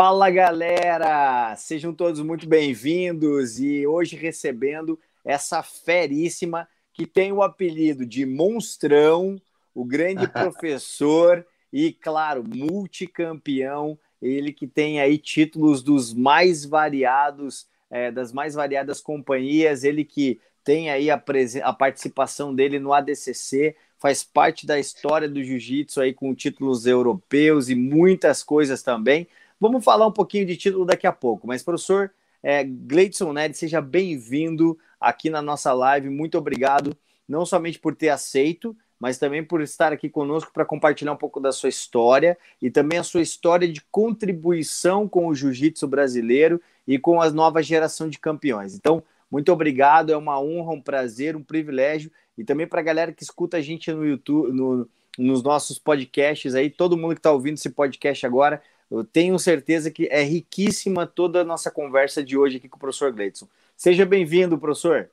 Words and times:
Fala 0.00 0.30
galera, 0.30 1.56
sejam 1.56 1.92
todos 1.92 2.20
muito 2.20 2.48
bem-vindos 2.48 3.58
e 3.58 3.84
hoje 3.84 4.14
recebendo 4.14 4.96
essa 5.24 5.60
feríssima 5.60 6.68
que 6.92 7.04
tem 7.04 7.32
o 7.32 7.42
apelido 7.42 8.06
de 8.06 8.24
Monstrão, 8.24 9.42
o 9.74 9.84
grande 9.84 10.28
professor 10.30 11.44
e, 11.72 11.92
claro, 11.92 12.44
multicampeão. 12.46 13.98
Ele 14.22 14.52
que 14.52 14.68
tem 14.68 15.00
aí 15.00 15.18
títulos 15.18 15.82
dos 15.82 16.14
mais 16.14 16.64
variados, 16.64 17.66
é, 17.90 18.12
das 18.12 18.32
mais 18.32 18.54
variadas 18.54 19.00
companhias, 19.00 19.82
ele 19.82 20.04
que 20.04 20.40
tem 20.62 20.90
aí 20.90 21.10
a, 21.10 21.20
a 21.64 21.72
participação 21.72 22.54
dele 22.54 22.78
no 22.78 22.92
ADCC, 22.92 23.74
faz 23.98 24.22
parte 24.22 24.64
da 24.64 24.78
história 24.78 25.28
do 25.28 25.42
jiu-jitsu 25.42 26.00
aí 26.00 26.14
com 26.14 26.32
títulos 26.36 26.86
europeus 26.86 27.68
e 27.68 27.74
muitas 27.74 28.44
coisas 28.44 28.80
também. 28.80 29.26
Vamos 29.60 29.84
falar 29.84 30.06
um 30.06 30.12
pouquinho 30.12 30.46
de 30.46 30.56
título 30.56 30.84
daqui 30.84 31.06
a 31.06 31.12
pouco, 31.12 31.46
mas 31.46 31.64
professor 31.64 32.12
é, 32.40 32.62
Gleidson 32.62 33.32
Ned, 33.32 33.56
seja 33.56 33.80
bem-vindo 33.80 34.78
aqui 35.00 35.28
na 35.28 35.42
nossa 35.42 35.72
live. 35.72 36.08
Muito 36.08 36.38
obrigado, 36.38 36.96
não 37.28 37.44
somente 37.44 37.76
por 37.76 37.96
ter 37.96 38.10
aceito, 38.10 38.76
mas 39.00 39.18
também 39.18 39.42
por 39.42 39.60
estar 39.60 39.92
aqui 39.92 40.08
conosco 40.08 40.52
para 40.52 40.64
compartilhar 40.64 41.12
um 41.12 41.16
pouco 41.16 41.40
da 41.40 41.50
sua 41.50 41.68
história 41.68 42.38
e 42.62 42.70
também 42.70 43.00
a 43.00 43.02
sua 43.02 43.20
história 43.20 43.66
de 43.66 43.80
contribuição 43.90 45.08
com 45.08 45.26
o 45.26 45.34
jiu-jitsu 45.34 45.88
brasileiro 45.88 46.60
e 46.86 46.96
com 46.96 47.20
a 47.20 47.28
nova 47.28 47.60
geração 47.60 48.08
de 48.08 48.18
campeões. 48.18 48.76
Então, 48.76 49.02
muito 49.28 49.52
obrigado, 49.52 50.12
é 50.12 50.16
uma 50.16 50.40
honra, 50.40 50.72
um 50.72 50.80
prazer, 50.80 51.34
um 51.34 51.42
privilégio 51.42 52.12
e 52.36 52.44
também 52.44 52.66
para 52.66 52.78
a 52.78 52.84
galera 52.84 53.12
que 53.12 53.24
escuta 53.24 53.56
a 53.56 53.60
gente 53.60 53.92
no 53.92 54.06
YouTube, 54.06 54.52
no, 54.52 54.88
nos 55.18 55.42
nossos 55.42 55.80
podcasts 55.80 56.54
aí, 56.54 56.70
todo 56.70 56.96
mundo 56.96 57.14
que 57.14 57.18
está 57.18 57.32
ouvindo 57.32 57.54
esse 57.54 57.70
podcast 57.70 58.24
agora, 58.24 58.62
eu 58.90 59.04
tenho 59.04 59.38
certeza 59.38 59.90
que 59.90 60.08
é 60.10 60.22
riquíssima 60.22 61.06
toda 61.06 61.40
a 61.42 61.44
nossa 61.44 61.70
conversa 61.70 62.22
de 62.22 62.36
hoje 62.36 62.56
aqui 62.56 62.68
com 62.68 62.76
o 62.76 62.80
professor 62.80 63.12
Gleidson. 63.12 63.46
Seja 63.76 64.06
bem-vindo, 64.06 64.58
professor. 64.58 65.10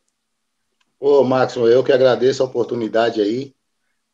Ô, 0.99 1.23
Maxon, 1.23 1.67
eu 1.67 1.83
que 1.83 1.91
agradeço 1.91 2.41
a 2.41 2.45
oportunidade 2.45 3.21
aí, 3.21 3.53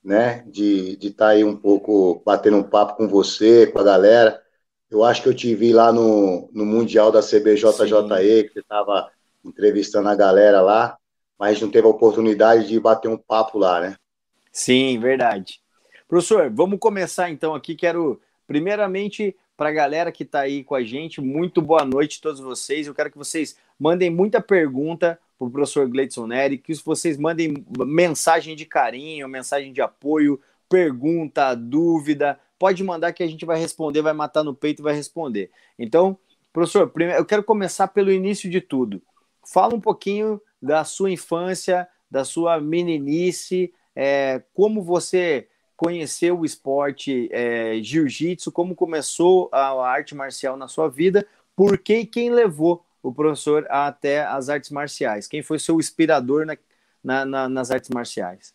né, 0.03 0.43
de 0.47 0.97
estar 1.01 1.25
tá 1.25 1.27
aí 1.29 1.43
um 1.43 1.55
pouco 1.55 2.21
batendo 2.25 2.57
um 2.57 2.63
papo 2.63 2.97
com 2.97 3.07
você, 3.07 3.67
com 3.67 3.79
a 3.79 3.83
galera. 3.83 4.41
Eu 4.89 5.03
acho 5.03 5.21
que 5.21 5.29
eu 5.29 5.33
te 5.33 5.55
vi 5.55 5.71
lá 5.71 5.93
no, 5.93 6.49
no 6.51 6.65
Mundial 6.65 7.11
da 7.11 7.21
CBJJE, 7.21 7.71
Sim. 7.71 8.43
que 8.43 8.53
você 8.53 8.59
estava 8.59 9.09
entrevistando 9.45 10.09
a 10.09 10.15
galera 10.15 10.59
lá, 10.61 10.97
mas 11.37 11.61
não 11.61 11.69
teve 11.69 11.87
a 11.87 11.89
oportunidade 11.89 12.67
de 12.67 12.79
bater 12.79 13.07
um 13.07 13.17
papo 13.17 13.57
lá, 13.57 13.79
né? 13.79 13.95
Sim, 14.51 14.99
verdade. 14.99 15.61
Professor, 16.07 16.49
vamos 16.49 16.77
começar 16.77 17.29
então 17.29 17.55
aqui. 17.55 17.73
Quero, 17.73 18.19
primeiramente, 18.45 19.35
para 19.61 19.69
a 19.69 19.73
galera 19.73 20.11
que 20.11 20.23
está 20.23 20.39
aí 20.39 20.63
com 20.63 20.73
a 20.73 20.83
gente, 20.83 21.21
muito 21.21 21.61
boa 21.61 21.85
noite 21.85 22.17
a 22.17 22.23
todos 22.23 22.41
vocês. 22.41 22.87
Eu 22.87 22.95
quero 22.95 23.11
que 23.11 23.17
vocês 23.19 23.55
mandem 23.79 24.09
muita 24.09 24.41
pergunta 24.41 25.19
para 25.37 25.47
o 25.47 25.51
professor 25.51 25.87
Gleidson 25.87 26.25
Neri, 26.25 26.57
que 26.57 26.73
vocês 26.83 27.15
mandem 27.15 27.63
mensagem 27.85 28.55
de 28.55 28.65
carinho, 28.65 29.29
mensagem 29.29 29.71
de 29.71 29.79
apoio, 29.79 30.41
pergunta, 30.67 31.53
dúvida. 31.53 32.39
Pode 32.57 32.83
mandar 32.83 33.13
que 33.13 33.21
a 33.21 33.27
gente 33.27 33.45
vai 33.45 33.59
responder, 33.59 34.01
vai 34.01 34.13
matar 34.13 34.43
no 34.43 34.55
peito 34.55 34.81
e 34.81 34.83
vai 34.83 34.95
responder. 34.95 35.51
Então, 35.77 36.17
professor, 36.51 36.91
eu 37.15 37.23
quero 37.23 37.43
começar 37.43 37.87
pelo 37.89 38.11
início 38.11 38.49
de 38.49 38.61
tudo. 38.61 38.99
Fala 39.45 39.75
um 39.75 39.79
pouquinho 39.79 40.41
da 40.59 40.83
sua 40.83 41.11
infância, 41.11 41.87
da 42.09 42.25
sua 42.25 42.59
meninice, 42.59 43.71
é, 43.95 44.41
como 44.55 44.81
você 44.81 45.49
conheceu 45.81 46.39
o 46.39 46.45
esporte 46.45 47.27
é, 47.31 47.81
jiu-jitsu, 47.81 48.51
como 48.51 48.75
começou 48.75 49.49
a 49.51 49.71
arte 49.83 50.13
marcial 50.13 50.55
na 50.55 50.67
sua 50.67 50.87
vida, 50.87 51.25
por 51.55 51.75
que 51.75 52.01
e 52.01 52.05
quem 52.05 52.29
levou 52.29 52.85
o 53.01 53.11
professor 53.11 53.65
até 53.67 54.23
as 54.23 54.47
artes 54.47 54.69
marciais? 54.69 55.25
Quem 55.25 55.41
foi 55.41 55.57
seu 55.57 55.79
inspirador 55.79 56.45
na, 56.45 56.55
na, 57.03 57.25
na, 57.25 57.49
nas 57.49 57.71
artes 57.71 57.89
marciais? 57.89 58.53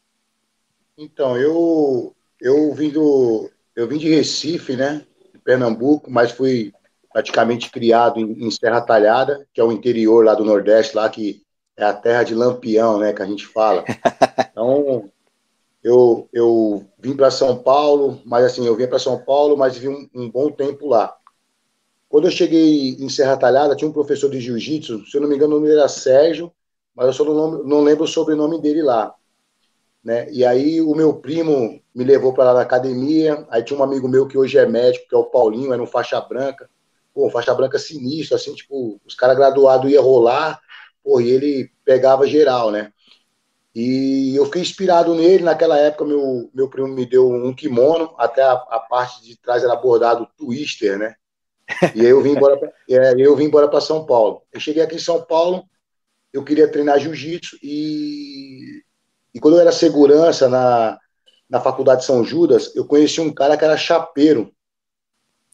Então, 0.96 1.36
eu, 1.36 2.14
eu, 2.40 2.72
vim 2.72 2.90
do, 2.90 3.50
eu 3.74 3.88
vim 3.88 3.98
de 3.98 4.08
Recife, 4.08 4.76
né, 4.76 5.04
de 5.34 5.40
Pernambuco, 5.40 6.08
mas 6.08 6.30
fui 6.30 6.72
praticamente 7.12 7.72
criado 7.72 8.20
em, 8.20 8.46
em 8.46 8.50
Serra 8.52 8.80
Talhada, 8.80 9.44
que 9.52 9.60
é 9.60 9.64
o 9.64 9.72
interior 9.72 10.24
lá 10.24 10.36
do 10.36 10.44
Nordeste, 10.44 10.94
lá 10.94 11.08
que 11.08 11.42
é 11.76 11.82
a 11.82 11.92
terra 11.92 12.22
de 12.22 12.36
Lampião, 12.36 13.00
né, 13.00 13.12
que 13.12 13.22
a 13.22 13.26
gente 13.26 13.44
fala. 13.48 13.84
Então, 14.56 15.10
eu, 15.86 16.28
eu 16.32 16.84
vim 16.98 17.14
para 17.14 17.30
São 17.30 17.56
Paulo, 17.56 18.20
mas 18.24 18.44
assim, 18.44 18.66
eu 18.66 18.74
vim 18.74 18.88
para 18.88 18.98
São 18.98 19.22
Paulo, 19.22 19.56
mas 19.56 19.76
vivi 19.76 19.88
um, 19.88 20.08
um, 20.12 20.28
bom 20.28 20.50
tempo 20.50 20.88
lá. 20.88 21.16
Quando 22.08 22.24
eu 22.24 22.30
cheguei 22.32 22.96
em 22.98 23.08
Serra 23.08 23.36
Talhada, 23.36 23.76
tinha 23.76 23.88
um 23.88 23.92
professor 23.92 24.28
de 24.28 24.40
jiu-jitsu, 24.40 25.06
se 25.06 25.16
eu 25.16 25.20
não 25.20 25.28
me 25.28 25.36
engano, 25.36 25.54
o 25.54 25.60
nome 25.60 25.70
era 25.70 25.86
Sérgio, 25.86 26.52
mas 26.92 27.06
eu 27.06 27.12
só 27.12 27.24
não, 27.24 27.62
não 27.62 27.82
lembro 27.84 28.02
o 28.02 28.08
sobrenome 28.08 28.60
dele 28.60 28.82
lá. 28.82 29.14
Né? 30.02 30.28
E 30.32 30.44
aí 30.44 30.80
o 30.80 30.92
meu 30.92 31.14
primo 31.14 31.80
me 31.94 32.02
levou 32.02 32.32
para 32.32 32.46
lá 32.46 32.54
na 32.54 32.62
academia, 32.62 33.46
aí 33.48 33.62
tinha 33.62 33.78
um 33.78 33.84
amigo 33.84 34.08
meu 34.08 34.26
que 34.26 34.36
hoje 34.36 34.58
é 34.58 34.66
médico, 34.66 35.06
que 35.08 35.14
é 35.14 35.18
o 35.18 35.26
Paulinho, 35.26 35.72
era 35.72 35.80
um 35.80 35.86
faixa 35.86 36.20
branca, 36.20 36.68
pô, 37.14 37.30
faixa 37.30 37.54
branca 37.54 37.78
sinistro, 37.78 38.34
assim, 38.34 38.52
tipo, 38.54 39.00
os 39.06 39.14
caras 39.14 39.36
graduados 39.36 39.88
iam 39.88 40.02
rolar, 40.02 40.60
pô, 41.04 41.20
e 41.20 41.30
ele 41.30 41.70
pegava 41.84 42.26
geral, 42.26 42.72
né? 42.72 42.92
E 43.78 44.34
eu 44.34 44.46
fiquei 44.46 44.62
inspirado 44.62 45.14
nele. 45.14 45.44
Naquela 45.44 45.76
época, 45.76 46.06
meu, 46.06 46.50
meu 46.54 46.66
primo 46.66 46.88
me 46.88 47.04
deu 47.04 47.30
um 47.30 47.54
kimono, 47.54 48.14
até 48.16 48.42
a, 48.42 48.52
a 48.52 48.80
parte 48.80 49.22
de 49.22 49.36
trás 49.36 49.62
era 49.62 49.76
bordado 49.76 50.26
twister, 50.34 50.98
né? 50.98 51.14
E 51.94 52.00
aí 52.00 52.06
eu 52.06 52.22
vim 52.22 52.30
embora 52.30 52.58
é, 52.88 53.14
eu 53.18 53.36
vim 53.36 53.44
embora 53.44 53.68
para 53.68 53.82
São 53.82 54.06
Paulo. 54.06 54.40
Eu 54.50 54.58
cheguei 54.58 54.82
aqui 54.82 54.96
em 54.96 54.98
São 54.98 55.22
Paulo, 55.22 55.68
eu 56.32 56.42
queria 56.42 56.72
treinar 56.72 56.98
jiu-jitsu 56.98 57.58
e, 57.62 58.82
e 59.34 59.38
quando 59.38 59.58
eu 59.58 59.60
era 59.60 59.70
segurança 59.70 60.48
na, 60.48 60.98
na 61.46 61.60
faculdade 61.60 62.00
de 62.00 62.06
São 62.06 62.24
Judas, 62.24 62.74
eu 62.74 62.86
conheci 62.86 63.20
um 63.20 63.32
cara 63.32 63.58
que 63.58 63.64
era 63.64 63.76
chapeiro. 63.76 64.54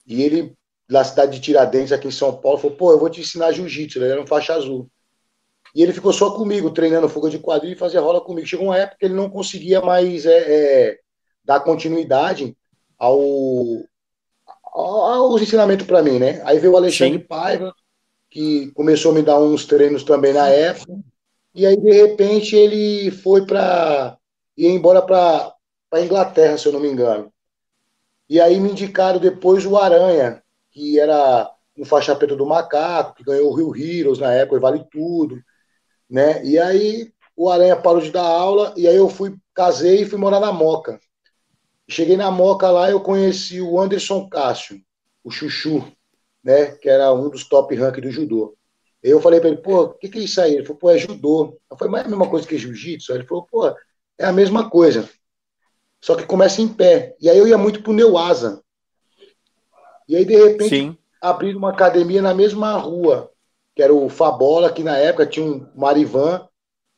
E 0.07 0.23
ele, 0.23 0.57
na 0.89 1.03
cidade 1.03 1.33
de 1.33 1.41
Tiradentes, 1.41 1.91
aqui 1.91 2.07
em 2.07 2.13
São 2.13 2.37
Paulo, 2.41 2.59
falou: 2.59 2.77
pô, 2.77 2.93
eu 2.93 3.01
vou 3.01 3.11
te 3.11 3.21
ensinar 3.21 3.51
jiu-jitsu. 3.51 3.99
Ele 3.99 4.13
era 4.13 4.23
um 4.23 4.27
faixa 4.29 4.55
azul. 4.55 4.89
E 5.75 5.83
ele 5.83 5.93
ficou 5.93 6.13
só 6.13 6.31
comigo, 6.31 6.71
treinando 6.71 7.09
fuga 7.09 7.31
de 7.31 7.39
quadrilha 7.39 7.73
e 7.73 7.79
fazia 7.79 8.01
rola 8.01 8.21
comigo. 8.21 8.47
Chegou 8.47 8.67
uma 8.67 8.79
época 8.79 8.99
que 9.01 9.07
ele 9.07 9.15
não 9.15 9.31
conseguia 9.31 9.81
mais 9.81 10.27
é, 10.27 10.37
é, 10.37 10.99
dar 11.43 11.61
continuidade 11.61 12.55
ao, 12.99 13.19
aos 14.65 15.41
ensinamentos 15.41 15.87
para 15.87 16.03
mim, 16.03 16.19
né? 16.19 16.43
Aí 16.45 16.59
veio 16.59 16.75
o 16.75 16.77
Alexandre 16.77 17.19
Sim. 17.19 17.25
Paiva, 17.25 17.75
que 18.29 18.71
começou 18.73 19.13
a 19.13 19.15
me 19.15 19.23
dar 19.23 19.41
uns 19.41 19.65
treinos 19.65 20.05
também 20.05 20.35
na 20.35 20.49
época. 20.49 20.93
E 21.55 21.67
aí, 21.67 21.77
de 21.77 21.91
repente, 21.91 22.55
ele 22.55 23.11
foi 23.11 23.47
para. 23.47 24.19
ir 24.57 24.69
embora 24.69 25.01
para 25.01 25.55
a 25.91 26.01
Inglaterra, 26.01 26.59
se 26.59 26.67
eu 26.67 26.73
não 26.73 26.81
me 26.81 26.89
engano. 26.89 27.33
E 28.29 28.41
aí 28.41 28.61
me 28.61 28.71
indicaram 28.71 29.19
depois 29.19 29.65
o 29.65 29.77
Aranha, 29.77 30.43
que 30.71 30.99
era 30.99 31.51
um 31.77 31.85
faixa 31.85 32.15
preta 32.15 32.37
do 32.37 32.47
Macaco, 32.47 33.15
que 33.15 33.25
ganhou 33.25 33.51
o 33.51 33.55
Rio 33.55 33.75
Heroes 33.75 34.19
na 34.19 34.33
época, 34.33 34.61
Vale 34.61 34.85
Tudo 34.91 35.43
né? 36.13 36.45
E 36.45 36.59
aí 36.59 37.11
o 37.35 37.49
Aranha 37.49 37.75
parou 37.75 38.03
de 38.03 38.11
dar 38.11 38.27
aula 38.27 38.75
e 38.77 38.87
aí 38.87 38.95
eu 38.95 39.09
fui, 39.09 39.35
casei 39.55 40.03
e 40.03 40.05
fui 40.05 40.19
morar 40.19 40.39
na 40.39 40.53
Moca. 40.53 41.01
Cheguei 41.89 42.19
na 42.19 42.31
Moca 42.31 42.71
lá, 42.71 42.91
eu 42.91 43.01
conheci 43.01 43.63
o 43.63 43.81
Anderson 43.81 44.29
Cássio, 44.29 44.79
o 45.25 45.31
Chuchu, 45.31 45.91
né? 46.45 46.73
Que 46.73 46.91
era 46.91 47.11
um 47.15 47.31
dos 47.31 47.49
top 47.49 47.75
rank 47.75 47.99
do 47.99 48.11
judô. 48.11 48.55
Eu 49.03 49.23
falei 49.23 49.41
para 49.41 49.49
ele, 49.49 49.63
pô, 49.63 49.85
o 49.85 49.95
que, 49.95 50.09
que 50.09 50.19
é 50.19 50.23
isso 50.23 50.41
aí? 50.41 50.55
Ele 50.55 50.65
falou, 50.65 50.79
pô, 50.79 50.91
é 50.91 50.99
judô. 50.99 51.59
Eu 51.71 51.77
falei, 51.79 51.91
mas 51.91 52.03
é 52.03 52.07
a 52.07 52.11
mesma 52.11 52.29
coisa 52.29 52.47
que 52.47 52.59
jiu-jitsu? 52.59 53.13
Ele 53.15 53.27
falou, 53.27 53.47
pô, 53.51 53.67
é 54.19 54.25
a 54.27 54.33
mesma 54.33 54.69
coisa. 54.69 55.09
Só 56.01 56.15
que 56.15 56.27
começa 56.27 56.61
em 56.61 56.69
pé. 56.69 57.17
E 57.21 57.29
aí 57.29 57.39
eu 57.39 57.49
ia 57.49 57.59
muito 57.59 57.83
pro 57.83 57.93
Neuasa. 57.93 58.63
E 60.09 60.15
aí, 60.15 60.25
de 60.25 60.37
repente, 60.37 60.69
Sim. 60.69 60.99
abriram 61.21 61.59
uma 61.59 61.71
academia 61.71 62.21
na 62.21 62.35
mesma 62.35 62.77
rua 62.77 63.32
que 63.75 63.83
era 63.83 63.93
o 63.93 64.09
Fabola, 64.09 64.73
que 64.73 64.83
na 64.83 64.97
época 64.97 65.27
tinha 65.27 65.47
um 65.47 65.67
Marivan, 65.75 66.47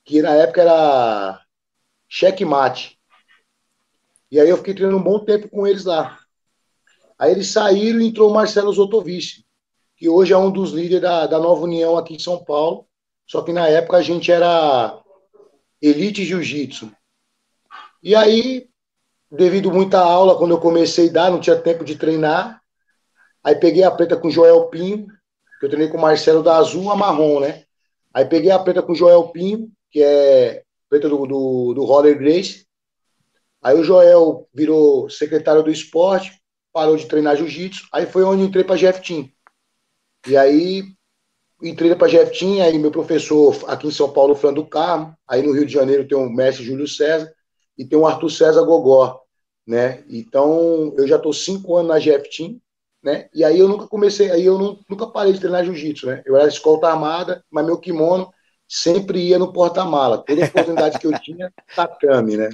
que 0.04 0.20
na 0.20 0.34
época 0.34 0.62
era 0.62 1.40
checkmate. 2.08 2.98
E 4.30 4.40
aí 4.40 4.48
eu 4.48 4.56
fiquei 4.56 4.74
treinando 4.74 4.98
um 4.98 5.02
bom 5.02 5.18
tempo 5.24 5.48
com 5.48 5.66
eles 5.66 5.84
lá. 5.84 6.18
Aí 7.18 7.30
eles 7.30 7.48
saíram 7.48 8.00
e 8.00 8.08
entrou 8.08 8.30
o 8.30 8.34
Marcelo 8.34 8.72
Zotovici, 8.72 9.44
que 9.96 10.08
hoje 10.08 10.32
é 10.32 10.36
um 10.36 10.50
dos 10.50 10.72
líderes 10.72 11.02
da, 11.02 11.26
da 11.26 11.38
Nova 11.38 11.62
União 11.62 11.96
aqui 11.96 12.14
em 12.14 12.18
São 12.18 12.42
Paulo. 12.44 12.86
Só 13.26 13.42
que 13.42 13.52
na 13.52 13.68
época 13.68 13.96
a 13.96 14.02
gente 14.02 14.30
era 14.30 15.00
Elite 15.80 16.24
Jiu-Jitsu. 16.24 16.90
E 18.02 18.14
aí, 18.14 18.68
devido 19.30 19.70
muita 19.70 20.00
aula, 20.00 20.36
quando 20.36 20.50
eu 20.50 20.60
comecei 20.60 21.08
a 21.08 21.12
dar, 21.12 21.30
não 21.30 21.40
tinha 21.40 21.56
tempo 21.56 21.84
de 21.84 21.96
treinar. 21.96 22.60
Aí 23.42 23.54
peguei 23.54 23.84
a 23.84 23.90
preta 23.90 24.16
com 24.16 24.28
o 24.28 24.30
Joel 24.30 24.66
Pinho, 24.66 25.06
eu 25.64 25.68
treinei 25.68 25.88
com 25.88 25.96
o 25.96 26.00
Marcelo 26.00 26.42
da 26.42 26.56
Azul 26.56 26.90
a 26.90 26.96
marrom, 26.96 27.40
né? 27.40 27.64
Aí 28.12 28.24
peguei 28.24 28.50
a 28.50 28.58
preta 28.58 28.82
com 28.82 28.92
o 28.92 28.94
Joel 28.94 29.28
Pinho, 29.28 29.70
que 29.90 30.02
é 30.02 30.62
preta 30.90 31.08
do, 31.08 31.26
do, 31.26 31.74
do 31.74 31.84
Roller 31.84 32.18
Grace. 32.18 32.66
Aí 33.62 33.78
o 33.78 33.82
Joel 33.82 34.46
virou 34.52 35.08
secretário 35.08 35.62
do 35.62 35.70
esporte, 35.70 36.38
parou 36.70 36.96
de 36.96 37.06
treinar 37.06 37.36
jiu-jitsu. 37.36 37.88
Aí 37.90 38.04
foi 38.04 38.24
onde 38.24 38.42
entrei 38.42 38.62
para 38.62 38.76
Jeff 38.76 39.00
Team. 39.00 39.28
E 40.26 40.36
aí 40.36 40.84
entrei 41.62 41.94
para 41.94 42.08
Jeff 42.08 42.38
Team, 42.38 42.62
aí 42.62 42.78
meu 42.78 42.90
professor 42.90 43.56
aqui 43.66 43.86
em 43.86 43.90
São 43.90 44.12
Paulo, 44.12 44.34
Fran 44.34 44.52
do 44.52 44.66
Carmo, 44.66 45.16
aí 45.26 45.42
no 45.42 45.52
Rio 45.52 45.64
de 45.64 45.72
Janeiro 45.72 46.06
tem 46.06 46.16
o 46.16 46.28
mestre 46.28 46.64
Júlio 46.64 46.86
César 46.86 47.32
e 47.78 47.86
tem 47.86 47.98
o 47.98 48.06
Arthur 48.06 48.30
César 48.30 48.62
Gogó, 48.64 49.22
né? 49.66 50.04
Então 50.10 50.92
eu 50.98 51.08
já 51.08 51.16
estou 51.16 51.32
cinco 51.32 51.76
anos 51.76 51.88
na 51.88 51.98
Jeff 51.98 52.28
Team, 52.36 52.60
né? 53.04 53.28
E 53.34 53.44
aí 53.44 53.58
eu 53.58 53.68
nunca 53.68 53.86
comecei, 53.86 54.30
aí 54.30 54.46
eu 54.46 54.58
não, 54.58 54.80
nunca 54.88 55.06
parei 55.06 55.34
de 55.34 55.38
treinar 55.38 55.62
jiu-jitsu, 55.62 56.06
né? 56.06 56.22
Eu 56.24 56.36
era 56.36 56.48
escolta 56.48 56.88
armada, 56.88 57.44
mas 57.50 57.66
meu 57.66 57.78
kimono 57.78 58.32
sempre 58.66 59.20
ia 59.20 59.38
no 59.38 59.52
porta-mala. 59.52 60.24
Toda 60.24 60.46
oportunidade 60.46 60.98
que 60.98 61.06
eu 61.06 61.20
tinha, 61.20 61.52
tatame, 61.76 62.38
né? 62.38 62.48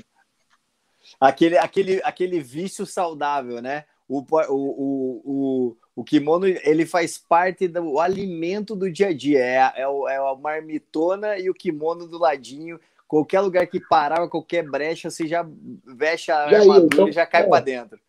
Aquele, 1.21 1.57
aquele, 1.57 2.01
aquele 2.03 2.41
vício 2.41 2.85
saudável, 2.85 3.63
né? 3.63 3.85
O, 4.09 4.19
o, 4.19 4.43
o, 4.49 5.23
o, 5.25 5.77
o 5.95 6.05
kimono 6.05 6.47
ele 6.47 6.85
faz 6.85 7.17
parte 7.17 7.69
do 7.69 8.01
alimento 8.01 8.75
do 8.75 8.91
dia 8.91 9.09
a 9.09 9.15
dia. 9.15 9.39
É, 9.39 9.57
é, 9.77 9.83
é 9.83 10.17
a 10.17 10.35
marmitona 10.35 11.39
e 11.39 11.49
o 11.49 11.55
kimono 11.55 12.09
do 12.09 12.19
ladinho. 12.19 12.81
Qualquer 13.07 13.41
lugar 13.41 13.67
que 13.69 13.81
parar, 13.81 14.27
qualquer 14.29 14.69
brecha, 14.69 15.11
você 15.11 15.29
já 15.29 15.47
veste 15.97 16.33
a 16.33 16.49
já 16.49 16.59
armadura 16.59 16.87
então, 16.87 17.09
e 17.09 17.13
já 17.13 17.25
cai 17.25 17.43
é. 17.43 17.49
para 17.49 17.65
dentro. 17.65 18.01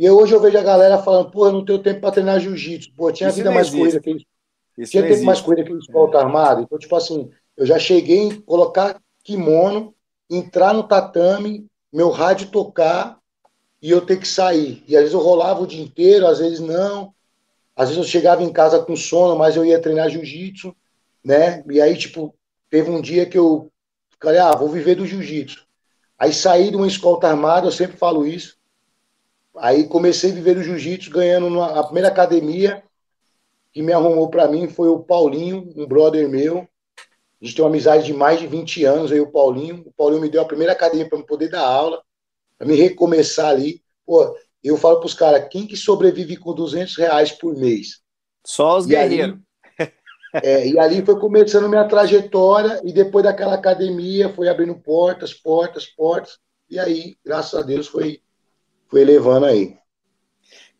E 0.00 0.08
hoje 0.08 0.34
eu 0.34 0.40
vejo 0.40 0.56
a 0.56 0.62
galera 0.62 0.96
falando, 0.96 1.30
pô, 1.30 1.44
eu 1.46 1.52
não 1.52 1.62
tenho 1.62 1.78
tempo 1.78 2.00
para 2.00 2.12
treinar 2.12 2.40
jiu-jitsu. 2.40 2.90
Pô, 2.96 3.12
tinha 3.12 3.28
Isso 3.28 3.36
vida 3.36 3.50
mais 3.50 3.68
corrida 3.68 4.00
que 4.00 4.10
isso. 4.12 4.90
Tinha 4.90 5.06
tempo 5.06 5.24
mais 5.24 5.42
corrida 5.42 5.62
que 5.62 5.72
eles 5.72 5.84
escolta 5.84 6.16
armado. 6.16 6.62
Então, 6.62 6.78
tipo 6.78 6.96
assim, 6.96 7.30
eu 7.54 7.66
já 7.66 7.78
cheguei 7.78 8.16
em 8.16 8.40
colocar 8.40 8.98
kimono, 9.22 9.94
entrar 10.30 10.72
no 10.72 10.84
tatame, 10.84 11.66
meu 11.92 12.08
rádio 12.08 12.48
tocar 12.48 13.18
e 13.82 13.90
eu 13.90 14.00
ter 14.00 14.18
que 14.18 14.26
sair. 14.26 14.82
E 14.88 14.96
às 14.96 15.02
vezes 15.02 15.12
eu 15.12 15.20
rolava 15.20 15.60
o 15.60 15.66
dia 15.66 15.82
inteiro, 15.82 16.26
às 16.26 16.38
vezes 16.38 16.60
não. 16.60 17.12
Às 17.76 17.90
vezes 17.90 18.02
eu 18.02 18.08
chegava 18.08 18.42
em 18.42 18.50
casa 18.50 18.78
com 18.78 18.96
sono, 18.96 19.36
mas 19.36 19.54
eu 19.54 19.66
ia 19.66 19.82
treinar 19.82 20.08
jiu-jitsu, 20.08 20.74
né? 21.22 21.62
E 21.70 21.78
aí, 21.78 21.94
tipo, 21.94 22.34
teve 22.70 22.90
um 22.90 23.02
dia 23.02 23.26
que 23.26 23.36
eu 23.36 23.70
falei, 24.18 24.40
ah, 24.40 24.52
vou 24.52 24.70
viver 24.70 24.94
do 24.94 25.04
jiu-jitsu. 25.04 25.66
Aí 26.18 26.32
saí 26.32 26.70
de 26.70 26.76
uma 26.76 26.86
escolta 26.86 27.28
armada, 27.28 27.66
eu 27.66 27.70
sempre 27.70 27.98
falo 27.98 28.26
isso. 28.26 28.58
Aí 29.56 29.86
comecei 29.86 30.30
a 30.30 30.34
viver 30.34 30.54
do 30.54 30.62
jiu-jitsu, 30.62 31.10
ganhando 31.10 31.50
na, 31.50 31.80
a 31.80 31.84
primeira 31.84 32.08
academia 32.08 32.82
que 33.72 33.82
me 33.82 33.92
arrumou 33.92 34.28
para 34.28 34.48
mim 34.48 34.68
foi 34.68 34.88
o 34.88 35.00
Paulinho, 35.00 35.72
um 35.76 35.86
brother 35.86 36.28
meu. 36.28 36.68
A 37.40 37.44
gente 37.44 37.56
tem 37.56 37.64
uma 37.64 37.70
amizade 37.70 38.04
de 38.04 38.12
mais 38.12 38.38
de 38.38 38.46
20 38.46 38.84
anos, 38.84 39.12
aí 39.12 39.20
o 39.20 39.30
Paulinho. 39.30 39.82
O 39.86 39.92
Paulinho 39.92 40.20
me 40.20 40.28
deu 40.28 40.42
a 40.42 40.46
primeira 40.46 40.72
academia 40.72 41.08
para 41.08 41.18
eu 41.18 41.24
poder 41.24 41.48
dar 41.48 41.62
aula, 41.66 42.02
para 42.58 42.66
me 42.66 42.74
recomeçar 42.74 43.48
ali. 43.48 43.82
Pô, 44.04 44.36
eu 44.62 44.76
falo 44.76 44.98
para 44.98 45.06
os 45.06 45.14
caras, 45.14 45.48
quem 45.50 45.66
que 45.66 45.76
sobrevive 45.76 46.36
com 46.36 46.54
200 46.54 46.96
reais 46.96 47.32
por 47.32 47.56
mês? 47.56 48.00
Só 48.44 48.76
os 48.76 48.86
guerreiros. 48.86 49.38
É, 50.44 50.64
e 50.64 50.78
ali 50.78 51.04
foi 51.04 51.18
começando 51.18 51.68
minha 51.68 51.88
trajetória, 51.88 52.80
e 52.84 52.92
depois 52.92 53.24
daquela 53.24 53.54
academia 53.54 54.28
foi 54.28 54.48
abrindo 54.48 54.76
portas, 54.76 55.34
portas, 55.34 55.86
portas, 55.86 56.38
e 56.68 56.78
aí, 56.78 57.16
graças 57.24 57.58
a 57.58 57.64
Deus, 57.64 57.88
foi, 57.88 58.22
foi 58.90 59.04
levando 59.04 59.46
aí. 59.46 59.78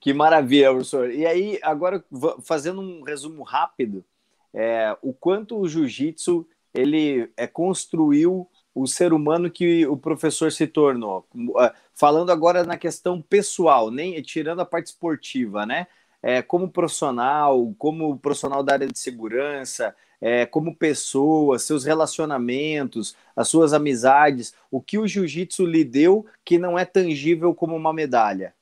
Que 0.00 0.12
maravilha, 0.12 0.70
professor. 0.70 1.10
E 1.10 1.24
aí, 1.24 1.58
agora, 1.62 2.04
fazendo 2.42 2.80
um 2.80 3.02
resumo 3.02 3.42
rápido, 3.42 4.04
é, 4.52 4.96
o 5.00 5.12
quanto 5.12 5.58
o 5.58 5.68
jiu-jitsu 5.68 6.46
ele 6.74 7.30
é, 7.36 7.46
construiu 7.46 8.48
o 8.74 8.86
ser 8.86 9.12
humano 9.12 9.50
que 9.50 9.86
o 9.86 9.96
professor 9.96 10.50
se 10.50 10.66
tornou. 10.66 11.26
Ah, 11.58 11.74
falando 11.92 12.30
agora 12.30 12.64
na 12.64 12.76
questão 12.76 13.20
pessoal, 13.20 13.90
nem 13.90 14.20
tirando 14.22 14.60
a 14.60 14.64
parte 14.64 14.86
esportiva, 14.86 15.66
né? 15.66 15.86
É, 16.22 16.42
como 16.42 16.70
profissional, 16.70 17.74
como 17.78 18.18
profissional 18.18 18.62
da 18.62 18.74
área 18.74 18.86
de 18.86 18.98
segurança, 18.98 19.94
é, 20.20 20.44
como 20.44 20.76
pessoa, 20.76 21.58
seus 21.58 21.84
relacionamentos, 21.84 23.16
as 23.34 23.48
suas 23.48 23.72
amizades, 23.72 24.52
o 24.70 24.80
que 24.80 24.98
o 24.98 25.06
jiu-jitsu 25.06 25.64
lhe 25.64 25.82
deu 25.82 26.26
que 26.44 26.58
não 26.58 26.78
é 26.78 26.84
tangível 26.84 27.54
como 27.54 27.74
uma 27.74 27.92
medalha? 27.92 28.54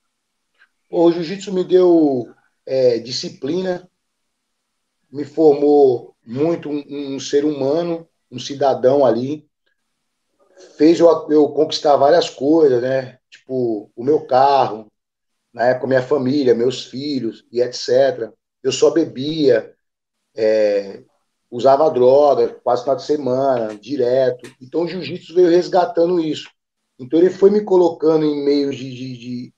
O 0.91 1.11
jiu-jitsu 1.11 1.53
me 1.53 1.65
deu 1.65 2.33
é, 2.65 2.99
disciplina, 2.99 3.91
me 5.11 5.25
formou 5.25 6.15
muito 6.25 6.71
um, 6.71 7.15
um, 7.15 7.21
ser 7.21 7.45
humano, 7.45 8.09
um 8.31 8.39
cidadão 8.39 9.05
ali, 9.05 9.49
fez 10.77 11.01
eu, 11.01 11.09
eu 11.31 11.49
conquistar 11.49 11.97
várias 11.97 12.29
coisas, 12.31 12.83
né? 12.83 13.19
Tipo, 13.31 13.91
o 13.97 14.05
meu 14.05 14.27
carro, 14.27 14.91
na 15.53 15.67
época 15.69 15.87
minha 15.87 16.03
família, 16.03 16.55
meus 16.55 16.85
filhos 16.85 17.47
e 17.51 17.61
etc. 17.61 18.31
Eu 18.63 18.71
só 18.71 18.91
bebia, 18.91 19.75
é, 20.37 21.03
usava 21.51 21.91
droga 21.91 22.49
quase 22.63 22.85
de 22.97 23.03
semana, 23.03 23.75
direto. 23.75 24.51
Então 24.61 24.83
o 24.83 24.89
jiu-jitsu 24.89 25.35
veio 25.35 25.49
resgatando 25.49 26.21
isso. 26.21 26.51
Então 26.99 27.19
ele 27.19 27.31
foi 27.31 27.51
me 27.51 27.63
colocando 27.63 28.25
em 28.25 28.45
meio 28.45 28.71
de, 28.71 28.95
de, 28.95 29.17
de, 29.17 29.55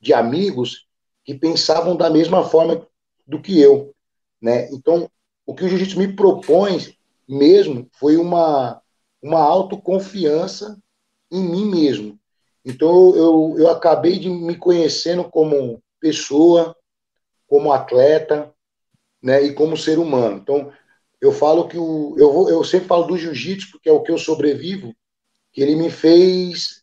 de 0.00 0.14
amigos 0.14 0.86
que 1.24 1.34
pensavam 1.34 1.96
da 1.96 2.10
mesma 2.10 2.44
forma 2.44 2.86
do 3.26 3.40
que 3.40 3.60
eu. 3.60 3.94
Né? 4.40 4.68
Então, 4.72 5.08
o 5.46 5.54
que 5.54 5.64
o 5.64 5.68
jiu-jitsu 5.68 5.98
me 5.98 6.14
propõe 6.14 6.96
mesmo 7.28 7.88
foi 7.92 8.16
uma, 8.16 8.80
uma 9.22 9.40
autoconfiança 9.40 10.78
em 11.30 11.40
mim 11.40 11.64
mesmo. 11.66 12.18
Então, 12.64 13.14
eu, 13.16 13.54
eu 13.58 13.70
acabei 13.70 14.18
de 14.18 14.28
me 14.28 14.56
conhecendo 14.56 15.24
como 15.24 15.82
pessoa, 15.98 16.76
como 17.48 17.72
atleta, 17.72 18.52
né, 19.22 19.42
e 19.42 19.52
como 19.52 19.76
ser 19.76 19.98
humano. 19.98 20.38
Então, 20.38 20.72
eu 21.22 21.30
falo 21.30 21.68
que 21.68 21.78
o, 21.78 22.16
eu, 22.18 22.48
eu 22.48 22.64
sempre 22.64 22.88
falo 22.88 23.04
do 23.04 23.16
jiu-jitsu, 23.16 23.70
porque 23.70 23.88
é 23.88 23.92
o 23.92 24.02
que 24.02 24.10
eu 24.10 24.18
sobrevivo, 24.18 24.92
que 25.52 25.62
ele 25.62 25.76
me 25.76 25.88
fez 25.88 26.82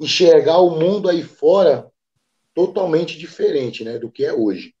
enxergar 0.00 0.58
o 0.58 0.70
mundo 0.70 1.06
aí 1.06 1.22
fora 1.22 1.92
totalmente 2.54 3.18
diferente 3.18 3.84
né, 3.84 3.98
do 3.98 4.10
que 4.10 4.24
é 4.24 4.32
hoje. 4.32 4.74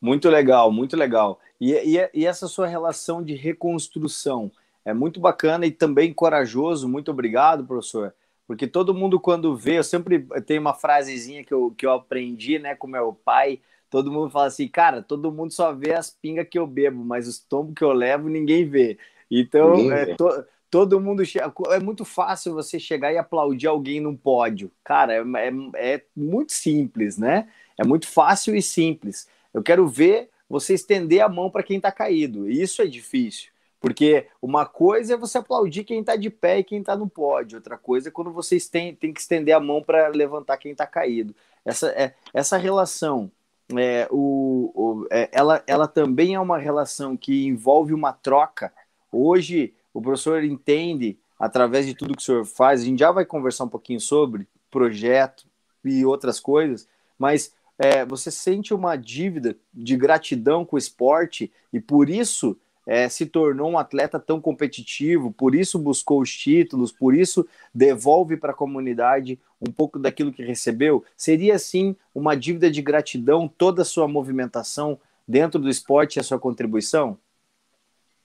Muito 0.00 0.28
legal, 0.28 0.72
muito 0.72 0.96
legal. 0.96 1.38
E, 1.60 1.72
e, 1.72 2.10
e, 2.12 2.26
essa 2.26 2.48
sua 2.48 2.66
relação 2.66 3.22
de 3.22 3.36
reconstrução 3.36 4.50
é 4.84 4.92
muito 4.92 5.20
bacana 5.20 5.66
e 5.66 5.70
também 5.70 6.12
corajoso. 6.12 6.88
Muito 6.88 7.12
obrigado, 7.12 7.64
professor. 7.64 8.12
Porque 8.44 8.66
todo 8.66 8.92
mundo, 8.92 9.20
quando 9.20 9.56
vê, 9.56 9.78
eu 9.78 9.84
sempre 9.84 10.26
tenho 10.46 10.60
uma 10.60 10.74
frasezinha 10.74 11.44
que 11.44 11.54
eu, 11.54 11.72
que 11.78 11.86
eu 11.86 11.92
aprendi 11.92 12.58
né, 12.58 12.74
com 12.74 12.88
meu 12.88 13.12
pai. 13.12 13.60
Todo 13.94 14.10
mundo 14.10 14.28
fala 14.28 14.46
assim, 14.46 14.66
cara, 14.66 15.02
todo 15.02 15.30
mundo 15.30 15.52
só 15.52 15.72
vê 15.72 15.92
as 15.94 16.10
pingas 16.10 16.48
que 16.50 16.58
eu 16.58 16.66
bebo, 16.66 17.04
mas 17.04 17.28
os 17.28 17.38
tombos 17.38 17.74
que 17.76 17.84
eu 17.84 17.92
levo 17.92 18.28
ninguém 18.28 18.68
vê. 18.68 18.98
Então, 19.30 19.92
é, 19.92 20.16
to, 20.16 20.44
todo 20.68 21.00
mundo. 21.00 21.22
É 21.70 21.78
muito 21.78 22.04
fácil 22.04 22.54
você 22.54 22.80
chegar 22.80 23.12
e 23.12 23.18
aplaudir 23.18 23.68
alguém 23.68 24.00
num 24.00 24.16
pódio. 24.16 24.68
Cara, 24.82 25.14
é, 25.14 25.22
é, 25.36 25.94
é 25.94 26.02
muito 26.16 26.52
simples, 26.52 27.16
né? 27.16 27.46
É 27.78 27.84
muito 27.84 28.08
fácil 28.08 28.56
e 28.56 28.62
simples. 28.62 29.28
Eu 29.54 29.62
quero 29.62 29.86
ver 29.86 30.28
você 30.48 30.74
estender 30.74 31.20
a 31.20 31.28
mão 31.28 31.48
para 31.48 31.62
quem 31.62 31.76
está 31.76 31.92
caído. 31.92 32.50
E 32.50 32.60
isso 32.60 32.82
é 32.82 32.86
difícil. 32.86 33.52
Porque 33.78 34.26
uma 34.42 34.66
coisa 34.66 35.14
é 35.14 35.16
você 35.16 35.38
aplaudir 35.38 35.84
quem 35.84 36.00
está 36.00 36.16
de 36.16 36.30
pé 36.30 36.58
e 36.58 36.64
quem 36.64 36.80
está 36.80 36.96
no 36.96 37.08
pódio. 37.08 37.58
Outra 37.58 37.78
coisa 37.78 38.08
é 38.08 38.10
quando 38.10 38.32
vocês 38.32 38.68
têm, 38.68 38.92
têm 38.92 39.12
que 39.12 39.20
estender 39.20 39.54
a 39.54 39.60
mão 39.60 39.80
para 39.80 40.08
levantar 40.08 40.56
quem 40.56 40.72
está 40.72 40.84
caído. 40.84 41.32
Essa, 41.64 41.90
é, 41.90 42.12
essa 42.32 42.56
relação, 42.56 43.30
é, 43.76 44.06
o, 44.10 44.72
o 44.74 45.06
é, 45.10 45.28
ela, 45.32 45.62
ela 45.66 45.88
também 45.88 46.34
é 46.34 46.40
uma 46.40 46.58
relação 46.58 47.16
que 47.16 47.46
envolve 47.46 47.94
uma 47.94 48.12
troca. 48.12 48.72
Hoje, 49.10 49.74
o 49.92 50.02
professor 50.02 50.44
entende, 50.44 51.18
através 51.38 51.86
de 51.86 51.94
tudo 51.94 52.14
que 52.14 52.22
o 52.22 52.24
senhor 52.24 52.44
faz, 52.44 52.82
a 52.82 52.84
gente 52.84 52.98
já 52.98 53.10
vai 53.10 53.24
conversar 53.24 53.64
um 53.64 53.68
pouquinho 53.68 54.00
sobre 54.00 54.46
projeto 54.70 55.46
e 55.84 56.04
outras 56.04 56.40
coisas, 56.40 56.88
mas 57.18 57.54
é, 57.78 58.04
você 58.04 58.30
sente 58.30 58.72
uma 58.72 58.96
dívida 58.96 59.56
de 59.72 59.96
gratidão 59.96 60.64
com 60.64 60.76
o 60.76 60.78
esporte 60.78 61.52
e 61.72 61.80
por 61.80 62.08
isso 62.08 62.56
é, 62.86 63.08
se 63.08 63.26
tornou 63.26 63.70
um 63.70 63.78
atleta 63.78 64.18
tão 64.18 64.40
competitivo, 64.40 65.32
por 65.32 65.54
isso 65.54 65.78
buscou 65.78 66.20
os 66.20 66.34
títulos, 66.34 66.92
por 66.92 67.14
isso 67.14 67.46
devolve 67.74 68.36
para 68.36 68.52
a 68.52 68.56
comunidade 68.56 69.38
um 69.60 69.72
pouco 69.72 69.98
daquilo 69.98 70.32
que 70.32 70.44
recebeu? 70.44 71.04
Seria 71.16 71.58
sim 71.58 71.96
uma 72.14 72.36
dívida 72.36 72.70
de 72.70 72.82
gratidão 72.82 73.48
toda 73.48 73.82
a 73.82 73.86
sua 73.86 74.06
movimentação 74.06 74.98
dentro 75.26 75.58
do 75.58 75.70
esporte 75.70 76.16
e 76.16 76.20
a 76.20 76.22
sua 76.22 76.38
contribuição? 76.38 77.16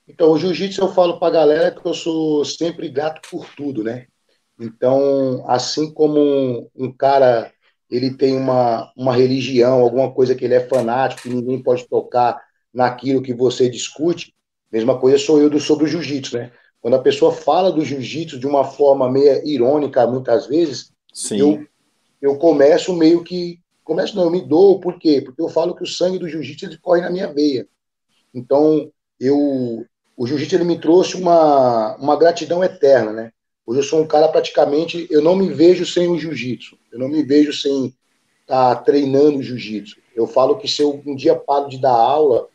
Então, 0.06 0.30
o 0.32 0.38
jiu-jitsu 0.38 0.82
eu 0.82 0.92
falo 0.92 1.18
para 1.18 1.28
a 1.28 1.30
galera 1.30 1.70
que 1.70 1.86
eu 1.86 1.94
sou 1.94 2.44
sempre 2.44 2.88
grato 2.88 3.20
por 3.30 3.46
tudo, 3.54 3.84
né? 3.84 4.06
Então, 4.58 5.44
assim 5.48 5.92
como 5.92 6.20
um, 6.20 6.68
um 6.74 6.92
cara 6.92 7.50
ele 7.90 8.16
tem 8.16 8.36
uma, 8.36 8.92
uma 8.96 9.14
religião, 9.14 9.80
alguma 9.80 10.12
coisa 10.12 10.34
que 10.34 10.44
ele 10.44 10.54
é 10.54 10.68
fanático, 10.68 11.22
que 11.22 11.28
ninguém 11.28 11.60
pode 11.60 11.88
tocar 11.88 12.40
naquilo 12.72 13.22
que 13.22 13.34
você 13.34 13.68
discute. 13.68 14.32
Mesma 14.70 14.98
coisa 14.98 15.18
sou 15.18 15.40
eu 15.40 15.50
do, 15.50 15.58
sobre 15.58 15.84
o 15.84 15.88
jiu-jitsu, 15.88 16.36
né? 16.36 16.52
Quando 16.80 16.94
a 16.94 17.02
pessoa 17.02 17.32
fala 17.32 17.70
do 17.70 17.84
jiu-jitsu 17.84 18.38
de 18.38 18.46
uma 18.46 18.64
forma 18.64 19.10
meio 19.10 19.46
irônica, 19.46 20.06
muitas 20.06 20.46
vezes, 20.46 20.92
eu, 21.30 21.66
eu 22.22 22.36
começo 22.38 22.94
meio 22.94 23.22
que 23.22 23.60
Começo 23.90 24.14
não, 24.14 24.22
eu 24.22 24.30
me 24.30 24.40
dou, 24.40 24.78
por 24.78 25.00
quê? 25.00 25.20
Porque 25.20 25.42
eu 25.42 25.48
falo 25.48 25.74
que 25.74 25.82
o 25.82 25.86
sangue 25.86 26.16
do 26.16 26.28
jiu-jitsu 26.28 26.80
corre 26.80 27.00
na 27.00 27.10
minha 27.10 27.26
veia. 27.26 27.66
Então, 28.32 28.88
eu, 29.18 29.84
o 30.16 30.26
jiu-jitsu 30.28 30.54
ele 30.54 30.62
me 30.62 30.78
trouxe 30.78 31.16
uma, 31.16 31.96
uma 31.96 32.16
gratidão 32.16 32.62
eterna, 32.62 33.12
né? 33.12 33.32
Hoje 33.66 33.80
eu 33.80 33.82
sou 33.82 34.00
um 34.00 34.06
cara 34.06 34.28
praticamente, 34.28 35.08
eu 35.10 35.20
não 35.20 35.34
me 35.34 35.48
vejo 35.52 35.84
sem 35.84 36.06
o 36.06 36.16
jiu-jitsu, 36.16 36.78
eu 36.92 37.00
não 37.00 37.08
me 37.08 37.24
vejo 37.24 37.52
sem 37.52 37.86
estar 38.42 38.76
tá 38.76 38.80
treinando 38.80 39.42
jiu-jitsu. 39.42 39.96
Eu 40.14 40.28
falo 40.28 40.56
que 40.56 40.68
se 40.68 40.82
eu 40.82 41.02
um 41.04 41.16
dia 41.16 41.34
paro 41.34 41.68
de 41.68 41.78
dar 41.78 41.90
aula 41.90 42.46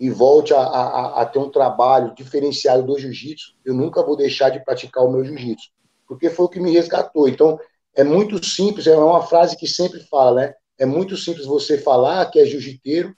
e 0.00 0.08
volte 0.08 0.54
a, 0.54 0.60
a, 0.60 1.20
a 1.20 1.26
ter 1.26 1.38
um 1.38 1.50
trabalho 1.50 2.14
diferenciado 2.14 2.82
do 2.82 2.98
jiu-jitsu, 2.98 3.54
eu 3.62 3.74
nunca 3.74 4.02
vou 4.02 4.16
deixar 4.16 4.48
de 4.48 4.64
praticar 4.64 5.04
o 5.04 5.12
meu 5.12 5.22
jiu-jitsu, 5.22 5.68
porque 6.08 6.30
foi 6.30 6.46
o 6.46 6.48
que 6.48 6.58
me 6.58 6.72
resgatou. 6.72 7.28
Então, 7.28 7.60
é 7.94 8.02
muito 8.02 8.42
simples, 8.42 8.86
é 8.86 8.96
uma 8.96 9.20
frase 9.20 9.58
que 9.58 9.66
sempre 9.66 10.00
fala, 10.00 10.40
né? 10.40 10.54
É 10.78 10.86
muito 10.86 11.18
simples 11.18 11.44
você 11.44 11.76
falar 11.76 12.24
que 12.30 12.40
é 12.40 12.46
jiu-jiteiro, 12.46 13.14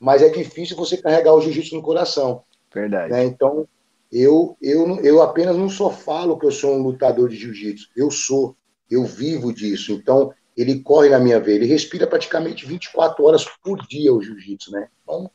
mas 0.00 0.20
é 0.20 0.28
difícil 0.28 0.76
você 0.76 0.96
carregar 0.96 1.34
o 1.34 1.40
jiu-jitsu 1.40 1.76
no 1.76 1.82
coração. 1.82 2.42
Verdade. 2.74 3.12
Né? 3.12 3.24
Então, 3.24 3.68
eu, 4.10 4.56
eu, 4.60 4.98
eu 5.00 5.22
apenas 5.22 5.56
não 5.56 5.68
só 5.68 5.88
falo 5.88 6.36
que 6.36 6.46
eu 6.46 6.50
sou 6.50 6.74
um 6.74 6.82
lutador 6.82 7.28
de 7.28 7.36
jiu-jitsu, 7.36 7.90
eu 7.96 8.10
sou, 8.10 8.56
eu 8.90 9.04
vivo 9.04 9.52
disso. 9.52 9.92
Então, 9.92 10.32
ele 10.56 10.80
corre 10.80 11.10
na 11.10 11.20
minha 11.20 11.38
veia, 11.38 11.54
ele 11.54 11.66
respira 11.66 12.08
praticamente 12.08 12.66
24 12.66 13.24
horas 13.24 13.44
por 13.62 13.86
dia 13.86 14.12
o 14.12 14.20
jiu-jitsu, 14.20 14.72
né? 14.72 14.88
Então, 15.04 15.30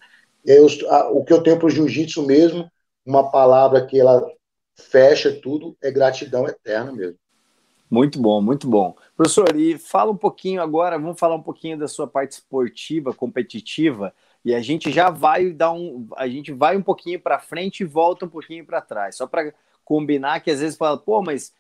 eu, 0.45 0.67
a, 0.89 1.09
o 1.11 1.23
que 1.23 1.33
eu 1.33 1.41
tenho 1.41 1.57
para 1.57 1.67
o 1.67 1.69
jiu-jitsu 1.69 2.25
mesmo, 2.25 2.69
uma 3.05 3.29
palavra 3.29 3.85
que 3.85 3.99
ela 3.99 4.25
fecha 4.75 5.31
tudo, 5.31 5.75
é 5.81 5.91
gratidão 5.91 6.47
eterna 6.47 6.91
mesmo. 6.91 7.17
Muito 7.89 8.19
bom, 8.19 8.41
muito 8.41 8.67
bom. 8.67 8.95
Professor, 9.15 9.55
e 9.55 9.77
fala 9.77 10.11
um 10.11 10.17
pouquinho 10.17 10.61
agora, 10.61 10.97
vamos 10.97 11.19
falar 11.19 11.35
um 11.35 11.43
pouquinho 11.43 11.77
da 11.77 11.87
sua 11.87 12.07
parte 12.07 12.31
esportiva, 12.31 13.13
competitiva. 13.13 14.13
E 14.43 14.53
a 14.53 14.59
gente 14.61 14.91
já 14.91 15.09
vai 15.09 15.51
dar 15.51 15.71
um. 15.71 16.07
A 16.17 16.27
gente 16.27 16.51
vai 16.51 16.75
um 16.75 16.81
pouquinho 16.81 17.19
para 17.19 17.39
frente 17.39 17.81
e 17.81 17.85
volta 17.85 18.25
um 18.25 18.29
pouquinho 18.29 18.65
para 18.65 18.81
trás. 18.81 19.15
Só 19.15 19.27
para 19.27 19.53
combinar 19.85 20.39
que 20.39 20.49
às 20.49 20.59
vezes 20.59 20.75
fala, 20.75 20.97
pô, 20.97 21.21
mas 21.21 21.53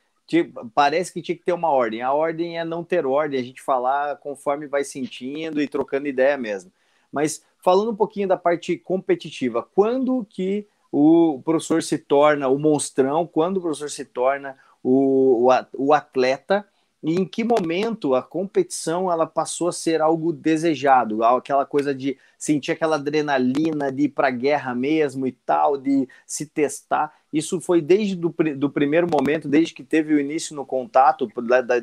parece 0.73 1.13
que 1.13 1.21
tinha 1.21 1.37
que 1.37 1.43
ter 1.43 1.53
uma 1.53 1.69
ordem. 1.69 2.01
A 2.01 2.11
ordem 2.13 2.57
é 2.57 2.65
não 2.65 2.83
ter 2.83 3.05
ordem, 3.05 3.39
a 3.39 3.43
gente 3.43 3.61
falar 3.61 4.17
conforme 4.17 4.67
vai 4.67 4.83
sentindo 4.83 5.61
e 5.61 5.67
trocando 5.67 6.07
ideia 6.07 6.37
mesmo. 6.37 6.71
Mas 7.11 7.43
falando 7.63 7.91
um 7.91 7.95
pouquinho 7.95 8.27
da 8.27 8.35
parte 8.35 8.77
competitiva, 8.77 9.63
quando 9.73 10.27
que 10.29 10.67
o 10.91 11.41
professor 11.43 11.81
se 11.81 11.97
torna 11.97 12.49
o 12.49 12.59
monstrão, 12.59 13.25
quando 13.25 13.57
o 13.57 13.61
professor 13.61 13.89
se 13.89 14.05
torna 14.05 14.55
o, 14.83 15.49
o, 15.49 15.85
o 15.85 15.93
atleta 15.93 16.67
e 17.03 17.15
em 17.15 17.25
que 17.25 17.43
momento 17.43 18.15
a 18.15 18.23
competição 18.23 19.11
ela 19.11 19.27
passou 19.27 19.67
a 19.67 19.73
ser 19.73 20.01
algo 20.01 20.31
desejado, 20.31 21.21
aquela 21.21 21.65
coisa 21.65 21.93
de 21.93 22.17
sentir 22.37 22.71
aquela 22.71 22.95
adrenalina 22.95 23.91
de 23.91 24.03
ir 24.03 24.09
para 24.09 24.29
a 24.29 24.31
guerra 24.31 24.73
mesmo 24.73 25.27
e 25.27 25.33
tal, 25.33 25.77
de 25.77 26.07
se 26.25 26.45
testar. 26.45 27.13
Isso 27.31 27.59
foi 27.59 27.81
desde 27.81 28.15
do, 28.15 28.69
primeiro 28.69 29.07
momento, 29.11 29.49
desde 29.49 29.73
que 29.73 29.83
teve 29.83 30.13
o 30.13 30.19
início 30.19 30.55
no 30.55 30.65
contato, 30.65 31.27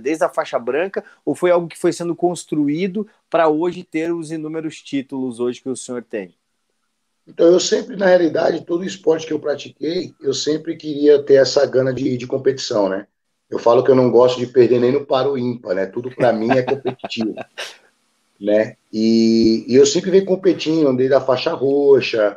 desde 0.01 0.25
a 0.25 0.29
faixa 0.31 0.59
branca, 0.59 1.05
ou 1.23 1.35
foi 1.35 1.51
algo 1.51 1.69
que 1.69 1.79
foi 1.79 1.93
sendo 1.93 2.17
construído 2.17 3.07
para 3.29 3.49
hoje 3.49 3.85
ter 3.85 4.15
os 4.15 4.33
inúmeros 4.33 4.81
títulos 4.81 5.39
hoje 5.39 5.61
que 5.61 5.69
o 5.69 5.77
senhor 5.77 6.03
tem? 6.03 6.35
Então, 7.27 7.47
eu 7.47 7.61
sempre, 7.61 7.95
na 7.95 8.07
realidade, 8.07 8.65
todo 8.65 8.85
esporte 8.85 9.27
que 9.27 9.33
eu 9.33 9.39
pratiquei, 9.39 10.15
eu 10.21 10.33
sempre 10.33 10.77
queria 10.77 11.23
ter 11.23 11.35
essa 11.35 11.65
gana 11.67 11.93
de, 11.93 12.17
de 12.17 12.27
competição, 12.27 12.89
né? 12.89 13.07
Eu 13.51 13.59
falo 13.59 13.83
que 13.83 13.91
eu 13.91 13.97
não 13.97 14.11
gosto 14.11 14.39
de 14.39 14.47
perder 14.47 14.79
nem 14.79 14.93
no 14.93 15.05
paro 15.05 15.37
ímpar, 15.37 15.75
né? 15.75 15.87
Tudo 15.87 16.15
para 16.15 16.33
mim 16.33 16.51
é 16.51 16.63
competitivo, 16.63 17.35
né? 18.41 18.77
E, 18.93 19.65
e, 19.67 19.75
eu 19.75 19.85
sempre 19.85 20.11
venho 20.11 20.25
competindo, 20.25 20.97
desde 20.97 21.15
a 21.15 21.21
faixa 21.21 21.53
roxa, 21.53 22.37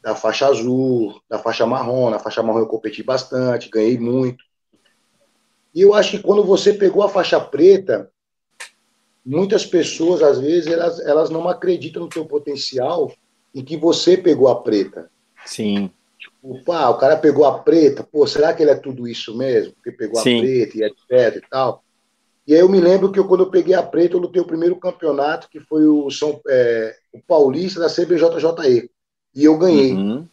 da 0.00 0.14
faixa 0.14 0.46
azul, 0.46 1.20
da 1.28 1.38
faixa 1.38 1.66
marrom. 1.66 2.10
Na 2.10 2.18
faixa 2.20 2.42
marrom 2.42 2.60
eu 2.60 2.66
competi 2.66 3.02
bastante, 3.02 3.68
ganhei 3.68 3.98
muito. 3.98 4.44
E 5.74 5.80
eu 5.80 5.94
acho 5.94 6.12
que 6.12 6.22
quando 6.22 6.44
você 6.44 6.72
pegou 6.72 7.02
a 7.02 7.08
faixa 7.08 7.40
preta, 7.40 8.10
muitas 9.24 9.64
pessoas, 9.66 10.22
às 10.22 10.38
vezes, 10.38 10.70
elas, 10.70 11.00
elas 11.00 11.30
não 11.30 11.48
acreditam 11.48 12.02
no 12.02 12.08
teu 12.08 12.24
potencial 12.24 13.12
e 13.54 13.62
que 13.62 13.76
você 13.76 14.16
pegou 14.16 14.48
a 14.48 14.62
preta. 14.62 15.10
Sim. 15.44 15.90
Tipo, 16.22 16.62
pá, 16.64 16.88
o 16.88 16.98
cara 16.98 17.16
pegou 17.16 17.44
a 17.44 17.58
preta, 17.58 18.04
pô, 18.04 18.24
será 18.28 18.54
que 18.54 18.62
ele 18.62 18.70
é 18.70 18.76
tudo 18.76 19.08
isso 19.08 19.36
mesmo? 19.36 19.72
Porque 19.72 19.90
pegou 19.90 20.20
Sim. 20.20 20.38
a 20.38 20.40
preta 20.40 20.78
e 20.78 20.84
etc 20.84 21.36
e 21.36 21.48
tal. 21.50 21.82
E 22.46 22.54
aí 22.54 22.60
eu 22.60 22.68
me 22.68 22.80
lembro 22.80 23.10
que 23.10 23.18
eu, 23.18 23.26
quando 23.26 23.42
eu 23.42 23.50
peguei 23.50 23.74
a 23.74 23.82
preta, 23.82 24.14
eu 24.14 24.20
lutei 24.20 24.40
o 24.40 24.46
primeiro 24.46 24.76
campeonato, 24.76 25.48
que 25.48 25.58
foi 25.58 25.84
o, 25.84 26.08
São, 26.10 26.40
é, 26.48 26.96
o 27.12 27.20
Paulista 27.20 27.80
da 27.80 27.88
CBJJE. 27.88 28.88
E 29.34 29.44
eu 29.44 29.58
ganhei. 29.58 29.94
Uhum. 29.94 30.28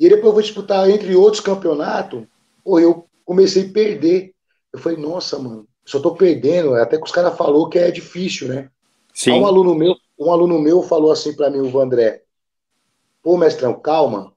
E 0.00 0.08
depois 0.08 0.26
eu 0.26 0.32
vou 0.32 0.42
disputar 0.42 0.90
entre 0.90 1.14
outros 1.14 1.40
campeonatos, 1.40 2.24
pô, 2.64 2.80
eu 2.80 3.06
comecei 3.24 3.68
a 3.68 3.72
perder. 3.72 4.32
Eu 4.72 4.80
falei, 4.80 4.98
nossa, 4.98 5.38
mano, 5.38 5.64
só 5.84 6.00
tô 6.00 6.16
perdendo. 6.16 6.74
Até 6.74 6.96
que 6.96 7.04
os 7.04 7.12
caras 7.12 7.36
falaram 7.36 7.68
que 7.68 7.78
é 7.78 7.90
difícil, 7.90 8.48
né? 8.48 8.68
Sim. 9.14 9.32
um 9.32 9.46
aluno 9.46 9.74
meu, 9.76 9.94
um 10.18 10.32
aluno 10.32 10.58
meu 10.58 10.82
falou 10.82 11.12
assim 11.12 11.36
para 11.36 11.50
mim, 11.50 11.58
o 11.58 11.68
Vandré, 11.68 12.22
pô, 13.22 13.36
mestrão, 13.36 13.74
calma, 13.74 14.32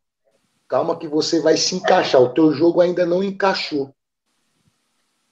calma 0.68 0.98
que 0.98 1.08
você 1.08 1.40
vai 1.40 1.58
se 1.58 1.76
encaixar, 1.76 2.22
o 2.22 2.34
teu 2.34 2.52
jogo 2.52 2.82
ainda 2.82 3.06
não 3.06 3.24
encaixou. 3.24 3.94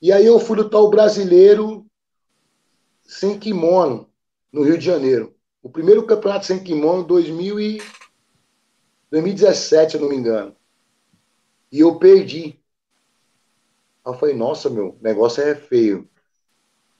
E 0.01 0.11
aí 0.11 0.25
eu 0.25 0.39
fui 0.39 0.57
lutar 0.57 0.81
o 0.81 0.89
brasileiro 0.89 1.85
sem 3.03 3.37
kimono, 3.37 4.09
no 4.51 4.63
Rio 4.63 4.77
de 4.77 4.85
Janeiro. 4.85 5.35
O 5.61 5.69
primeiro 5.69 6.05
campeonato 6.05 6.45
sem 6.45 6.63
kimono, 6.63 7.03
2000 7.03 7.59
e... 7.59 7.81
2017, 9.09 9.91
se 9.91 9.97
eu 9.97 10.01
não 10.01 10.09
me 10.09 10.15
engano. 10.15 10.55
E 11.71 11.79
eu 11.79 11.97
perdi. 11.97 12.59
Eu 14.05 14.13
falei, 14.15 14.35
nossa, 14.35 14.69
meu, 14.69 14.97
negócio 15.01 15.41
é 15.41 15.55
feio. 15.55 16.09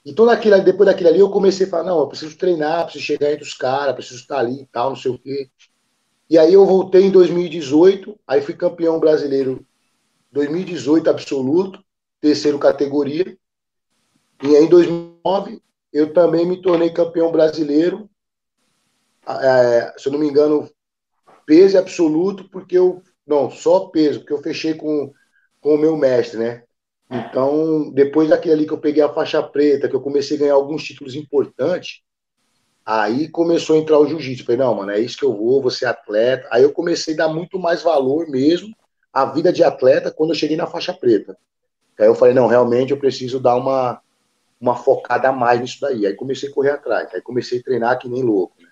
Então, 0.05 0.25
naquilo, 0.25 0.61
depois 0.63 0.87
daquilo 0.87 1.09
ali, 1.09 1.19
eu 1.19 1.29
comecei 1.29 1.65
a 1.65 1.69
falar, 1.69 1.83
não, 1.83 1.99
eu 1.99 2.07
preciso 2.07 2.37
treinar, 2.37 2.83
preciso 2.85 3.05
chegar 3.05 3.31
entre 3.31 3.43
os 3.43 3.53
caras, 3.53 3.95
preciso 3.95 4.19
estar 4.21 4.39
ali 4.39 4.61
e 4.61 4.65
tal, 4.67 4.89
não 4.89 4.95
sei 4.95 5.11
o 5.11 5.17
quê. 5.17 5.49
E 6.29 6.37
aí 6.37 6.53
eu 6.53 6.65
voltei 6.65 7.03
em 7.03 7.11
2018, 7.11 8.19
aí 8.25 8.41
fui 8.41 8.53
campeão 8.53 8.99
brasileiro 8.99 9.65
2018 10.31 11.09
absoluto, 11.09 11.83
terceiro 12.19 12.57
categoria. 12.57 13.37
E 14.41 14.55
aí 14.55 14.65
em 14.65 14.69
2009 14.69 15.61
eu 15.91 16.11
também 16.11 16.45
me 16.45 16.61
tornei 16.61 16.89
campeão 16.89 17.31
brasileiro, 17.31 18.09
é, 19.27 19.93
se 19.97 20.07
eu 20.07 20.11
não 20.13 20.19
me 20.19 20.27
engano, 20.27 20.69
peso 21.45 21.77
absoluto, 21.77 22.49
porque 22.49 22.77
eu. 22.77 23.01
Não, 23.25 23.49
só 23.49 23.87
peso, 23.87 24.19
porque 24.19 24.33
eu 24.33 24.41
fechei 24.41 24.73
com, 24.73 25.13
com 25.61 25.75
o 25.75 25.77
meu 25.77 25.95
mestre, 25.95 26.39
né? 26.39 26.63
Então, 27.09 27.89
depois 27.91 28.27
daquele 28.27 28.53
ali 28.53 28.65
que 28.65 28.73
eu 28.73 28.81
peguei 28.81 29.01
a 29.01 29.13
faixa 29.13 29.41
preta, 29.41 29.87
que 29.87 29.95
eu 29.95 30.01
comecei 30.01 30.35
a 30.35 30.39
ganhar 30.41 30.53
alguns 30.55 30.83
títulos 30.83 31.15
importantes, 31.15 32.01
aí 32.85 33.27
começou 33.29 33.75
a 33.75 33.79
entrar 33.79 33.99
o 33.99 34.07
jiu-jitsu. 34.07 34.45
Falei, 34.45 34.59
não, 34.59 34.75
mano, 34.75 34.91
é 34.91 34.99
isso 34.99 35.17
que 35.17 35.25
eu 35.25 35.35
vou, 35.35 35.61
vou 35.61 35.71
ser 35.71 35.85
atleta. 35.85 36.47
Aí 36.51 36.63
eu 36.63 36.71
comecei 36.71 37.13
a 37.13 37.17
dar 37.17 37.29
muito 37.29 37.59
mais 37.59 37.81
valor 37.81 38.27
mesmo 38.29 38.75
à 39.11 39.25
vida 39.25 39.53
de 39.53 39.63
atleta 39.63 40.11
quando 40.11 40.31
eu 40.31 40.35
cheguei 40.35 40.57
na 40.57 40.67
faixa 40.67 40.93
preta. 40.93 41.37
Aí 41.99 42.07
eu 42.07 42.15
falei, 42.15 42.33
não, 42.33 42.47
realmente 42.47 42.91
eu 42.91 42.97
preciso 42.97 43.39
dar 43.39 43.55
uma, 43.55 44.01
uma 44.59 44.75
focada 44.75 45.29
a 45.29 45.31
mais 45.31 45.59
nisso 45.61 45.79
daí. 45.81 46.05
Aí 46.05 46.15
comecei 46.15 46.49
a 46.49 46.53
correr 46.53 46.71
atrás, 46.71 47.13
aí 47.13 47.21
comecei 47.21 47.59
a 47.59 47.63
treinar 47.63 47.99
que 47.99 48.09
nem 48.09 48.23
louco. 48.23 48.55
Né? 48.61 48.69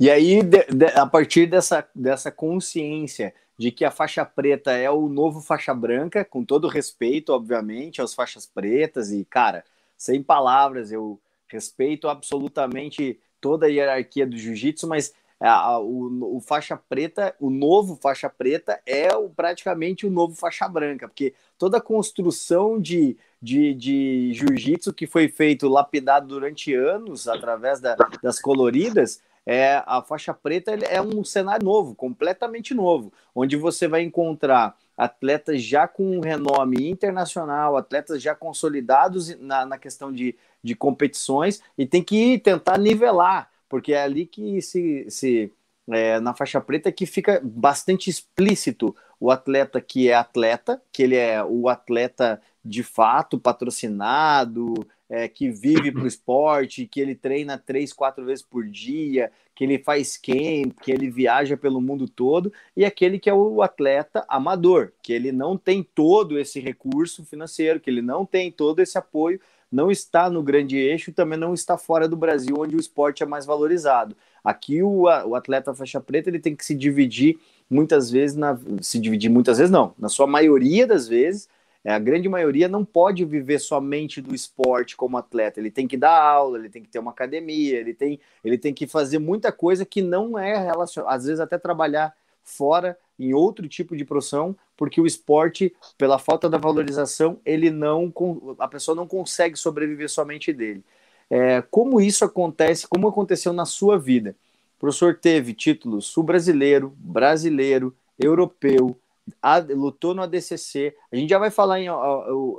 E 0.00 0.10
aí, 0.10 0.42
de, 0.42 0.64
de, 0.64 0.86
a 0.86 1.06
partir 1.06 1.46
dessa, 1.46 1.86
dessa 1.94 2.30
consciência 2.30 3.34
de 3.58 3.70
que 3.70 3.84
a 3.84 3.90
faixa 3.90 4.24
preta 4.24 4.72
é 4.72 4.90
o 4.90 5.08
novo 5.08 5.40
faixa 5.40 5.74
branca, 5.74 6.24
com 6.24 6.44
todo 6.44 6.66
respeito, 6.66 7.32
obviamente, 7.32 8.00
às 8.00 8.14
faixas 8.14 8.46
pretas, 8.46 9.12
e, 9.12 9.24
cara, 9.24 9.64
sem 9.96 10.22
palavras, 10.22 10.90
eu 10.90 11.20
respeito 11.52 12.08
absolutamente 12.08 13.20
toda 13.40 13.66
a 13.66 13.68
hierarquia 13.68 14.26
do 14.26 14.36
jiu-jitsu, 14.36 14.88
mas 14.88 15.12
a, 15.40 15.78
o, 15.80 16.36
o, 16.36 16.40
faixa 16.40 16.76
preta, 16.76 17.34
o 17.40 17.50
novo 17.50 17.96
faixa 17.96 18.30
preta 18.30 18.80
é 18.86 19.12
o, 19.14 19.28
praticamente 19.28 20.06
o 20.06 20.10
novo 20.10 20.36
faixa 20.36 20.68
branca, 20.68 21.08
porque 21.08 21.34
toda 21.58 21.78
a 21.78 21.80
construção 21.80 22.80
de, 22.80 23.16
de, 23.40 23.74
de 23.74 24.32
jiu-jitsu 24.34 24.92
que 24.92 25.06
foi 25.06 25.28
feito, 25.28 25.68
lapidado 25.68 26.28
durante 26.28 26.72
anos 26.72 27.26
através 27.26 27.80
da, 27.80 27.96
das 28.22 28.40
coloridas, 28.40 29.20
é, 29.46 29.82
a 29.86 30.02
faixa 30.02 30.32
preta 30.32 30.72
é 30.72 31.00
um 31.00 31.24
cenário 31.24 31.64
novo, 31.64 31.94
completamente 31.94 32.74
novo, 32.74 33.12
onde 33.34 33.56
você 33.56 33.88
vai 33.88 34.02
encontrar 34.02 34.76
atletas 34.96 35.62
já 35.62 35.88
com 35.88 36.20
renome 36.20 36.88
internacional, 36.88 37.76
atletas 37.76 38.22
já 38.22 38.34
consolidados 38.34 39.36
na, 39.40 39.66
na 39.66 39.78
questão 39.78 40.12
de, 40.12 40.36
de 40.62 40.74
competições, 40.74 41.60
e 41.76 41.86
tem 41.86 42.02
que 42.02 42.38
tentar 42.38 42.78
nivelar, 42.78 43.50
porque 43.68 43.92
é 43.92 44.02
ali 44.02 44.26
que 44.26 44.62
se, 44.62 45.06
se 45.10 45.52
é, 45.90 46.20
na 46.20 46.34
faixa 46.34 46.60
preta 46.60 46.92
que 46.92 47.06
fica 47.06 47.40
bastante 47.42 48.08
explícito 48.08 48.94
o 49.18 49.30
atleta 49.30 49.80
que 49.80 50.08
é 50.08 50.14
atleta, 50.14 50.82
que 50.92 51.02
ele 51.02 51.16
é 51.16 51.42
o 51.44 51.68
atleta 51.68 52.40
de 52.64 52.82
fato 52.82 53.38
patrocinado, 53.38 54.74
é, 55.12 55.28
que 55.28 55.50
vive 55.50 55.92
para 55.92 56.02
o 56.04 56.06
esporte, 56.06 56.86
que 56.86 56.98
ele 56.98 57.14
treina 57.14 57.58
três, 57.58 57.92
quatro 57.92 58.24
vezes 58.24 58.42
por 58.42 58.66
dia, 58.66 59.30
que 59.54 59.62
ele 59.62 59.78
faz 59.78 60.16
camp, 60.16 60.72
que 60.82 60.90
ele 60.90 61.10
viaja 61.10 61.54
pelo 61.54 61.82
mundo 61.82 62.08
todo, 62.08 62.50
e 62.74 62.82
aquele 62.82 63.18
que 63.18 63.28
é 63.28 63.34
o 63.34 63.60
atleta 63.60 64.24
amador, 64.26 64.90
que 65.02 65.12
ele 65.12 65.30
não 65.30 65.58
tem 65.58 65.82
todo 65.82 66.38
esse 66.38 66.58
recurso 66.58 67.26
financeiro, 67.26 67.78
que 67.78 67.90
ele 67.90 68.00
não 68.00 68.24
tem 68.24 68.50
todo 68.50 68.80
esse 68.80 68.96
apoio, 68.96 69.38
não 69.70 69.90
está 69.90 70.30
no 70.30 70.42
grande 70.42 70.78
eixo, 70.78 71.12
também 71.12 71.38
não 71.38 71.52
está 71.52 71.76
fora 71.76 72.08
do 72.08 72.16
Brasil, 72.16 72.56
onde 72.58 72.76
o 72.76 72.80
esporte 72.80 73.22
é 73.22 73.26
mais 73.26 73.44
valorizado. 73.44 74.16
Aqui 74.42 74.82
o, 74.82 75.02
o 75.02 75.34
atleta 75.34 75.74
faixa 75.74 76.00
preta 76.00 76.30
ele 76.30 76.38
tem 76.38 76.56
que 76.56 76.64
se 76.64 76.74
dividir 76.74 77.38
muitas 77.68 78.10
vezes 78.10 78.36
na 78.36 78.58
se 78.82 78.98
dividir 78.98 79.30
muitas 79.30 79.56
vezes 79.56 79.70
não, 79.70 79.94
na 79.98 80.08
sua 80.08 80.26
maioria 80.26 80.86
das 80.86 81.08
vezes 81.08 81.48
a 81.90 81.98
grande 81.98 82.28
maioria 82.28 82.68
não 82.68 82.84
pode 82.84 83.24
viver 83.24 83.58
somente 83.58 84.20
do 84.20 84.34
esporte 84.34 84.96
como 84.96 85.16
atleta. 85.16 85.58
Ele 85.58 85.70
tem 85.70 85.88
que 85.88 85.96
dar 85.96 86.16
aula, 86.16 86.58
ele 86.58 86.68
tem 86.68 86.82
que 86.82 86.88
ter 86.88 87.00
uma 87.00 87.10
academia, 87.10 87.78
ele 87.78 87.92
tem, 87.92 88.20
ele 88.44 88.56
tem 88.56 88.72
que 88.72 88.86
fazer 88.86 89.18
muita 89.18 89.50
coisa 89.50 89.84
que 89.84 90.00
não 90.00 90.38
é 90.38 90.56
relacionada, 90.56 91.14
às 91.14 91.24
vezes 91.24 91.40
até 91.40 91.58
trabalhar 91.58 92.14
fora 92.44 92.96
em 93.18 93.34
outro 93.34 93.68
tipo 93.68 93.96
de 93.96 94.04
profissão, 94.04 94.56
porque 94.76 95.00
o 95.00 95.06
esporte, 95.06 95.74
pela 95.98 96.18
falta 96.18 96.48
da 96.48 96.58
valorização, 96.58 97.40
ele 97.44 97.70
não 97.70 98.12
a 98.58 98.68
pessoa 98.68 98.94
não 98.94 99.06
consegue 99.06 99.56
sobreviver 99.56 100.08
somente 100.08 100.52
dele. 100.52 100.84
É, 101.28 101.62
como 101.62 102.00
isso 102.00 102.24
acontece, 102.24 102.86
como 102.86 103.08
aconteceu 103.08 103.52
na 103.52 103.64
sua 103.64 103.98
vida? 103.98 104.36
O 104.76 104.80
professor 104.80 105.16
teve 105.16 105.54
títulos 105.54 106.06
sul-brasileiro, 106.06 106.92
brasileiro, 106.96 107.94
europeu, 108.18 108.98
a, 109.40 109.58
lutou 109.58 110.14
no 110.14 110.22
ADCC. 110.22 110.94
A 111.10 111.16
gente 111.16 111.30
já 111.30 111.38
vai 111.38 111.50
falar 111.50 111.80
em, 111.80 111.86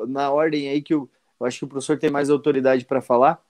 na 0.07 0.31
ordem 0.31 0.69
aí 0.69 0.81
que 0.81 0.93
eu, 0.93 1.09
eu 1.39 1.45
acho 1.45 1.59
que 1.59 1.65
o 1.65 1.67
professor 1.67 1.97
tem 1.97 2.09
mais 2.09 2.29
autoridade 2.29 2.85
para 2.85 3.01
falar, 3.01 3.41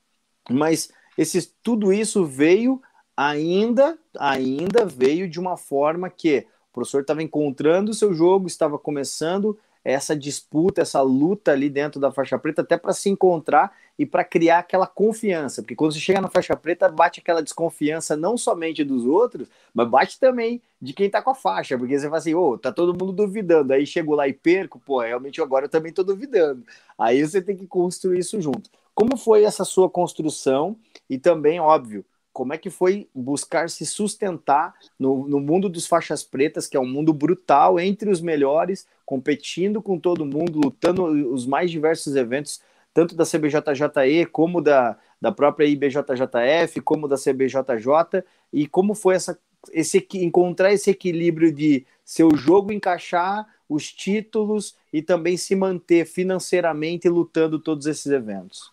mas 0.50 0.92
esses, 1.18 1.54
tudo 1.62 1.94
isso 1.94 2.26
veio 2.26 2.82
ainda, 3.16 3.98
ainda 4.18 4.86
veio 4.86 5.30
de 5.30 5.40
uma 5.40 5.58
forma 5.58 6.10
que 6.10 6.48
o 6.72 6.74
professor 6.74 7.02
estava 7.02 7.22
encontrando 7.22 7.92
o 7.92 7.94
seu 7.94 8.14
jogo, 8.14 8.48
estava 8.48 8.80
começando 8.80 9.58
essa 9.84 10.16
disputa, 10.16 10.82
essa 10.82 11.02
luta 11.02 11.52
ali 11.52 11.70
dentro 11.70 12.00
da 12.00 12.12
faixa 12.12 12.38
preta, 12.38 12.62
até 12.62 12.78
para 12.78 12.94
se 12.94 13.10
encontrar 13.10 13.76
e 14.00 14.06
para 14.06 14.24
criar 14.24 14.60
aquela 14.60 14.88
confiança, 14.88 15.62
porque 15.62 15.76
quando 15.76 15.94
você 15.94 16.00
chega 16.00 16.22
na 16.22 16.30
faixa 16.30 16.56
preta, 16.56 16.90
bate 16.90 17.20
aquela 17.20 17.44
desconfiança 17.44 18.16
não 18.18 18.38
somente 18.38 18.84
dos 18.84 19.06
outros, 19.06 19.48
mas 19.74 19.88
bate 19.88 20.20
também 20.20 20.62
de 20.82 20.94
quem 20.94 21.10
tá 21.10 21.22
com 21.22 21.30
a 21.30 21.36
faixa, 21.36 21.78
porque 21.78 21.98
você 21.98 22.06
fala 22.06 22.18
assim, 22.18 22.34
ô, 22.34 22.52
oh, 22.52 22.58
tá 22.58 22.72
todo 22.72 22.98
mundo 22.98 23.14
duvidando, 23.14 23.74
aí 23.74 23.86
chego 23.86 24.16
lá 24.16 24.28
e 24.28 24.34
perco, 24.34 24.80
pô, 24.80 25.02
realmente 25.02 25.42
agora 25.42 25.66
eu 25.66 25.70
também 25.70 25.92
tô 25.92 26.04
duvidando. 26.04 26.64
Aí 26.98 27.26
você 27.26 27.42
tem 27.42 27.56
que 27.56 27.68
construir 27.68 28.20
isso 28.20 28.42
junto. 28.42 28.70
Como 28.96 29.18
foi 29.18 29.44
essa 29.44 29.66
sua 29.66 29.90
construção? 29.90 30.76
E 31.10 31.18
também, 31.18 31.60
óbvio, 31.60 32.06
como 32.34 32.52
é 32.52 32.58
que 32.58 32.72
foi 32.72 33.08
buscar 33.14 33.70
se 33.70 33.86
sustentar 33.86 34.74
no, 35.00 35.28
no 35.28 35.40
mundo 35.40 35.70
dos 35.70 35.86
faixas 35.86 36.24
pretas, 36.24 36.68
que 36.68 36.76
é 36.76 36.80
um 36.80 36.88
mundo 36.88 37.14
brutal, 37.14 37.80
entre 37.80 38.10
os 38.10 38.20
melhores, 38.20 38.88
competindo 39.06 39.82
com 39.82 40.00
todo 40.00 40.26
mundo, 40.26 40.60
lutando 40.60 41.06
os 41.06 41.46
mais 41.46 41.70
diversos 41.70 42.16
eventos, 42.16 42.60
tanto 42.92 43.16
da 43.16 43.24
CBJJE 43.24 44.26
como 44.32 44.62
da, 44.62 44.98
da 45.22 45.32
própria 45.32 45.66
IBJJF, 45.66 46.82
como 46.82 47.08
da 47.08 47.16
CBJJ, 47.16 48.24
e 48.52 48.68
como 48.68 48.96
foi 48.96 49.16
essa, 49.16 49.40
esse, 49.72 50.06
encontrar 50.16 50.74
esse 50.74 50.90
equilíbrio 50.90 51.54
de 51.54 51.86
seu 52.04 52.36
jogo 52.36 52.74
encaixar 52.74 53.48
os 53.70 53.92
títulos 53.92 54.76
e 54.92 55.02
também 55.02 55.38
se 55.38 55.56
manter 55.56 56.06
financeiramente 56.06 57.08
lutando 57.08 57.60
todos 57.60 57.86
esses 57.86 58.08
eventos? 58.08 58.72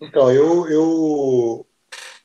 Então, 0.00 0.32
eu, 0.32 0.68
eu, 0.68 1.66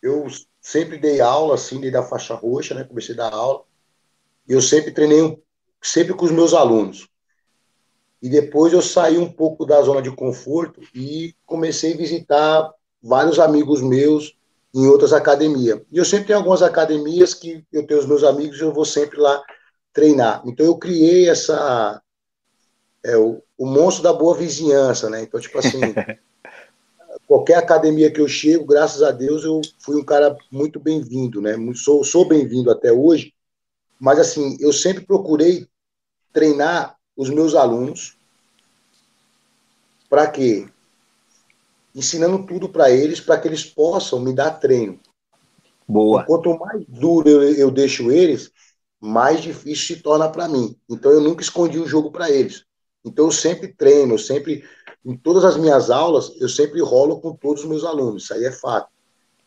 eu 0.02 0.28
sempre 0.68 0.98
dei 0.98 1.22
aula, 1.22 1.56
assim, 1.56 1.80
desde 1.80 1.98
a 1.98 2.04
faixa 2.04 2.34
roxa, 2.34 2.76
né? 2.76 2.84
Comecei 2.84 3.16
a 3.16 3.18
dar 3.20 3.34
aula. 3.34 3.64
E 4.46 4.52
eu 4.52 4.62
sempre 4.62 4.92
treinei, 4.92 5.42
sempre 5.82 6.14
com 6.14 6.26
os 6.26 6.32
meus 6.32 6.54
alunos. 6.54 7.08
E 8.22 8.28
depois 8.28 8.74
eu 8.74 8.82
saí 8.82 9.18
um 9.18 9.32
pouco 9.32 9.66
da 9.66 9.82
zona 9.82 10.02
de 10.02 10.12
conforto 10.12 10.82
e 10.94 11.34
comecei 11.46 11.94
a 11.94 11.98
visitar 11.98 12.74
vários 13.02 13.40
amigos 13.40 13.82
meus 13.82 14.38
em 14.76 14.86
outras 14.88 15.14
academias. 15.14 15.80
E 15.90 15.98
eu 15.98 16.04
sempre 16.04 16.28
tenho 16.28 16.40
algumas 16.40 16.62
academias 16.62 17.34
que 17.34 17.64
eu 17.72 17.88
tenho 17.88 18.02
os 18.02 18.06
meus 18.06 18.26
amigos 18.26 18.60
e 18.60 18.62
eu 18.62 18.74
vou 18.74 18.84
sempre 18.84 19.18
lá 19.20 19.42
treinar. 19.94 20.42
Então 20.46 20.66
eu 20.66 20.78
criei 20.78 21.30
essa 21.30 22.02
é 23.06 23.16
o, 23.16 23.42
o 23.58 23.66
monstro 23.66 24.04
da 24.04 24.12
boa 24.12 24.36
vizinhança, 24.36 25.10
né? 25.10 25.22
Então 25.22 25.40
tipo 25.40 25.58
assim, 25.60 25.80
qualquer 27.28 27.58
academia 27.58 28.10
que 28.10 28.22
eu 28.22 28.28
chego, 28.28 28.66
graças 28.66 29.04
a 29.04 29.12
Deus, 29.12 29.44
eu 29.44 29.62
fui 29.80 30.00
um 30.00 30.06
cara 30.06 30.36
muito 30.50 30.80
bem-vindo, 30.80 31.42
né? 31.42 31.54
Sou, 31.76 32.04
sou 32.04 32.26
bem-vindo 32.26 32.72
até 32.72 32.92
hoje, 32.92 33.34
mas 34.00 34.18
assim, 34.18 34.56
eu 34.62 34.72
sempre 34.72 35.06
procurei 35.06 35.68
treinar 36.32 36.98
os 37.16 37.30
meus 37.30 37.54
alunos 37.54 38.18
para 40.10 40.26
quê? 40.28 40.70
Ensinando 41.94 42.46
tudo 42.46 42.70
para 42.70 42.90
eles, 42.90 43.20
para 43.20 43.38
que 43.40 43.48
eles 43.48 43.66
possam 43.66 44.22
me 44.22 44.34
dar 44.34 44.52
treino. 44.52 44.98
Boa. 45.88 46.26
quanto 46.26 46.58
mais 46.58 46.84
duro 46.88 47.30
eu, 47.30 47.56
eu 47.56 47.72
deixo 47.72 48.12
eles, 48.12 48.52
mais 49.00 49.42
difícil 49.42 49.96
se 49.96 50.02
torna 50.02 50.30
para 50.30 50.48
mim. 50.48 50.78
Então 50.90 51.12
eu 51.12 51.22
nunca 51.22 51.42
escondi 51.42 51.80
o 51.80 51.88
jogo 51.88 52.12
para 52.12 52.30
eles. 52.30 52.66
Então 53.06 53.26
eu 53.26 53.32
sempre 53.32 53.74
treino, 53.74 54.16
eu 54.16 54.20
sempre 54.20 54.64
em 55.08 55.16
todas 55.16 55.46
as 55.46 55.56
minhas 55.56 55.90
aulas, 55.90 56.34
eu 56.38 56.50
sempre 56.50 56.82
rolo 56.82 57.22
com 57.22 57.34
todos 57.34 57.64
os 57.64 57.70
meus 57.70 57.86
alunos, 57.86 58.24
isso 58.24 58.34
aí 58.34 58.44
é 58.44 58.52
fato. 58.52 58.90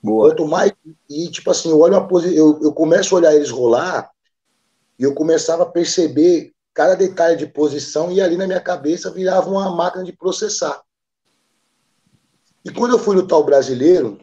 Boa. 0.03 0.31
Quanto 0.31 0.49
mais. 0.49 0.73
E, 1.09 1.29
tipo 1.29 1.51
assim, 1.51 1.69
eu 1.69 1.79
olho 1.79 1.97
a 1.97 2.01
posi... 2.07 2.35
eu, 2.35 2.59
eu 2.63 2.73
começo 2.73 3.15
a 3.15 3.19
olhar 3.19 3.35
eles 3.35 3.51
rolar 3.51 4.11
e 4.99 5.03
eu 5.03 5.15
começava 5.15 5.65
a 5.65 5.67
perceber 5.67 6.55
cada 6.73 6.95
detalhe 6.95 7.37
de 7.37 7.47
posição 7.47 8.11
e 8.11 8.23
ali 8.23 8.39
na 8.39 8.47
minha 8.47 8.61
cabeça 8.61 9.11
virava 9.11 9.51
uma 9.51 9.69
máquina 9.77 10.03
de 10.03 10.15
processar. 10.15 10.81
E 12.65 12.71
quando 12.71 12.93
eu 12.93 12.99
fui 12.99 13.15
lutar 13.15 13.39
o 13.39 13.45
brasileiro, 13.45 14.19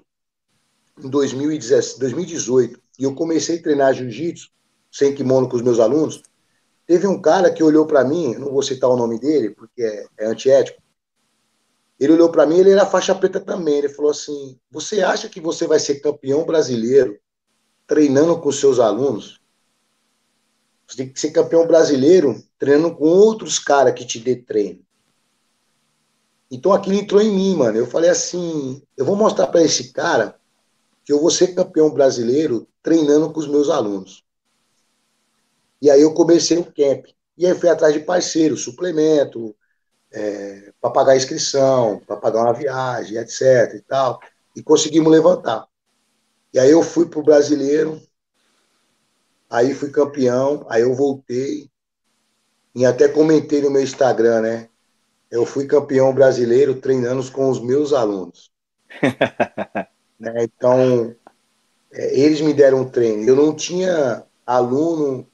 em 0.97 1.08
2018, 1.08 2.80
e 2.97 3.04
eu 3.04 3.13
comecei 3.13 3.60
a 3.60 3.62
treinar 3.62 3.93
jiu-jitsu, 3.93 4.50
sem 4.91 5.13
kimono 5.13 5.47
com 5.47 5.56
os 5.56 5.62
meus 5.62 5.80
alunos, 5.80 6.23
teve 6.88 7.06
um 7.06 7.21
cara 7.21 7.52
que 7.52 7.62
olhou 7.62 7.86
para 7.86 8.04
mim, 8.04 8.34
não 8.34 8.52
vou 8.52 8.63
citar 8.63 8.89
o 8.89 8.97
nome 8.97 9.19
dele, 9.19 9.52
porque 9.52 9.84
é, 9.84 10.08
é 10.17 10.26
antiético, 10.26 10.82
ele 12.00 12.14
olhou 12.14 12.32
para 12.32 12.46
mim, 12.46 12.60
ele 12.60 12.72
era 12.72 12.86
faixa 12.86 13.16
preta 13.16 13.40
também. 13.40 13.80
Ele 13.80 13.90
falou 13.90 14.12
assim: 14.12 14.60
Você 14.70 15.02
acha 15.02 15.28
que 15.28 15.42
você 15.42 15.66
vai 15.66 15.80
ser 15.80 16.00
campeão 16.00 16.46
brasileiro 16.46 17.20
treinando 17.88 18.40
com 18.40 18.52
seus 18.52 18.80
alunos? 18.80 19.42
Você 20.88 20.98
tem 20.98 21.10
que 21.12 21.20
ser 21.20 21.32
campeão 21.32 21.66
brasileiro 21.66 22.42
treinando 22.58 22.96
com 22.96 23.06
outros 23.06 23.60
caras 23.60 23.94
que 23.94 24.06
te 24.06 24.20
dê 24.20 24.36
treino. 24.36 24.86
Então 26.50 26.72
aquilo 26.72 26.96
entrou 26.96 27.22
em 27.22 27.32
mim, 27.32 27.56
mano. 27.56 27.78
Eu 27.78 27.88
falei 27.88 28.10
assim: 28.10 28.82
eu 28.96 29.04
vou 29.04 29.16
mostrar 29.16 29.48
para 29.48 29.64
esse 29.64 29.92
cara 29.92 30.40
que 31.04 31.12
eu 31.12 31.20
vou 31.20 31.32
ser 31.32 31.56
campeão 31.56 31.90
brasileiro 31.90 32.68
treinando 32.84 33.32
com 33.32 33.40
os 33.40 33.48
meus 33.48 33.70
alunos. 33.70 34.24
E 35.82 35.90
aí 35.90 36.02
eu 36.02 36.14
comecei 36.14 36.58
o 36.58 36.66
camp. 36.66 37.08
E 37.38 37.46
aí 37.46 37.54
fui 37.56 37.70
atrás 37.70 37.94
de 37.94 38.00
parceiros, 38.00 38.64
suplemento, 38.64 39.56
é, 40.12 40.72
para 40.80 40.91
pagar 40.91 41.13
a 41.13 41.17
inscrição, 41.17 42.02
para 42.06 42.17
pagar 42.17 42.43
uma 42.43 42.54
viagem, 42.54 43.17
etc. 43.17 43.76
e 43.76 43.82
tal. 43.82 44.20
E 44.56 44.63
conseguimos 44.63 45.12
levantar. 45.12 45.67
E 46.54 46.60
aí 46.60 46.72
eu 46.72 46.82
fui 46.82 47.06
para 47.08 47.20
o 47.20 47.24
brasileiro, 47.24 48.02
aí 49.50 49.74
fui 49.74 49.91
campeão, 49.91 50.65
aí 50.70 50.82
eu 50.82 50.93
voltei. 50.93 51.70
E 52.74 52.86
até 52.86 53.08
comentei 53.08 53.62
no 53.62 53.72
meu 53.72 53.82
Instagram, 53.82 54.41
né? 54.41 54.70
Eu 55.30 55.46
fui 55.46 55.65
campeão 55.65 56.13
brasileiro 56.13 56.80
treinando 56.80 57.30
com 57.32 57.50
os 57.50 57.60
meus 57.60 57.91
alunos. 57.91 58.52
né? 60.20 60.43
Então, 60.43 61.13
é, 61.91 62.20
eles 62.20 62.39
me 62.39 62.54
deram 62.54 62.82
um 62.82 62.89
treino. 62.89 63.24
Eu 63.24 63.36
não 63.36 63.54
tinha 63.54 64.24
aluno 64.46 65.28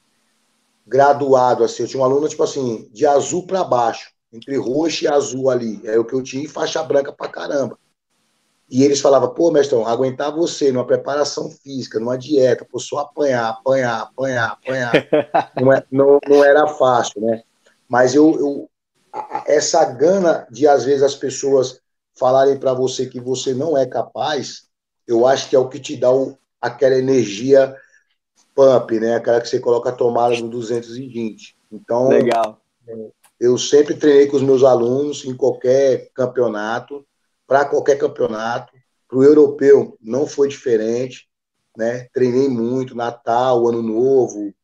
graduado 0.86 1.64
assim, 1.64 1.82
eu 1.82 1.88
tinha 1.88 2.02
um 2.02 2.04
aluno, 2.04 2.28
tipo 2.28 2.42
assim, 2.42 2.88
de 2.92 3.06
azul 3.06 3.46
para 3.46 3.62
baixo 3.62 4.13
entre 4.34 4.56
roxo 4.56 5.04
e 5.04 5.08
azul 5.08 5.48
ali. 5.48 5.80
É 5.84 5.98
o 5.98 6.04
que 6.04 6.14
eu 6.14 6.22
tinha 6.22 6.44
e 6.44 6.48
faixa 6.48 6.82
branca 6.82 7.12
pra 7.12 7.28
caramba. 7.28 7.78
E 8.68 8.82
eles 8.82 9.00
falavam, 9.00 9.32
pô, 9.32 9.50
mestrão, 9.50 9.86
aguentar 9.86 10.34
você 10.34 10.72
numa 10.72 10.86
preparação 10.86 11.50
física, 11.50 12.00
numa 12.00 12.18
dieta, 12.18 12.66
pô, 12.68 12.80
só 12.80 12.98
apanhar, 12.98 13.50
apanhar, 13.50 14.02
apanhar, 14.02 14.52
apanhar. 14.52 14.92
não, 15.60 15.72
é, 15.72 15.84
não, 15.90 16.18
não, 16.28 16.44
era 16.44 16.66
fácil, 16.66 17.20
né? 17.20 17.42
Mas 17.88 18.14
eu, 18.14 18.38
eu 18.38 18.70
essa 19.46 19.84
gana 19.84 20.46
de, 20.50 20.66
às 20.66 20.84
vezes, 20.84 21.02
as 21.02 21.14
pessoas 21.14 21.80
falarem 22.18 22.58
para 22.58 22.72
você 22.72 23.06
que 23.06 23.20
você 23.20 23.54
não 23.54 23.78
é 23.78 23.86
capaz, 23.86 24.64
eu 25.06 25.26
acho 25.26 25.48
que 25.48 25.54
é 25.54 25.58
o 25.58 25.68
que 25.68 25.78
te 25.78 25.96
dá 25.96 26.10
o, 26.10 26.36
aquela 26.60 26.96
energia 26.96 27.76
pump, 28.54 28.98
né? 28.98 29.14
Aquela 29.14 29.40
que 29.40 29.48
você 29.48 29.60
coloca 29.60 29.90
a 29.90 29.94
tomada 29.94 30.36
no 30.40 30.48
220. 30.48 31.56
Então, 31.70 32.08
Legal. 32.08 32.60
Eu 33.38 33.58
sempre 33.58 33.94
treinei 33.94 34.26
com 34.26 34.36
os 34.36 34.42
meus 34.42 34.62
alunos 34.62 35.24
em 35.24 35.36
qualquer 35.36 36.10
campeonato. 36.14 37.06
para 37.46 37.64
qualquer 37.64 37.98
campeonato. 37.98 38.72
Para 39.08 39.18
o 39.18 39.24
europeu 39.24 39.96
não 40.00 40.26
foi 40.26 40.48
diferente, 40.48 41.28
né? 41.76 42.08
Treinei 42.12 42.48
muito, 42.48 42.94
Natal, 42.94 43.68
Ano 43.68 43.82
Novo. 43.82 44.54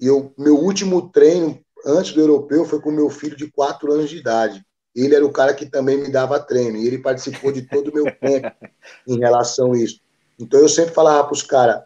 E 0.00 0.06
eu, 0.06 0.34
meu 0.36 0.56
último 0.56 1.10
treino 1.10 1.64
antes 1.86 2.12
do 2.12 2.20
europeu 2.20 2.64
foi 2.64 2.80
com 2.80 2.90
meu 2.90 3.10
filho 3.10 3.36
de 3.36 3.50
quatro 3.50 3.92
anos 3.92 4.10
de 4.10 4.16
idade. 4.16 4.64
Ele 4.94 5.14
era 5.14 5.26
o 5.26 5.32
cara 5.32 5.54
que 5.54 5.66
também 5.66 5.96
me 5.96 6.10
dava 6.10 6.40
treino 6.40 6.76
e 6.76 6.86
ele 6.86 6.98
participou 6.98 7.52
de 7.52 7.62
todo 7.62 7.88
o 7.88 7.94
meu 7.94 8.04
tempo 8.04 8.50
em 9.06 9.18
relação 9.18 9.72
a 9.72 9.78
isso. 9.78 10.00
Então 10.38 10.60
eu 10.60 10.68
sempre 10.68 10.94
falava 10.94 11.24
para 11.24 11.32
os 11.32 11.42
caras, 11.42 11.82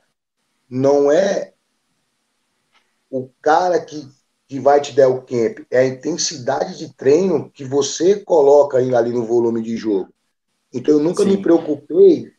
não 0.69 1.11
é 1.11 1.53
o 3.11 3.29
cara 3.41 3.81
que, 3.81 4.07
que 4.49 4.59
vai 4.59 4.81
te 4.81 4.93
dar 4.93 5.09
o 5.09 5.21
camp, 5.21 5.59
é 5.71 5.81
a 5.81 5.87
intensidade 5.87 6.79
de 6.79 6.95
treino 6.95 7.51
que 7.51 7.65
você 7.65 8.21
coloca 8.21 8.79
ali 8.79 9.13
no 9.13 9.27
volume 9.27 9.63
de 9.63 9.77
jogo. 9.77 10.09
Então 10.73 10.95
eu 10.95 11.01
nunca 11.01 11.23
Sim. 11.23 11.29
me 11.29 11.43
preocupei 11.43 12.33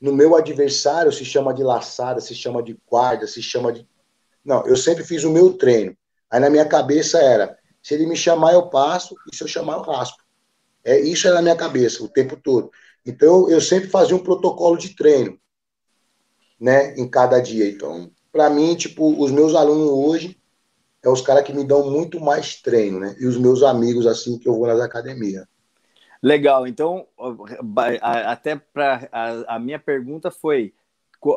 no 0.00 0.12
meu 0.12 0.36
adversário 0.36 1.10
se 1.10 1.24
chama 1.24 1.52
de 1.52 1.64
laçada, 1.64 2.20
se 2.20 2.32
chama 2.32 2.62
de 2.62 2.78
guarda, 2.88 3.26
se 3.26 3.42
chama 3.42 3.72
de. 3.72 3.86
Não, 4.44 4.64
eu 4.66 4.76
sempre 4.76 5.02
fiz 5.02 5.24
o 5.24 5.30
meu 5.30 5.52
treino. 5.54 5.96
Aí 6.30 6.38
na 6.38 6.48
minha 6.48 6.64
cabeça 6.64 7.18
era: 7.18 7.58
se 7.82 7.94
ele 7.94 8.06
me 8.06 8.16
chamar, 8.16 8.52
eu 8.52 8.68
passo, 8.68 9.16
e 9.30 9.34
se 9.34 9.42
eu 9.42 9.48
chamar, 9.48 9.78
eu 9.78 9.82
raspo. 9.82 10.22
É, 10.84 11.00
isso 11.00 11.26
era 11.26 11.36
na 11.36 11.42
minha 11.42 11.56
cabeça 11.56 12.04
o 12.04 12.08
tempo 12.08 12.36
todo. 12.36 12.70
Então 13.04 13.50
eu 13.50 13.60
sempre 13.60 13.88
fazia 13.88 14.14
um 14.14 14.22
protocolo 14.22 14.78
de 14.78 14.94
treino, 14.94 15.36
né, 16.60 16.94
em 16.94 17.08
cada 17.08 17.40
dia. 17.40 17.68
Então, 17.68 18.12
para 18.30 18.48
mim, 18.48 18.76
tipo, 18.76 19.20
os 19.20 19.32
meus 19.32 19.56
alunos 19.56 19.88
hoje 19.88 20.37
é 21.08 21.12
os 21.12 21.20
caras 21.20 21.44
que 21.44 21.52
me 21.52 21.64
dão 21.64 21.90
muito 21.90 22.20
mais 22.20 22.60
treino, 22.60 23.00
né? 23.00 23.16
E 23.18 23.26
os 23.26 23.36
meus 23.38 23.62
amigos, 23.62 24.06
assim, 24.06 24.38
que 24.38 24.48
eu 24.48 24.54
vou 24.54 24.66
nas 24.66 24.80
academias. 24.80 25.46
Legal, 26.22 26.66
então, 26.66 27.06
até 28.02 28.56
para 28.56 29.08
a, 29.12 29.56
a, 29.56 29.58
minha 29.58 29.78
pergunta 29.78 30.30
foi 30.30 30.74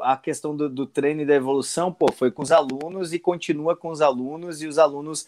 a 0.01 0.17
questão 0.17 0.55
do, 0.55 0.67
do, 0.67 0.87
treino 0.87 1.21
e 1.21 1.25
da 1.25 1.35
evolução, 1.35 1.93
pô, 1.93 2.11
foi 2.11 2.31
com 2.31 2.41
os 2.41 2.51
alunos 2.51 3.13
e 3.13 3.19
continua 3.19 3.75
com 3.75 3.89
os 3.89 4.01
alunos 4.01 4.61
e 4.61 4.67
os 4.67 4.79
alunos. 4.79 5.27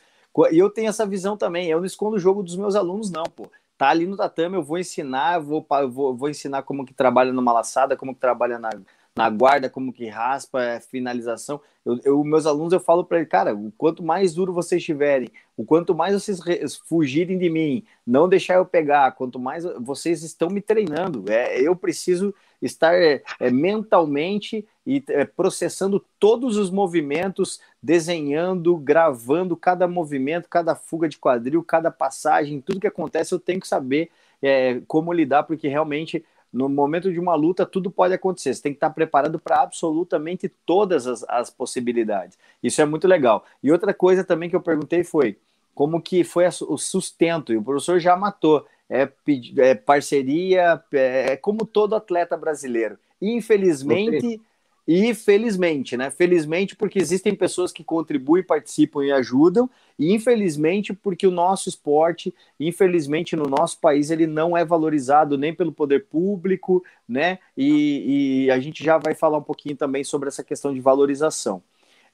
E 0.51 0.58
eu 0.58 0.69
tenho 0.71 0.89
essa 0.89 1.06
visão 1.06 1.38
também, 1.38 1.69
eu 1.69 1.79
não 1.79 1.86
escondo 1.86 2.15
o 2.15 2.19
jogo 2.19 2.41
dos 2.41 2.56
meus 2.56 2.75
alunos, 2.75 3.12
não, 3.12 3.23
pô. 3.23 3.47
Tá 3.77 3.89
ali 3.89 4.08
no 4.08 4.17
tatame, 4.17 4.56
eu 4.56 4.63
vou 4.63 4.77
ensinar, 4.77 5.39
vou, 5.39 5.65
vou, 5.91 6.15
vou 6.15 6.29
ensinar 6.29 6.63
como 6.63 6.86
que 6.86 6.93
trabalha 6.93 7.32
numa 7.32 7.51
laçada, 7.51 7.97
como 7.97 8.13
que 8.13 8.21
trabalha 8.21 8.58
na, 8.58 8.69
na 9.15 9.30
guarda, 9.30 9.69
como 9.69 9.93
que 9.93 10.08
raspa, 10.08 10.62
é, 10.63 10.80
finalização. 10.80 11.62
Eu, 11.86 11.99
eu, 12.04 12.23
meus 12.23 12.45
alunos, 12.45 12.73
eu 12.73 12.80
falo 12.80 13.04
para 13.04 13.17
eles, 13.17 13.30
cara, 13.30 13.54
o 13.54 13.71
quanto 13.78 14.02
mais 14.02 14.34
duro 14.34 14.54
vocês 14.54 14.80
estiverem, 14.80 15.30
o 15.56 15.63
quanto 15.63 15.93
mais 15.93 16.13
vocês 16.13 16.76
fugirem 16.88 17.38
de 17.38 17.49
mim, 17.49 17.84
não 18.08 18.28
deixar 18.28 18.56
eu 18.56 18.65
pegar, 18.65 19.12
quanto 19.12 19.38
mais 19.38 19.63
vocês 19.82 20.23
estão 20.23 20.49
me 20.49 20.62
treinando, 20.62 21.26
é, 21.30 21.60
eu 21.62 21.76
preciso 21.76 22.34
estar 22.62 22.95
é, 22.95 23.21
é 23.39 23.52
mentalmente 23.52 24.65
e 24.86 25.04
é, 25.10 25.26
processando 25.26 26.04
todos 26.17 26.58
os 26.58 26.71
movimentos, 26.71 27.60
desenhando, 27.82 28.76
gravando 28.78 29.56
cada 29.56 29.88
movimento, 29.88 30.49
cada 30.49 30.73
fuga 30.73 31.08
de 31.08 31.17
quadril, 31.17 31.63
cada 31.63 31.91
passagem, 31.91 32.62
tudo 32.62 32.80
que 32.80 32.88
acontece, 32.88 33.34
eu 33.34 33.39
tenho 33.39 33.60
que 33.60 33.67
saber 33.67 34.10
é, 34.41 34.82
como 34.88 35.13
lidar, 35.13 35.43
porque 35.43 35.67
realmente 35.67 36.23
no 36.54 36.70
momento 36.70 37.12
de 37.12 37.20
uma 37.20 37.34
luta, 37.34 37.66
tudo 37.66 37.89
pode 37.89 38.13
acontecer. 38.13 38.54
Você 38.54 38.62
tem 38.62 38.72
que 38.72 38.78
estar 38.78 38.92
preparado 38.92 39.39
para 39.39 39.62
absolutamente 39.62 40.48
todas 40.66 41.08
as, 41.08 41.26
as, 41.28 41.50
possibilidades. 41.50 42.38
Isso 42.62 42.80
é 42.80 42.86
muito 42.86 43.08
legal. 43.08 43.44
E 43.63 43.72
outra 43.72 43.94
coisa 43.94 44.24
também 44.24 44.50
que 44.50 44.56
eu 44.56 44.62
perguntei 44.62 45.04
foi 45.04 45.38
como 45.74 46.00
que 46.00 46.24
foi 46.24 46.46
o 46.48 46.78
sustento, 46.78 47.52
e 47.52 47.58
o 47.58 47.63
professor 47.63 48.00
já 48.00 48.16
matou. 48.16 48.66
É, 48.88 49.10
é 49.58 49.74
parceria, 49.74 50.80
é, 50.94 51.32
é 51.32 51.38
como 51.38 51.66
todo 51.66 51.96
atleta 51.96 52.38
brasileiro. 52.38 53.00
Infelizmente, 53.20 54.39
e 54.88 55.13
felizmente, 55.13 55.96
né? 55.96 56.12
Felizmente, 56.12 56.76
porque 56.76 57.00
existem 57.00 57.34
pessoas 57.34 57.72
que 57.72 57.84
contribuem, 57.84 58.43
participam 58.43 59.04
e 59.06 59.12
ajudam, 59.12 59.69
e 59.98 60.13
infelizmente, 60.13 60.93
porque 60.93 61.26
o 61.26 61.32
nosso 61.32 61.69
esporte, 61.69 62.34
infelizmente, 62.60 63.36
no 63.36 63.46
nosso 63.46 63.80
país, 63.80 64.12
ele 64.12 64.28
não 64.28 64.58
é 64.58 64.65
valorizado 64.65 65.38
nem 65.38 65.54
pelo 65.54 65.72
poder 65.72 66.08
público, 66.08 66.84
né? 67.08 67.39
E, 67.56 68.46
e 68.46 68.52
a 68.52 68.60
gente 68.60 68.84
já 68.84 68.98
vai 68.98 69.15
falar 69.15 69.38
um 69.38 69.43
pouquinho 69.43 69.78
também 69.78 70.04
sobre 70.04 70.28
essa 70.28 70.43
questão 70.43 70.74
de 70.74 70.82
valorização. 70.82 71.63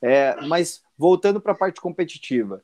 É, 0.01 0.39
mas 0.45 0.83
voltando 0.97 1.41
para 1.41 1.53
a 1.53 1.55
parte 1.55 1.81
competitiva. 1.81 2.61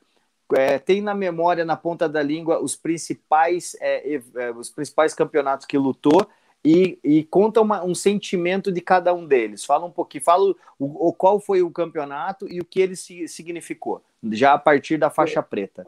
É, 0.55 0.77
tem 0.77 1.01
na 1.01 1.15
memória, 1.15 1.65
na 1.65 1.75
ponta 1.75 2.07
da 2.07 2.21
língua, 2.21 2.61
os 2.61 2.75
principais, 2.75 3.75
é, 3.81 4.21
é 4.35 4.51
os 4.51 4.69
principais 4.69 5.15
campeonatos 5.15 5.65
que 5.65 5.77
lutou 5.77 6.27
e, 6.65 6.99
e 7.03 7.23
conta 7.23 7.61
uma, 7.61 7.83
um 7.83 7.93
sentimento 7.93 8.71
de 8.71 8.81
cada 8.81 9.13
um 9.13 9.27
deles. 9.27 9.63
Fala 9.63 9.85
um 9.85 9.91
pouquinho, 9.91 10.23
fala 10.23 10.43
o, 10.79 11.09
o, 11.09 11.13
qual 11.13 11.39
foi 11.39 11.61
o 11.61 11.69
campeonato 11.69 12.51
e 12.51 12.59
o 12.59 12.65
que 12.65 12.81
ele 12.81 12.95
significou, 12.95 14.01
já 14.31 14.53
a 14.53 14.57
partir 14.57 14.97
da 14.97 15.11
faixa 15.11 15.43
preta. 15.43 15.85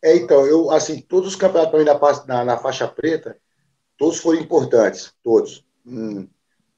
É, 0.00 0.14
então, 0.14 0.46
eu, 0.46 0.70
assim, 0.70 1.00
todos 1.00 1.30
os 1.30 1.36
campeonatos 1.36 1.84
na, 1.84 2.24
na, 2.26 2.44
na 2.44 2.56
faixa 2.56 2.86
preta, 2.86 3.36
todos 3.98 4.18
foram 4.18 4.38
importantes, 4.38 5.12
todos. 5.24 5.64
Hum, 5.84 6.28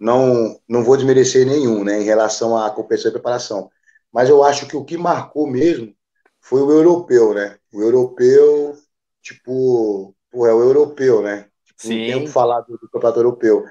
não, 0.00 0.58
não 0.66 0.82
vou 0.82 0.96
desmerecer 0.96 1.46
nenhum, 1.46 1.84
né, 1.84 2.00
em 2.00 2.04
relação 2.04 2.56
à 2.56 2.70
competição 2.70 3.10
e 3.10 3.12
preparação. 3.12 3.70
Mas 4.10 4.30
eu 4.30 4.42
acho 4.42 4.66
que 4.66 4.76
o 4.76 4.84
que 4.84 4.96
marcou 4.96 5.46
mesmo 5.46 5.94
foi 6.40 6.62
o 6.62 6.70
europeu, 6.70 7.34
né? 7.34 7.58
O 7.74 7.82
europeu, 7.82 8.74
tipo, 9.20 10.14
pô, 10.30 10.46
é 10.46 10.54
o 10.54 10.62
europeu, 10.62 11.20
né? 11.20 11.46
Sim. 11.78 12.10
Não 12.12 12.26
falar 12.26 12.62
do, 12.62 12.76
do, 12.76 12.88
campeonato 12.90 13.20
europeu. 13.20 13.64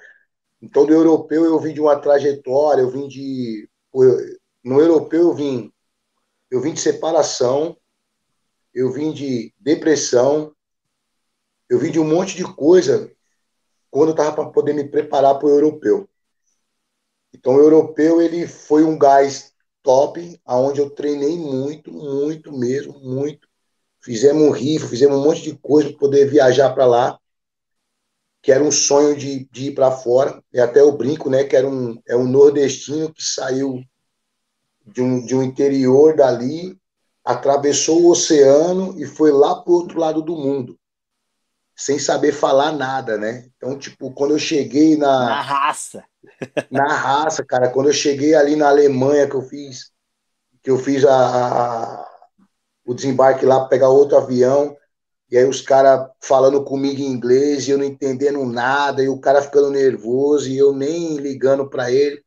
Então, 0.61 0.85
do 0.85 0.93
europeu 0.93 1.43
eu 1.43 1.59
vim 1.59 1.73
de 1.73 1.81
uma 1.81 1.99
trajetória, 1.99 2.81
eu 2.81 2.89
vim 2.89 3.07
de. 3.07 3.69
No 4.63 4.79
europeu 4.79 5.21
eu 5.21 5.33
vim. 5.33 5.71
Eu 6.49 6.61
vim 6.61 6.73
de 6.73 6.79
separação, 6.79 7.77
eu 8.73 8.89
vim 8.91 9.11
de 9.11 9.53
depressão, 9.59 10.55
eu 11.69 11.77
vim 11.77 11.91
de 11.91 11.99
um 11.99 12.07
monte 12.07 12.37
de 12.37 12.45
coisa 12.55 13.11
quando 13.91 14.09
eu 14.09 14.11
estava 14.11 14.33
para 14.33 14.49
poder 14.49 14.73
me 14.73 14.85
preparar 14.85 15.37
para 15.37 15.47
o 15.47 15.51
europeu. 15.51 16.09
Então, 17.33 17.55
o 17.55 17.59
europeu 17.59 18.21
ele 18.21 18.47
foi 18.47 18.83
um 18.83 18.97
gás 18.97 19.53
top, 19.83 20.39
aonde 20.45 20.79
eu 20.79 20.89
treinei 20.89 21.37
muito, 21.37 21.91
muito 21.91 22.57
mesmo, 22.57 22.97
muito. 22.99 23.47
Fizemos 23.99 24.43
um 24.43 24.51
rifa, 24.51 24.87
fizemos 24.87 25.17
um 25.17 25.23
monte 25.23 25.41
de 25.41 25.57
coisa 25.57 25.89
para 25.89 25.99
poder 25.99 26.29
viajar 26.29 26.73
para 26.73 26.85
lá 26.85 27.19
que 28.47 28.51
era 28.53 28.63
um 28.63 28.71
sonho 28.71 29.13
de, 29.13 29.45
de 29.51 29.65
ir 29.65 29.75
para 29.75 29.91
fora, 29.91 30.41
e 30.53 30.60
até 30.62 30.79
eu 30.79 30.93
brinco, 30.93 31.29
né, 31.29 31.43
que 31.43 31.53
era 31.53 31.67
um, 31.67 32.01
é 32.07 32.15
um 32.15 32.23
nordestino 32.23 33.13
que 33.13 33.21
saiu 33.21 33.83
de 34.86 35.01
um, 35.01 35.25
de 35.25 35.36
um 35.36 35.43
interior 35.43 36.15
dali, 36.15 36.79
atravessou 37.25 38.03
o 38.03 38.10
oceano 38.10 38.97
e 38.97 39.05
foi 39.05 39.33
lá 39.33 39.53
para 39.53 39.69
o 39.69 39.75
outro 39.75 39.99
lado 39.99 40.21
do 40.21 40.33
mundo, 40.33 40.79
sem 41.75 41.99
saber 41.99 42.31
falar 42.31 42.71
nada, 42.71 43.17
né? 43.17 43.49
Então, 43.57 43.77
tipo, 43.77 44.13
quando 44.13 44.31
eu 44.31 44.39
cheguei 44.39 44.95
na... 44.95 45.25
Na 45.25 45.41
raça. 45.41 46.05
na 46.71 46.88
raça, 46.88 47.43
cara, 47.43 47.69
quando 47.69 47.88
eu 47.88 47.93
cheguei 47.93 48.33
ali 48.33 48.55
na 48.55 48.69
Alemanha, 48.69 49.27
que 49.27 49.36
eu 49.36 49.41
fiz, 49.41 49.91
que 50.63 50.71
eu 50.71 50.77
fiz 50.77 51.03
a, 51.03 51.15
a 51.17 52.07
o 52.86 52.93
desembarque 52.93 53.45
lá 53.45 53.60
para 53.60 53.67
pegar 53.67 53.89
outro 53.89 54.15
avião, 54.15 54.73
e 55.29 55.37
aí 55.37 55.45
os 55.45 55.61
caras 55.61 56.09
falando 56.21 56.63
comigo 56.63 57.01
em 57.01 57.11
inglês 57.11 57.67
e 57.67 57.71
eu 57.71 57.77
não 57.77 57.85
entendendo 57.85 58.45
nada, 58.45 59.03
e 59.03 59.09
o 59.09 59.19
cara 59.19 59.41
ficando 59.41 59.69
nervoso 59.69 60.49
e 60.49 60.57
eu 60.57 60.73
nem 60.73 61.17
ligando 61.17 61.69
para 61.69 61.91
ele. 61.91 62.23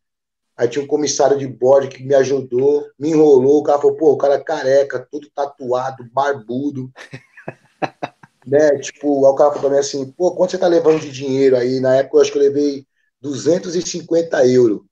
Aí 0.56 0.68
tinha 0.68 0.84
um 0.84 0.88
comissário 0.88 1.38
de 1.38 1.46
bordo 1.46 1.88
que 1.88 2.04
me 2.04 2.14
ajudou, 2.14 2.86
me 2.98 3.10
enrolou, 3.10 3.60
o 3.60 3.62
cara 3.62 3.78
falou, 3.78 3.96
pô, 3.96 4.12
o 4.12 4.18
cara 4.18 4.34
é 4.34 4.44
careca, 4.44 5.08
todo 5.10 5.30
tatuado, 5.34 6.04
barbudo. 6.12 6.90
né? 8.46 8.78
Tipo, 8.78 9.24
aí 9.26 9.32
o 9.32 9.34
cara 9.34 9.50
falou 9.50 9.68
pra 9.68 9.70
mim 9.70 9.78
assim, 9.78 10.12
pô, 10.12 10.34
quanto 10.34 10.50
você 10.50 10.58
tá 10.58 10.66
levando 10.66 11.00
de 11.00 11.10
dinheiro 11.10 11.56
aí? 11.56 11.80
Na 11.80 11.96
época 11.96 12.18
eu 12.18 12.20
acho 12.20 12.32
que 12.32 12.38
eu 12.38 12.42
levei 12.42 12.86
250 13.22 14.46
euros. 14.46 14.82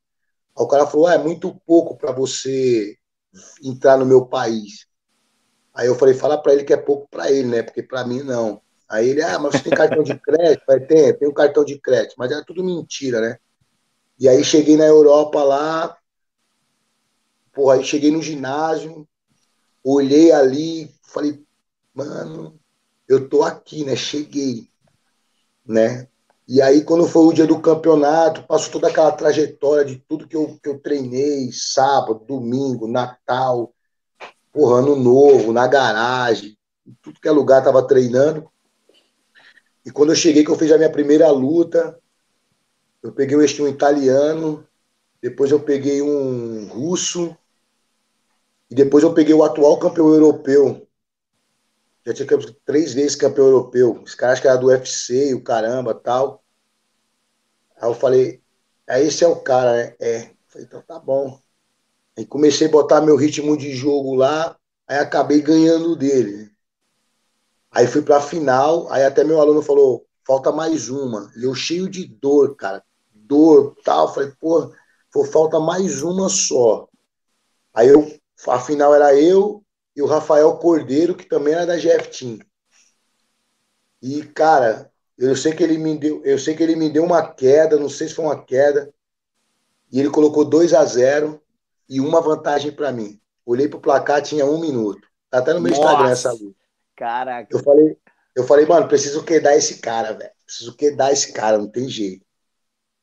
Aí 0.57 0.65
o 0.65 0.69
cara 0.69 0.87
falou, 0.87 1.07
ah, 1.07 1.15
é 1.15 1.19
muito 1.19 1.55
pouco 1.67 1.97
para 1.97 2.13
você 2.13 2.97
entrar 3.63 3.99
no 3.99 4.07
meu 4.07 4.27
país. 4.27 4.88
Aí 5.79 5.87
eu 5.87 5.95
falei, 5.95 6.13
fala 6.13 6.37
para 6.37 6.53
ele 6.53 6.65
que 6.65 6.73
é 6.73 6.77
pouco 6.77 7.07
para 7.09 7.31
ele, 7.31 7.47
né? 7.47 7.63
Porque 7.63 7.85
para 7.85 8.05
mim 8.05 8.21
não. 8.25 8.61
Aí 8.89 9.11
ele, 9.11 9.23
ah, 9.23 9.39
mas 9.39 9.53
você 9.53 9.63
tem 9.63 9.73
cartão 9.73 10.03
de 10.03 10.13
crédito? 10.19 10.65
Falei, 10.67 10.85
tem, 10.85 11.17
tem 11.17 11.29
um 11.29 11.33
cartão 11.33 11.65
de 11.65 11.79
crédito, 11.79 12.17
mas 12.19 12.33
era 12.33 12.45
tudo 12.45 12.65
mentira, 12.65 13.21
né? 13.21 13.39
E 14.19 14.29
aí 14.29 14.43
cheguei 14.43 14.77
na 14.77 14.87
Europa 14.87 15.41
lá, 15.45 15.97
porra, 17.53 17.77
aí 17.77 17.85
cheguei 17.85 18.11
no 18.11 18.21
ginásio, 18.21 19.07
olhei 19.85 20.33
ali, 20.33 20.93
falei, 21.05 21.41
mano, 21.95 22.59
eu 23.07 23.29
tô 23.29 23.45
aqui, 23.45 23.85
né? 23.85 23.95
Cheguei, 23.95 24.69
né? 25.65 26.09
E 26.49 26.61
aí, 26.61 26.83
quando 26.83 27.07
foi 27.07 27.23
o 27.23 27.33
dia 27.33 27.47
do 27.47 27.61
campeonato, 27.61 28.43
passou 28.49 28.73
toda 28.73 28.89
aquela 28.89 29.13
trajetória 29.13 29.85
de 29.85 29.97
tudo 29.97 30.27
que 30.27 30.35
eu, 30.35 30.59
que 30.61 30.69
eu 30.69 30.81
treinei, 30.81 31.53
sábado, 31.53 32.25
domingo, 32.27 32.89
Natal, 32.89 33.73
porra, 34.59 34.81
ano 34.81 34.97
novo, 34.97 35.53
na 35.53 35.69
garagem, 35.69 36.59
tudo 37.01 37.21
que 37.21 37.29
é 37.29 37.31
lugar 37.31 37.63
tava 37.63 37.87
treinando. 37.87 38.51
E 39.87 39.91
quando 39.93 40.11
eu 40.11 40.17
cheguei, 40.17 40.45
que 40.45 40.51
eu 40.51 40.59
fiz 40.59 40.73
a 40.73 40.77
minha 40.77 40.91
primeira 40.91 41.31
luta, 41.31 41.97
eu 43.01 43.13
peguei 43.13 43.37
um 43.37 43.43
estilo 43.43 43.69
italiano, 43.69 44.67
depois 45.23 45.53
eu 45.53 45.61
peguei 45.61 46.03
um 46.03 46.67
russo, 46.67 47.37
e 48.69 48.75
depois 48.75 49.05
eu 49.05 49.15
peguei 49.15 49.33
o 49.33 49.45
atual 49.45 49.79
campeão 49.79 50.09
europeu. 50.09 50.89
Já 52.05 52.13
tinha 52.13 52.27
três 52.65 52.93
vezes 52.93 53.15
campeão 53.15 53.47
europeu. 53.47 54.03
Os 54.03 54.17
caras 54.17 54.41
que 54.41 54.49
era 54.49 54.57
do 54.57 54.67
UFC 54.67 55.31
e 55.31 55.35
o 55.35 55.45
caramba 55.45 55.95
tal. 55.95 56.43
Aí 57.77 57.89
eu 57.89 57.95
falei, 57.95 58.43
aí 58.89 59.07
esse 59.07 59.23
é 59.23 59.29
o 59.29 59.37
cara, 59.37 59.73
né? 59.73 59.97
É. 60.01 60.31
Falei, 60.49 60.67
então 60.67 60.83
tá 60.83 60.99
bom. 60.99 61.41
Aí 62.19 62.27
comecei 62.27 62.67
a 62.67 62.71
botar 62.71 63.01
meu 63.01 63.15
ritmo 63.15 63.57
de 63.57 63.73
jogo 63.77 64.17
lá, 64.17 64.59
aí 64.89 64.99
acabei 64.99 65.41
ganhando 65.41 65.95
dele. 65.95 66.51
Aí 67.71 67.87
fui 67.87 68.03
pra 68.03 68.21
final, 68.21 68.91
aí 68.91 69.05
até 69.05 69.23
meu 69.23 69.41
aluno 69.41 69.63
falou, 69.63 70.05
falta 70.27 70.51
mais 70.51 70.89
uma. 70.89 71.31
E 71.37 71.45
eu 71.45 71.55
cheio 71.55 71.89
de 71.89 72.05
dor, 72.05 72.57
cara. 72.57 72.83
Dor, 73.15 73.77
tal. 73.85 74.13
Falei, 74.13 74.33
pô, 74.41 74.75
falta 75.31 75.61
mais 75.61 76.03
uma 76.03 76.29
só. 76.29 76.89
Aí 77.73 77.87
eu, 77.87 78.13
a 78.49 78.59
final 78.59 78.93
era 78.93 79.15
eu 79.15 79.65
e 79.95 80.03
o 80.03 80.07
Rafael 80.07 80.57
Cordeiro, 80.57 81.15
que 81.15 81.25
também 81.25 81.55
era 81.55 81.67
da 81.67 81.79
GF 81.79 82.09
Team. 82.11 82.39
E, 84.03 84.25
cara, 84.25 84.91
eu 85.17 85.37
sei 85.37 85.55
que 85.55 85.63
ele 85.63 85.79
me 85.79 85.97
deu, 85.97 86.21
eu 86.25 86.37
sei 86.37 86.57
que 86.57 86.65
ele 86.65 86.75
me 86.75 86.91
deu 86.91 87.05
uma 87.05 87.33
queda, 87.33 87.79
não 87.79 87.89
sei 87.89 88.09
se 88.09 88.15
foi 88.15 88.25
uma 88.25 88.45
queda, 88.45 88.93
e 89.93 90.01
ele 90.01 90.11
colocou 90.11 90.45
2 90.45 90.75
a 90.75 90.85
0 90.85 91.41
e 91.89 92.01
uma 92.01 92.21
vantagem 92.21 92.73
para 92.73 92.93
mim. 92.93 93.21
Olhei 93.45 93.69
pro 93.69 93.81
placar, 93.81 94.21
tinha 94.21 94.45
um 94.45 94.61
minuto. 94.61 95.09
Tá 95.31 95.39
até 95.39 95.55
no 95.55 95.61
meu 95.61 95.71
Nossa, 95.71 95.83
Instagram 95.83 96.11
essa 96.11 96.33
luta. 96.33 96.59
Caraca. 96.97 97.49
Eu 97.51 97.63
falei, 97.63 97.97
eu 98.37 98.45
falei, 98.45 98.67
mano, 98.67 98.89
preciso 98.89 99.25
quedar 99.25 99.57
esse 99.57 99.79
cara, 99.79 100.13
velho. 100.13 100.31
Preciso 100.45 100.77
quedar 100.77 101.13
esse 101.13 101.33
cara, 101.33 101.59
não 101.59 101.69
tem 101.69 101.89
jeito. 101.89 102.25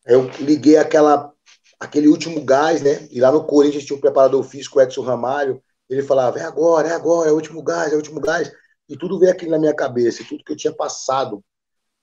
Eu 0.06 0.30
liguei 0.40 0.78
aquela, 0.78 1.34
aquele 1.80 2.08
último 2.08 2.44
gás, 2.44 2.82
né? 2.82 3.08
E 3.10 3.20
lá 3.20 3.32
no 3.32 3.44
Corinthians 3.44 3.86
tinha 3.86 3.98
um 3.98 4.02
preparador 4.02 4.44
físico, 4.44 4.78
o 4.78 4.82
Edson 4.82 5.02
Ramalho. 5.02 5.62
Ele 5.90 6.04
falava, 6.04 6.40
é 6.40 6.44
agora, 6.44 6.88
é 6.88 6.92
agora, 6.92 7.30
é 7.30 7.32
o 7.32 7.36
último 7.36 7.64
gás, 7.64 7.92
é 7.92 7.96
o 7.96 7.98
último 7.98 8.20
gás. 8.20 8.52
E 8.88 8.96
tudo 8.96 9.20
veio 9.20 9.32
aqui 9.32 9.48
na 9.48 9.58
minha 9.58 9.74
cabeça, 9.74 10.24
tudo 10.28 10.44
que 10.44 10.52
eu 10.52 10.58
tinha 10.58 10.74
passado 10.74 11.44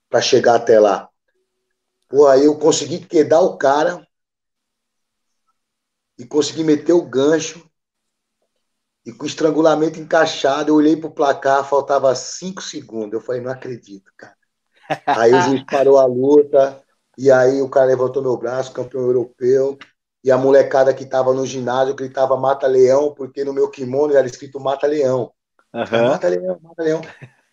para 0.09 0.21
chegar 0.21 0.55
até 0.55 0.79
lá. 0.79 1.09
Pô, 2.09 2.27
aí 2.27 2.45
eu 2.45 2.57
consegui 2.57 2.99
quedar 2.99 3.41
o 3.41 3.57
cara 3.57 4.05
e 6.17 6.25
consegui 6.25 6.63
meter 6.63 6.93
o 6.93 7.01
gancho. 7.01 7.67
E 9.05 9.11
com 9.11 9.23
o 9.23 9.27
estrangulamento 9.27 9.99
encaixado, 9.99 10.69
eu 10.69 10.75
olhei 10.75 10.95
pro 10.95 11.11
placar, 11.11 11.67
faltava 11.67 12.13
cinco 12.15 12.61
segundos. 12.61 13.13
Eu 13.13 13.21
falei, 13.21 13.41
não 13.41 13.51
acredito, 13.51 14.11
cara. 14.15 14.35
Aí 15.07 15.33
o 15.33 15.41
juiz 15.41 15.63
parou 15.65 15.97
a 15.97 16.05
luta, 16.05 16.81
e 17.17 17.31
aí 17.31 17.61
o 17.61 17.69
cara 17.69 17.85
levantou 17.85 18.21
meu 18.21 18.35
braço, 18.35 18.73
campeão 18.73 19.01
europeu. 19.01 19.77
E 20.23 20.31
a 20.31 20.37
molecada 20.37 20.93
que 20.93 21.03
estava 21.03 21.33
no 21.33 21.45
ginásio 21.45 21.95
gritava 21.95 22.37
Mata 22.37 22.65
Leão, 22.65 23.13
porque 23.13 23.43
no 23.43 23.53
meu 23.53 23.69
kimono 23.69 24.15
era 24.15 24.25
escrito 24.25 24.59
Mata 24.59 24.87
Leão. 24.87 25.31
Uhum. 25.73 26.09
Mata 26.09 26.27
Leão, 26.29 26.59
Mata 26.61 26.83
Leão. 26.83 27.01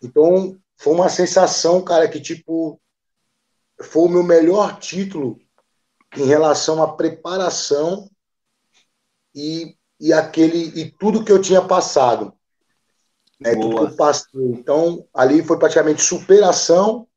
Então, 0.01 0.57
foi 0.77 0.93
uma 0.93 1.09
sensação, 1.09 1.81
cara, 1.81 2.07
que 2.07 2.19
tipo. 2.19 2.79
Foi 3.81 4.03
o 4.03 4.09
meu 4.09 4.23
melhor 4.23 4.77
título 4.77 5.39
em 6.15 6.25
relação 6.25 6.83
à 6.83 6.93
preparação 6.95 8.10
e, 9.33 9.75
e 9.99 10.13
aquele 10.13 10.79
e 10.79 10.91
tudo 10.91 11.23
que 11.23 11.31
eu 11.31 11.41
tinha 11.41 11.61
passado. 11.61 12.33
Né, 13.39 13.55
tudo 13.55 13.75
que 13.75 13.93
eu 13.93 13.95
passei. 13.95 14.29
Então, 14.35 15.07
ali 15.13 15.43
foi 15.43 15.57
praticamente 15.57 16.01
superação 16.01 17.07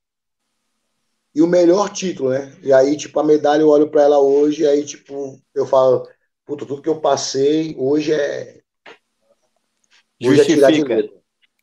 e 1.35 1.42
o 1.42 1.46
melhor 1.46 1.90
título, 1.90 2.31
né? 2.31 2.57
E 2.62 2.72
aí, 2.72 2.96
tipo, 2.96 3.18
a 3.18 3.24
medalha 3.24 3.61
eu 3.62 3.68
olho 3.68 3.90
para 3.90 4.03
ela 4.03 4.18
hoje, 4.20 4.62
e 4.62 4.66
aí, 4.66 4.85
tipo, 4.85 5.38
eu 5.55 5.66
falo, 5.66 6.09
puta, 6.46 6.64
tudo 6.64 6.81
que 6.81 6.88
eu 6.88 7.00
passei 7.00 7.74
hoje 7.77 8.12
é. 8.12 8.62
Hoje 10.22 10.40
é 10.40 10.44
Justifica. 10.44 10.94
É 10.94 11.11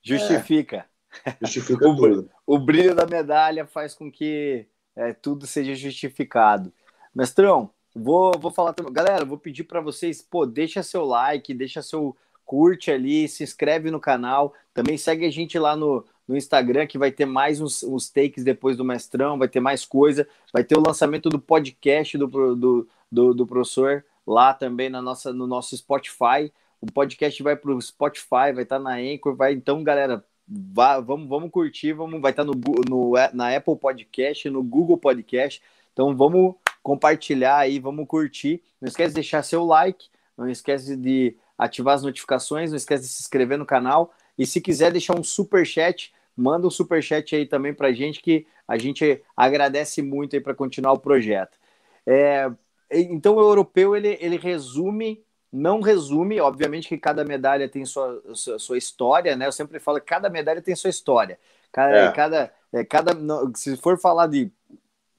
Justifica. 0.04 0.86
É. 1.26 1.38
Justifica 1.42 1.88
o, 1.88 1.96
tudo. 1.96 2.30
O 2.46 2.60
brilho 2.60 2.94
da 2.94 3.06
medalha 3.06 3.66
faz 3.66 3.96
com 3.96 4.12
que 4.12 4.68
é, 4.96 5.14
tudo 5.14 5.48
seja 5.48 5.74
justificado. 5.74 6.72
Mestrão, 7.16 7.72
vou, 7.96 8.32
vou 8.40 8.52
falar 8.52 8.74
também. 8.74 8.94
Galera, 8.94 9.26
vou 9.26 9.38
pedir 9.38 9.64
para 9.64 9.82
vocês, 9.82 10.22
pô, 10.22 10.46
deixa 10.46 10.84
seu 10.84 11.06
like, 11.06 11.54
deixa 11.54 11.82
seu 11.82 12.16
curte 12.46 12.92
ali, 12.92 13.28
se 13.28 13.44
inscreve 13.44 13.90
no 13.90 14.00
canal. 14.00 14.54
Também 14.74 14.98
segue 14.98 15.26
a 15.26 15.32
gente 15.32 15.58
lá 15.58 15.76
no, 15.76 16.06
no 16.28 16.36
Instagram, 16.36 16.88
que 16.88 16.98
vai 16.98 17.12
ter 17.12 17.26
mais 17.26 17.62
uns, 17.62 17.84
uns, 17.84 18.10
takes 18.10 18.44
depois 18.44 18.76
do 18.76 18.86
mestrão, 18.86 19.38
vai 19.38 19.48
ter 19.48 19.60
mais 19.60 19.86
coisa, 19.86 20.28
vai 20.52 20.64
ter 20.64 20.78
o 20.78 20.84
lançamento 20.86 21.30
do 21.30 21.40
podcast 21.40 22.18
do, 22.18 22.28
do, 22.28 22.88
do, 23.12 23.34
do 23.34 23.48
professor 23.48 24.04
lá 24.26 24.54
também 24.54 24.90
na 24.90 25.02
nossa, 25.02 25.34
no 25.34 25.48
nosso 25.48 25.76
Spotify. 25.78 26.52
O 26.80 26.88
podcast 26.88 27.42
vai 27.44 27.56
para 27.56 27.72
o 27.72 27.82
Spotify, 27.82 28.52
vai 28.54 28.64
estar 28.64 28.78
tá 28.78 28.84
na 28.84 28.96
Anchor, 28.96 29.36
vai. 29.36 29.54
Então, 29.54 29.84
galera, 29.84 30.26
vá, 30.48 31.00
vamos, 31.00 31.30
vamos 31.30 31.52
curtir, 31.52 31.94
vamos, 31.94 32.20
vai 32.20 32.32
estar 32.32 32.44
tá 32.44 32.52
no, 32.52 32.54
no, 32.90 33.14
na 33.34 33.56
Apple 33.56 33.78
Podcast, 33.78 34.50
no 34.50 34.64
Google 34.64 34.98
Podcast. 34.98 35.62
Então, 35.94 36.16
vamos 36.16 36.56
compartilhar 36.82 37.58
aí, 37.58 37.80
vamos 37.80 38.08
curtir. 38.08 38.62
Não 38.80 38.88
esquece 38.88 39.10
de 39.10 39.16
deixar 39.16 39.44
seu 39.44 39.64
like, 39.66 40.10
não 40.38 40.50
esquece 40.50 40.96
de 40.96 41.36
ativar 41.58 41.96
as 41.96 42.04
notificações, 42.04 42.72
não 42.72 42.78
esquece 42.78 43.04
de 43.04 43.10
se 43.10 43.22
inscrever 43.22 43.58
no 43.58 43.66
canal. 43.66 44.14
E 44.38 44.46
se 44.46 44.60
quiser 44.60 44.92
deixar 44.92 45.18
um 45.18 45.24
super 45.24 45.66
chat, 45.66 46.14
manda 46.36 46.66
um 46.66 46.72
super 46.72 47.02
chat 47.04 47.36
aí 47.36 47.46
também 47.46 47.74
para 47.74 47.90
a 47.90 47.94
gente, 47.94 48.22
que 48.22 48.48
a 48.68 48.78
gente 48.78 49.22
agradece 49.36 50.02
muito 50.02 50.36
aí 50.36 50.42
para 50.42 50.56
continuar 50.56 50.94
o 50.94 51.00
projeto. 51.00 51.58
É, 52.06 52.50
então, 52.90 53.36
o 53.36 53.40
europeu 53.40 53.96
ele, 53.96 54.18
ele 54.20 54.38
resume, 54.38 55.24
não 55.52 55.82
resume, 55.82 56.40
obviamente 56.40 56.88
que 56.88 56.98
cada 56.98 57.24
medalha 57.24 57.70
tem 57.70 57.86
sua, 57.86 58.22
sua, 58.34 58.58
sua 58.58 58.78
história, 58.78 59.36
né? 59.36 59.46
Eu 59.46 59.52
sempre 59.52 59.80
falo 59.80 60.00
que 60.00 60.08
cada 60.08 60.30
medalha 60.30 60.62
tem 60.62 60.76
sua 60.76 60.90
história. 60.90 61.38
Cada, 61.72 61.98
é. 61.98 62.12
cada, 62.12 62.54
é, 62.74 62.84
cada, 62.84 63.12
se 63.56 63.78
for 63.78 63.98
falar 64.00 64.28
de 64.28 64.52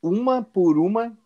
uma 0.03 0.43
por 0.43 0.77
uma, 0.79 1.17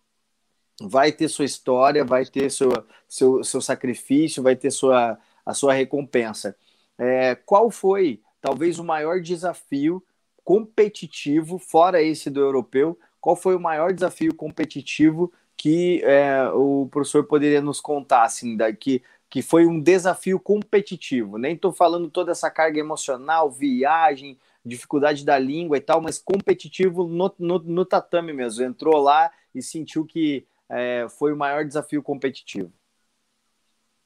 vai 0.80 1.12
ter 1.12 1.28
sua 1.28 1.44
história, 1.44 2.04
vai 2.04 2.24
ter 2.24 2.50
seu, 2.50 2.70
seu, 3.08 3.42
seu 3.42 3.60
sacrifício, 3.60 4.42
vai 4.42 4.56
ter 4.56 4.70
sua, 4.70 5.18
a 5.44 5.54
sua 5.54 5.72
recompensa. 5.72 6.56
É, 6.98 7.34
qual 7.34 7.70
foi 7.70 8.20
talvez 8.40 8.78
o 8.78 8.84
maior 8.84 9.20
desafio 9.20 10.02
competitivo, 10.44 11.58
fora 11.58 12.02
esse 12.02 12.30
do 12.30 12.40
europeu, 12.40 12.98
qual 13.20 13.34
foi 13.34 13.56
o 13.56 13.60
maior 13.60 13.92
desafio 13.92 14.34
competitivo 14.34 15.32
que 15.56 16.02
é, 16.04 16.48
o 16.50 16.86
professor 16.90 17.24
poderia 17.24 17.60
nos 17.60 17.80
contar, 17.80 18.24
assim, 18.24 18.56
da, 18.56 18.72
que, 18.72 19.02
que 19.28 19.42
foi 19.42 19.66
um 19.66 19.80
desafio 19.80 20.38
competitivo? 20.38 21.38
Nem 21.38 21.54
estou 21.54 21.72
falando 21.72 22.10
toda 22.10 22.30
essa 22.30 22.50
carga 22.50 22.78
emocional, 22.78 23.50
viagem, 23.50 24.38
dificuldade 24.64 25.24
da 25.24 25.38
língua 25.38 25.78
e 25.78 25.80
tal, 25.80 26.00
mas 26.00 26.18
competitivo 26.18 27.04
no, 27.08 27.34
no, 27.38 27.58
no 27.58 27.84
tatame 27.84 28.32
mesmo. 28.32 28.64
Entrou 28.64 28.98
lá 28.98 29.30
e 29.54 29.62
sentiu 29.62 30.04
que 30.04 30.46
é, 30.68 31.07
foi 31.09 31.33
o 31.33 31.37
maior 31.37 31.64
desafio 31.64 32.02
competitivo. 32.02 32.72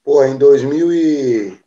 Pô, 0.03 0.25
em 0.25 0.37
2000 0.37 0.93
e... 0.93 1.61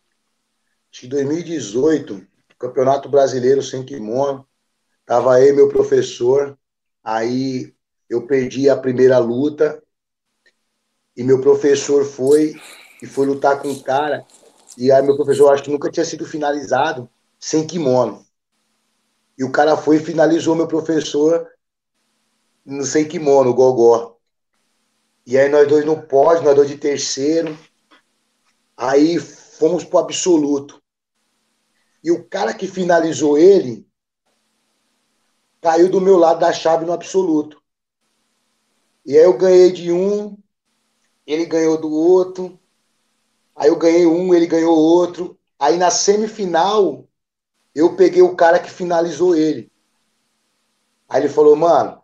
2018, 1.08 2.26
Campeonato 2.58 3.10
Brasileiro 3.10 3.62
sem 3.62 3.84
kimono. 3.84 4.48
Tava 5.06 5.36
aí 5.36 5.52
meu 5.52 5.68
professor, 5.68 6.58
aí 7.04 7.74
eu 8.10 8.26
perdi 8.26 8.70
a 8.70 8.78
primeira 8.78 9.18
luta 9.18 9.84
e 11.18 11.24
meu 11.24 11.42
professor 11.42 12.06
foi 12.06 12.56
e 13.02 13.06
foi 13.06 13.26
lutar 13.26 13.62
com 13.62 13.70
o 13.70 13.84
cara 13.84 14.26
e 14.78 14.92
aí 14.92 15.02
meu 15.02 15.16
professor 15.16 15.52
acho 15.52 15.64
que 15.64 15.72
nunca 15.72 15.92
tinha 15.92 16.06
sido 16.06 16.26
finalizado 16.26 17.10
sem 17.38 17.68
kimono. 17.68 18.26
E 19.38 19.44
o 19.44 19.52
cara 19.52 19.76
foi 19.76 19.98
e 19.98 20.04
finalizou 20.04 20.56
meu 20.56 20.68
professor 20.68 21.48
no 22.66 22.86
sem 22.86 23.06
kimono, 23.06 23.54
gogó. 23.54 24.13
E 25.26 25.38
aí 25.38 25.48
nós 25.50 25.68
dois 25.68 25.86
no 25.86 26.02
pódio, 26.02 26.44
nós 26.44 26.56
dois 26.56 26.68
de 26.68 26.78
terceiro. 26.78 27.58
Aí 28.76 29.20
fomos 29.20 29.84
pro 29.84 30.00
absoluto. 30.00 30.82
E 32.04 32.12
o 32.12 32.24
cara 32.28 32.54
que 32.54 32.68
finalizou 32.68 33.38
ele 33.38 33.88
caiu 35.62 35.90
do 35.90 36.02
meu 36.02 36.18
lado 36.18 36.40
da 36.40 36.52
chave 36.52 36.86
no 36.86 36.92
absoluto. 36.92 37.64
E 39.06 39.18
aí 39.18 39.24
eu 39.24 39.38
ganhei 39.38 39.72
de 39.72 39.92
um, 39.92 40.38
ele 41.26 41.46
ganhou 41.46 41.80
do 41.80 41.90
outro. 41.90 42.60
Aí 43.56 43.70
eu 43.70 43.78
ganhei 43.78 44.06
um, 44.06 44.34
ele 44.34 44.46
ganhou 44.46 44.78
outro. 44.78 45.40
Aí 45.58 45.78
na 45.78 45.90
semifinal, 45.90 47.08
eu 47.74 47.96
peguei 47.96 48.22
o 48.22 48.36
cara 48.36 48.60
que 48.60 48.70
finalizou 48.70 49.36
ele. 49.36 49.72
Aí 51.08 51.22
ele 51.22 51.30
falou, 51.30 51.56
mano, 51.56 52.02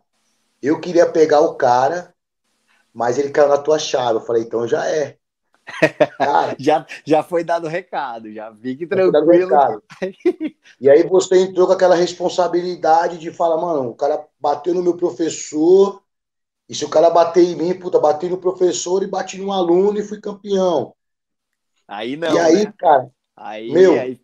eu 0.62 0.80
queria 0.80 1.10
pegar 1.10 1.40
o 1.40 1.54
cara, 1.54 2.09
mas 2.92 3.18
ele 3.18 3.30
caiu 3.30 3.48
na 3.48 3.58
tua 3.58 3.78
chave. 3.78 4.16
Eu 4.16 4.20
falei, 4.20 4.42
então 4.42 4.66
já 4.66 4.86
é. 4.86 5.16
Cara, 6.18 6.56
já, 6.58 6.86
já 7.04 7.22
foi 7.22 7.44
dado 7.44 7.68
recado, 7.68 8.32
já 8.32 8.54
fique 8.54 8.86
tranquilo. 8.86 9.82
e 10.80 10.90
aí 10.90 11.02
você 11.06 11.38
entrou 11.38 11.66
com 11.66 11.72
aquela 11.72 11.94
responsabilidade 11.94 13.18
de 13.18 13.30
falar, 13.30 13.60
mano, 13.60 13.90
o 13.90 13.94
cara 13.94 14.26
bateu 14.38 14.74
no 14.74 14.82
meu 14.82 14.96
professor, 14.96 16.02
e 16.68 16.74
se 16.74 16.84
o 16.84 16.88
cara 16.88 17.10
bater 17.10 17.42
em 17.42 17.56
mim, 17.56 17.78
puta, 17.78 17.98
bati 17.98 18.28
no 18.28 18.38
professor 18.38 19.02
e 19.02 19.06
bati 19.08 19.38
no 19.38 19.52
aluno 19.52 19.98
e 19.98 20.04
fui 20.04 20.20
campeão. 20.20 20.94
Aí 21.86 22.16
não. 22.16 22.32
E 22.32 22.38
aí, 22.38 22.64
né? 22.64 22.74
cara, 22.78 23.10
aí, 23.36 23.72
meu, 23.72 24.00
aí, 24.00 24.20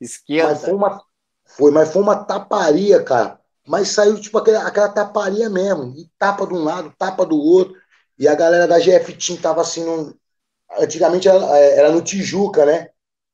esquenta. 0.00 0.46
Mas 0.46 0.60
foi 0.62 0.74
uma, 0.74 1.04
foi, 1.44 1.70
mas 1.72 1.92
foi 1.92 2.02
uma 2.02 2.24
taparia, 2.24 3.02
cara. 3.02 3.40
Mas 3.66 3.88
saiu 3.88 4.20
tipo 4.20 4.38
aquela, 4.38 4.66
aquela 4.66 4.88
taparia 4.88 5.50
mesmo. 5.50 5.92
E 5.96 6.08
tapa 6.16 6.46
de 6.46 6.54
um 6.54 6.62
lado, 6.62 6.94
tapa 6.96 7.26
do 7.26 7.36
outro. 7.36 7.79
E 8.20 8.28
a 8.28 8.34
galera 8.34 8.68
da 8.68 8.78
GF 8.78 9.14
Team 9.14 9.40
tava 9.40 9.62
assim, 9.62 9.82
num, 9.82 10.12
antigamente 10.78 11.26
era, 11.26 11.38
era, 11.58 11.90
no 11.90 12.02
Tijuca, 12.02 12.66
né? 12.66 12.90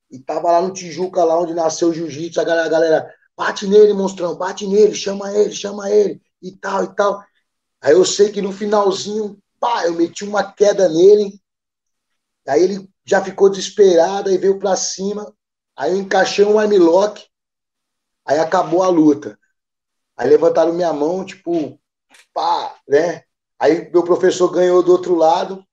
E 0.09 0.20
tava 0.20 0.53
lá 0.53 0.62
no 0.62 0.72
Tijuca, 0.72 1.25
lá 1.25 1.37
onde 1.40 1.53
nasceu 1.53 1.88
o 1.88 1.92
jiu-jitsu, 1.92 2.40
a 2.40 2.44
galera, 2.44 2.66
a 2.66 2.70
galera, 2.70 3.14
bate 3.37 3.66
nele, 3.66 3.92
monstrão, 3.92 4.37
bate 4.37 4.64
nele, 4.64 4.94
chama 4.94 5.33
ele, 5.33 5.51
chama 5.51 5.90
ele, 5.90 6.22
e 6.40 6.53
tal, 6.53 6.85
e 6.85 6.94
tal. 6.94 7.20
Aí 7.81 7.94
eu 7.94 8.05
sei 8.05 8.31
que 8.31 8.40
no 8.40 8.53
finalzinho, 8.53 9.37
pá, 9.59 9.85
eu 9.87 9.94
meti 9.94 10.22
uma 10.22 10.53
queda 10.53 10.88
nele, 10.88 11.40
aí 12.46 12.62
ele 12.62 12.88
já 13.05 13.20
ficou 13.20 13.51
desesperado, 13.51 14.31
aí 14.31 14.38
veio 14.38 14.57
pra 14.57 14.77
cima, 14.77 15.35
aí 15.75 15.90
eu 15.90 15.99
encaixei 15.99 16.44
um 16.44 16.61
armlock, 16.61 17.27
aí 18.25 18.38
acabou 18.38 18.85
a 18.85 18.88
luta. 18.88 19.37
Aí 20.16 20.29
levantaram 20.29 20.72
minha 20.72 20.92
mão, 20.92 21.25
tipo, 21.25 21.77
pá, 22.33 22.79
né? 22.88 23.26
Aí 23.59 23.90
meu 23.90 24.05
professor 24.05 24.51
ganhou 24.51 24.83
do 24.83 24.92
outro 24.92 25.14
lado, 25.14 25.66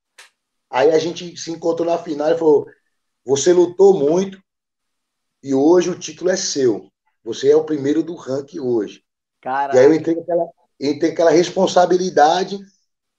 Aí 0.73 0.89
a 0.89 0.97
gente 0.97 1.37
se 1.37 1.51
encontrou 1.51 1.87
na 1.87 1.99
final 1.99 2.31
e 2.31 2.37
falou: 2.37 2.65
você 3.23 3.53
lutou 3.53 3.93
muito 3.93 4.41
e 5.43 5.53
hoje 5.53 5.91
o 5.91 5.99
título 5.99 6.31
é 6.31 6.35
seu. 6.35 6.89
Você 7.23 7.51
é 7.51 7.55
o 7.55 7.63
primeiro 7.63 8.01
do 8.01 8.15
ranking 8.15 8.59
hoje. 8.59 9.03
Caraca. 9.39 9.77
E 9.77 9.79
aí 9.79 9.85
eu 9.85 9.93
entrei 9.93 10.19
aquela, 10.19 10.49
entrei 10.79 11.11
aquela 11.11 11.29
responsabilidade 11.29 12.57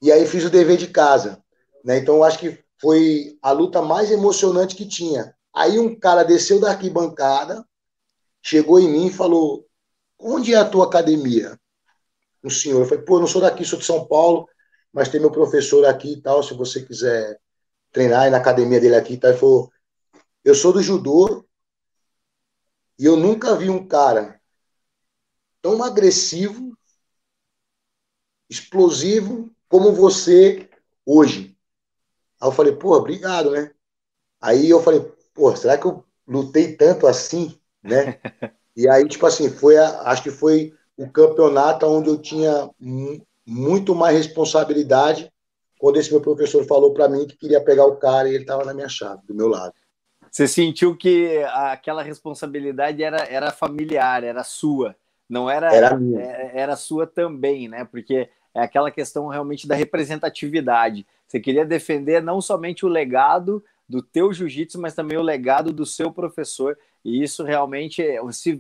e 0.03 0.11
aí 0.11 0.27
fiz 0.27 0.43
o 0.45 0.51
dever 0.51 0.77
de 0.77 0.89
casa. 0.89 1.41
Né? 1.85 1.99
Então 1.99 2.17
eu 2.17 2.25
acho 2.25 2.41
que 2.41 2.59
foi 2.81 3.39
a 3.41 3.53
luta 3.53 3.81
mais 3.81 4.11
emocionante 4.11 4.75
que 4.75 4.89
tinha. 4.89 5.33
Aí 5.55 5.79
um 5.79 5.97
cara 5.97 6.25
desceu 6.25 6.59
da 6.59 6.71
arquibancada, 6.71 7.65
chegou 8.43 8.81
em 8.81 8.89
mim 8.89 9.07
e 9.07 9.13
falou: 9.13 9.65
Onde 10.19 10.55
é 10.55 10.57
a 10.57 10.69
tua 10.69 10.87
academia? 10.87 11.57
O 12.43 12.51
senhor. 12.51 12.81
Eu 12.81 12.87
falei: 12.87 13.05
Pô, 13.05 13.15
eu 13.15 13.21
não 13.21 13.29
sou 13.29 13.41
daqui, 13.41 13.65
sou 13.65 13.79
de 13.79 13.85
São 13.85 14.05
Paulo, 14.09 14.49
mas 14.95 15.09
tem 15.09 15.21
meu 15.21 15.31
professor 15.31 15.85
aqui 15.85 16.13
e 16.13 16.21
tal. 16.23 16.41
Se 16.43 16.55
você 16.55 16.81
quiser 16.81 17.41
treinar 17.91 18.31
na 18.31 18.39
academia 18.39 18.81
dele 18.81 18.95
aqui, 18.95 19.17
tá? 19.17 19.29
Ele 19.29 19.39
falou, 19.39 19.73
eu 20.45 20.55
sou 20.55 20.73
do 20.73 20.81
judô 20.81 21.45
e 22.97 23.05
eu 23.05 23.17
nunca 23.17 23.57
vi 23.57 23.69
um 23.69 23.87
cara 23.87 24.41
tão 25.61 25.83
agressivo, 25.83 26.79
explosivo 28.49 29.51
como 29.69 29.93
você 29.93 30.71
hoje. 31.05 31.59
Aí 32.41 32.49
eu 32.49 32.53
falei, 32.53 32.77
pô, 32.77 32.97
obrigado, 32.97 33.51
né? 33.51 33.75
Aí 34.41 34.71
eu 34.71 34.81
falei, 34.81 35.01
pô, 35.33 35.57
será 35.57 35.77
que 35.77 35.87
eu 35.87 36.05
lutei 36.27 36.77
tanto 36.77 37.09
assim, 37.09 37.59
né? 37.83 38.21
e 38.77 38.89
aí, 38.89 39.09
tipo 39.09 39.27
assim, 39.27 39.51
foi 39.51 39.77
a, 39.77 40.03
acho 40.03 40.23
que 40.23 40.31
foi 40.31 40.73
o 40.97 41.11
campeonato 41.11 41.85
onde 41.87 42.11
eu 42.11 42.21
tinha 42.21 42.71
muito 43.47 43.95
mais 43.95 44.17
responsabilidade 44.17 45.31
quando 45.79 45.99
esse 45.99 46.11
meu 46.11 46.21
professor 46.21 46.65
falou 46.65 46.95
para 46.95 47.09
mim 47.09 47.27
que 47.27 47.37
queria 47.37 47.63
pegar 47.63 47.85
o 47.85 47.97
cara 47.97 48.29
e 48.29 48.35
ele 48.35 48.45
estava 48.45 48.65
na 48.65 48.73
minha 48.73 48.89
chave, 48.89 49.21
do 49.27 49.35
meu 49.35 49.49
lado. 49.49 49.75
Você 50.31 50.49
sentiu 50.49 50.97
que 50.97 51.39
aquela 51.53 52.03
responsabilidade 52.03 53.03
era, 53.03 53.25
era 53.25 53.53
familiar, 53.53 54.25
era 54.25 54.43
sua, 54.43 54.97
não 55.29 55.49
era 55.49 55.73
era, 55.73 55.97
minha. 55.97 56.21
É, 56.21 56.53
era 56.55 56.75
sua 56.75 57.07
também, 57.07 57.69
né? 57.69 57.85
Porque 57.85 58.29
é 58.55 58.63
aquela 58.63 58.91
questão 58.91 59.29
realmente 59.29 59.67
da 59.67 59.75
representatividade. 59.75 61.07
Você 61.27 61.39
queria 61.39 61.65
defender 61.65 62.23
não 62.23 62.41
somente 62.41 62.85
o 62.85 62.89
legado 62.89 63.63
do 63.89 64.03
teu 64.03 64.33
jiu-jitsu, 64.33 64.81
mas 64.81 64.95
também 64.95 65.19
o 65.19 65.23
legado 65.23 65.73
do 65.73 65.85
seu 65.85 66.11
professor. 66.11 66.79
E 67.05 67.23
isso 67.23 67.45
realmente, 67.45 68.03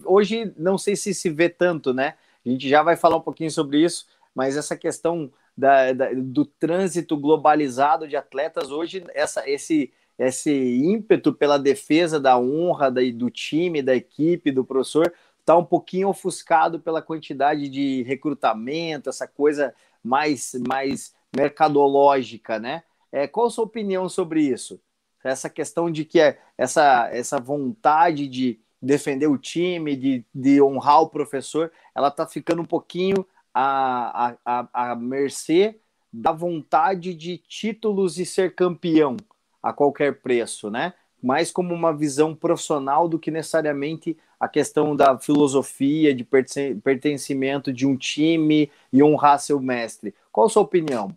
hoje 0.04 0.52
não 0.56 0.76
sei 0.76 0.94
se 0.94 1.14
se 1.14 1.30
vê 1.30 1.48
tanto, 1.48 1.94
né? 1.94 2.14
A 2.44 2.48
gente 2.48 2.68
já 2.68 2.82
vai 2.82 2.96
falar 2.96 3.16
um 3.16 3.22
pouquinho 3.22 3.50
sobre 3.50 3.82
isso, 3.82 4.06
mas 4.34 4.56
essa 4.56 4.76
questão 4.76 5.30
da, 5.56 5.92
da, 5.92 6.10
do 6.12 6.44
trânsito 6.44 7.16
globalizado 7.16 8.08
de 8.08 8.16
atletas, 8.16 8.70
hoje 8.70 9.04
essa, 9.14 9.48
esse, 9.48 9.92
esse 10.18 10.52
ímpeto 10.52 11.32
pela 11.32 11.58
defesa 11.58 12.18
da 12.18 12.38
honra 12.38 12.90
da, 12.90 13.00
do 13.14 13.30
time, 13.30 13.82
da 13.82 13.94
equipe, 13.94 14.50
do 14.50 14.64
professor, 14.64 15.12
está 15.40 15.56
um 15.56 15.64
pouquinho 15.64 16.08
ofuscado 16.08 16.80
pela 16.80 17.02
quantidade 17.02 17.68
de 17.68 18.02
recrutamento, 18.02 19.10
essa 19.10 19.28
coisa 19.28 19.74
mais, 20.02 20.54
mais 20.66 21.14
mercadológica, 21.34 22.58
né? 22.58 22.82
É, 23.12 23.28
qual 23.28 23.46
a 23.46 23.50
sua 23.50 23.64
opinião 23.64 24.08
sobre 24.08 24.42
isso? 24.42 24.80
Essa 25.22 25.48
questão 25.48 25.90
de 25.90 26.04
que 26.04 26.20
é, 26.20 26.38
essa, 26.58 27.08
essa 27.12 27.38
vontade 27.38 28.26
de 28.26 28.58
defender 28.82 29.26
o 29.26 29.38
time, 29.38 29.96
de, 29.96 30.24
de 30.34 30.60
honrar 30.60 31.02
o 31.02 31.08
professor, 31.08 31.72
ela 31.94 32.08
está 32.08 32.26
ficando 32.26 32.60
um 32.60 32.66
pouquinho 32.66 33.24
a, 33.54 34.36
a, 34.44 34.90
a 34.92 34.96
mercê 34.96 35.78
da 36.12 36.32
vontade 36.32 37.14
de 37.14 37.38
títulos 37.38 38.18
e 38.18 38.26
ser 38.26 38.54
campeão 38.54 39.16
a 39.62 39.72
qualquer 39.72 40.20
preço, 40.20 40.70
né? 40.70 40.92
Mais 41.22 41.50
como 41.50 41.72
uma 41.72 41.96
visão 41.96 42.34
profissional 42.34 43.08
do 43.08 43.18
que 43.18 43.30
necessariamente 43.30 44.16
a 44.38 44.46
questão 44.46 44.94
da 44.94 45.18
filosofia, 45.18 46.14
de 46.14 46.26
pertencimento 46.82 47.72
de 47.72 47.86
um 47.86 47.96
time 47.96 48.70
e 48.92 49.02
honrar 49.02 49.38
seu 49.38 49.58
mestre. 49.58 50.14
Qual 50.30 50.46
a 50.46 50.50
sua 50.50 50.62
opinião? 50.62 51.16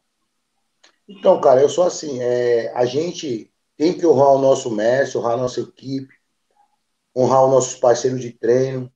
Então, 1.09 1.39
cara, 1.41 1.61
eu 1.61 1.69
sou 1.69 1.83
assim, 1.83 2.21
é, 2.21 2.71
a 2.73 2.85
gente 2.85 3.51
tem 3.75 3.93
que 3.97 4.05
honrar 4.05 4.29
o 4.29 4.39
nosso 4.39 4.71
mestre, 4.71 5.17
honrar 5.17 5.33
a 5.33 5.37
nossa 5.37 5.61
equipe, 5.61 6.13
honrar 7.15 7.45
os 7.45 7.51
nossos 7.51 7.75
parceiros 7.75 8.21
de 8.21 8.31
treino. 8.31 8.91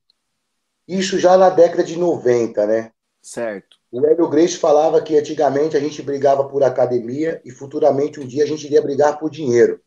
Isso 0.86 1.18
já 1.18 1.36
na 1.36 1.50
década 1.50 1.84
de 1.84 1.96
90, 1.96 2.66
né? 2.66 2.92
Certo. 3.22 3.78
O 3.90 4.04
Hélio 4.04 4.28
Grace 4.28 4.56
falava 4.56 5.00
que 5.00 5.16
antigamente 5.16 5.76
a 5.76 5.80
gente 5.80 6.02
brigava 6.02 6.48
por 6.48 6.64
academia 6.64 7.40
e 7.44 7.52
futuramente 7.52 8.18
um 8.18 8.26
dia 8.26 8.42
a 8.42 8.46
gente 8.46 8.66
iria 8.66 8.82
brigar 8.82 9.18
por 9.18 9.30
dinheiro. 9.30 9.80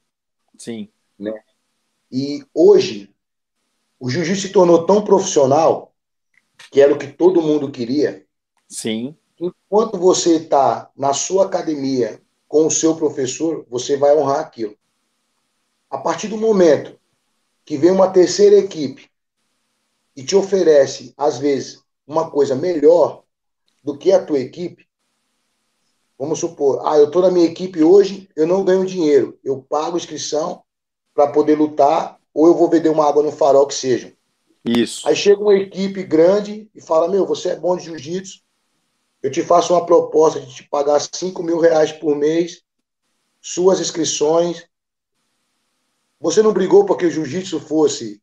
Sim. 0.58 0.90
Né? 1.20 1.34
E 2.10 2.46
hoje 2.54 3.14
o 4.00 4.10
jiu-jitsu 4.10 4.48
se 4.48 4.54
tornou 4.54 4.86
tão 4.86 5.04
profissional 5.04 5.94
que 6.72 6.80
era 6.80 6.94
o 6.94 6.98
que 6.98 7.08
todo 7.08 7.42
mundo 7.42 7.70
queria. 7.70 8.26
Sim. 8.70 9.18
Enquanto 9.38 9.98
você 9.98 10.38
está 10.38 10.90
na 10.96 11.14
sua 11.14 11.46
academia 11.46 12.22
com 12.48 12.68
o 12.68 12.72
seu 12.72 12.96
professor, 12.96 13.66
você 13.70 13.98
vai 13.98 14.16
honrar 14.16 14.40
aquilo. 14.40 14.78
A 15.90 15.98
partir 15.98 16.30
do 16.30 16.38
momento 16.38 16.98
que 17.66 17.78
vem 17.78 17.92
uma 17.92 18.10
terceira 18.10 18.56
equipe 18.56 19.10
e 20.16 20.24
te 20.24 20.36
oferece, 20.36 21.14
às 21.18 21.38
vezes, 21.38 21.84
uma 22.08 22.30
coisa 22.30 22.56
melhor, 22.56 23.25
do 23.86 23.96
que 23.96 24.12
a 24.12 24.26
tua 24.26 24.40
equipe, 24.40 24.88
vamos 26.18 26.40
supor, 26.40 26.82
ah, 26.88 26.98
eu 26.98 27.06
estou 27.06 27.22
na 27.22 27.30
minha 27.30 27.46
equipe 27.46 27.84
hoje, 27.84 28.28
eu 28.36 28.48
não 28.48 28.66
ganho 28.66 28.84
dinheiro, 28.84 29.38
eu 29.44 29.62
pago 29.62 29.96
inscrição 29.96 30.64
para 31.14 31.32
poder 31.32 31.56
lutar, 31.56 32.20
ou 32.34 32.48
eu 32.48 32.56
vou 32.56 32.68
vender 32.68 32.90
uma 32.90 33.08
água 33.08 33.22
no 33.22 33.32
farol 33.32 33.68
que 33.68 33.76
seja. 33.76 34.12
Isso. 34.66 35.08
Aí 35.08 35.16
chega 35.16 35.40
uma 35.40 35.56
equipe 35.56 36.02
grande 36.02 36.68
e 36.74 36.82
fala: 36.82 37.08
Meu, 37.08 37.28
você 37.28 37.50
é 37.50 37.56
bom 37.56 37.78
de 37.78 37.84
jiu-jitsu, 37.86 38.42
eu 39.22 39.30
te 39.30 39.44
faço 39.44 39.74
uma 39.74 39.86
proposta 39.86 40.40
de 40.40 40.52
te 40.52 40.68
pagar 40.68 41.00
5 41.00 41.44
mil 41.44 41.60
reais 41.60 41.92
por 41.92 42.16
mês, 42.16 42.64
suas 43.40 43.80
inscrições. 43.80 44.68
Você 46.20 46.42
não 46.42 46.52
brigou 46.52 46.86
porque 46.86 47.06
o 47.06 47.12
jiu-jitsu 47.12 47.60
fosse 47.60 48.20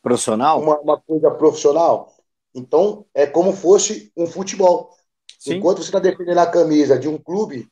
profissional? 0.00 0.62
Uma, 0.62 0.78
uma 0.78 1.00
coisa 1.00 1.30
profissional? 1.32 2.13
Então, 2.54 3.04
é 3.12 3.26
como 3.26 3.52
fosse 3.52 4.12
um 4.16 4.26
futebol. 4.26 4.90
Sim. 5.38 5.54
Enquanto 5.54 5.78
você 5.78 5.88
está 5.88 5.98
defendendo 5.98 6.38
a 6.38 6.46
camisa 6.46 6.98
de 6.98 7.08
um 7.08 7.18
clube 7.18 7.68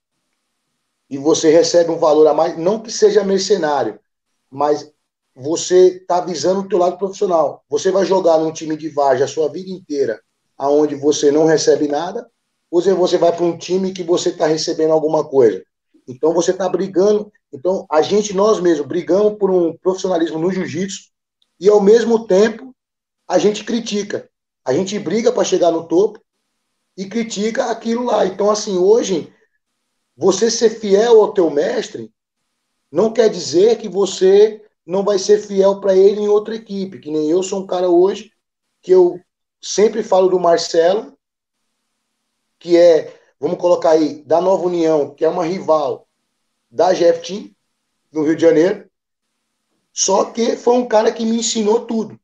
e 1.08 1.16
você 1.16 1.50
recebe 1.50 1.90
um 1.90 1.98
valor 1.98 2.26
a 2.26 2.34
mais, 2.34 2.58
não 2.58 2.80
que 2.80 2.90
seja 2.90 3.22
mercenário, 3.22 4.00
mas 4.50 4.92
você 5.34 5.96
está 5.96 6.20
visando 6.20 6.60
o 6.60 6.68
teu 6.68 6.78
lado 6.78 6.98
profissional. 6.98 7.64
Você 7.68 7.90
vai 7.90 8.04
jogar 8.04 8.38
num 8.38 8.52
time 8.52 8.76
de 8.76 8.88
Vargem 8.88 9.24
a 9.24 9.28
sua 9.28 9.48
vida 9.48 9.70
inteira, 9.70 10.20
aonde 10.58 10.94
você 10.94 11.30
não 11.30 11.46
recebe 11.46 11.88
nada, 11.88 12.28
ou 12.70 12.80
você 12.80 13.18
vai 13.18 13.34
para 13.34 13.44
um 13.44 13.56
time 13.56 13.92
que 13.92 14.02
você 14.02 14.30
está 14.30 14.46
recebendo 14.46 14.92
alguma 14.92 15.24
coisa. 15.24 15.62
Então 16.08 16.32
você 16.32 16.50
está 16.50 16.68
brigando. 16.68 17.30
Então 17.52 17.86
a 17.90 18.02
gente, 18.02 18.34
nós 18.34 18.60
mesmos, 18.60 18.86
brigamos 18.86 19.38
por 19.38 19.50
um 19.50 19.76
profissionalismo 19.76 20.38
no 20.38 20.50
jiu-jitsu 20.50 21.10
e 21.60 21.68
ao 21.68 21.80
mesmo 21.80 22.26
tempo 22.26 22.74
a 23.28 23.38
gente 23.38 23.64
critica. 23.64 24.28
A 24.64 24.72
gente 24.72 24.98
briga 24.98 25.32
para 25.32 25.44
chegar 25.44 25.70
no 25.70 25.86
topo 25.86 26.20
e 26.96 27.06
critica 27.06 27.70
aquilo 27.70 28.04
lá. 28.04 28.26
Então, 28.26 28.50
assim, 28.50 28.76
hoje, 28.76 29.32
você 30.16 30.50
ser 30.50 30.70
fiel 30.70 31.20
ao 31.20 31.32
teu 31.32 31.50
mestre 31.50 32.12
não 32.90 33.12
quer 33.12 33.28
dizer 33.28 33.78
que 33.78 33.88
você 33.88 34.64
não 34.84 35.02
vai 35.02 35.18
ser 35.18 35.38
fiel 35.38 35.80
para 35.80 35.96
ele 35.96 36.20
em 36.20 36.28
outra 36.28 36.54
equipe. 36.54 37.00
Que 37.00 37.10
nem 37.10 37.30
eu 37.30 37.42
sou 37.42 37.62
um 37.62 37.66
cara 37.66 37.88
hoje 37.88 38.32
que 38.80 38.90
eu 38.90 39.18
sempre 39.60 40.02
falo 40.02 40.28
do 40.28 40.38
Marcelo, 40.40 41.16
que 42.58 42.76
é, 42.76 43.18
vamos 43.38 43.58
colocar 43.58 43.90
aí, 43.90 44.22
da 44.24 44.40
Nova 44.40 44.66
União, 44.66 45.14
que 45.14 45.24
é 45.24 45.28
uma 45.28 45.44
rival 45.44 46.06
da 46.70 46.92
Jeff 46.92 47.56
no 48.12 48.24
Rio 48.24 48.36
de 48.36 48.42
Janeiro. 48.42 48.90
Só 49.92 50.26
que 50.26 50.56
foi 50.56 50.74
um 50.74 50.86
cara 50.86 51.12
que 51.12 51.24
me 51.24 51.36
ensinou 51.36 51.86
tudo. 51.86 52.18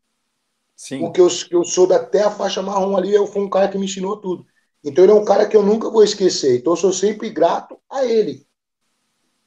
Sim. 0.79 1.11
Que 1.11 1.20
eu, 1.20 1.26
eu 1.51 1.64
soube 1.64 1.93
até 1.93 2.22
a 2.22 2.31
faixa 2.31 2.62
marrom 2.62 2.97
ali, 2.97 3.12
eu 3.12 3.26
foi 3.26 3.43
um 3.43 3.51
cara 3.51 3.68
que 3.68 3.76
me 3.76 3.87
ensinou 3.87 4.16
tudo. 4.16 4.47
Então 4.83 5.03
ele 5.03 5.11
é 5.11 5.14
um 5.14 5.24
cara 5.24 5.45
que 5.45 5.57
eu 5.57 5.62
nunca 5.62 5.91
vou 5.91 6.05
esquecer. 6.05 6.61
Então 6.61 6.74
eu 6.74 6.76
sou 6.76 6.93
sempre 6.93 7.31
grato 7.31 7.76
a 7.91 8.05
ele. 8.05 8.47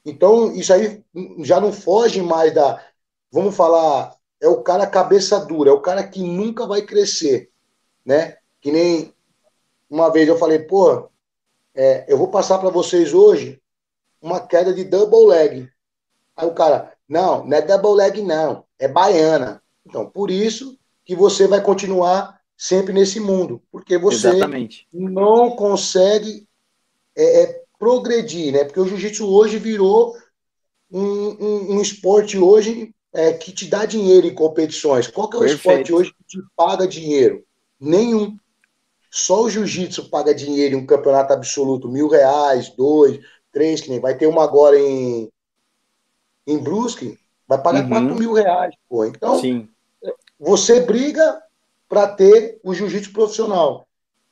Então 0.04 0.52
isso 0.54 0.74
aí 0.74 1.02
já 1.38 1.58
não 1.58 1.72
foge 1.72 2.20
mais 2.20 2.52
da, 2.52 2.84
vamos 3.30 3.56
falar, 3.56 4.14
é 4.42 4.46
o 4.46 4.62
cara 4.62 4.86
cabeça 4.86 5.40
dura, 5.40 5.70
é 5.70 5.72
o 5.72 5.80
cara 5.80 6.06
que 6.06 6.22
nunca 6.22 6.66
vai 6.66 6.82
crescer, 6.82 7.50
né? 8.04 8.36
Que 8.60 8.70
nem 8.70 9.14
uma 9.88 10.12
vez 10.12 10.28
eu 10.28 10.36
falei, 10.36 10.58
pô, 10.58 11.08
é, 11.74 12.04
eu 12.12 12.18
vou 12.18 12.28
passar 12.28 12.58
para 12.58 12.68
vocês 12.68 13.14
hoje 13.14 13.58
uma 14.20 14.38
queda 14.38 14.74
de 14.74 14.84
double 14.84 15.28
leg. 15.28 15.66
Aí 16.36 16.46
o 16.46 16.52
cara, 16.52 16.92
não, 17.08 17.46
não 17.46 17.56
é 17.56 17.62
double 17.62 17.94
leg 17.94 18.20
não, 18.20 18.66
é 18.78 18.86
baiana. 18.86 19.62
Então, 19.86 20.08
por 20.10 20.30
isso 20.30 20.78
que 21.04 21.16
você 21.16 21.46
vai 21.46 21.62
continuar 21.62 22.40
sempre 22.56 22.92
nesse 22.92 23.18
mundo, 23.18 23.60
porque 23.70 23.98
você 23.98 24.28
Exatamente. 24.28 24.86
não 24.92 25.56
consegue 25.56 26.46
é, 27.16 27.42
é, 27.42 27.62
progredir, 27.78 28.52
né? 28.52 28.64
Porque 28.64 28.80
o 28.80 28.86
jiu-jitsu 28.86 29.26
hoje 29.28 29.58
virou 29.58 30.16
um, 30.90 31.02
um, 31.02 31.72
um 31.72 31.82
esporte 31.82 32.38
hoje 32.38 32.94
é, 33.12 33.32
que 33.32 33.52
te 33.52 33.66
dá 33.66 33.84
dinheiro 33.84 34.26
em 34.26 34.34
competições. 34.34 35.08
Qual 35.08 35.28
que 35.28 35.36
é 35.36 35.38
o 35.38 35.42
Perfeito. 35.42 35.58
esporte 35.58 35.92
hoje 35.92 36.14
que 36.14 36.24
te 36.24 36.46
paga 36.56 36.86
dinheiro? 36.86 37.44
Nenhum. 37.80 38.36
Só 39.10 39.42
o 39.42 39.50
jiu-jitsu 39.50 40.08
paga 40.08 40.34
dinheiro 40.34 40.76
em 40.76 40.78
um 40.78 40.86
campeonato 40.86 41.32
absoluto, 41.32 41.88
mil 41.88 42.08
reais, 42.08 42.70
dois, 42.70 43.20
três, 43.52 43.80
que 43.80 43.90
nem 43.90 44.00
vai 44.00 44.16
ter 44.16 44.26
uma 44.26 44.42
agora 44.42 44.78
em, 44.78 45.28
em 46.46 46.58
Brusque, 46.58 47.18
vai 47.46 47.60
pagar 47.60 47.82
uhum. 47.82 47.88
quatro 47.88 48.14
mil 48.14 48.32
reais. 48.32 48.74
Pô. 48.88 49.04
Então, 49.04 49.38
Sim. 49.38 49.68
Você 50.44 50.80
briga 50.80 51.40
para 51.88 52.08
ter 52.08 52.58
o 52.64 52.74
jiu-jitsu 52.74 53.12
profissional. 53.12 53.86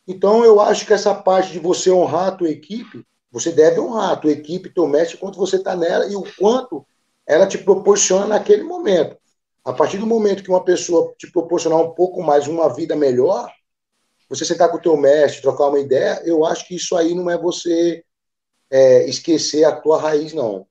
Então, 0.09 0.45
eu 0.45 0.61
acho 0.61 0.85
que 0.85 0.93
essa 0.93 1.15
parte 1.15 1.53
de 1.53 1.61
você 1.61 1.89
honrar 1.89 2.29
a 2.29 2.33
tua 2.33 2.49
equipe, 2.49 3.07
você 3.31 3.53
deve 3.53 3.79
honrar 3.79 4.11
a 4.11 4.17
tua 4.17 4.33
equipe, 4.33 4.75
teu 4.75 4.89
mestre, 4.89 5.19
quanto 5.19 5.39
você 5.39 5.55
está 5.55 5.77
nela 5.77 6.07
e 6.07 6.17
o 6.17 6.25
quanto 6.37 6.85
ela 7.25 7.47
te 7.47 7.59
proporciona 7.59 8.27
naquele 8.27 8.65
momento. 8.65 9.17
A 9.65 9.73
partir 9.73 9.99
do 9.99 10.07
momento 10.07 10.43
que 10.43 10.51
uma 10.51 10.65
pessoa 10.65 11.15
te 11.17 11.31
proporcionar 11.31 11.79
um 11.79 11.91
pouco 11.91 12.21
mais 12.25 12.49
uma 12.49 12.75
vida 12.75 12.97
melhor, 12.97 13.49
você 14.29 14.45
sentar 14.45 14.69
com 14.69 14.79
o 14.79 14.83
teu 14.83 14.97
mestre, 14.97 15.43
trocar 15.43 15.69
uma 15.69 15.79
ideia, 15.79 16.21
eu 16.25 16.45
acho 16.45 16.67
que 16.67 16.75
isso 16.75 16.97
aí 16.97 17.15
não 17.15 17.31
é 17.31 17.39
você 17.39 18.03
é, 18.69 19.09
esquecer 19.09 19.63
a 19.63 19.77
tua 19.77 20.01
raiz, 20.01 20.33
não. 20.33 20.67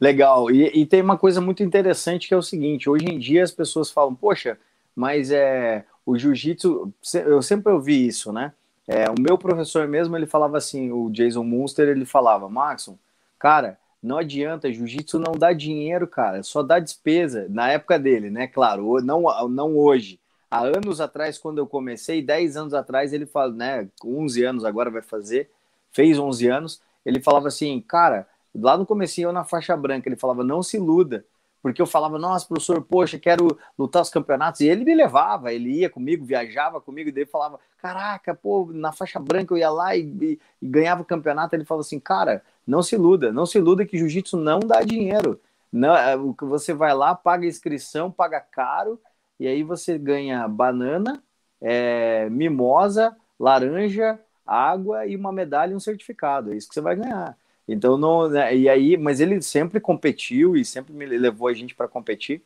Legal. 0.00 0.50
E, 0.50 0.80
e, 0.80 0.84
tem 0.84 1.00
uma 1.00 1.16
coisa 1.16 1.40
muito 1.40 1.62
interessante 1.62 2.26
que 2.26 2.34
é 2.34 2.36
o 2.36 2.42
seguinte: 2.42 2.90
hoje 2.90 3.04
em 3.04 3.16
dia 3.16 3.44
as 3.44 3.52
pessoas 3.52 3.88
falam, 3.88 4.12
poxa, 4.12 4.58
mas 4.94 5.30
é 5.30 5.84
o 6.04 6.16
jiu-jitsu, 6.18 6.92
eu 7.14 7.42
sempre 7.42 7.72
ouvi 7.72 8.06
isso, 8.06 8.32
né? 8.32 8.52
É, 8.86 9.08
o 9.08 9.14
meu 9.20 9.38
professor 9.38 9.86
mesmo, 9.86 10.16
ele 10.16 10.26
falava 10.26 10.58
assim, 10.58 10.90
o 10.90 11.08
Jason 11.10 11.44
Munster, 11.44 11.88
ele 11.88 12.04
falava, 12.04 12.48
Maxon, 12.48 12.98
cara, 13.38 13.78
não 14.02 14.18
adianta, 14.18 14.72
jiu-jitsu 14.72 15.18
não 15.18 15.32
dá 15.32 15.52
dinheiro, 15.52 16.06
cara, 16.08 16.42
só 16.42 16.62
dá 16.62 16.80
despesa, 16.80 17.46
na 17.48 17.70
época 17.70 17.98
dele, 17.98 18.30
né, 18.30 18.48
claro, 18.48 19.00
não, 19.02 19.22
não 19.48 19.76
hoje. 19.76 20.18
Há 20.50 20.64
anos 20.64 21.00
atrás, 21.00 21.38
quando 21.38 21.58
eu 21.58 21.66
comecei, 21.66 22.20
10 22.20 22.56
anos 22.56 22.74
atrás, 22.74 23.12
ele 23.12 23.24
fala, 23.24 23.52
né, 23.52 23.88
11 24.04 24.44
anos 24.44 24.64
agora 24.64 24.90
vai 24.90 25.00
fazer, 25.00 25.48
fez 25.92 26.18
11 26.18 26.48
anos, 26.48 26.82
ele 27.06 27.22
falava 27.22 27.48
assim, 27.48 27.80
cara, 27.80 28.26
lá 28.54 28.76
no 28.76 28.84
comecinho, 28.84 29.28
eu 29.28 29.32
na 29.32 29.44
faixa 29.44 29.76
branca, 29.76 30.08
ele 30.08 30.16
falava, 30.16 30.44
não 30.44 30.62
se 30.62 30.76
iluda, 30.76 31.24
porque 31.62 31.80
eu 31.80 31.86
falava, 31.86 32.18
nossa, 32.18 32.46
professor, 32.46 32.82
poxa, 32.82 33.18
quero 33.18 33.56
lutar 33.78 34.02
os 34.02 34.10
campeonatos, 34.10 34.60
e 34.60 34.68
ele 34.68 34.84
me 34.84 34.94
levava, 34.94 35.52
ele 35.52 35.70
ia 35.70 35.88
comigo, 35.88 36.24
viajava 36.24 36.80
comigo, 36.80 37.08
e 37.08 37.12
daí 37.12 37.24
falava, 37.24 37.60
caraca, 37.78 38.34
pô, 38.34 38.68
na 38.72 38.92
faixa 38.92 39.20
branca 39.20 39.54
eu 39.54 39.58
ia 39.58 39.70
lá 39.70 39.96
e, 39.96 40.02
e, 40.02 40.40
e 40.60 40.66
ganhava 40.66 41.02
o 41.02 41.04
campeonato, 41.04 41.54
ele 41.54 41.64
falava 41.64 41.82
assim, 41.82 42.00
cara, 42.00 42.42
não 42.66 42.82
se 42.82 42.96
iluda, 42.96 43.32
não 43.32 43.46
se 43.46 43.58
iluda 43.58 43.86
que 43.86 43.96
jiu-jitsu 43.96 44.36
não 44.36 44.58
dá 44.58 44.82
dinheiro, 44.82 45.40
não, 45.72 45.96
é, 45.96 46.16
o 46.16 46.34
que 46.34 46.44
você 46.44 46.74
vai 46.74 46.92
lá, 46.94 47.14
paga 47.14 47.46
inscrição, 47.46 48.10
paga 48.10 48.40
caro, 48.40 49.00
e 49.38 49.46
aí 49.46 49.62
você 49.62 49.96
ganha 49.98 50.46
banana, 50.48 51.22
é, 51.60 52.28
mimosa, 52.28 53.16
laranja, 53.38 54.18
água 54.44 55.06
e 55.06 55.16
uma 55.16 55.32
medalha 55.32 55.72
e 55.72 55.76
um 55.76 55.80
certificado, 55.80 56.52
é 56.52 56.56
isso 56.56 56.68
que 56.68 56.74
você 56.74 56.80
vai 56.80 56.96
ganhar. 56.96 57.36
Então, 57.66 57.96
não, 57.96 58.28
né, 58.28 58.54
e 58.56 58.68
aí, 58.68 58.96
mas 58.96 59.20
ele 59.20 59.40
sempre 59.40 59.80
competiu 59.80 60.56
e 60.56 60.64
sempre 60.64 60.92
me 60.92 61.06
levou 61.06 61.48
a 61.48 61.54
gente 61.54 61.74
para 61.74 61.88
competir. 61.88 62.42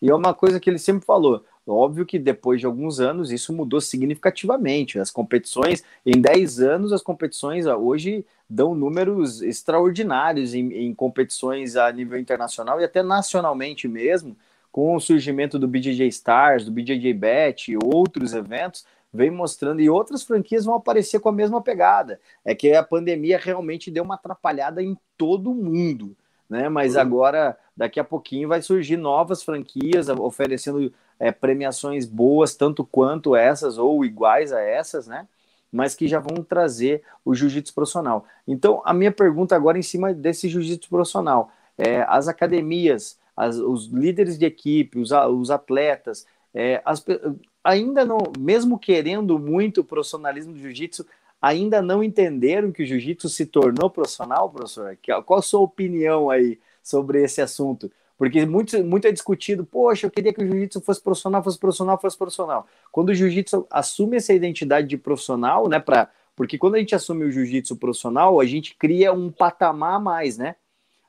E 0.00 0.08
é 0.08 0.14
uma 0.14 0.32
coisa 0.32 0.58
que 0.58 0.70
ele 0.70 0.78
sempre 0.78 1.04
falou. 1.04 1.44
Óbvio 1.66 2.06
que 2.06 2.18
depois 2.18 2.58
de 2.58 2.66
alguns 2.66 3.00
anos 3.00 3.30
isso 3.30 3.52
mudou 3.52 3.80
significativamente. 3.80 4.98
As 4.98 5.10
competições, 5.10 5.84
em 6.04 6.20
10 6.20 6.60
anos, 6.60 6.92
as 6.92 7.02
competições 7.02 7.66
hoje 7.66 8.24
dão 8.48 8.74
números 8.74 9.42
extraordinários 9.42 10.54
em, 10.54 10.72
em 10.72 10.94
competições 10.94 11.76
a 11.76 11.92
nível 11.92 12.18
internacional 12.18 12.80
e 12.80 12.84
até 12.84 13.02
nacionalmente 13.02 13.86
mesmo, 13.86 14.36
com 14.72 14.96
o 14.96 15.00
surgimento 15.00 15.58
do 15.58 15.68
BJJ 15.68 16.08
Stars, 16.08 16.64
do 16.64 16.72
BJJ 16.72 17.12
Bet 17.12 17.70
e 17.70 17.76
outros 17.76 18.32
eventos 18.32 18.84
vem 19.12 19.30
mostrando, 19.30 19.80
e 19.80 19.90
outras 19.90 20.22
franquias 20.22 20.64
vão 20.64 20.74
aparecer 20.74 21.20
com 21.20 21.28
a 21.28 21.32
mesma 21.32 21.60
pegada. 21.60 22.20
É 22.44 22.54
que 22.54 22.72
a 22.72 22.82
pandemia 22.82 23.38
realmente 23.38 23.90
deu 23.90 24.04
uma 24.04 24.14
atrapalhada 24.14 24.82
em 24.82 24.96
todo 25.16 25.54
mundo, 25.54 26.16
né? 26.48 26.68
Mas 26.68 26.94
uhum. 26.94 27.00
agora, 27.00 27.58
daqui 27.76 27.98
a 27.98 28.04
pouquinho, 28.04 28.48
vai 28.48 28.62
surgir 28.62 28.96
novas 28.96 29.42
franquias 29.42 30.08
oferecendo 30.08 30.92
é, 31.18 31.30
premiações 31.30 32.06
boas, 32.06 32.54
tanto 32.54 32.84
quanto 32.84 33.36
essas, 33.36 33.78
ou 33.78 34.04
iguais 34.04 34.52
a 34.52 34.60
essas, 34.60 35.06
né? 35.06 35.26
Mas 35.72 35.94
que 35.94 36.08
já 36.08 36.18
vão 36.18 36.42
trazer 36.42 37.02
o 37.24 37.34
jiu-jitsu 37.34 37.74
profissional. 37.74 38.24
Então, 38.46 38.82
a 38.84 38.92
minha 38.92 39.12
pergunta 39.12 39.54
agora 39.54 39.78
em 39.78 39.82
cima 39.82 40.12
desse 40.12 40.48
jiu-jitsu 40.48 40.88
profissional. 40.88 41.52
É, 41.78 42.04
as 42.08 42.26
academias, 42.26 43.18
as, 43.36 43.56
os 43.56 43.86
líderes 43.86 44.36
de 44.36 44.44
equipe, 44.44 44.98
os, 44.98 45.10
os 45.12 45.50
atletas, 45.50 46.26
é, 46.52 46.82
as, 46.84 47.04
ainda 47.62 48.04
não, 48.04 48.18
mesmo 48.38 48.78
querendo 48.78 49.38
muito 49.38 49.80
o 49.80 49.84
profissionalismo 49.84 50.52
do 50.52 50.58
jiu-jitsu, 50.58 51.06
ainda 51.40 51.80
não 51.80 52.02
entenderam 52.02 52.72
que 52.72 52.82
o 52.82 52.86
jiu-jitsu 52.86 53.28
se 53.28 53.46
tornou 53.46 53.88
profissional, 53.90 54.50
professor? 54.50 54.96
Qual 55.24 55.38
a 55.38 55.42
sua 55.42 55.60
opinião 55.60 56.28
aí 56.30 56.58
sobre 56.82 57.22
esse 57.22 57.40
assunto? 57.40 57.90
Porque 58.18 58.44
muito, 58.44 58.84
muito 58.84 59.06
é 59.06 59.12
discutido, 59.12 59.64
poxa, 59.64 60.06
eu 60.06 60.10
queria 60.10 60.32
que 60.32 60.42
o 60.42 60.46
jiu-jitsu 60.46 60.82
fosse 60.82 61.00
profissional, 61.00 61.42
fosse 61.42 61.58
profissional, 61.58 61.98
fosse 61.98 62.18
profissional. 62.18 62.66
Quando 62.92 63.08
o 63.08 63.14
jiu-jitsu 63.14 63.66
assume 63.70 64.18
essa 64.18 64.34
identidade 64.34 64.86
de 64.86 64.98
profissional, 64.98 65.66
né, 65.68 65.80
pra, 65.80 66.10
porque 66.36 66.58
quando 66.58 66.74
a 66.74 66.78
gente 66.78 66.94
assume 66.94 67.24
o 67.24 67.30
jiu-jitsu 67.30 67.76
profissional, 67.76 68.38
a 68.38 68.44
gente 68.44 68.74
cria 68.76 69.10
um 69.12 69.30
patamar 69.30 69.94
a 69.94 70.00
mais, 70.00 70.36
né? 70.36 70.56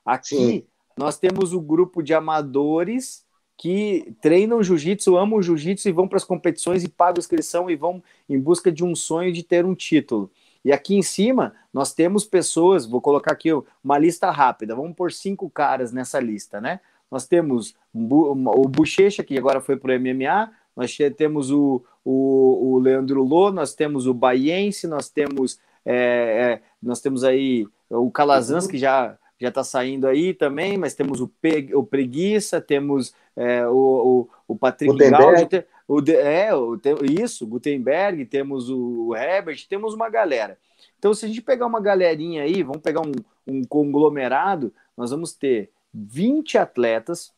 Aqui 0.06 0.36
Sim. 0.36 0.64
nós 0.98 1.18
temos 1.18 1.54
o 1.54 1.60
grupo 1.60 2.02
de 2.02 2.14
amadores 2.14 3.26
que 3.62 4.16
treinam 4.20 4.64
jiu-jitsu, 4.64 5.16
amam 5.16 5.40
jiu-jitsu 5.40 5.88
e 5.88 5.92
vão 5.92 6.08
para 6.08 6.18
as 6.18 6.24
competições 6.24 6.84
e 6.84 6.90
pagam 6.90 7.20
inscrição 7.20 7.70
e 7.70 7.76
vão 7.76 8.02
em 8.28 8.40
busca 8.40 8.72
de 8.72 8.84
um 8.84 8.96
sonho 8.96 9.32
de 9.32 9.44
ter 9.44 9.68
um 9.68 9.76
título. 9.76 10.32
E 10.66 10.72
aqui 10.72 10.96
em 10.96 11.04
cima 11.04 11.54
nós 11.72 11.94
temos 11.94 12.26
pessoas, 12.26 12.88
vou 12.88 13.00
colocar 13.00 13.34
aqui 13.34 13.50
uma 13.84 14.00
lista 14.00 14.32
rápida, 14.32 14.76
vamos 14.76 14.96
por 14.96 15.12
cinco 15.12 15.48
caras 15.48 15.92
nessa 15.92 16.20
lista, 16.20 16.60
né? 16.60 16.80
Nós 17.12 17.28
temos 17.28 17.76
o 17.94 18.68
Bochecha, 18.68 19.24
que 19.24 19.38
agora 19.38 19.62
foi 19.62 19.78
para 19.78 19.96
o 19.96 20.00
MMA, 20.00 20.52
nós 20.76 20.98
temos 21.16 21.52
o, 21.52 21.84
o, 22.04 22.74
o 22.74 22.80
Leandro 22.80 23.22
Lô, 23.24 23.52
nós 23.52 23.76
temos 23.76 24.08
o 24.08 24.14
Baiense, 24.16 24.88
nós 24.88 25.08
temos, 25.08 25.60
é, 25.86 25.94
é, 25.94 26.62
nós 26.82 27.00
temos 27.00 27.24
aí 27.24 27.68
o 27.92 28.10
Calazans, 28.10 28.66
que 28.66 28.80
já 28.80 29.16
já 29.42 29.50
está 29.50 29.64
saindo 29.64 30.08
aí 30.08 30.34
também, 30.34 30.78
mas 30.78 30.94
temos 30.94 31.20
o, 31.20 31.28
Pe, 31.28 31.74
o 31.74 31.84
Preguiça, 31.84 32.62
temos 32.62 33.14
é, 33.36 33.66
o, 33.68 33.74
o, 33.74 34.30
o, 34.50 34.56
Patrick 34.56 34.96
Gaudio, 35.10 35.66
o, 35.88 36.00
é, 36.12 36.56
o, 36.56 36.80
isso, 37.04 37.48
Gutenberg, 37.48 38.24
temos 38.26 38.70
o 38.70 39.16
Herbert, 39.16 39.66
temos 39.68 39.96
uma 39.96 40.10
galera. 40.10 40.58
Então, 41.00 41.14
se 41.14 41.26
a 41.26 41.28
gente 41.28 41.42
pegar 41.42 41.66
uma 41.66 41.82
galerinha 41.82 42.44
aí, 42.44 42.62
vamos 42.62 42.82
pegar 42.82 43.02
um, 43.02 43.12
um 43.48 43.64
conglomerado, 43.64 44.72
nós 44.96 45.10
vamos 45.10 45.34
ter 45.34 45.72
20 45.92 46.60
atletas, 46.60 47.34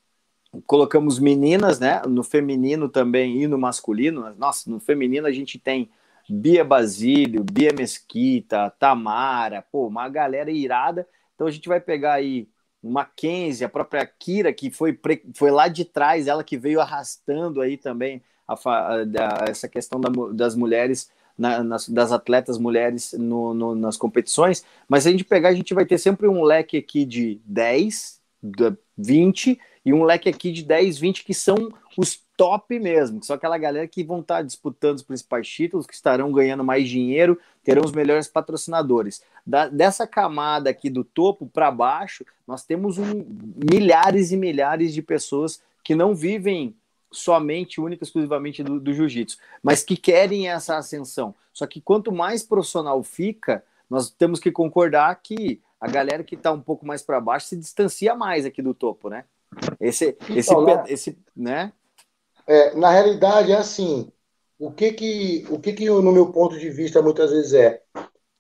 colocamos 0.68 1.20
meninas, 1.20 1.80
né? 1.80 2.02
No 2.08 2.24
feminino 2.24 2.90
também 2.90 3.42
e 3.42 3.48
no 3.48 3.58
masculino. 3.58 4.34
Nossa, 4.38 4.70
no 4.70 4.80
feminino 4.80 5.26
a 5.26 5.32
gente 5.32 5.58
tem 5.58 5.90
Bia 6.30 6.64
Basílio, 6.64 7.44
Bia 7.44 7.72
Mesquita, 7.74 8.74
Tamara, 8.78 9.66
pô, 9.72 9.88
uma 9.88 10.08
galera 10.10 10.52
irada. 10.52 11.08
Então 11.36 11.48
a 11.48 11.52
gente 11.52 11.68
vai 11.68 11.80
pegar 11.80 12.14
aí 12.14 12.48
Mackenzie, 12.82 13.66
a 13.66 13.70
própria 13.70 14.06
Kira, 14.06 14.52
que 14.52 14.70
foi, 14.70 15.00
foi 15.34 15.52
lá 15.52 15.68
de 15.68 15.86
trás, 15.86 16.28
ela 16.28 16.44
que 16.44 16.58
veio 16.58 16.82
arrastando 16.82 17.62
aí 17.62 17.78
também 17.78 18.22
a, 18.48 18.54
a, 18.54 19.46
essa 19.48 19.68
questão 19.68 20.00
da, 20.02 20.10
das 20.34 20.56
mulheres, 20.56 21.10
na, 21.38 21.64
nas, 21.64 21.88
das 21.88 22.12
atletas 22.12 22.58
mulheres 22.58 23.14
no, 23.14 23.54
no, 23.54 23.76
nas 23.76 23.96
competições. 23.96 24.66
Mas 24.88 25.04
se 25.04 25.10
a 25.10 25.12
gente 25.12 25.24
pegar, 25.24 25.50
a 25.50 25.54
gente 25.54 25.74
vai 25.74 25.86
ter 25.86 25.98
sempre 25.98 26.28
um 26.28 26.44
leque 26.44 26.78
aqui 26.78 27.06
de 27.06 27.42
10, 27.46 28.22
20 28.98 29.60
e 29.86 29.94
um 29.94 30.04
leque 30.04 30.30
aqui 30.30 30.52
de 30.52 30.64
10, 30.64 30.98
20 30.98 31.24
que 31.24 31.34
são 31.34 31.70
os 31.98 32.22
top 32.38 32.80
mesmo, 32.80 33.20
que 33.20 33.26
são 33.26 33.36
aquela 33.36 33.58
galera 33.58 33.88
que 33.88 34.04
vão 34.04 34.20
estar 34.20 34.42
disputando 34.42 34.98
os 34.98 35.04
principais 35.04 35.48
títulos, 35.48 35.86
que 35.86 35.94
estarão 35.94 36.32
ganhando 36.32 36.64
mais 36.64 36.90
dinheiro, 36.90 37.40
terão 37.64 37.84
os 37.84 37.92
melhores 37.92 38.28
patrocinadores. 38.28 39.22
Da, 39.46 39.68
dessa 39.68 40.08
camada 40.08 40.70
aqui 40.70 40.90
do 40.90 41.04
topo 41.04 41.46
para 41.46 41.70
baixo, 41.70 42.26
nós 42.48 42.64
temos 42.64 42.98
um, 42.98 43.26
milhares 43.72 44.32
e 44.32 44.38
milhares 44.38 44.94
de 44.94 45.02
pessoas 45.02 45.62
que 45.84 45.94
não 45.94 46.16
vivem 46.16 46.76
somente, 47.12 47.80
única, 47.80 48.04
exclusivamente 48.04 48.64
do, 48.64 48.80
do 48.80 48.94
jiu-jitsu, 48.94 49.38
mas 49.62 49.84
que 49.84 49.96
querem 49.96 50.50
essa 50.50 50.78
ascensão. 50.78 51.36
Só 51.54 51.68
que 51.68 51.80
quanto 51.80 52.12
mais 52.12 52.42
profissional 52.42 53.04
fica, 53.04 53.64
nós 53.90 54.10
temos 54.10 54.40
que 54.40 54.52
concordar 54.52 55.14
que 55.22 55.62
a 55.80 55.88
galera 55.88 56.24
que 56.24 56.36
está 56.36 56.52
um 56.52 56.62
pouco 56.62 56.86
mais 56.86 57.04
para 57.04 57.22
baixo 57.22 57.48
se 57.48 57.58
distancia 57.58 58.16
mais 58.16 58.46
aqui 58.46 58.62
do 58.62 58.74
topo, 58.74 59.10
né? 59.10 59.26
Esse, 59.80 60.18
então, 60.30 60.38
esse, 60.38 60.56
né? 60.56 60.84
esse, 60.88 61.18
né? 61.36 61.74
É, 62.48 62.76
na 62.76 62.90
realidade 62.90 63.52
é 63.52 63.58
assim. 63.58 64.12
O 64.60 64.72
que 64.72 64.94
que, 64.94 65.46
o 65.50 65.60
que 65.60 65.74
que 65.74 65.90
no 65.90 66.12
meu 66.12 66.32
ponto 66.32 66.58
de 66.58 66.70
vista 66.70 67.02
muitas 67.02 67.32
vezes 67.32 67.54
é, 67.54 67.82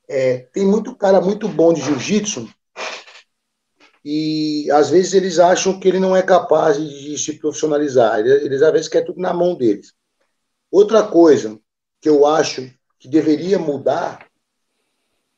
é 0.08 0.38
tem 0.54 0.66
muito 0.66 0.96
cara 0.96 1.20
muito 1.20 1.48
bom 1.50 1.74
de 1.74 1.82
jiu-jitsu 1.82 2.48
e 4.06 4.70
às 4.72 4.90
vezes 4.90 5.14
eles 5.14 5.40
acham 5.40 5.80
que 5.80 5.88
ele 5.88 6.00
não 6.00 6.16
é 6.16 6.22
capaz 6.22 6.78
de 6.78 7.18
se 7.18 7.40
profissionalizar. 7.40 8.20
Eles 8.20 8.62
às 8.62 8.72
vezes 8.72 8.88
querem 8.88 9.08
tudo 9.08 9.20
na 9.20 9.34
mão 9.34 9.56
deles. 9.56 9.94
Outra 10.72 11.04
coisa 11.04 11.60
que 12.02 12.10
eu 12.10 12.26
acho 12.26 12.70
que 13.00 13.08
deveria 13.08 13.58
mudar 13.58 14.28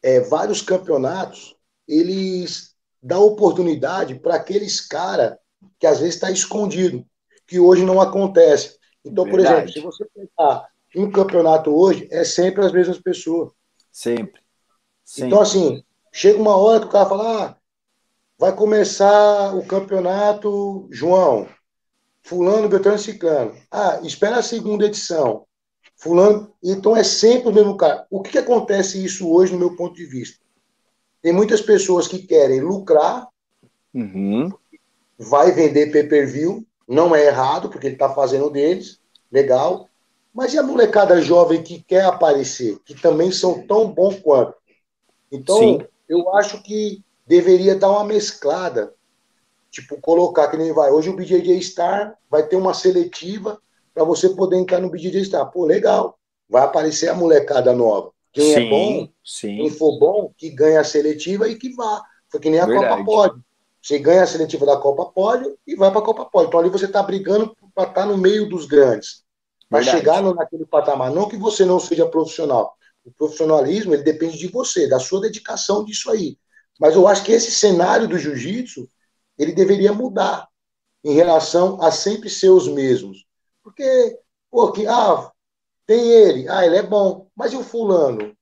é 0.01 0.19
vários 0.19 0.61
campeonatos 0.61 1.55
eles 1.87 2.75
dão 3.01 3.23
oportunidade 3.23 4.15
para 4.15 4.35
aqueles 4.35 4.81
cara 4.81 5.39
que 5.79 5.87
às 5.87 5.99
vezes 5.99 6.15
está 6.15 6.31
escondido, 6.31 7.05
que 7.47 7.59
hoje 7.59 7.83
não 7.83 8.01
acontece. 8.01 8.77
Então, 9.03 9.25
Verdade. 9.25 9.31
por 9.31 9.39
exemplo, 9.39 9.71
se 9.71 9.79
você 9.81 10.05
pensar 10.13 10.67
um 10.95 11.11
campeonato 11.11 11.75
hoje, 11.75 12.07
é 12.11 12.23
sempre 12.23 12.65
as 12.65 12.71
mesmas 12.71 12.99
pessoas. 12.99 13.51
Sempre. 13.91 14.41
sempre. 15.03 15.27
Então, 15.27 15.41
assim, 15.41 15.83
chega 16.11 16.39
uma 16.39 16.55
hora 16.55 16.79
que 16.79 16.87
o 16.87 16.89
cara 16.89 17.09
fala, 17.09 17.43
ah, 17.43 17.57
vai 18.37 18.55
começar 18.55 19.55
o 19.55 19.65
campeonato, 19.65 20.87
João, 20.91 21.47
fulano, 22.23 22.69
Beltrano 22.69 22.97
Ciclano. 22.97 23.55
Ah, 23.71 23.99
espera 24.03 24.37
a 24.37 24.43
segunda 24.43 24.85
edição. 24.85 25.45
Fulano, 25.97 26.53
então 26.61 26.95
é 26.95 27.03
sempre 27.03 27.49
o 27.49 27.53
mesmo 27.53 27.77
cara. 27.77 28.05
O 28.09 28.21
que, 28.21 28.31
que 28.31 28.37
acontece 28.37 29.03
isso 29.03 29.31
hoje, 29.31 29.53
no 29.53 29.59
meu 29.59 29.75
ponto 29.75 29.95
de 29.95 30.05
vista? 30.05 30.43
Tem 31.21 31.31
muitas 31.31 31.61
pessoas 31.61 32.07
que 32.07 32.19
querem 32.19 32.61
lucrar, 32.61 33.27
uhum. 33.93 34.51
Vai 35.17 35.51
vender 35.51 35.91
pay-per-view, 35.91 36.65
não 36.87 37.15
é 37.15 37.25
errado, 37.25 37.69
porque 37.69 37.87
ele 37.87 37.95
está 37.95 38.09
fazendo 38.09 38.49
deles, 38.49 38.99
legal. 39.31 39.87
Mas 40.33 40.53
e 40.53 40.57
a 40.57 40.63
molecada 40.63 41.21
jovem 41.21 41.63
que 41.63 41.81
quer 41.81 42.05
aparecer, 42.05 42.77
que 42.85 42.93
também 42.93 43.31
são 43.31 43.65
tão 43.65 43.91
bom 43.91 44.13
quanto? 44.13 44.55
Então, 45.31 45.57
Sim. 45.57 45.79
eu 46.07 46.33
acho 46.35 46.61
que 46.61 47.03
deveria 47.25 47.75
dar 47.75 47.89
uma 47.89 48.03
mesclada. 48.03 48.93
Tipo, 49.71 49.99
colocar 49.99 50.49
que 50.49 50.57
nem 50.57 50.71
vai. 50.71 50.91
Hoje 50.91 51.09
o 51.09 51.15
BJJ 51.15 51.61
Star 51.61 52.17
vai 52.29 52.47
ter 52.47 52.55
uma 52.55 52.73
seletiva 52.73 53.59
para 53.93 54.03
você 54.03 54.29
poder 54.29 54.57
entrar 54.57 54.79
no 54.79 54.89
BJJ 54.89 55.25
Star. 55.25 55.51
Pô, 55.51 55.65
legal. 55.65 56.17
Vai 56.49 56.63
aparecer 56.63 57.09
a 57.09 57.15
molecada 57.15 57.73
nova. 57.73 58.11
Quem 58.31 58.51
é 58.51 58.55
sim, 58.55 58.67
é 58.67 58.69
bom, 58.69 59.09
sim. 59.23 59.57
quem 59.57 59.69
for 59.69 59.97
bom, 59.97 60.31
que 60.37 60.49
ganha 60.49 60.81
a 60.81 60.83
seletiva 60.83 61.47
e 61.47 61.55
que 61.55 61.73
vá. 61.73 62.01
Foi 62.29 62.39
que 62.39 62.49
nem 62.49 62.59
a 62.59 62.65
Verdade. 62.65 62.89
Copa 62.89 63.05
Pódio. 63.05 63.44
Você 63.85 63.99
ganha 63.99 64.23
a 64.23 64.27
seletiva 64.27 64.65
da 64.65 64.77
Copa 64.77 65.05
Pódio 65.05 65.55
e 65.67 65.75
vai 65.75 65.91
para 65.91 65.99
a 65.99 66.03
Copa 66.03 66.25
Pódio. 66.25 66.47
Então 66.47 66.59
ali 66.59 66.69
você 66.69 66.85
está 66.85 67.03
brigando 67.03 67.55
para 67.75 67.87
estar 67.87 68.01
tá 68.01 68.05
no 68.07 68.17
meio 68.17 68.49
dos 68.49 68.65
grandes. 68.65 69.23
Para 69.69 69.83
chegar 69.83 70.23
naquele 70.23 70.65
patamar. 70.65 71.11
Não 71.11 71.29
que 71.29 71.37
você 71.37 71.63
não 71.63 71.79
seja 71.79 72.07
profissional. 72.07 72.75
O 73.05 73.11
profissionalismo 73.11 73.93
ele 73.93 74.01
depende 74.01 74.39
de 74.39 74.47
você, 74.47 74.87
da 74.87 74.99
sua 74.99 75.21
dedicação 75.21 75.85
disso 75.85 76.09
aí. 76.09 76.35
Mas 76.79 76.95
eu 76.95 77.07
acho 77.07 77.23
que 77.23 77.31
esse 77.31 77.51
cenário 77.51 78.07
do 78.07 78.17
jiu-jitsu 78.17 78.89
ele 79.37 79.51
deveria 79.51 79.93
mudar 79.93 80.47
em 81.03 81.13
relação 81.13 81.79
a 81.79 81.91
sempre 81.91 82.27
ser 82.27 82.49
os 82.49 82.67
mesmos. 82.67 83.23
Porque, 83.61 84.19
pô, 84.49 84.71
que, 84.71 84.87
ah, 84.87 85.31
tem 85.85 86.09
ele, 86.09 86.49
ah, 86.49 86.65
ele 86.65 86.77
é 86.77 86.83
bom, 86.83 87.27
mas 87.35 87.53
e 87.53 87.55
o 87.55 87.63
fulano? 87.63 88.35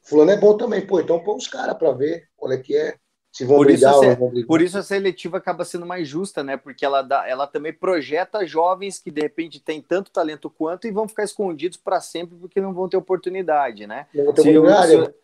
Fulano 0.00 0.30
é 0.30 0.36
bom 0.36 0.56
também, 0.56 0.86
pô, 0.86 1.00
então 1.00 1.24
põe 1.24 1.36
os 1.36 1.48
caras 1.48 1.76
para 1.76 1.90
ver 1.90 2.28
qual 2.36 2.52
é 2.52 2.58
que 2.58 2.76
é. 2.76 2.96
Se 3.36 3.44
vão 3.44 3.58
por 3.58 3.66
brigar 3.66 3.92
isso, 3.92 4.00
ou 4.00 4.08
não 4.08 4.16
vão 4.16 4.28
brigar. 4.30 4.46
Por 4.46 4.62
isso 4.62 4.78
a 4.78 4.82
seletiva 4.82 5.36
acaba 5.36 5.62
sendo 5.62 5.84
mais 5.84 6.08
justa, 6.08 6.42
né? 6.42 6.56
Porque 6.56 6.86
ela, 6.86 7.02
dá, 7.02 7.28
ela 7.28 7.46
também 7.46 7.70
projeta 7.70 8.46
jovens 8.46 8.98
que 8.98 9.10
de 9.10 9.20
repente 9.20 9.60
têm 9.60 9.82
tanto 9.82 10.10
talento 10.10 10.48
quanto 10.48 10.86
e 10.86 10.90
vão 10.90 11.06
ficar 11.06 11.24
escondidos 11.24 11.76
para 11.76 12.00
sempre 12.00 12.34
porque 12.38 12.62
não 12.62 12.72
vão 12.72 12.88
ter 12.88 12.96
oportunidade, 12.96 13.86
né? 13.86 14.06
Não 14.14 14.24
vão 14.24 14.32
ter 14.32 14.40
oportunidade. 14.40 15.04
Se, 15.04 15.14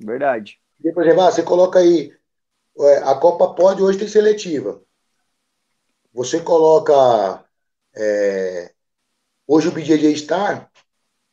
Verdade. 0.00 0.58
E, 0.82 0.90
por 0.92 1.02
exemplo, 1.02 1.20
ah, 1.20 1.30
você 1.30 1.42
coloca 1.42 1.78
aí, 1.78 2.10
a 3.04 3.14
Copa 3.16 3.52
pode 3.52 3.82
hoje 3.82 3.98
tem 3.98 4.08
seletiva. 4.08 4.80
Você 6.14 6.40
coloca 6.40 7.44
é, 7.94 8.72
hoje 9.46 9.68
o 9.68 9.72
BJJ 9.72 10.16
Star, 10.16 10.70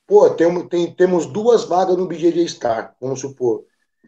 pô, 0.06 0.30
tem, 0.32 0.68
tem, 0.68 0.94
temos 0.94 1.28
duas 1.28 1.64
vagas 1.64 1.96
no 1.96 2.08
BJJ 2.08 2.46
Star, 2.50 2.94
vamos 3.00 3.22
supor. 3.22 3.66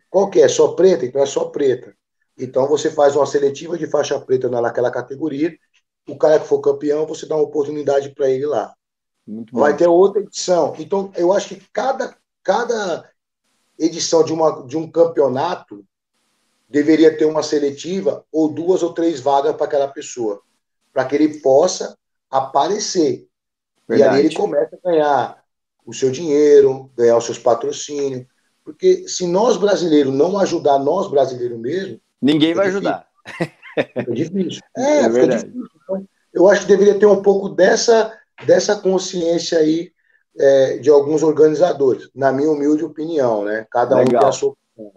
Qual 0.10 0.30
que 0.30 0.42
é? 0.42 0.50
Só 0.50 0.74
preta? 0.74 1.06
Então 1.06 1.22
é 1.22 1.26
só 1.26 1.46
preta. 1.46 1.96
Então 2.38 2.68
você 2.68 2.92
faz 2.92 3.16
uma 3.16 3.26
seletiva 3.26 3.78
de 3.78 3.88
faixa 3.88 4.20
preta 4.20 4.50
naquela 4.50 4.92
categoria. 4.92 5.58
O 6.08 6.18
cara 6.18 6.40
que 6.40 6.48
for 6.48 6.62
campeão, 6.62 7.06
você 7.06 7.26
dá 7.26 7.36
uma 7.36 7.44
oportunidade 7.44 8.14
para 8.14 8.30
ele 8.30 8.46
lá. 8.46 8.74
Vai 9.52 9.76
ter 9.76 9.88
outra 9.88 10.22
edição. 10.22 10.74
Então, 10.80 11.12
eu 11.18 11.34
acho 11.34 11.50
que 11.50 11.62
cada, 11.74 12.16
cada 12.42 13.10
edição 13.78 14.24
de, 14.24 14.32
uma, 14.32 14.66
de 14.66 14.78
um 14.78 14.90
campeonato 14.90 15.84
deveria 16.70 17.16
ter 17.18 17.26
uma 17.26 17.44
seletiva 17.44 18.26
ou 18.32 18.50
duas 18.50 18.82
ou 18.84 18.94
três 18.94 19.20
vagas 19.20 19.56
para 19.56 19.66
aquela 19.66 19.88
pessoa, 19.88 20.42
para 20.94 21.04
que 21.06 21.16
ele 21.16 21.40
possa 21.40 21.98
aparecer. 22.30 23.28
Verdade. 23.88 24.16
E 24.16 24.20
aí 24.20 24.26
ele 24.26 24.36
começa 24.36 24.76
a 24.76 24.90
ganhar 24.90 25.44
o 25.86 25.94
seu 25.94 26.12
dinheiro, 26.12 26.90
ganhar 26.96 27.18
os 27.18 27.26
seus 27.26 27.40
patrocínios. 27.40 28.26
Porque 28.64 29.08
se 29.08 29.26
nós 29.26 29.58
brasileiros 29.58 30.14
não 30.14 30.38
ajudar 30.40 30.80
nós 30.80 31.10
brasileiros 31.10 31.58
mesmo. 31.60 32.00
Ninguém 32.22 32.54
vai 32.54 32.68
ajudar. 32.68 33.08
É 33.76 34.04
difícil. 34.04 34.62
É, 34.76 35.00
é 35.02 35.10
verdade. 35.10 35.46
Difícil. 35.46 35.70
Então, 35.84 36.08
eu 36.34 36.48
acho 36.48 36.62
que 36.62 36.68
deveria 36.68 37.00
ter 37.00 37.06
um 37.06 37.22
pouco 37.22 37.50
dessa, 37.50 38.16
dessa 38.46 38.76
consciência 38.76 39.60
aí 39.60 39.92
é, 40.38 40.78
de 40.78 40.90
alguns 40.90 41.24
organizadores, 41.24 42.10
na 42.14 42.32
minha 42.32 42.52
humilde 42.52 42.84
opinião, 42.84 43.44
né? 43.44 43.66
Cada 43.72 43.96
Legal. 43.96 44.16
um 44.16 44.20
tem 44.20 44.30
a 44.30 44.32
sua 44.32 44.50
opinião. 44.50 44.94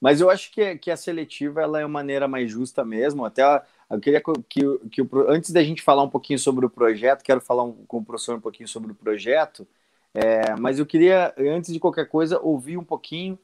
Mas 0.00 0.20
eu 0.20 0.28
acho 0.28 0.52
que, 0.52 0.76
que 0.76 0.90
a 0.90 0.96
seletiva 0.96 1.62
ela 1.62 1.80
é 1.80 1.84
a 1.84 1.88
maneira 1.88 2.28
mais 2.28 2.50
justa 2.50 2.84
mesmo. 2.84 3.24
Até 3.24 3.42
eu 3.90 4.00
queria 4.00 4.20
que, 4.20 4.32
que, 4.48 4.78
que 4.90 5.08
antes 5.28 5.50
da 5.50 5.62
gente 5.62 5.82
falar 5.82 6.02
um 6.02 6.10
pouquinho 6.10 6.38
sobre 6.38 6.66
o 6.66 6.70
projeto, 6.70 7.22
quero 7.22 7.40
falar 7.40 7.64
um, 7.64 7.72
com 7.86 7.98
o 7.98 8.04
professor 8.04 8.36
um 8.36 8.40
pouquinho 8.40 8.68
sobre 8.68 8.92
o 8.92 8.94
projeto. 8.94 9.66
É, 10.12 10.54
mas 10.56 10.78
eu 10.78 10.86
queria, 10.86 11.34
antes 11.38 11.72
de 11.72 11.80
qualquer 11.80 12.06
coisa, 12.06 12.38
ouvir 12.40 12.76
um 12.76 12.84
pouquinho 12.84 13.38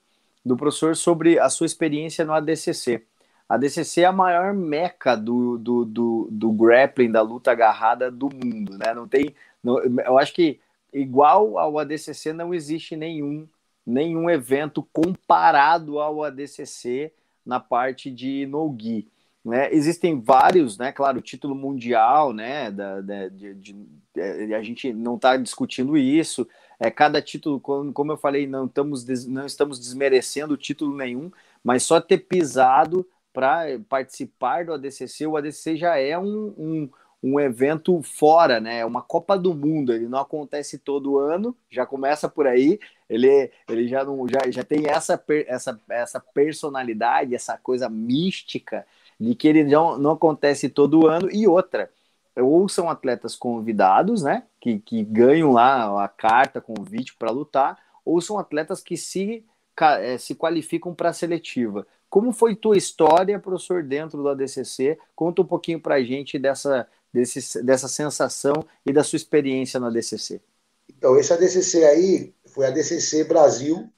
do 0.44 0.56
professor 0.56 0.96
sobre 0.96 1.38
a 1.38 1.48
sua 1.48 1.66
experiência 1.66 2.24
no 2.24 2.32
ADCC. 2.32 3.04
A 3.48 3.54
ADCC 3.54 4.02
é 4.02 4.06
a 4.06 4.12
maior 4.12 4.54
meca 4.54 5.14
do, 5.14 5.58
do, 5.58 5.84
do, 5.84 6.28
do 6.30 6.52
grappling, 6.52 7.10
da 7.10 7.22
luta 7.22 7.50
agarrada 7.52 8.10
do 8.10 8.28
mundo, 8.32 8.78
né? 8.78 8.94
Não 8.94 9.06
tem, 9.06 9.34
não, 9.62 9.78
eu 9.80 10.18
acho 10.18 10.32
que 10.32 10.58
igual 10.92 11.58
ao 11.58 11.78
ADCC 11.78 12.32
não 12.32 12.52
existe 12.54 12.96
nenhum 12.96 13.46
nenhum 13.84 14.30
evento 14.30 14.86
comparado 14.92 15.98
ao 15.98 16.22
ADCC 16.22 17.12
na 17.44 17.58
parte 17.58 18.10
de 18.10 18.46
no-gi. 18.46 19.08
Né? 19.44 19.74
Existem 19.74 20.20
vários, 20.20 20.78
né? 20.78 20.92
Claro, 20.92 21.18
o 21.18 21.22
título 21.22 21.54
mundial, 21.54 22.32
né? 22.32 22.70
Da, 22.70 23.00
da 23.00 23.28
de, 23.28 23.54
de, 23.54 23.72
de, 24.14 24.54
a 24.54 24.62
gente 24.62 24.92
não 24.92 25.16
está 25.16 25.36
discutindo 25.36 25.96
isso. 25.96 26.48
É 26.82 26.90
cada 26.90 27.22
título, 27.22 27.60
como, 27.60 28.12
eu 28.12 28.16
falei, 28.16 28.46
não 28.46 28.66
estamos, 28.66 29.04
não 29.26 29.46
estamos 29.46 29.78
desmerecendo 29.78 30.56
título 30.56 30.96
nenhum, 30.96 31.30
mas 31.62 31.84
só 31.84 32.00
ter 32.00 32.18
pisado 32.18 33.06
para 33.32 33.78
participar 33.88 34.64
do 34.64 34.74
ADCC, 34.74 35.26
o 35.26 35.36
ADCC 35.36 35.76
já 35.76 35.96
é 35.96 36.18
um, 36.18 36.54
um 36.58 36.90
um 37.22 37.38
evento 37.38 38.02
fora, 38.02 38.58
né? 38.58 38.78
É 38.80 38.84
uma 38.84 39.00
Copa 39.00 39.38
do 39.38 39.54
Mundo, 39.54 39.92
ele 39.92 40.08
não 40.08 40.18
acontece 40.18 40.76
todo 40.76 41.18
ano, 41.18 41.56
já 41.70 41.86
começa 41.86 42.28
por 42.28 42.46
aí. 42.46 42.80
Ele, 43.08 43.50
ele 43.68 43.86
já 43.86 44.04
não 44.04 44.26
já, 44.26 44.50
já 44.50 44.64
tem 44.64 44.88
essa, 44.88 45.22
essa, 45.46 45.80
essa 45.88 46.18
personalidade, 46.18 47.34
essa 47.34 47.56
coisa 47.56 47.88
mística 47.88 48.84
de 49.20 49.34
que 49.36 49.46
ele 49.46 49.62
não, 49.62 49.96
não 49.98 50.12
acontece 50.12 50.68
todo 50.68 51.06
ano, 51.06 51.30
e 51.30 51.46
outra, 51.46 51.90
ou 52.36 52.68
são 52.68 52.88
atletas 52.88 53.36
convidados, 53.36 54.22
né, 54.22 54.44
que, 54.60 54.78
que 54.78 55.04
ganham 55.04 55.52
lá 55.52 56.04
a 56.04 56.08
carta, 56.08 56.60
convite 56.60 57.14
para 57.14 57.30
lutar, 57.30 57.78
ou 58.04 58.20
são 58.20 58.38
atletas 58.38 58.82
que 58.82 58.96
se, 58.96 59.44
eh, 59.80 60.18
se 60.18 60.34
qualificam 60.34 60.94
para 60.94 61.10
a 61.10 61.12
seletiva. 61.12 61.86
Como 62.08 62.32
foi 62.32 62.54
tua 62.54 62.76
história, 62.76 63.38
professor, 63.38 63.82
dentro 63.82 64.22
do 64.22 64.28
ADCC? 64.28 64.98
Conta 65.16 65.40
um 65.40 65.46
pouquinho 65.46 65.80
para 65.80 65.94
a 65.94 66.02
gente 66.02 66.38
dessa, 66.38 66.86
desse, 67.12 67.62
dessa 67.62 67.88
sensação 67.88 68.52
e 68.84 68.92
da 68.92 69.02
sua 69.02 69.16
experiência 69.16 69.80
no 69.80 69.86
ADCC. 69.86 70.40
Então, 70.88 71.16
esse 71.18 71.32
ADCC 71.32 71.84
aí 71.84 72.34
foi 72.46 72.66
a 72.66 72.68
ADCC 72.68 73.24
Brasil. 73.24 73.90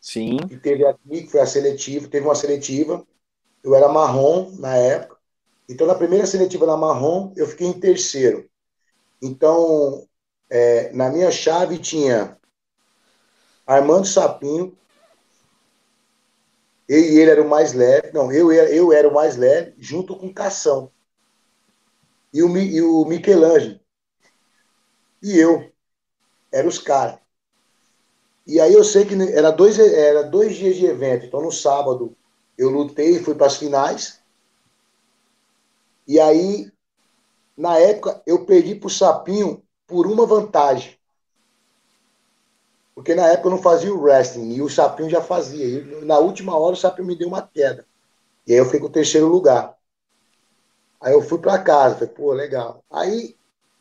Sim. 0.00 0.36
Que 0.48 0.56
teve 0.56 0.86
aqui, 0.86 1.22
que 1.22 1.26
foi 1.26 1.40
a 1.40 1.46
seletiva, 1.46 2.06
teve 2.06 2.24
uma 2.24 2.36
seletiva. 2.36 3.04
Eu 3.64 3.74
era 3.74 3.88
marrom 3.88 4.54
na 4.60 4.76
época. 4.76 5.15
Então, 5.68 5.86
na 5.86 5.94
primeira 5.94 6.26
seletiva 6.26 6.66
na 6.66 6.76
marrom, 6.76 7.32
eu 7.36 7.46
fiquei 7.46 7.66
em 7.66 7.78
terceiro. 7.78 8.48
Então, 9.20 10.06
é, 10.48 10.92
na 10.92 11.10
minha 11.10 11.30
chave 11.30 11.78
tinha 11.78 12.38
Armando 13.66 14.06
Sapinho. 14.06 14.76
Eu 16.88 17.00
e 17.00 17.18
ele 17.18 17.30
era 17.30 17.42
o 17.42 17.48
mais 17.48 17.72
leve. 17.72 18.12
Não, 18.12 18.30
eu, 18.30 18.52
eu 18.52 18.92
era 18.92 19.08
o 19.08 19.14
mais 19.14 19.36
leve, 19.36 19.74
junto 19.78 20.16
com 20.16 20.32
Cação. 20.32 20.90
E 22.32 22.42
o, 22.42 22.56
e 22.56 22.80
o 22.82 23.04
Michelangelo. 23.04 23.80
E 25.22 25.36
eu. 25.36 25.72
Eram 26.52 26.68
os 26.68 26.78
caras. 26.78 27.18
E 28.46 28.60
aí 28.60 28.72
eu 28.72 28.84
sei 28.84 29.04
que 29.04 29.14
era 29.32 29.50
dois, 29.50 29.78
era 29.78 30.22
dois 30.22 30.54
dias 30.54 30.76
de 30.76 30.86
evento. 30.86 31.26
Então, 31.26 31.42
no 31.42 31.50
sábado, 31.50 32.16
eu 32.56 32.70
lutei 32.70 33.16
e 33.16 33.22
fui 33.22 33.34
para 33.34 33.46
as 33.46 33.56
finais. 33.56 34.22
E 36.06 36.20
aí, 36.20 36.70
na 37.56 37.78
época, 37.78 38.22
eu 38.26 38.44
perdi 38.44 38.74
para 38.74 38.86
o 38.86 38.90
Sapinho 38.90 39.62
por 39.86 40.06
uma 40.06 40.26
vantagem. 40.26 40.96
Porque 42.94 43.14
na 43.14 43.26
época 43.26 43.48
eu 43.48 43.50
não 43.52 43.62
fazia 43.62 43.94
o 43.94 44.00
wrestling 44.00 44.54
e 44.54 44.62
o 44.62 44.70
Sapinho 44.70 45.10
já 45.10 45.20
fazia. 45.20 45.64
E 45.66 46.04
na 46.04 46.18
última 46.18 46.56
hora 46.56 46.74
o 46.74 46.78
Sapinho 46.78 47.06
me 47.06 47.16
deu 47.16 47.28
uma 47.28 47.42
queda. 47.42 47.86
E 48.46 48.52
aí 48.52 48.58
eu 48.58 48.64
fiquei 48.64 48.80
com 48.80 48.86
o 48.86 48.90
terceiro 48.90 49.28
lugar. 49.28 49.76
Aí 51.00 51.12
eu 51.12 51.20
fui 51.20 51.38
para 51.38 51.62
casa, 51.62 51.96
falei, 51.96 52.14
pô, 52.14 52.32
legal. 52.32 52.82
Aí, 52.90 53.36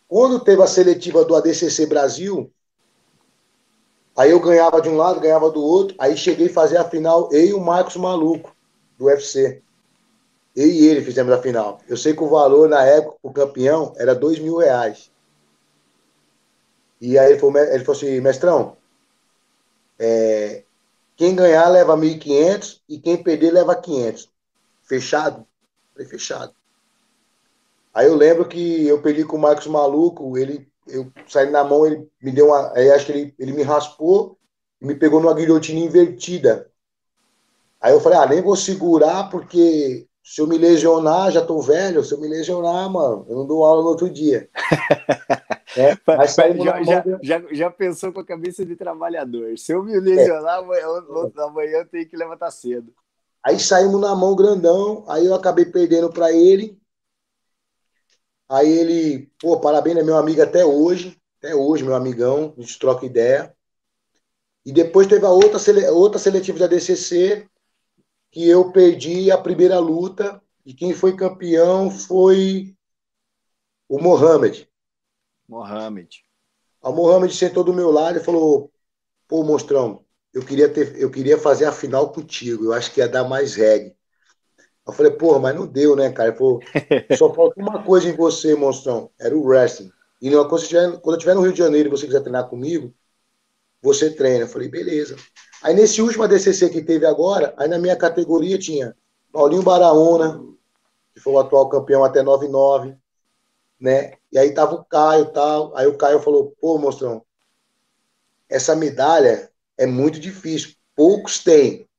quando 0.08 0.44
teve 0.44 0.62
a 0.62 0.68
seletiva 0.68 1.24
do 1.24 1.36
ADCC 1.36 1.86
Brasil, 1.86 2.52
aí 4.18 4.32
eu 4.32 4.40
ganhava 4.40 4.82
de 4.82 4.90
um 4.90 4.98
lado, 4.98 5.20
ganhava 5.20 5.50
do 5.50 5.62
outro. 5.62 5.96
Aí 5.98 6.18
cheguei 6.18 6.48
a 6.48 6.54
fazer 6.54 6.78
a 6.78 6.84
final, 6.84 7.30
eu 7.32 7.46
e 7.46 7.54
o 7.54 7.62
Marcos 7.62 7.96
Maluco, 7.96 8.56
do 8.98 9.06
UFC. 9.06 9.64
Eu 10.56 10.68
e 10.68 10.88
ele 10.88 11.02
fizemos 11.02 11.34
a 11.34 11.42
final. 11.42 11.80
Eu 11.88 11.98
sei 11.98 12.14
que 12.14 12.24
o 12.24 12.30
valor 12.30 12.70
na 12.70 12.84
época, 12.84 13.18
o 13.22 13.32
campeão, 13.32 13.94
era 13.98 14.16
dois 14.16 14.40
mil 14.40 14.58
reais. 14.58 15.12
E 17.02 17.20
aí 17.20 17.32
ele 17.32 17.40
falou, 17.40 17.58
ele 17.58 17.84
falou 17.84 17.98
assim, 17.98 18.22
mestrão, 18.22 18.78
é, 20.00 20.64
quem 21.16 21.36
ganhar 21.36 21.68
leva 21.70 21.96
1.500 21.96 22.82
e 22.88 23.00
quem 23.00 23.22
perder 23.22 23.52
leva 23.52 23.76
500. 23.76 24.30
Fechado? 24.84 25.46
Falei, 25.94 26.08
fechado. 26.08 26.54
Aí 27.94 28.08
eu 28.08 28.16
lembro 28.16 28.48
que 28.48 28.86
eu 28.88 29.02
perdi 29.02 29.24
com 29.24 29.38
o 29.38 29.40
Marcos 29.40 29.68
Maluco, 29.68 30.38
ele, 30.38 30.68
eu 30.88 31.12
saí 31.28 31.50
na 31.50 31.64
mão, 31.64 31.86
ele 31.86 32.10
me 32.22 32.32
deu 32.32 32.48
uma. 32.48 32.74
Aí 32.76 32.92
acho 32.92 33.06
que 33.06 33.12
ele, 33.14 33.36
ele 33.40 33.54
me 33.54 33.64
raspou 33.64 34.38
e 34.82 34.86
me 34.86 34.96
pegou 34.96 35.22
numa 35.22 35.34
guilhotina 35.34 35.80
invertida. 35.80 36.70
Aí 37.80 37.94
eu 37.94 38.02
falei, 38.02 38.20
ah, 38.20 38.26
nem 38.26 38.42
vou 38.42 38.56
segurar, 38.56 39.30
porque 39.30 40.08
se 40.26 40.42
eu 40.42 40.48
me 40.48 40.58
lesionar, 40.58 41.32
já 41.32 41.46
tô 41.46 41.62
velho, 41.62 42.04
se 42.04 42.12
eu 42.12 42.20
me 42.20 42.28
lesionar, 42.28 42.90
mano, 42.90 43.28
eu 43.30 43.36
não 43.36 43.46
dou 43.46 43.64
aula 43.64 43.84
no 43.84 43.90
outro 43.90 44.10
dia. 44.10 44.50
é, 45.78 45.96
mas 46.04 46.34
já, 46.34 46.84
já, 46.84 47.04
já, 47.22 47.44
já, 47.52 47.70
pensou 47.70 48.12
com 48.12 48.22
a 48.22 48.26
cabeça 48.26 48.66
de 48.66 48.76
trabalhador. 48.76 49.56
Se 49.56 49.72
eu 49.72 49.84
me 49.84 50.00
lesionar, 50.00 50.56
é. 50.56 50.60
amanhã, 50.64 50.88
amanhã 51.38 51.78
eu 51.78 51.88
tenho 51.88 52.10
que 52.10 52.18
levantar 52.18 52.50
cedo. 52.50 52.92
Aí 53.44 53.60
saímos 53.60 54.02
na 54.02 54.16
mão 54.16 54.36
grandão, 54.36 55.06
aí 55.08 55.28
eu 55.28 55.36
acabei 55.36 55.66
perdendo 55.66 56.10
para 56.10 56.34
ele. 56.34 56.76
Aí 58.50 58.68
ele, 58.68 59.32
pô, 59.40 59.60
parabéns, 59.60 59.98
é 59.98 60.04
meu 60.04 60.18
amigo 60.18 60.42
até 60.42 60.66
hoje, 60.66 61.22
até 61.38 61.54
hoje, 61.54 61.84
meu 61.84 61.94
amigão, 61.94 62.52
a 62.58 62.62
gente 62.62 62.80
troca 62.80 63.06
ideia. 63.06 63.56
E 64.66 64.74
depois 64.74 65.06
teve 65.06 65.24
a 65.24 65.30
outra, 65.30 65.60
outra 65.92 66.18
seletiva 66.18 66.58
da 66.58 66.66
DCC, 66.66 67.48
que 68.36 68.46
eu 68.46 68.70
perdi 68.70 69.32
a 69.32 69.38
primeira 69.38 69.80
luta 69.80 70.42
e 70.66 70.74
quem 70.74 70.94
foi 70.94 71.16
campeão 71.16 71.90
foi 71.90 72.76
o 73.88 73.98
Mohamed. 73.98 74.70
Mohamed. 75.48 76.22
O 76.82 76.92
Mohamed 76.92 77.34
sentou 77.34 77.64
do 77.64 77.74
meu 77.74 77.92
lado 77.92 78.18
e 78.18 78.22
falou: 78.22 78.70
"Pô, 79.26 79.42
monstrão, 79.42 80.04
eu 80.34 80.44
queria 80.44 80.68
ter, 80.68 81.00
eu 81.00 81.10
queria 81.10 81.38
fazer 81.38 81.64
a 81.64 81.72
final 81.72 82.12
contigo. 82.12 82.66
Eu 82.66 82.74
acho 82.74 82.92
que 82.92 83.00
ia 83.00 83.08
dar 83.08 83.24
mais 83.24 83.56
reggae." 83.56 83.96
Eu 84.86 84.92
falei: 84.92 85.14
"Porra, 85.14 85.40
mas 85.40 85.56
não 85.56 85.66
deu, 85.66 85.96
né, 85.96 86.12
cara?" 86.12 86.28
Ele 86.28 86.38
falou: 86.38 86.60
"Só 87.18 87.34
falta 87.34 87.58
uma 87.62 87.84
coisa 87.84 88.10
em 88.10 88.18
você, 88.18 88.54
monstrão. 88.54 89.10
Era 89.18 89.34
o 89.34 89.46
wrestling. 89.46 89.94
E 90.22 90.30
quando 90.30 90.52
eu 90.52 91.14
estiver 91.16 91.36
no 91.36 91.42
Rio 91.42 91.54
de 91.54 91.60
Janeiro 91.60 91.88
e 91.88 91.92
você 91.92 92.06
quiser 92.06 92.20
treinar 92.20 92.50
comigo, 92.50 92.94
você 93.82 94.14
treina." 94.14 94.44
Eu 94.44 94.50
falei: 94.50 94.68
"Beleza." 94.68 95.16
Aí 95.66 95.74
nesse 95.74 96.00
último 96.00 96.24
ADCC 96.24 96.70
que 96.70 96.84
teve 96.84 97.08
agora, 97.08 97.52
aí 97.58 97.68
na 97.68 97.80
minha 97.80 97.96
categoria 97.96 98.56
tinha 98.56 98.96
Paulinho 99.32 99.64
Baraona, 99.64 100.40
que 101.12 101.20
foi 101.20 101.34
o 101.34 101.40
atual 101.40 101.68
campeão 101.70 102.04
até 102.04 102.22
99, 102.22 102.96
né? 103.80 104.14
E 104.32 104.38
aí 104.38 104.54
tava 104.54 104.76
o 104.76 104.86
Caio 104.86 105.26
tal. 105.32 105.76
Aí 105.76 105.88
o 105.88 105.98
Caio 105.98 106.20
falou: 106.20 106.54
pô, 106.62 106.78
mostrão, 106.78 107.24
essa 108.48 108.76
medalha 108.76 109.50
é 109.76 109.88
muito 109.88 110.20
difícil, 110.20 110.76
poucos 110.96 111.44
têm. 111.44 111.90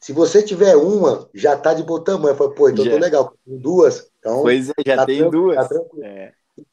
Se 0.00 0.12
você 0.12 0.42
tiver 0.42 0.74
uma, 0.74 1.30
já 1.32 1.56
tá 1.56 1.72
de 1.72 1.84
bom 1.84 2.00
tamanho. 2.00 2.32
Eu 2.32 2.36
falei, 2.36 2.54
pô, 2.54 2.68
então 2.68 2.84
já. 2.84 2.90
tô 2.90 2.98
legal. 2.98 3.36
Com 3.46 3.56
duas, 3.56 4.10
então. 4.18 4.42
Pois 4.42 4.68
é, 4.68 4.72
já 4.84 4.96
tá 4.96 5.06
tem 5.06 5.30
duas. 5.30 5.68
Tá 5.68 5.80
é. 6.02 6.32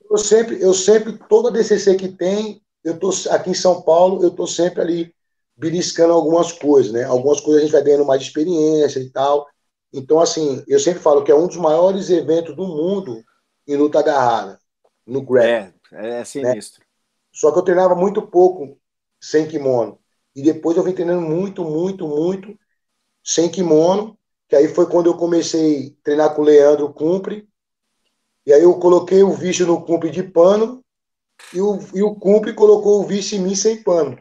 Eu 0.10 0.18
sempre, 0.18 0.60
eu 0.60 0.74
sempre, 0.74 1.20
toda 1.30 1.52
DCC 1.52 1.96
que 1.96 2.08
tem, 2.08 2.60
eu 2.84 2.98
tô 2.98 3.12
aqui 3.30 3.52
em 3.52 3.54
São 3.54 3.84
Paulo, 3.84 4.24
eu 4.24 4.32
tô 4.32 4.48
sempre 4.48 4.82
ali 4.82 5.19
beliscando 5.60 6.14
algumas 6.14 6.54
coisas, 6.54 6.94
né? 6.94 7.04
Algumas 7.04 7.42
coisas 7.42 7.62
a 7.62 7.66
gente 7.66 7.74
vai 7.74 7.84
ganhando 7.84 8.06
mais 8.06 8.22
experiência 8.22 9.00
e 9.00 9.10
tal. 9.10 9.46
Então, 9.92 10.20
assim, 10.20 10.64
eu 10.68 10.80
sempre 10.80 11.02
falo 11.02 11.24
que 11.24 11.32
é 11.32 11.36
um 11.36 11.48
dos 11.48 11.58
maiores 11.58 12.10
eventos 12.10 12.56
do 12.56 12.66
mundo 12.66 13.22
em 13.68 13.76
luta 13.76 14.00
agarrada, 14.00 14.58
no 15.06 15.22
grappling. 15.22 15.74
É, 15.92 16.22
é 16.22 16.26
sinistro. 16.26 16.80
Né? 16.80 16.86
Só 17.32 17.52
que 17.52 17.60
eu 17.60 17.64
treinava 17.64 17.94
muito 17.94 18.22
pouco 18.22 18.80
sem 19.20 19.48
kimono. 19.48 20.00
E 20.34 20.42
depois 20.42 20.78
eu 20.78 20.84
vim 20.84 20.94
treinando 20.94 21.22
muito, 21.22 21.66
muito, 21.66 22.08
muito 22.08 22.58
sem 23.22 23.50
kimono, 23.50 24.18
que 24.48 24.56
aí 24.56 24.68
foi 24.70 24.90
quando 24.90 25.08
eu 25.08 25.18
comecei 25.18 25.98
a 26.00 26.04
treinar 26.04 26.36
com 26.36 26.42
o 26.42 26.46
Leandro 26.46 26.94
Cumpre. 26.94 27.48
E 28.46 28.54
aí 28.54 28.64
eu 28.64 28.80
coloquei 28.80 29.22
o 29.24 29.34
vice 29.34 29.66
no 29.66 29.84
Cumpre 29.84 30.10
de 30.10 30.24
pano 30.24 30.84
e 31.54 31.60
o, 31.60 31.80
e 31.94 32.02
o 32.02 32.16
Cumpre 32.16 32.54
colocou 32.54 33.02
o 33.02 33.06
vice 33.06 33.36
em 33.36 33.40
mim 33.40 33.56
sem 33.56 33.84
pano. 33.84 34.18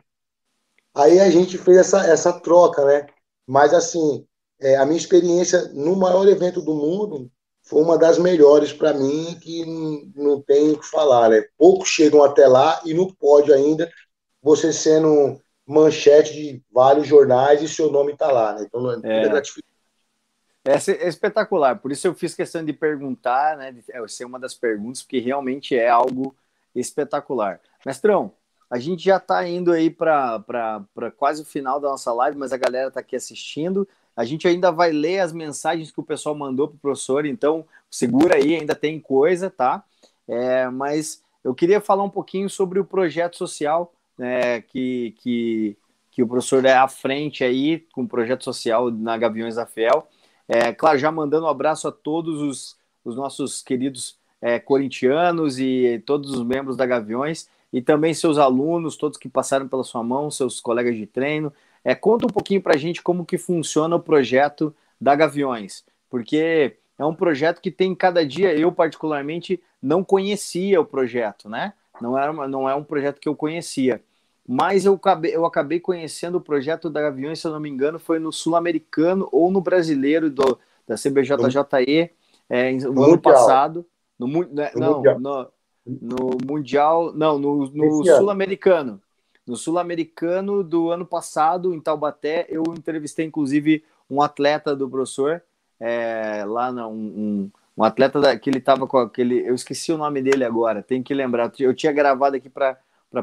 Aí 0.95 1.21
a 1.21 1.31
gente 1.31 1.57
fez 1.59 1.79
essa, 1.79 2.07
essa 2.07 2.33
troca, 2.41 2.85
né? 2.85 3.07
Mas, 3.47 3.73
assim, 3.73 4.27
é, 4.61 4.77
a 4.77 4.85
minha 4.85 4.99
experiência 4.99 5.69
no 5.73 5.97
maior 5.97 6.27
evento 6.27 6.61
do 6.61 6.75
mundo 6.75 7.31
foi 7.63 7.83
uma 7.83 7.99
das 7.99 8.19
melhores 8.19 8.73
para 8.73 8.95
mim, 8.95 9.39
que 9.41 9.65
não 10.17 10.41
tem 10.41 10.73
o 10.73 10.79
que 10.79 10.87
falar, 10.87 11.29
né? 11.29 11.45
Poucos 11.57 11.89
chegam 11.89 12.23
até 12.23 12.47
lá 12.47 12.81
e 12.85 12.95
no 12.95 13.15
pódio 13.15 13.55
ainda, 13.55 13.91
você 14.43 14.73
sendo 14.73 15.39
manchete 15.67 16.33
de 16.33 16.63
vários 16.73 17.07
jornais 17.07 17.63
e 17.63 17.69
seu 17.69 17.91
nome 17.91 18.13
está 18.13 18.33
lá, 18.33 18.55
né? 18.55 18.65
Então, 18.67 18.91
é, 19.05 19.25
é 19.25 19.29
gratificante. 19.29 19.69
É, 20.65 20.73
é, 20.73 21.09
espetacular, 21.09 21.79
por 21.79 21.93
isso 21.93 22.07
eu 22.07 22.15
fiz 22.15 22.35
questão 22.35 22.65
de 22.65 22.73
perguntar, 22.73 23.57
né? 23.57 23.71
De 23.71 23.85
é, 23.91 24.09
ser 24.09 24.25
uma 24.25 24.39
das 24.39 24.55
perguntas, 24.55 25.03
porque 25.03 25.19
realmente 25.19 25.77
é 25.77 25.89
algo 25.89 26.35
espetacular. 26.75 27.61
Mestrão, 27.85 28.33
a 28.71 28.79
gente 28.79 29.05
já 29.05 29.17
está 29.17 29.47
indo 29.49 29.73
aí 29.73 29.89
para 29.89 30.85
quase 31.17 31.43
o 31.43 31.45
final 31.45 31.81
da 31.81 31.89
nossa 31.89 32.13
live, 32.13 32.37
mas 32.37 32.53
a 32.53 32.57
galera 32.57 32.89
está 32.89 33.01
aqui 33.01 33.17
assistindo. 33.17 33.89
A 34.15 34.25
gente 34.25 34.47
ainda 34.47 34.71
vai 34.71 34.91
ler 34.91 35.21
as 35.21 35.33
mensagens 35.33 35.91
que 35.91 36.01
o 36.01 36.05
pessoal 36.05 36.35
mandou 36.35 36.69
para 36.69 36.77
o 36.77 36.81
professor, 36.81 37.25
então 37.25 37.65
segura 37.91 38.37
aí, 38.37 38.57
ainda 38.57 38.75
tem 38.75 39.01
coisa, 39.01 39.49
tá? 39.49 39.83
É, 40.27 40.69
mas 40.69 41.23
eu 41.43 41.55
queria 41.55 41.81
falar 41.81 42.05
um 42.05 42.11
pouquinho 42.11 42.51
sobre 42.51 42.79
o 42.79 42.85
projeto 42.85 43.37
social 43.39 43.93
né, 44.19 44.61
que, 44.61 45.15
que, 45.21 45.77
que 46.11 46.23
o 46.23 46.29
professor 46.29 46.65
é 46.65 46.75
à 46.75 46.89
frente 46.89 47.43
aí 47.43 47.87
com 47.93 48.03
o 48.03 48.09
projeto 48.09 48.45
social 48.45 48.91
na 48.91 49.17
Gaviões 49.17 49.55
da 49.55 49.65
Fiel. 49.65 50.07
É, 50.47 50.73
claro, 50.73 50.99
já 50.99 51.11
mandando 51.11 51.47
um 51.47 51.49
abraço 51.49 51.89
a 51.89 51.93
todos 51.93 52.43
os, 52.43 52.77
os 53.05 53.17
nossos 53.17 53.63
queridos 53.63 54.19
é, 54.43 54.59
corintianos 54.59 55.59
e 55.59 56.03
todos 56.05 56.33
os 56.33 56.45
membros 56.45 56.77
da 56.77 56.85
Gaviões 56.85 57.49
e 57.73 57.83
também 57.83 58.15
seus 58.15 58.39
alunos, 58.39 58.97
todos 58.97 59.19
que 59.19 59.29
passaram 59.29 59.69
pela 59.69 59.85
sua 59.85 60.03
mão, 60.03 60.31
seus 60.31 60.61
colegas 60.61 60.97
de 60.97 61.07
treino. 61.07 61.53
É, 61.85 61.95
conta 61.95 62.27
um 62.27 62.31
pouquinho 62.31 62.63
para 62.63 62.75
a 62.75 62.79
gente 62.79 63.03
como 63.03 63.25
que 63.25 63.39
funciona 63.39 63.97
o 63.97 64.01
projeto 64.01 64.75
da 65.01 65.15
Gaviões. 65.15 65.85
porque 66.11 66.77
é 66.99 67.05
um 67.05 67.15
projeto 67.15 67.61
que 67.61 67.71
tem 67.71 67.95
cada 67.95 68.27
dia, 68.27 68.59
eu 68.59 68.73
particularmente 68.73 69.63
não 69.81 70.03
conhecia 70.03 70.81
o 70.81 70.85
projeto, 70.85 71.49
né? 71.49 71.73
Não, 72.01 72.19
era 72.19 72.33
não 72.49 72.69
é 72.69 72.75
um 72.75 72.83
projeto 72.83 73.21
que 73.21 73.29
eu 73.29 73.37
conhecia. 73.37 74.03
Mas 74.47 74.85
eu 74.85 74.95
acabei, 74.95 75.37
eu 75.37 75.45
acabei 75.45 75.79
conhecendo 75.79 76.39
o 76.39 76.41
projeto 76.41 76.91
da 76.91 77.03
Gaviões, 77.03 77.39
se 77.39 77.47
eu 77.47 77.53
não 77.53 77.61
me 77.61 77.69
engano, 77.69 77.99
foi 77.99 78.19
no 78.19 78.33
Sul-Americano 78.33 79.29
ou 79.31 79.51
no 79.51 79.61
Brasileiro 79.61 80.29
do, 80.31 80.59
da 80.87 80.97
CBJJE 80.97 82.11
é, 82.49 82.73
no, 82.73 82.93
no 82.93 83.05
ano 83.05 83.19
passado. 83.21 83.87
No, 84.19 84.27
né, 84.27 84.73
no 84.75 85.03
não. 85.03 85.19
No, 85.21 85.49
no 85.89 86.37
Mundial. 86.47 87.13
Não, 87.13 87.39
no, 87.39 87.71
no 87.71 88.05
Sul-Americano. 88.05 89.01
No 89.47 89.57
Sul-Americano 89.57 90.63
do 90.63 90.91
ano 90.91 91.07
passado, 91.07 91.75
em 91.75 91.81
Taubaté, 91.81 92.47
eu 92.51 92.63
entrevistei, 92.77 93.25
inclusive, 93.25 93.83
um 94.11 94.21
atleta 94.21 94.77
do 94.77 94.89
professor, 94.89 95.43
é, 95.81 96.45
lá, 96.47 96.71
não, 96.71 96.93
um, 96.93 97.51
um 97.77 97.85
atleta 97.85 98.21
da, 98.21 98.39
que 98.39 98.51
ele 98.51 98.59
estava 98.59 98.87
com 98.87 98.99
aquele. 98.99 99.49
Eu 99.49 99.55
esqueci 99.55 99.93
o 99.93 99.97
nome 99.97 100.21
dele 100.21 100.45
agora, 100.45 100.83
tem 100.83 101.03
que 101.03 101.15
lembrar. 101.15 101.51
Eu 101.59 101.75
tinha 101.75 101.93
gravado 101.93 102.37
aqui 102.37 102.51
para 102.51 102.77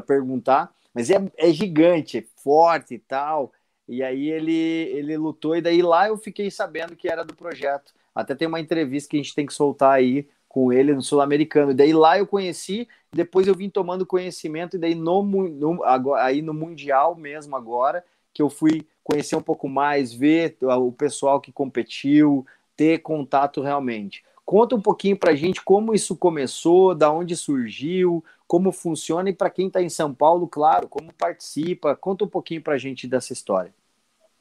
perguntar, 0.04 0.72
mas 0.92 1.10
é, 1.10 1.16
é 1.36 1.52
gigante, 1.52 2.18
é 2.18 2.24
forte 2.42 2.94
e 2.94 2.98
tal. 2.98 3.52
E 3.88 4.02
aí 4.02 4.28
ele, 4.28 4.52
ele 4.52 5.16
lutou, 5.16 5.54
e 5.54 5.60
daí 5.60 5.80
lá 5.80 6.08
eu 6.08 6.16
fiquei 6.16 6.50
sabendo 6.50 6.96
que 6.96 7.08
era 7.08 7.24
do 7.24 7.36
projeto. 7.36 7.92
Até 8.12 8.34
tem 8.34 8.48
uma 8.48 8.58
entrevista 8.58 9.10
que 9.10 9.16
a 9.16 9.22
gente 9.22 9.34
tem 9.34 9.46
que 9.46 9.54
soltar 9.54 9.92
aí 9.92 10.26
com 10.56 10.72
ele 10.72 10.94
no 10.94 11.02
Sul-Americano. 11.02 11.74
Daí 11.74 11.92
lá 11.92 12.16
eu 12.16 12.26
conheci, 12.26 12.88
depois 13.12 13.46
eu 13.46 13.54
vim 13.54 13.68
tomando 13.68 14.06
conhecimento, 14.06 14.76
e 14.76 14.78
daí 14.78 14.94
no, 14.94 15.22
no, 15.22 15.84
agora, 15.84 16.24
aí 16.24 16.40
no 16.40 16.54
Mundial 16.54 17.14
mesmo 17.14 17.54
agora, 17.54 18.02
que 18.32 18.40
eu 18.40 18.48
fui 18.48 18.86
conhecer 19.04 19.36
um 19.36 19.42
pouco 19.42 19.68
mais, 19.68 20.14
ver 20.14 20.56
o 20.62 20.90
pessoal 20.90 21.42
que 21.42 21.52
competiu, 21.52 22.46
ter 22.74 23.00
contato 23.00 23.60
realmente. 23.60 24.24
Conta 24.46 24.74
um 24.74 24.80
pouquinho 24.80 25.18
para 25.18 25.32
a 25.32 25.36
gente 25.36 25.62
como 25.62 25.92
isso 25.92 26.16
começou, 26.16 26.94
da 26.94 27.12
onde 27.12 27.36
surgiu, 27.36 28.24
como 28.48 28.72
funciona 28.72 29.28
e 29.28 29.34
para 29.34 29.50
quem 29.50 29.66
está 29.66 29.82
em 29.82 29.90
São 29.90 30.14
Paulo, 30.14 30.48
claro, 30.48 30.88
como 30.88 31.12
participa. 31.12 31.94
Conta 31.94 32.24
um 32.24 32.28
pouquinho 32.28 32.62
para 32.62 32.72
a 32.72 32.78
gente 32.78 33.06
dessa 33.06 33.34
história. 33.34 33.74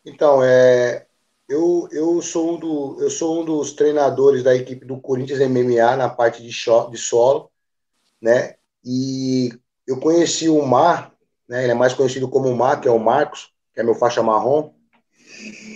Então, 0.05 0.41
é, 0.41 1.07
eu, 1.47 1.87
eu, 1.91 2.21
sou 2.21 2.55
um 2.55 2.59
do, 2.59 2.97
eu 2.99 3.09
sou 3.09 3.41
um 3.41 3.45
dos 3.45 3.73
treinadores 3.73 4.43
da 4.43 4.55
equipe 4.55 4.85
do 4.85 4.99
Corinthians 4.99 5.39
MMA 5.39 5.95
na 5.95 6.09
parte 6.09 6.41
de, 6.41 6.49
de 6.49 6.97
solo, 6.97 7.51
né? 8.21 8.55
E 8.83 9.51
eu 9.85 9.99
conheci 9.99 10.49
o 10.49 10.65
Mar, 10.65 11.13
né? 11.47 11.63
Ele 11.63 11.71
é 11.71 11.75
mais 11.75 11.93
conhecido 11.93 12.27
como 12.27 12.49
o 12.49 12.55
Mar, 12.55 12.81
que 12.81 12.87
é 12.87 12.91
o 12.91 12.99
Marcos, 12.99 13.53
que 13.73 13.79
é 13.79 13.83
meu 13.83 13.93
faixa 13.93 14.23
marrom. 14.23 14.73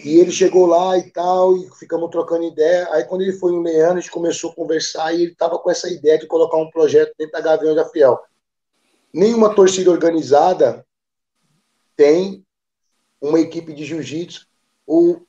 E 0.04 0.18
ele 0.18 0.32
chegou 0.32 0.66
lá 0.66 0.98
e 0.98 1.12
tal, 1.12 1.56
e 1.56 1.70
ficamos 1.78 2.10
trocando 2.10 2.46
ideia. 2.46 2.88
Aí 2.92 3.04
quando 3.04 3.22
ele 3.22 3.34
foi 3.34 3.52
no 3.52 3.62
Leandro, 3.62 3.98
a 3.98 4.02
gente 4.02 4.12
começou 4.12 4.52
a 4.52 4.56
conversar 4.56 5.14
e 5.14 5.24
ele 5.24 5.36
tava 5.36 5.60
com 5.60 5.70
essa 5.70 5.90
ideia 5.90 6.18
de 6.18 6.26
colocar 6.26 6.58
um 6.58 6.70
projeto 6.70 7.14
dentro 7.18 7.34
da 7.34 7.42
Gavião 7.42 7.76
da 7.76 7.86
Fiel. 7.86 8.20
Nenhuma 9.14 9.54
torcida 9.54 9.92
organizada 9.92 10.86
tem 11.96 12.46
uma 13.22 13.40
equipe 13.40 13.74
de 13.74 13.86
jiu-jitsu 13.86 14.48
ou 14.88 15.28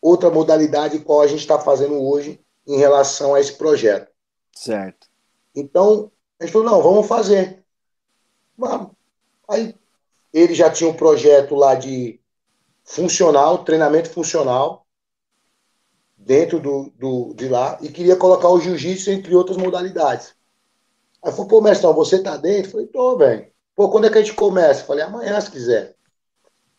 outra 0.00 0.30
modalidade 0.30 1.00
qual 1.00 1.20
a 1.20 1.26
gente 1.26 1.40
está 1.40 1.58
fazendo 1.58 2.00
hoje 2.00 2.40
em 2.66 2.76
relação 2.76 3.34
a 3.34 3.40
esse 3.40 3.54
projeto. 3.54 4.10
Certo. 4.52 5.08
Então, 5.54 6.10
a 6.38 6.44
gente 6.44 6.52
falou, 6.52 6.70
não, 6.70 6.82
vamos 6.82 7.06
fazer. 7.06 7.64
Aí 9.48 9.74
ele 10.32 10.54
já 10.54 10.70
tinha 10.70 10.90
um 10.90 10.94
projeto 10.94 11.54
lá 11.54 11.74
de 11.74 12.20
funcional, 12.84 13.64
treinamento 13.64 14.10
funcional, 14.10 14.86
dentro 16.16 16.60
do, 16.60 16.92
do, 16.96 17.34
de 17.34 17.48
lá, 17.48 17.78
e 17.80 17.88
queria 17.88 18.16
colocar 18.16 18.48
o 18.48 18.60
jiu-jitsu 18.60 19.10
entre 19.10 19.34
outras 19.34 19.56
modalidades. 19.56 20.34
Aí 21.22 21.32
falou, 21.32 21.48
pô, 21.48 21.60
mestrão, 21.60 21.94
você 21.94 22.22
tá 22.22 22.36
dentro? 22.36 22.68
Eu 22.68 22.70
falei, 22.72 22.86
tô, 22.86 23.16
velho. 23.16 23.46
Pô, 23.74 23.88
quando 23.88 24.06
é 24.06 24.10
que 24.10 24.18
a 24.18 24.22
gente 24.22 24.34
começa? 24.34 24.82
Eu 24.82 24.86
falei, 24.86 25.04
amanhã, 25.04 25.40
se 25.40 25.50
quiser. 25.50 25.96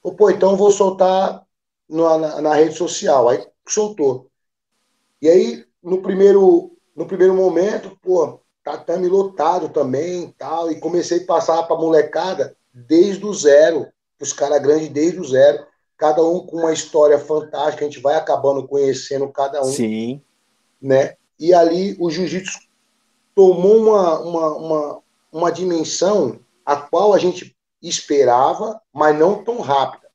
Falei, 0.01 0.17
pô, 0.17 0.29
então 0.29 0.55
vou 0.55 0.71
soltar 0.71 1.45
na, 1.89 2.41
na, 2.41 2.53
rede 2.53 2.75
social. 2.75 3.27
Aí 3.27 3.45
soltou. 3.67 4.27
E 5.21 5.27
aí, 5.27 5.65
no 5.81 6.01
primeiro, 6.01 6.71
no 6.95 7.05
primeiro 7.05 7.33
momento, 7.33 7.97
pô, 8.01 8.39
tatame 8.63 9.07
lotado 9.07 9.69
também 9.69 10.33
tal. 10.37 10.71
E 10.71 10.79
comecei 10.79 11.23
a 11.23 11.25
passar 11.25 11.63
pra 11.63 11.75
molecada 11.75 12.55
desde 12.73 13.25
o 13.25 13.33
zero. 13.33 13.87
Os 14.21 14.33
caras 14.33 14.61
grandes 14.61 14.89
desde 14.89 15.19
o 15.19 15.25
zero. 15.25 15.65
Cada 15.97 16.23
um 16.23 16.45
com 16.45 16.57
uma 16.57 16.73
história 16.73 17.17
fantástica. 17.17 17.85
A 17.85 17.89
gente 17.89 18.01
vai 18.01 18.15
acabando 18.15 18.67
conhecendo 18.67 19.27
cada 19.29 19.61
um. 19.61 19.71
Sim. 19.71 20.21
Né? 20.81 21.15
E 21.39 21.53
ali 21.53 21.97
o 21.99 22.09
jiu-jitsu 22.09 22.59
tomou 23.33 23.77
uma, 23.77 24.19
uma, 24.19 24.55
uma, 24.57 24.99
uma 25.31 25.51
dimensão 25.51 26.39
a 26.65 26.75
qual 26.75 27.13
a 27.13 27.17
gente 27.17 27.55
esperava, 27.81 28.81
mas 28.93 29.17
não 29.17 29.43
tão 29.43 29.59
rápida. 29.59 30.08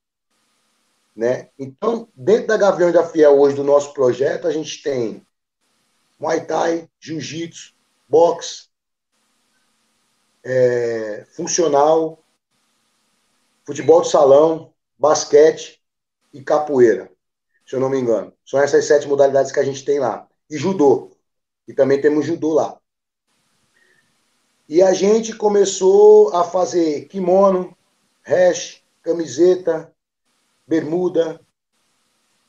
Né? 1.15 1.49
Então, 1.59 2.09
dentro 2.15 2.49
da 2.49 2.57
Gavião 2.57 2.91
da 2.91 3.07
Fiel 3.07 3.39
hoje, 3.39 3.55
do 3.55 3.63
nosso 3.63 3.93
projeto, 3.95 4.49
a 4.49 4.53
gente 4.53 4.83
tem 4.83 5.25
Muay 6.19 6.45
Thai, 6.45 6.89
Jiu-Jitsu, 6.99 7.75
boxe, 8.09 8.69
é, 10.43 11.25
funcional, 11.31 12.23
futebol 13.65 14.03
de 14.03 14.11
salão, 14.11 14.73
basquete 14.99 15.81
e 16.33 16.43
capoeira, 16.43 17.11
se 17.67 17.77
eu 17.77 17.81
não 17.81 17.89
me 17.89 17.99
engano. 17.99 18.33
São 18.45 18.61
essas 18.61 18.85
sete 18.85 19.07
modalidades 19.07 19.53
que 19.53 19.61
a 19.61 19.65
gente 19.65 19.85
tem 19.85 19.99
lá. 19.99 20.29
E 20.51 20.59
judô. 20.59 21.13
E 21.67 21.73
também 21.73 22.01
temos 22.01 22.27
judô 22.27 22.53
lá. 22.53 22.79
E 24.69 24.83
a 24.83 24.93
gente 24.93 25.35
começou 25.35 26.35
a 26.35 26.43
fazer 26.43 27.07
kimono, 27.07 27.77
hash, 28.23 28.83
camiseta, 29.03 29.94
bermuda. 30.67 31.41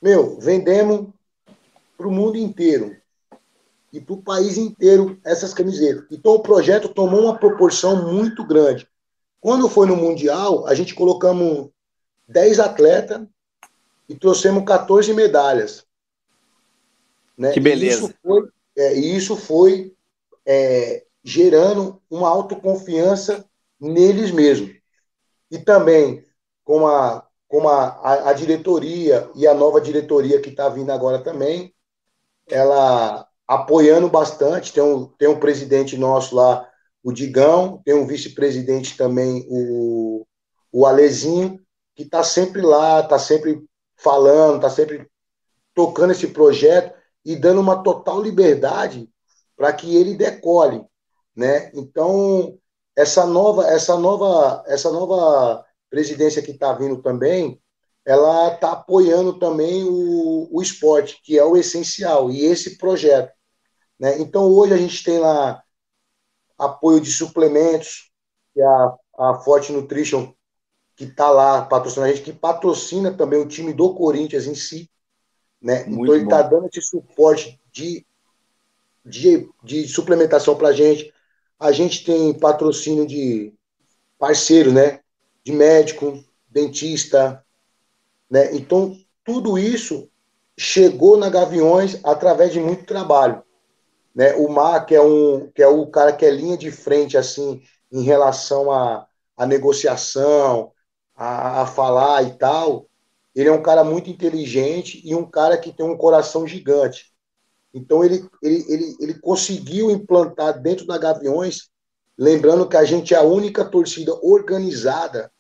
Meu, 0.02 0.40
vendemos 0.40 1.08
para 1.98 2.08
o 2.08 2.12
mundo 2.12 2.38
inteiro 2.38 2.96
e 3.92 4.00
para 4.02 4.14
o 4.14 4.22
país 4.22 4.58
inteiro 4.58 5.20
essas 5.24 5.54
camisetas. 5.54 6.06
Então 6.12 6.34
o 6.34 6.40
projeto 6.40 6.90
tomou 6.90 7.22
uma 7.22 7.38
proporção 7.38 8.12
muito 8.12 8.46
grande. 8.46 8.88
Quando 9.40 9.70
foi 9.70 9.88
no 9.88 9.96
Mundial, 9.96 10.68
a 10.68 10.74
gente 10.74 10.94
colocamos 10.94 11.70
10 12.28 12.60
atletas 12.60 13.22
e 14.10 14.16
trouxemos 14.16 14.66
14 14.66 15.14
medalhas. 15.14 15.86
Né? 17.38 17.52
Que 17.52 17.60
beleza. 17.60 17.86
E 17.86 18.06
isso 18.06 18.14
foi, 18.22 18.50
é, 18.76 18.94
isso 18.94 19.36
foi 19.36 19.94
é, 20.46 21.06
gerando 21.24 22.02
uma 22.10 22.30
autoconfiança 22.30 23.46
neles 23.80 24.32
mesmos. 24.32 24.76
E 25.50 25.58
também, 25.58 26.24
com 26.64 26.88
a, 26.88 27.25
como 27.56 27.70
a, 27.70 28.32
a, 28.32 28.34
diretoria 28.34 29.32
e 29.34 29.48
a 29.48 29.54
nova 29.54 29.80
diretoria 29.80 30.42
que 30.42 30.50
está 30.50 30.68
vindo 30.68 30.92
agora 30.92 31.24
também, 31.24 31.74
ela 32.50 33.26
apoiando 33.48 34.10
bastante. 34.10 34.74
Tem 34.74 34.84
um, 34.84 35.06
tem 35.18 35.30
um 35.30 35.40
presidente 35.40 35.98
nosso 35.98 36.36
lá, 36.36 36.70
o 37.02 37.14
Digão, 37.14 37.82
tem 37.86 37.94
um 37.94 38.06
vice-presidente 38.06 38.98
também, 38.98 39.48
o, 39.50 40.28
o 40.70 40.86
Alezinho, 40.86 41.58
que 41.96 42.04
está 42.04 42.26
sempre 42.26 42.62
lá, 42.62 43.00
está 43.00 43.18
sempre 43.18 43.64
falando, 43.96 44.58
está 44.58 44.70
sempre 44.70 45.08
tocando 45.74 46.12
esse 46.12 46.28
projeto 46.28 46.94
e 47.24 47.38
dando 47.38 47.62
uma 47.62 47.82
total 47.82 48.22
liberdade 48.22 49.10
para 49.56 49.72
que 49.72 49.96
ele 49.96 50.14
decole, 50.14 50.84
né? 51.34 51.72
Então 51.74 52.60
essa 52.98 53.26
nova, 53.26 53.66
essa 53.68 53.98
nova, 53.98 54.62
essa 54.68 54.92
nova 54.92 55.65
presidência 55.90 56.42
que 56.42 56.52
está 56.52 56.74
vindo 56.74 57.02
também, 57.02 57.62
ela 58.06 58.54
está 58.54 58.74
apoiando 58.74 59.40
também 59.40 59.84
o, 59.84 60.48
o 60.52 60.62
esporte, 60.62 61.20
que 61.24 61.38
é 61.38 61.44
o 61.44 61.58
essencial, 61.58 62.30
e 62.30 62.46
esse 62.46 62.78
projeto. 62.78 63.34
Né? 64.00 64.20
Então, 64.20 64.48
hoje 64.48 64.74
a 64.74 64.78
gente 64.78 65.04
tem 65.04 65.20
lá 65.20 65.64
apoio 66.58 67.02
de 67.02 67.12
suplementos, 67.12 68.12
que 68.54 68.62
é 68.62 68.66
a, 68.66 68.96
a 69.18 69.36
Forte 69.40 69.72
Nutrition, 69.72 70.34
que 70.96 71.06
está 71.06 71.30
lá 71.30 71.66
patrocinando 71.66 72.12
a 72.12 72.16
gente, 72.16 72.24
que 72.24 72.32
patrocina 72.32 73.12
também 73.12 73.42
o 73.42 73.48
time 73.48 73.74
do 73.74 73.94
Corinthians 73.96 74.46
em 74.46 74.56
si. 74.56 74.90
Né? 75.62 75.86
então, 75.88 76.06
ele 76.14 76.26
está 76.26 76.42
dando 76.44 76.68
esse 76.68 76.82
suporte 76.82 77.60
de, 77.72 78.06
de, 79.04 79.50
de 79.64 79.88
suplementação 79.88 80.56
para 80.56 80.70
a 80.70 80.74
gente. 80.74 81.12
A 81.60 81.72
gente 81.72 82.06
tem 82.06 82.38
patrocínio 82.38 83.08
de 83.08 83.54
parceiro, 84.20 84.72
né? 84.72 85.00
De 85.46 85.54
médico, 85.54 86.24
dentista, 86.50 87.46
né? 88.30 88.56
Então, 88.56 88.98
tudo 89.24 89.58
isso 89.58 90.10
chegou 90.58 91.18
na 91.18 91.30
Gaviões 91.30 92.00
através 92.04 92.54
de 92.54 92.60
muito 92.60 92.86
trabalho, 92.86 93.44
né? 94.16 94.36
O 94.36 94.50
Mar, 94.50 94.86
que 94.86 94.96
é 94.96 95.02
um 95.02 95.50
que 95.52 95.62
é 95.64 95.68
o 95.68 95.88
cara 95.88 96.14
que 96.14 96.26
é 96.26 96.32
linha 96.32 96.58
de 96.58 96.72
frente 96.72 97.18
assim 97.18 97.62
em 97.92 98.04
relação 98.04 98.72
à, 98.72 99.08
à 99.38 99.46
negociação, 99.46 100.72
a, 101.16 101.64
a 101.64 101.68
falar 101.68 102.24
e 102.24 102.38
tal, 102.38 102.88
ele 103.36 103.50
é 103.50 103.52
um 103.52 103.62
cara 103.62 103.84
muito 103.84 104.10
inteligente 104.10 105.02
e 105.06 105.16
um 105.16 105.30
cara 105.30 105.58
que 105.58 105.74
tem 105.74 105.86
um 105.86 105.98
coração 105.98 106.48
gigante, 106.48 107.14
Então 107.74 108.04
ele, 108.04 108.28
ele, 108.44 108.66
ele, 108.70 108.98
ele 109.02 109.14
conseguiu 109.22 109.92
implantar 109.92 110.62
dentro 110.62 110.86
da 110.88 110.98
Gaviões, 110.98 111.70
lembrando 112.18 112.68
que 112.70 112.78
a 112.78 112.86
gente 112.86 113.14
é 113.14 113.18
a 113.18 113.24
única 113.24 113.66
torcida 113.66 114.14
organizada 114.24 115.32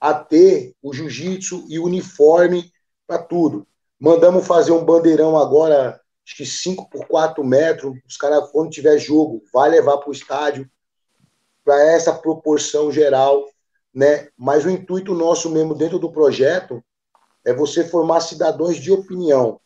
a 0.00 0.14
ter 0.14 0.74
o 0.82 0.92
jiu-jitsu 0.92 1.64
e 1.68 1.78
o 1.78 1.84
uniforme 1.84 2.70
para 3.06 3.18
tudo. 3.18 3.66
Mandamos 3.98 4.46
fazer 4.46 4.72
um 4.72 4.84
bandeirão 4.84 5.38
agora, 5.38 6.00
acho 6.24 6.36
que 6.36 6.44
5 6.44 6.90
por 6.90 7.06
4 7.06 7.42
metros. 7.42 7.94
Os 8.06 8.16
caras, 8.16 8.50
quando 8.50 8.70
tiver 8.70 8.98
jogo, 8.98 9.42
vai 9.52 9.70
levar 9.70 9.98
para 9.98 10.10
o 10.10 10.12
estádio 10.12 10.68
para 11.64 11.82
essa 11.82 12.12
proporção 12.12 12.92
geral, 12.92 13.44
né? 13.92 14.28
Mas 14.36 14.64
o 14.64 14.70
intuito 14.70 15.14
nosso 15.14 15.50
mesmo 15.50 15.74
dentro 15.74 15.98
do 15.98 16.12
projeto 16.12 16.82
é 17.44 17.52
você 17.52 17.84
formar 17.84 18.20
cidadãos 18.20 18.76
de 18.76 18.92
opinião. 18.92 19.60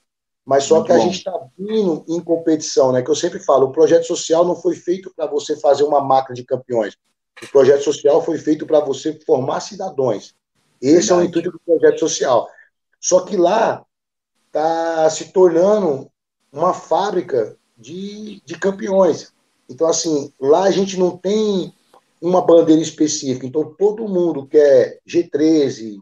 Mas 0.45 0.65
só 0.65 0.77
Muito 0.77 0.87
que 0.87 0.93
a 0.93 0.99
gente 0.99 1.19
está 1.19 1.39
vindo 1.59 2.05
em 2.09 2.21
competição, 2.21 2.93
né? 2.93 3.03
Que 3.03 3.11
eu 3.11 3.15
sempre 3.15 3.39
falo, 3.41 3.67
o 3.67 3.73
projeto 3.73 4.05
social 4.05 4.45
não 4.45 4.57
foi 4.57 4.75
feito 4.75 5.13
para 5.15 5.27
você 5.27 5.57
fazer 5.57 5.85
uma 5.85 6.01
máquina 6.01 6.35
de 6.35 6.45
campeões. 6.45 6.97
O 7.43 7.49
projeto 7.49 7.83
social 7.83 8.23
foi 8.23 8.39
feito 8.39 8.67
para 8.67 8.81
você 8.81 9.19
formar 9.25 9.61
cidadãos. 9.61 10.35
Esse 10.81 11.09
Verdade. 11.09 11.13
é 11.13 11.15
o 11.15 11.25
intuito 11.25 11.51
do 11.53 11.61
projeto 11.61 12.01
social. 12.01 12.49
Só 13.01 13.21
que 13.21 13.37
lá 13.37 13.85
está 14.47 15.09
se 15.11 15.33
tornando 15.33 16.11
uma 16.53 16.75
fábrica 16.75 17.57
de, 17.77 18.43
de 18.45 18.59
campeões. 18.59 19.33
Então, 19.69 19.87
assim, 19.87 20.33
lá 20.41 20.65
a 20.65 20.71
gente 20.71 20.99
não 20.99 21.17
tem 21.17 21.73
uma 22.21 22.43
bandeira 22.43 22.83
específica. 22.83 23.47
Então, 23.47 23.75
todo 23.79 24.09
mundo 24.09 24.47
que 24.47 24.59
é 24.59 24.99
G13, 25.09 25.99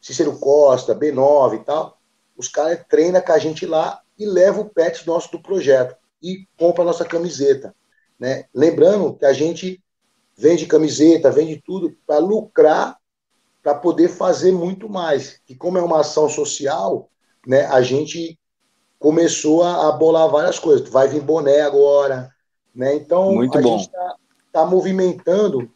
Cícero 0.00 0.38
Costa, 0.38 0.94
B9 0.94 1.60
e 1.60 1.64
tal, 1.64 1.98
os 2.36 2.48
caras 2.48 2.84
treinam 2.88 3.20
com 3.20 3.32
a 3.32 3.38
gente 3.38 3.66
lá 3.66 4.00
e 4.18 4.26
levam 4.26 4.62
o 4.62 4.70
pet 4.70 5.06
nosso 5.06 5.30
do 5.30 5.40
projeto 5.40 5.94
e 6.22 6.46
compra 6.56 6.82
a 6.82 6.86
nossa 6.86 7.04
camiseta. 7.04 7.74
Né? 8.18 8.46
Lembrando 8.54 9.14
que 9.14 9.24
a 9.24 9.32
gente 9.32 9.81
vende 10.36 10.66
camiseta, 10.66 11.30
vende 11.30 11.62
tudo 11.64 11.96
para 12.06 12.18
lucrar, 12.18 12.96
para 13.62 13.74
poder 13.74 14.08
fazer 14.08 14.52
muito 14.52 14.88
mais. 14.88 15.40
E 15.48 15.54
como 15.54 15.78
é 15.78 15.82
uma 15.82 16.00
ação 16.00 16.28
social, 16.28 17.08
né, 17.46 17.66
a 17.66 17.80
gente 17.82 18.38
começou 18.98 19.62
a, 19.62 19.88
a 19.88 19.92
bolar 19.92 20.28
várias 20.30 20.58
coisas. 20.58 20.88
Vai 20.88 21.08
vir 21.08 21.20
boné 21.20 21.60
agora, 21.60 22.30
né? 22.74 22.94
Então 22.94 23.34
muito 23.34 23.58
a 23.58 23.60
bom. 23.60 23.78
gente 23.78 23.88
está 23.88 24.16
tá 24.52 24.66
movimentando 24.66 25.70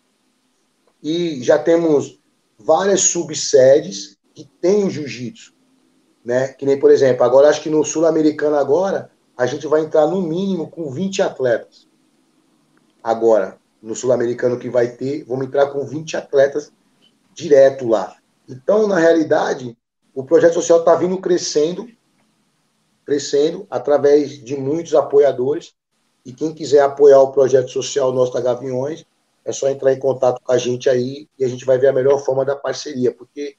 e 1.03 1.43
já 1.43 1.59
temos 1.59 2.21
várias 2.59 3.03
subsedes 3.03 4.17
que 4.35 4.45
tem 4.61 4.85
o 4.85 4.91
jiu-jitsu, 4.91 5.55
né? 6.25 6.49
Que 6.49 6.65
nem, 6.65 6.79
por 6.79 6.91
exemplo, 6.91 7.25
agora 7.25 7.49
acho 7.49 7.63
que 7.63 7.71
no 7.71 7.85
Sul-Americano 7.85 8.57
agora 8.57 9.11
a 9.37 9.45
gente 9.45 9.67
vai 9.67 9.83
entrar 9.83 10.07
no 10.07 10.23
mínimo 10.23 10.69
com 10.69 10.91
20 10.91 11.23
atletas. 11.23 11.87
Agora, 13.03 13.59
no 13.87 13.95
Sul-Americano 13.95 14.59
que 14.59 14.69
vai 14.69 14.89
ter, 14.89 15.25
vamos 15.25 15.47
entrar 15.47 15.69
com 15.69 15.87
20 15.87 16.17
atletas 16.17 16.73
direto 17.33 17.87
lá. 17.87 18.17
Então, 18.49 18.89
na 18.89 18.99
realidade, 18.99 19.77
o 20.13 20.25
projeto 20.25 20.55
social 20.55 20.81
está 20.81 20.97
vindo 20.97 21.19
crescendo, 21.19 21.89
crescendo 23.05 23.65
através 23.71 24.45
de 24.45 24.57
muitos 24.57 24.95
apoiadores. 24.95 25.75
E 26.25 26.33
quem 26.33 26.53
quiser 26.53 26.81
apoiar 26.81 27.21
o 27.21 27.31
projeto 27.31 27.71
social 27.71 28.13
nosso 28.13 28.33
da 28.33 28.41
Gaviões, 28.41 29.07
é 29.45 29.53
só 29.53 29.69
entrar 29.69 29.93
em 29.93 29.99
contato 30.01 30.41
com 30.43 30.51
a 30.51 30.59
gente 30.59 30.91
aí 30.91 31.29
e 31.39 31.45
a 31.45 31.49
gente 31.49 31.65
vai 31.65 31.79
ver 31.79 31.87
a 31.87 31.93
melhor 31.93 32.19
forma 32.19 32.45
da 32.45 32.57
parceria, 32.57 33.15
porque 33.15 33.55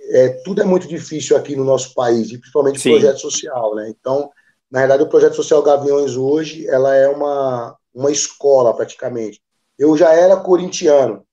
é, 0.00 0.28
tudo 0.44 0.60
é 0.60 0.64
muito 0.64 0.88
difícil 0.88 1.36
aqui 1.36 1.54
no 1.54 1.62
nosso 1.62 1.94
país, 1.94 2.32
e 2.32 2.38
principalmente 2.38 2.80
o 2.80 2.92
projeto 2.92 3.20
social, 3.20 3.76
né? 3.76 3.88
Então, 3.88 4.30
na 4.68 4.80
realidade, 4.80 5.04
o 5.04 5.08
projeto 5.08 5.36
social 5.36 5.62
Gaviões 5.62 6.16
hoje, 6.16 6.66
ela 6.66 6.96
é 6.96 7.08
uma, 7.08 7.76
uma 7.96 8.10
escola 8.10 8.74
praticamente. 8.74 9.40
Eu 9.78 9.96
já 9.96 10.12
era 10.12 10.36
corintiano, 10.36 11.24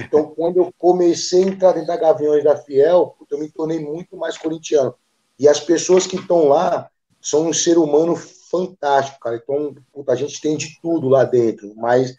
então 0.00 0.26
quando 0.34 0.56
eu 0.56 0.72
comecei 0.76 1.44
a 1.44 1.46
entrar 1.46 1.72
dentro 1.72 1.86
da 1.86 1.96
Gaviões 1.96 2.42
da 2.42 2.56
Fiel, 2.56 3.16
eu 3.30 3.38
me 3.38 3.48
tornei 3.48 3.78
muito 3.78 4.16
mais 4.16 4.36
corintiano. 4.36 4.94
E 5.38 5.48
as 5.48 5.60
pessoas 5.60 6.06
que 6.06 6.16
estão 6.16 6.48
lá 6.48 6.90
são 7.20 7.46
um 7.46 7.52
ser 7.52 7.78
humano 7.78 8.16
fantástico, 8.16 9.20
cara. 9.20 9.36
Então, 9.36 9.74
puta, 9.92 10.12
a 10.12 10.16
gente 10.16 10.40
tem 10.40 10.56
de 10.56 10.80
tudo 10.82 11.08
lá 11.08 11.22
dentro, 11.22 11.72
mas 11.76 12.16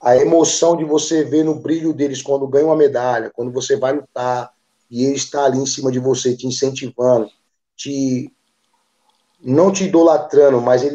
a 0.00 0.16
emoção 0.16 0.76
de 0.76 0.84
você 0.84 1.24
ver 1.24 1.44
no 1.44 1.56
brilho 1.56 1.92
deles 1.92 2.22
quando 2.22 2.46
ganham 2.46 2.68
uma 2.68 2.76
medalha, 2.76 3.30
quando 3.34 3.52
você 3.52 3.76
vai 3.76 3.92
lutar, 3.92 4.52
e 4.90 5.04
ele 5.04 5.16
está 5.16 5.44
ali 5.44 5.58
em 5.58 5.66
cima 5.66 5.90
de 5.90 5.98
você, 5.98 6.36
te 6.36 6.46
incentivando, 6.46 7.28
te 7.74 8.30
não 9.40 9.72
te 9.72 9.84
idolatrando, 9.84 10.60
mas 10.60 10.82
ele 10.82 10.94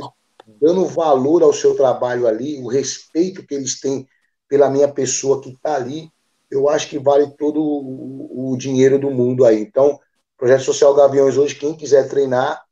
dando 0.59 0.85
valor 0.85 1.43
ao 1.43 1.53
seu 1.53 1.75
trabalho 1.75 2.27
ali, 2.27 2.59
o 2.59 2.67
respeito 2.67 3.45
que 3.45 3.55
eles 3.55 3.79
têm 3.79 4.07
pela 4.47 4.69
minha 4.69 4.87
pessoa 4.87 5.41
que 5.41 5.49
está 5.49 5.75
ali, 5.75 6.11
eu 6.49 6.69
acho 6.69 6.89
que 6.89 6.97
vale 6.97 7.27
todo 7.37 7.61
o, 7.61 8.51
o, 8.51 8.57
dinheiro 8.57 8.97
do 8.97 9.11
mundo 9.11 9.45
aí. 9.45 9.61
Então, 9.61 9.99
Projeto 10.37 10.63
Social 10.63 10.93
Gaviões 10.93 11.37
hoje, 11.37 11.55
quem 11.55 11.75
quiser 11.75 12.07
treinar, 12.07 12.63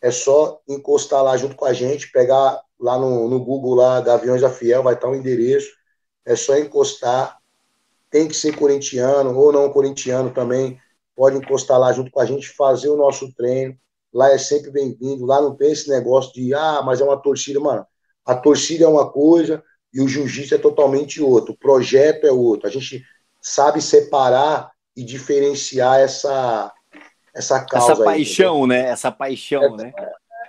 é 0.00 0.10
só 0.10 0.60
encostar 0.68 1.22
lá 1.22 1.36
junto 1.36 1.56
com 1.56 1.64
a 1.64 1.72
gente, 1.72 2.12
pegar 2.12 2.60
lá 2.78 2.98
no, 2.98 3.28
no 3.28 3.42
Google 3.42 3.74
lá, 3.74 4.00
Gaviões 4.00 4.42
da 4.42 4.50
Fiel, 4.50 4.82
vai 4.82 4.94
estar 4.94 5.08
o 5.08 5.14
endereço, 5.14 5.70
é 6.24 6.36
só 6.36 6.56
encostar, 6.56 7.38
tem 8.10 8.28
que 8.28 8.34
ser 8.34 8.56
corintiano 8.56 9.36
ou 9.36 9.52
não 9.52 9.72
corintiano 9.72 10.30
também, 10.30 10.78
pode 11.14 11.36
encostar 11.36 11.78
lá 11.78 11.92
junto 11.92 12.10
com 12.10 12.20
a 12.20 12.26
gente, 12.26 12.48
fazer 12.50 12.88
o 12.88 12.96
nosso 12.96 13.32
treino, 13.34 13.76
lá 14.16 14.32
é 14.32 14.38
sempre 14.38 14.70
bem-vindo, 14.70 15.26
lá 15.26 15.42
não 15.42 15.54
tem 15.54 15.72
esse 15.72 15.90
negócio 15.90 16.32
de, 16.32 16.54
ah, 16.54 16.80
mas 16.82 17.02
é 17.02 17.04
uma 17.04 17.18
torcida, 17.18 17.60
mano, 17.60 17.86
a 18.24 18.34
torcida 18.34 18.86
é 18.86 18.88
uma 18.88 19.10
coisa 19.10 19.62
e 19.92 20.00
o 20.00 20.08
jiu-jitsu 20.08 20.54
é 20.54 20.58
totalmente 20.58 21.22
outro, 21.22 21.52
o 21.52 21.58
projeto 21.58 22.26
é 22.26 22.32
outro, 22.32 22.66
a 22.66 22.70
gente 22.70 23.04
sabe 23.42 23.82
separar 23.82 24.70
e 24.96 25.04
diferenciar 25.04 26.00
essa 26.00 26.72
essa 27.34 27.62
causa. 27.62 27.92
Essa 27.92 28.04
paixão, 28.04 28.62
aí, 28.62 28.68
né? 28.68 28.88
Essa 28.88 29.12
paixão, 29.12 29.62
é, 29.62 29.76
né? 29.76 29.92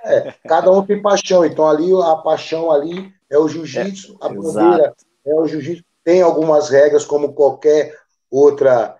É, 0.05 0.33
cada 0.47 0.71
um 0.71 0.85
tem 0.85 1.01
paixão, 1.01 1.43
então 1.43 1.67
ali 1.67 1.91
a 2.01 2.15
paixão 2.15 2.71
ali 2.71 3.11
é 3.29 3.37
o 3.37 3.49
jiu-jitsu, 3.49 4.17
é, 4.21 4.25
a 4.25 4.29
bandeira 4.29 4.95
é 5.25 5.33
o 5.33 5.45
jiu-jitsu. 5.45 5.83
Tem 6.05 6.21
algumas 6.21 6.69
regras 6.69 7.03
como 7.03 7.33
qualquer 7.33 7.93
outra 8.31 8.96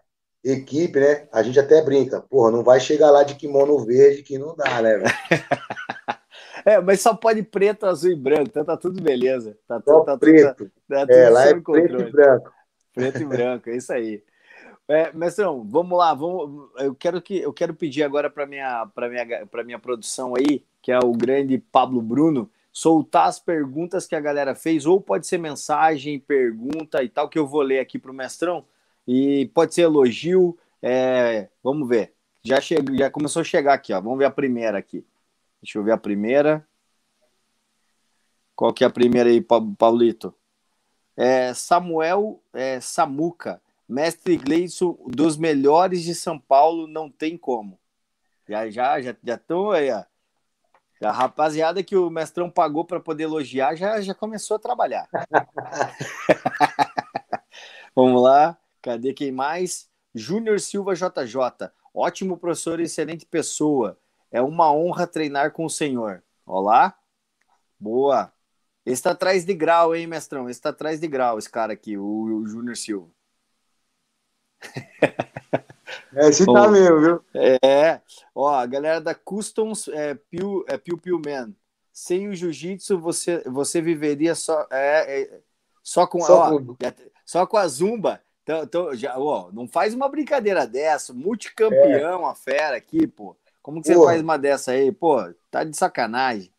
equipe, 0.51 0.99
né? 0.99 1.27
A 1.31 1.43
gente 1.43 1.59
até 1.59 1.81
brinca, 1.81 2.21
porra, 2.21 2.51
não 2.51 2.63
vai 2.63 2.79
chegar 2.79 3.11
lá 3.11 3.23
de 3.23 3.35
kimono 3.35 3.83
verde 3.85 4.23
que 4.23 4.37
não 4.37 4.55
dá, 4.55 4.81
né? 4.81 5.03
é, 6.65 6.79
mas 6.79 7.01
só 7.01 7.13
pode 7.13 7.43
preto, 7.43 7.85
azul 7.85 8.11
e 8.11 8.15
branco, 8.15 8.49
então 8.49 8.65
tá 8.65 8.77
tudo 8.77 9.01
beleza. 9.01 9.57
Tá 9.67 9.79
tudo, 9.79 10.05
tá 10.05 10.17
preto. 10.17 10.55
Tudo, 10.55 10.71
tá, 10.87 11.05
tá 11.05 11.13
é, 11.13 11.29
lá 11.29 11.45
é 11.45 11.53
preto 11.53 11.99
e 11.99 12.11
branco. 12.11 12.51
Preto 12.93 13.21
e 13.21 13.25
branco, 13.25 13.69
é 13.69 13.75
isso 13.75 13.93
aí. 13.93 14.23
É, 14.89 15.11
mestrão, 15.11 15.65
vamos 15.67 15.97
lá, 15.97 16.13
vamos, 16.13 16.69
eu 16.77 16.95
quero 16.95 17.21
que 17.21 17.37
eu 17.39 17.51
quero 17.51 17.73
pedir 17.73 18.03
agora 18.03 18.29
para 18.29 18.45
minha 18.45 18.85
para 18.95 19.09
minha 19.09 19.45
para 19.45 19.63
minha 19.63 19.77
produção 19.77 20.33
aí, 20.33 20.63
que 20.81 20.93
é 20.93 20.97
o 20.97 21.11
grande 21.11 21.57
Pablo 21.57 22.01
Bruno, 22.01 22.49
soltar 22.71 23.27
as 23.27 23.37
perguntas 23.37 24.07
que 24.07 24.15
a 24.15 24.19
galera 24.21 24.55
fez, 24.55 24.85
ou 24.85 25.01
pode 25.01 25.27
ser 25.27 25.39
mensagem, 25.39 26.19
pergunta 26.19 27.03
e 27.03 27.09
tal 27.09 27.27
que 27.27 27.37
eu 27.37 27.45
vou 27.45 27.61
ler 27.61 27.79
aqui 27.79 27.99
para 27.99 28.11
o 28.11 28.13
mestrão, 28.13 28.63
e 29.07 29.49
pode 29.53 29.73
ser 29.73 29.83
elogio, 29.83 30.57
é, 30.81 31.49
vamos 31.63 31.87
ver. 31.87 32.13
Já 32.43 32.59
chegou, 32.59 32.95
já 32.95 33.09
começou 33.09 33.41
a 33.41 33.45
chegar 33.45 33.73
aqui, 33.73 33.93
ó. 33.93 34.01
Vamos 34.01 34.17
ver 34.17 34.25
a 34.25 34.31
primeira 34.31 34.77
aqui. 34.77 35.05
Deixa 35.61 35.77
eu 35.77 35.83
ver 35.83 35.91
a 35.91 35.97
primeira. 35.97 36.67
Qual 38.55 38.73
que 38.73 38.83
é 38.83 38.87
a 38.87 38.91
primeira 38.91 39.29
aí, 39.29 39.41
Paulito? 39.41 40.33
É 41.15 41.53
Samuel 41.53 42.41
é, 42.53 42.79
Samuca. 42.79 43.61
Mestre 43.87 44.35
Gleison, 44.35 44.97
dos 45.07 45.37
melhores 45.37 46.03
de 46.03 46.13
São 46.13 46.37
Paulo, 46.37 46.87
não 46.87 47.09
tem 47.09 47.37
como. 47.37 47.79
Já 48.47 48.69
já 48.69 49.01
já 49.01 49.15
já 49.23 49.35
estão 49.35 49.71
aí, 49.71 49.91
ó. 49.91 50.03
A 51.01 51.11
rapaziada 51.11 51.83
que 51.83 51.95
o 51.95 52.09
mestrão 52.09 52.49
pagou 52.49 52.83
para 52.83 52.99
poder 52.99 53.23
elogiar 53.23 53.75
já, 53.75 54.01
já 54.01 54.13
começou 54.13 54.57
a 54.57 54.59
trabalhar. 54.59 55.07
Vamos 57.95 58.21
lá, 58.21 58.57
cadê 58.87 59.11
quem 59.11 59.33
mais? 59.33 59.89
Júnior 60.15 60.61
Silva 60.61 60.93
JJ, 60.95 61.69
ótimo 61.93 62.37
professor 62.37 62.79
e 62.79 62.83
excelente 62.83 63.25
pessoa. 63.25 63.99
É 64.31 64.41
uma 64.41 64.71
honra 64.71 65.05
treinar 65.05 65.51
com 65.51 65.65
o 65.65 65.69
senhor. 65.69 66.23
Olá, 66.45 66.97
boa. 67.77 68.31
Esse 68.85 68.93
está 68.93 69.11
atrás 69.11 69.43
de 69.43 69.53
grau, 69.53 69.93
hein, 69.93 70.07
mestrão? 70.07 70.49
Esse 70.49 70.59
está 70.59 70.69
atrás 70.69 71.01
de 71.01 71.07
grau, 71.07 71.37
esse 71.37 71.49
cara 71.49 71.73
aqui, 71.73 71.97
o, 71.97 72.05
o 72.05 72.47
Júnior 72.47 72.77
Silva. 72.77 73.09
É, 76.15 76.23
esse 76.29 76.45
tá 76.45 76.69
mesmo, 76.69 77.01
viu? 77.01 77.25
É, 77.35 77.99
ó, 78.33 78.55
a 78.55 78.65
galera 78.65 79.01
da 79.01 79.13
Customs 79.13 79.89
é, 79.89 80.15
Piu, 80.15 80.63
é 80.65 80.77
Piu 80.77 80.97
Piu 80.97 81.21
Man. 81.23 81.53
Sem 81.91 82.29
o 82.29 82.33
jiu-jitsu, 82.35 82.97
você, 82.97 83.43
você 83.49 83.81
viveria 83.81 84.33
só, 84.33 84.65
é, 84.71 85.23
é 85.23 85.41
só 85.83 86.07
com 86.07 86.21
só, 86.21 86.53
ó, 86.53 86.57
com... 86.57 86.77
só 87.25 87.45
com 87.45 87.57
a 87.57 87.67
zumba. 87.67 88.21
Então, 88.47 88.63
então, 88.63 88.95
já, 88.95 89.19
ó, 89.19 89.51
não 89.51 89.67
faz 89.67 89.93
uma 89.93 90.07
brincadeira 90.07 90.65
dessa. 90.65 91.13
Multicampeão, 91.13 92.25
é. 92.25 92.31
a 92.31 92.33
fera 92.33 92.77
aqui, 92.77 93.05
pô. 93.05 93.35
Como 93.61 93.81
que 93.81 93.87
você 93.87 93.95
faz 93.95 94.21
uma 94.21 94.37
dessa 94.37 94.71
aí? 94.71 94.89
Pô, 94.89 95.17
tá 95.51 95.65
de 95.65 95.75
sacanagem. 95.75 96.49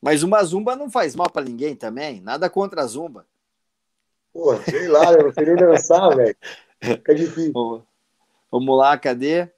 Mas 0.00 0.24
uma 0.24 0.42
zumba 0.42 0.74
não 0.74 0.90
faz 0.90 1.14
mal 1.14 1.30
para 1.30 1.44
ninguém 1.44 1.76
também. 1.76 2.20
Nada 2.20 2.50
contra 2.50 2.82
a 2.82 2.86
zumba. 2.86 3.24
Pô, 4.32 4.56
sei 4.62 4.88
lá, 4.88 5.12
eu 5.12 5.32
nem 5.36 5.54
dançar, 5.54 6.10
velho. 6.16 6.36
Fica 6.82 7.14
difícil. 7.14 7.86
Vamos 8.50 8.76
lá, 8.76 8.98
cadê? 8.98 9.48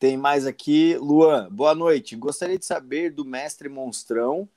Tem 0.00 0.16
mais 0.16 0.48
aqui. 0.48 0.96
Luan, 0.96 1.48
boa 1.48 1.76
noite. 1.76 2.16
Gostaria 2.16 2.58
de 2.58 2.64
saber 2.66 3.10
do 3.10 3.24
mestre 3.24 3.68
Monstrão 3.68 4.48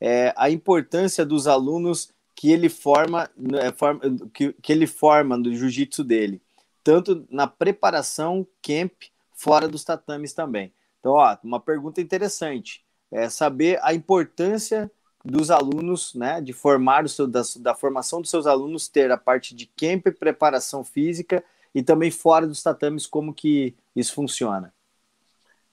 é, 0.00 0.32
a 0.34 0.48
importância 0.48 1.26
dos 1.26 1.46
alunos 1.46 2.10
que 2.34 2.50
ele 2.50 2.68
forma, 2.68 3.30
é, 3.60 3.72
forma 3.72 4.00
que, 4.32 4.52
que 4.54 4.72
ele 4.72 4.86
forma 4.86 5.36
no 5.36 5.54
jiu-jitsu 5.54 6.02
dele, 6.02 6.42
tanto 6.82 7.26
na 7.30 7.46
preparação, 7.46 8.46
camp, 8.62 8.92
fora 9.32 9.68
dos 9.68 9.84
tatames 9.84 10.32
também. 10.32 10.72
Então, 11.00 11.12
ó, 11.12 11.36
uma 11.44 11.60
pergunta 11.60 12.00
interessante 12.00 12.84
é 13.10 13.28
saber 13.28 13.78
a 13.82 13.94
importância 13.94 14.90
dos 15.24 15.50
alunos, 15.50 16.14
né, 16.14 16.40
de 16.40 16.52
formar 16.52 17.04
o 17.04 17.08
seu, 17.08 17.26
da, 17.26 17.42
da 17.60 17.74
formação 17.74 18.20
dos 18.20 18.30
seus 18.30 18.46
alunos, 18.46 18.88
ter 18.88 19.10
a 19.10 19.16
parte 19.16 19.54
de 19.54 19.66
camp, 19.66 20.06
preparação 20.18 20.84
física 20.84 21.42
e 21.74 21.82
também 21.82 22.10
fora 22.10 22.46
dos 22.46 22.62
tatames, 22.62 23.06
como 23.06 23.32
que 23.32 23.74
isso 23.96 24.14
funciona. 24.14 24.72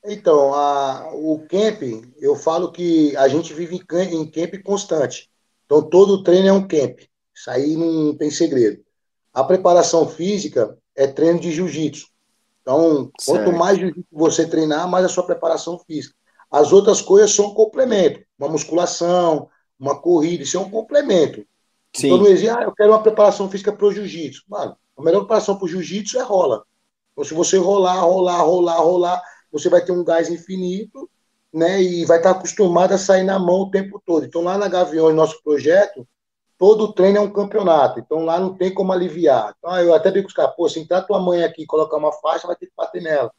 Então, 0.03 0.53
a, 0.53 1.11
o 1.13 1.45
camp, 1.47 1.81
eu 2.19 2.35
falo 2.35 2.71
que 2.71 3.15
a 3.17 3.27
gente 3.27 3.53
vive 3.53 3.75
em, 3.75 4.15
em 4.15 4.27
camp 4.27 4.61
constante. 4.63 5.30
Então, 5.71 5.81
todo 5.81 6.21
treino 6.21 6.49
é 6.49 6.51
um 6.51 6.67
camp. 6.67 6.99
Isso 7.33 7.49
aí 7.49 7.77
não 7.77 8.13
tem 8.13 8.29
segredo. 8.29 8.83
A 9.33 9.41
preparação 9.41 10.05
física 10.05 10.77
é 10.93 11.07
treino 11.07 11.39
de 11.39 11.49
jiu-jitsu. 11.49 12.07
Então, 12.61 13.09
certo. 13.17 13.45
quanto 13.45 13.57
mais 13.57 13.79
jiu-jitsu 13.79 14.05
você 14.11 14.45
treinar, 14.45 14.85
mais 14.89 15.05
a 15.05 15.07
sua 15.07 15.25
preparação 15.25 15.79
física. 15.79 16.13
As 16.51 16.73
outras 16.73 17.01
coisas 17.01 17.31
são 17.31 17.45
um 17.45 17.53
complemento. 17.53 18.19
Uma 18.37 18.49
musculação, 18.49 19.47
uma 19.79 19.97
corrida, 19.97 20.43
isso 20.43 20.57
é 20.57 20.59
um 20.59 20.69
complemento. 20.69 21.45
Sim. 21.95 22.07
Então, 22.07 22.17
não 22.17 22.27
existe, 22.27 22.49
ah, 22.49 22.63
eu 22.63 22.73
quero 22.73 22.91
uma 22.91 23.01
preparação 23.01 23.49
física 23.49 23.71
para 23.71 23.85
o 23.85 23.93
jiu-jitsu. 23.93 24.43
Mano, 24.49 24.75
a 24.97 25.01
melhor 25.01 25.19
preparação 25.19 25.55
para 25.55 25.63
o 25.63 25.69
jiu-jitsu 25.69 26.19
é 26.19 26.21
rola. 26.21 26.65
Então, 27.13 27.23
se 27.23 27.33
você 27.33 27.55
rolar, 27.55 28.01
rolar, 28.01 28.41
rolar, 28.41 28.79
rolar, 28.81 29.21
você 29.49 29.69
vai 29.69 29.81
ter 29.81 29.93
um 29.93 30.03
gás 30.03 30.29
infinito, 30.29 31.09
né? 31.53 31.81
E 31.81 32.05
vai 32.05 32.17
estar 32.17 32.31
acostumado 32.31 32.93
a 32.93 32.97
sair 32.97 33.23
na 33.23 33.37
mão 33.37 33.61
o 33.61 33.71
tempo 33.71 34.01
todo. 34.05 34.25
Então, 34.25 34.41
lá 34.41 34.57
na 34.57 34.67
Gaviões, 34.67 35.15
nosso 35.15 35.41
projeto, 35.43 36.07
todo 36.57 36.93
treino 36.93 37.17
é 37.17 37.21
um 37.21 37.31
campeonato. 37.31 37.99
Então, 37.99 38.23
lá 38.23 38.39
não 38.39 38.53
tem 38.55 38.73
como 38.73 38.91
aliviar. 38.91 39.55
Então, 39.57 39.77
eu 39.79 39.93
até 39.93 40.11
digo 40.11 40.31
com 40.31 40.41
os 40.41 40.55
pô, 40.55 40.69
se 40.69 40.79
entrar 40.79 41.01
tua 41.01 41.19
mãe 41.19 41.43
aqui 41.43 41.63
e 41.63 41.67
colocar 41.67 41.97
uma 41.97 42.11
faixa, 42.13 42.47
vai 42.47 42.55
ter 42.55 42.67
que 42.67 42.73
bater 42.77 43.01
nela. 43.01 43.31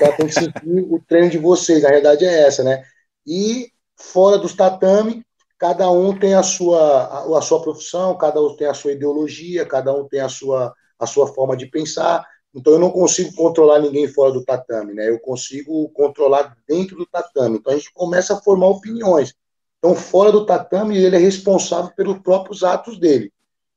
Ela 0.00 0.12
tem 0.12 0.26
que 0.26 0.34
sentir 0.34 0.86
o 0.90 1.02
treino 1.06 1.30
de 1.30 1.38
vocês. 1.38 1.84
A 1.84 1.88
realidade 1.88 2.24
é 2.24 2.46
essa, 2.46 2.62
né? 2.62 2.84
E 3.26 3.72
fora 3.96 4.38
dos 4.38 4.54
tatame, 4.54 5.24
cada 5.58 5.90
um 5.90 6.16
tem 6.16 6.34
a 6.34 6.42
sua, 6.42 6.78
a, 6.78 7.38
a 7.38 7.42
sua 7.42 7.60
profissão, 7.60 8.16
cada 8.16 8.40
um 8.40 8.54
tem 8.54 8.68
a 8.68 8.74
sua 8.74 8.92
ideologia, 8.92 9.66
cada 9.66 9.92
um 9.92 10.06
tem 10.06 10.20
a 10.20 10.28
sua, 10.28 10.72
a 10.98 11.06
sua 11.06 11.26
forma 11.26 11.56
de 11.56 11.66
pensar. 11.66 12.24
Então 12.54 12.72
eu 12.72 12.78
não 12.78 12.90
consigo 12.90 13.34
controlar 13.34 13.78
ninguém 13.78 14.08
fora 14.08 14.32
do 14.32 14.44
tatame, 14.44 14.94
né? 14.94 15.08
Eu 15.08 15.18
consigo 15.20 15.88
controlar 15.90 16.56
dentro 16.66 16.96
do 16.96 17.06
tatame. 17.06 17.58
Então 17.58 17.72
a 17.72 17.76
gente 17.76 17.92
começa 17.92 18.34
a 18.34 18.40
formar 18.40 18.68
opiniões. 18.68 19.34
Então 19.78 19.94
fora 19.94 20.32
do 20.32 20.46
tatame 20.46 20.96
ele 20.96 21.16
é 21.16 21.18
responsável 21.18 21.92
pelos 21.94 22.18
próprios 22.18 22.64
atos 22.64 22.98
dele. 22.98 23.32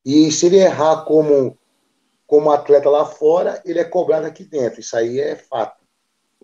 E 0.06 0.32
se 0.32 0.48
ele 0.48 0.58
errar 0.58 1.04
como 1.04 1.58
como 2.26 2.50
atleta 2.50 2.90
lá 2.90 3.04
fora, 3.04 3.62
ele 3.66 3.78
é 3.78 3.84
cobrado 3.84 4.26
aqui 4.26 4.46
dentro. 4.46 4.80
Isso 4.80 4.96
aí 4.96 5.20
é 5.20 5.36
fato. 5.36 5.84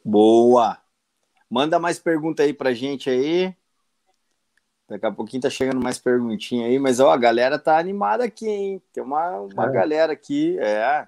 Boa. 0.03 0.77
Manda 1.49 1.79
mais 1.79 1.97
pergunta 1.97 2.43
aí 2.43 2.53
pra 2.53 2.73
gente 2.73 3.09
aí. 3.09 3.55
Daqui 4.89 5.05
a 5.05 5.11
pouquinho 5.11 5.43
tá 5.43 5.49
chegando 5.49 5.81
mais 5.81 5.97
perguntinha 5.97 6.67
aí, 6.67 6.77
mas 6.77 6.99
ó, 6.99 7.09
a 7.09 7.17
galera 7.17 7.57
tá 7.57 7.77
animada 7.77 8.25
aqui, 8.25 8.47
hein? 8.49 8.81
Tem 8.91 9.01
uma, 9.01 9.39
uma 9.39 9.67
é. 9.67 9.71
galera 9.71 10.11
aqui, 10.11 10.57
é. 10.59 11.07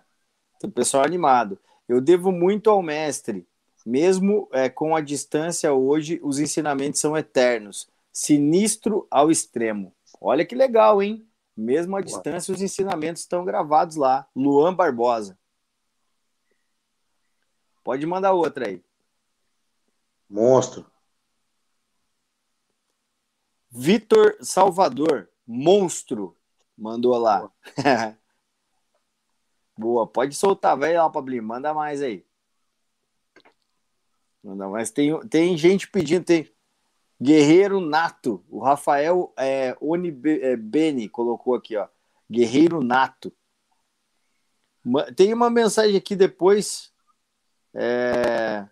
Tem 0.59 0.69
pessoal 0.69 1.05
animado. 1.05 1.57
Eu 1.87 2.01
devo 2.01 2.31
muito 2.31 2.69
ao 2.69 2.83
mestre. 2.83 3.47
Mesmo 3.85 4.47
é, 4.51 4.69
com 4.69 4.95
a 4.95 5.01
distância 5.01 5.73
hoje, 5.73 6.19
os 6.21 6.37
ensinamentos 6.37 6.99
são 6.99 7.17
eternos. 7.17 7.89
Sinistro 8.11 9.07
ao 9.09 9.31
extremo. 9.31 9.95
Olha 10.19 10.45
que 10.45 10.53
legal, 10.53 11.01
hein? 11.01 11.25
Mesmo 11.55 11.95
à 11.95 12.01
distância, 12.01 12.53
os 12.53 12.61
ensinamentos 12.61 13.21
estão 13.21 13.45
gravados 13.45 13.95
lá. 13.95 14.27
Luan 14.35 14.73
Barbosa. 14.73 15.37
Pode 17.83 18.05
mandar 18.05 18.33
outra 18.33 18.67
aí. 18.67 18.83
Monstro. 20.29 20.85
Vitor 23.71 24.35
Salvador, 24.41 25.29
monstro, 25.45 26.35
mandou 26.77 27.17
lá. 27.17 27.49
Boa, 29.79 30.05
pode 30.05 30.35
soltar, 30.35 30.77
vai 30.77 30.93
lá, 30.93 31.09
Pablinho, 31.09 31.41
manda 31.41 31.73
mais 31.73 32.01
aí. 32.01 32.25
Manda 34.43 34.67
mais. 34.67 34.91
Tem, 34.91 35.17
tem 35.29 35.55
gente 35.55 35.87
pedindo, 35.87 36.25
tem 36.25 36.53
Guerreiro 37.21 37.79
Nato. 37.79 38.43
O 38.49 38.59
Rafael 38.59 39.33
é, 39.37 39.73
é, 40.41 40.55
Beni 40.57 41.07
colocou 41.07 41.55
aqui, 41.55 41.77
ó. 41.77 41.87
Guerreiro 42.29 42.83
Nato. 42.83 43.31
Tem 45.15 45.33
uma 45.33 45.49
mensagem 45.49 45.95
aqui 45.95 46.13
depois. 46.13 46.91
É... 47.73 48.67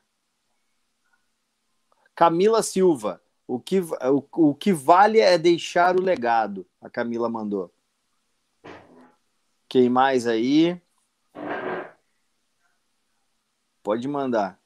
Camila 2.13 2.61
Silva. 2.61 3.21
O 3.47 3.61
que, 3.61 3.79
o, 3.79 4.49
o 4.49 4.53
que 4.53 4.73
vale 4.73 5.21
é 5.21 5.37
deixar 5.37 5.95
o 5.95 6.01
legado. 6.01 6.67
A 6.81 6.89
Camila 6.89 7.29
mandou. 7.29 7.73
Quem 9.69 9.89
mais 9.89 10.27
aí? 10.27 10.81
Pode 13.87 14.05
mandar. 14.05 14.59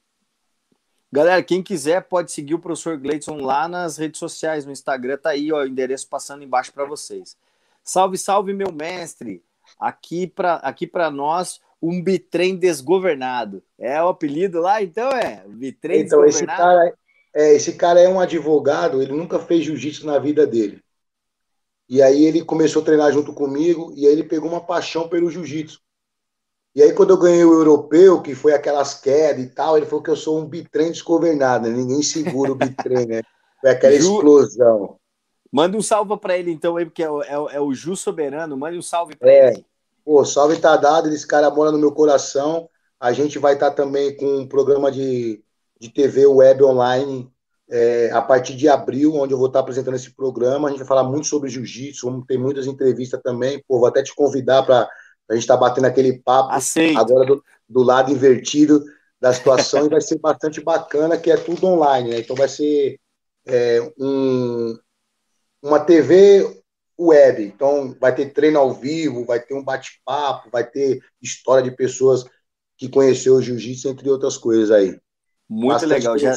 Galera, 1.12 1.40
quem 1.44 1.62
quiser 1.62 2.02
pode 2.02 2.32
seguir 2.32 2.54
o 2.54 2.58
professor 2.58 2.98
Gleidson 2.98 3.36
lá 3.36 3.68
nas 3.68 3.96
redes 3.96 4.18
sociais, 4.18 4.66
no 4.66 4.72
Instagram, 4.72 5.16
tá 5.16 5.30
aí, 5.30 5.52
ó, 5.52 5.62
o 5.62 5.66
endereço 5.68 6.08
passando 6.08 6.42
embaixo 6.42 6.72
para 6.72 6.84
vocês. 6.84 7.36
Salve, 7.84 8.18
salve, 8.18 8.52
meu 8.52 8.72
mestre! 8.72 9.40
Aqui 9.78 10.26
para 10.26 10.54
aqui 10.56 10.88
para 10.88 11.08
nós, 11.08 11.60
um 11.80 12.02
bitrem 12.02 12.56
desgovernado. 12.56 13.62
É 13.78 14.02
o 14.02 14.08
apelido 14.08 14.60
lá, 14.60 14.82
então 14.82 15.08
é? 15.10 15.44
Bitrem 15.46 16.00
então, 16.00 16.24
desgovernado. 16.24 16.60
Esse 16.60 16.90
cara, 16.90 16.94
é, 17.32 17.54
esse 17.54 17.72
cara 17.74 18.00
é 18.00 18.08
um 18.08 18.18
advogado, 18.18 19.00
ele 19.00 19.12
nunca 19.12 19.38
fez 19.38 19.64
jiu-jitsu 19.64 20.04
na 20.04 20.18
vida 20.18 20.44
dele. 20.44 20.82
E 21.88 22.02
aí 22.02 22.24
ele 22.24 22.44
começou 22.44 22.82
a 22.82 22.84
treinar 22.84 23.12
junto 23.12 23.32
comigo 23.32 23.92
e 23.94 24.04
aí 24.04 24.12
ele 24.14 24.24
pegou 24.24 24.50
uma 24.50 24.60
paixão 24.60 25.08
pelo 25.08 25.30
jiu-jitsu. 25.30 25.80
E 26.74 26.82
aí, 26.82 26.92
quando 26.92 27.10
eu 27.10 27.18
ganhei 27.18 27.44
o 27.44 27.52
europeu, 27.52 28.22
que 28.22 28.34
foi 28.34 28.54
aquelas 28.54 28.94
quedas 28.94 29.44
e 29.44 29.48
tal, 29.48 29.76
ele 29.76 29.84
falou 29.84 30.02
que 30.02 30.10
eu 30.10 30.16
sou 30.16 30.38
um 30.38 30.46
bitrem 30.46 30.90
desgovernado, 30.90 31.68
né? 31.68 31.76
ninguém 31.76 32.02
segura 32.02 32.52
o 32.52 32.54
bitrem, 32.54 33.06
né? 33.06 33.22
Foi 33.60 33.70
aquela 33.70 33.94
Ju... 33.94 34.16
explosão. 34.16 34.96
Manda 35.52 35.76
um 35.76 35.82
salve 35.82 36.16
para 36.16 36.36
ele, 36.38 36.50
então, 36.50 36.78
aí, 36.78 36.86
porque 36.86 37.02
é 37.02 37.10
o, 37.10 37.22
é, 37.22 37.56
é 37.56 37.60
o 37.60 37.74
Ju 37.74 37.94
Soberano. 37.94 38.56
Manda 38.56 38.76
um 38.76 38.82
salve 38.82 39.14
para 39.14 39.30
é. 39.30 39.48
ele. 39.48 39.66
Pô, 40.02 40.24
salve 40.24 40.56
tá 40.56 40.76
dado, 40.76 41.08
esse 41.10 41.26
cara 41.26 41.50
mora 41.50 41.70
no 41.70 41.78
meu 41.78 41.92
coração. 41.92 42.68
A 42.98 43.12
gente 43.12 43.38
vai 43.38 43.54
estar 43.54 43.70
tá 43.70 43.76
também 43.76 44.16
com 44.16 44.38
um 44.38 44.48
programa 44.48 44.90
de, 44.90 45.44
de 45.78 45.90
TV 45.90 46.26
web 46.26 46.64
online 46.64 47.30
é, 47.70 48.10
a 48.12 48.22
partir 48.22 48.56
de 48.56 48.68
abril, 48.68 49.14
onde 49.14 49.34
eu 49.34 49.38
vou 49.38 49.48
estar 49.48 49.58
tá 49.58 49.62
apresentando 49.62 49.94
esse 49.94 50.10
programa. 50.10 50.68
A 50.68 50.70
gente 50.70 50.80
vai 50.80 50.88
falar 50.88 51.04
muito 51.04 51.26
sobre 51.26 51.50
jiu-jitsu, 51.50 52.10
vamos 52.10 52.26
ter 52.26 52.38
muitas 52.38 52.66
entrevistas 52.66 53.20
também. 53.22 53.62
Pô, 53.68 53.78
vou 53.78 53.86
até 53.86 54.02
te 54.02 54.14
convidar 54.14 54.62
para 54.62 54.88
a 55.32 55.34
gente 55.34 55.44
está 55.44 55.56
batendo 55.56 55.86
aquele 55.86 56.18
papo 56.18 56.52
Aceito. 56.52 56.98
agora 56.98 57.24
do, 57.24 57.42
do, 57.68 57.82
lado 57.82 58.12
invertido 58.12 58.84
da 59.18 59.32
situação 59.32 59.86
e 59.86 59.88
vai 59.88 60.00
ser 60.00 60.18
bastante 60.18 60.60
bacana, 60.60 61.16
que 61.16 61.30
é 61.30 61.36
tudo 61.36 61.66
online, 61.66 62.10
né? 62.10 62.18
Então 62.18 62.36
vai 62.36 62.48
ser 62.48 63.00
é, 63.46 63.80
um, 63.98 64.78
uma 65.62 65.80
TV 65.80 66.62
web. 66.98 67.42
Então 67.42 67.96
vai 67.98 68.14
ter 68.14 68.32
treino 68.32 68.58
ao 68.58 68.72
vivo, 68.74 69.24
vai 69.24 69.40
ter 69.40 69.54
um 69.54 69.64
bate-papo, 69.64 70.50
vai 70.50 70.68
ter 70.68 71.02
história 71.20 71.68
de 71.68 71.74
pessoas 71.74 72.24
que 72.76 72.88
conheceu 72.88 73.36
o 73.36 73.42
jiu-jitsu, 73.42 73.88
entre 73.88 74.10
outras 74.10 74.36
coisas 74.36 74.70
aí. 74.70 75.00
Muito 75.48 75.72
bastante 75.72 75.90
legal. 75.90 76.18
Já, 76.18 76.34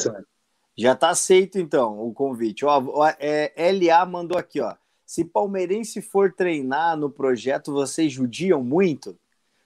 já 0.77 0.93
está 0.93 1.09
aceito, 1.09 1.59
então, 1.59 1.99
o 1.99 2.13
convite. 2.13 2.63
Ó, 2.65 2.81
é, 3.19 3.51
LA 3.57 4.05
mandou 4.05 4.37
aqui, 4.37 4.61
ó. 4.61 4.73
Se 5.05 5.23
palmeirense 5.23 6.01
for 6.01 6.33
treinar 6.33 6.97
no 6.97 7.09
projeto, 7.09 7.71
vocês 7.71 8.11
judiam 8.11 8.63
muito? 8.63 9.17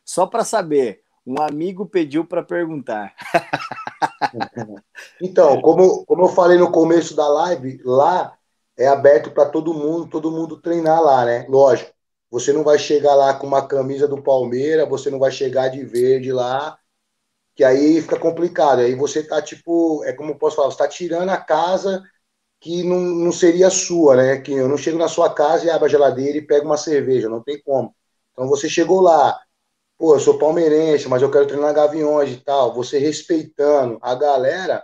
Só 0.04 0.26
para 0.28 0.44
saber, 0.44 1.02
um 1.26 1.42
amigo 1.42 1.86
pediu 1.86 2.26
para 2.26 2.44
perguntar. 2.44 3.14
então, 5.22 5.62
como, 5.62 6.06
como 6.06 6.24
eu 6.24 6.30
falei 6.30 6.58
no 6.58 6.72
começo 6.72 7.16
da 7.16 7.28
live, 7.28 7.82
lá 7.86 8.38
é 8.78 8.88
aberto 8.88 9.32
para 9.32 9.50
todo 9.50 9.74
mundo, 9.74 10.08
todo 10.08 10.32
mundo 10.32 10.60
treinar 10.60 11.02
lá, 11.02 11.26
né? 11.26 11.46
Lógico, 11.48 11.92
você 12.32 12.54
não 12.54 12.64
vai 12.64 12.78
chegar 12.78 13.16
lá 13.16 13.34
com 13.34 13.48
uma 13.48 13.68
camisa 13.68 14.08
do 14.08 14.22
Palmeiras, 14.22 14.88
você 14.90 15.10
não 15.10 15.20
vai 15.20 15.32
chegar 15.32 15.70
de 15.70 15.84
verde 15.84 16.32
lá, 16.32 16.78
que 17.56 17.64
aí 17.64 18.02
fica 18.02 18.18
complicado. 18.20 18.80
Aí 18.80 18.96
você 18.96 19.24
tá 19.24 19.42
tipo, 19.42 20.04
é 20.06 20.14
como 20.14 20.32
eu 20.32 20.36
posso 20.36 20.56
falar, 20.56 20.72
você 20.72 20.78
tá 20.78 20.88
tirando 20.88 21.30
a 21.30 21.38
casa 21.38 22.04
que 22.60 22.84
não, 22.84 23.00
não 23.00 23.32
seria 23.32 23.70
sua, 23.70 24.16
né? 24.16 24.42
Que 24.42 24.54
eu 24.54 24.68
não 24.68 24.78
chego 24.78 24.98
na 24.98 25.08
sua 25.08 25.34
casa 25.34 25.66
e 25.66 25.70
abro 25.70 25.86
a 25.86 25.90
geladeira 25.90 26.38
e 26.38 26.42
pego 26.42 26.66
uma 26.66 26.78
cerveja, 26.78 27.30
não 27.30 27.42
tem 27.44 27.62
como. 27.62 27.96
Então 28.32 28.48
você 28.48 28.70
chegou 28.70 29.02
lá, 29.02 29.40
pô, 29.98 30.16
eu 30.16 30.20
sou 30.20 30.38
palmeirense, 30.38 31.08
mas 31.08 31.22
eu 31.22 31.32
quero 31.32 31.48
treinar 31.48 31.74
Gaviões 31.74 32.32
e 32.32 32.38
tal, 32.38 32.74
você 32.74 33.00
respeitando 33.00 33.98
a 34.02 34.16
galera, 34.16 34.84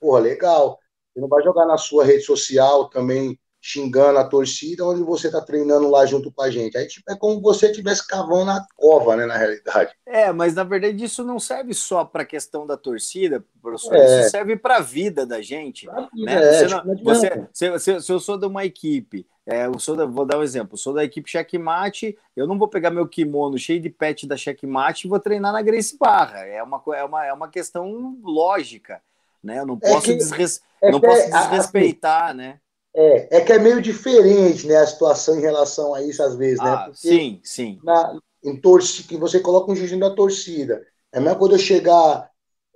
porra, 0.00 0.20
legal. 0.20 0.78
Você 1.12 1.20
não 1.20 1.28
vai 1.28 1.42
jogar 1.42 1.66
na 1.66 1.78
sua 1.78 2.04
rede 2.04 2.22
social 2.24 2.88
também 2.90 3.38
xingando 3.66 4.20
a 4.20 4.24
torcida, 4.24 4.86
onde 4.86 5.02
você 5.02 5.26
está 5.26 5.40
treinando 5.40 5.90
lá 5.90 6.06
junto 6.06 6.30
com 6.30 6.40
a 6.40 6.48
gente. 6.48 6.78
Aí 6.78 6.86
tipo, 6.86 7.10
é 7.10 7.16
como 7.16 7.40
você 7.40 7.66
estivesse 7.66 8.06
cavando 8.06 8.44
na 8.44 8.64
cova, 8.76 9.16
né, 9.16 9.26
na 9.26 9.36
realidade. 9.36 9.92
É, 10.06 10.32
mas 10.32 10.54
na 10.54 10.62
verdade 10.62 11.02
isso 11.02 11.24
não 11.24 11.40
serve 11.40 11.74
só 11.74 12.04
para 12.04 12.22
a 12.22 12.26
questão 12.26 12.64
da 12.64 12.76
torcida, 12.76 13.44
professor, 13.60 13.96
é. 13.96 14.20
isso 14.20 14.30
serve 14.30 14.56
para 14.56 14.76
a 14.76 14.80
vida 14.80 15.26
da 15.26 15.42
gente. 15.42 15.86
Vida, 15.86 16.08
né? 16.14 16.34
É, 16.34 16.52
você 16.52 16.68
não, 16.68 16.96
você, 17.02 17.48
se, 17.52 17.78
se, 17.80 18.00
se, 18.02 18.12
eu 18.12 18.20
sou 18.20 18.38
de 18.38 18.46
uma 18.46 18.64
equipe, 18.64 19.26
é, 19.44 19.66
eu 19.66 19.76
sou 19.80 19.96
da, 19.96 20.06
vou 20.06 20.24
dar 20.24 20.38
um 20.38 20.44
exemplo, 20.44 20.78
sou 20.78 20.94
da 20.94 21.02
equipe 21.02 21.28
Checkmate, 21.28 22.16
eu 22.36 22.46
não 22.46 22.56
vou 22.56 22.68
pegar 22.68 22.92
meu 22.92 23.08
kimono 23.08 23.58
cheio 23.58 23.80
de 23.80 23.90
pet 23.90 24.28
da 24.28 24.36
Checkmate 24.36 25.08
e 25.08 25.10
vou 25.10 25.18
treinar 25.18 25.52
na 25.52 25.60
Grace 25.60 25.98
Barra. 25.98 26.46
É 26.46 26.62
uma, 26.62 26.80
é 26.94 27.02
uma, 27.02 27.26
é 27.26 27.32
uma 27.32 27.48
questão 27.48 28.16
lógica. 28.22 29.02
Né? 29.42 29.58
Eu 29.58 29.66
não 29.66 29.78
é 29.82 29.90
posso, 29.90 30.10
é 30.10 30.12
que, 30.12 30.18
desres... 30.18 30.62
não 30.80 31.00
posso 31.00 31.22
assim, 31.22 31.50
desrespeitar, 31.50 32.28
assim, 32.28 32.36
né? 32.36 32.60
É, 32.98 33.36
é 33.36 33.40
que 33.42 33.52
é 33.52 33.58
meio 33.58 33.82
diferente, 33.82 34.66
né, 34.66 34.76
a 34.76 34.86
situação 34.86 35.36
em 35.36 35.42
relação 35.42 35.94
a 35.94 36.02
isso 36.02 36.22
às 36.22 36.34
vezes, 36.34 36.58
né? 36.58 36.70
Ah, 36.70 36.90
sim, 36.94 37.38
sim. 37.44 37.78
Na, 37.84 38.18
em 38.42 38.56
torcida, 38.58 39.06
que 39.06 39.18
você 39.18 39.38
coloca 39.38 39.70
um 39.70 39.76
jiu-jitsu 39.76 40.00
da 40.00 40.14
torcida. 40.14 40.82
É 41.12 41.20
mesmo 41.20 41.38
quando 41.38 41.52
eu 41.52 41.58
chegar, 41.58 42.30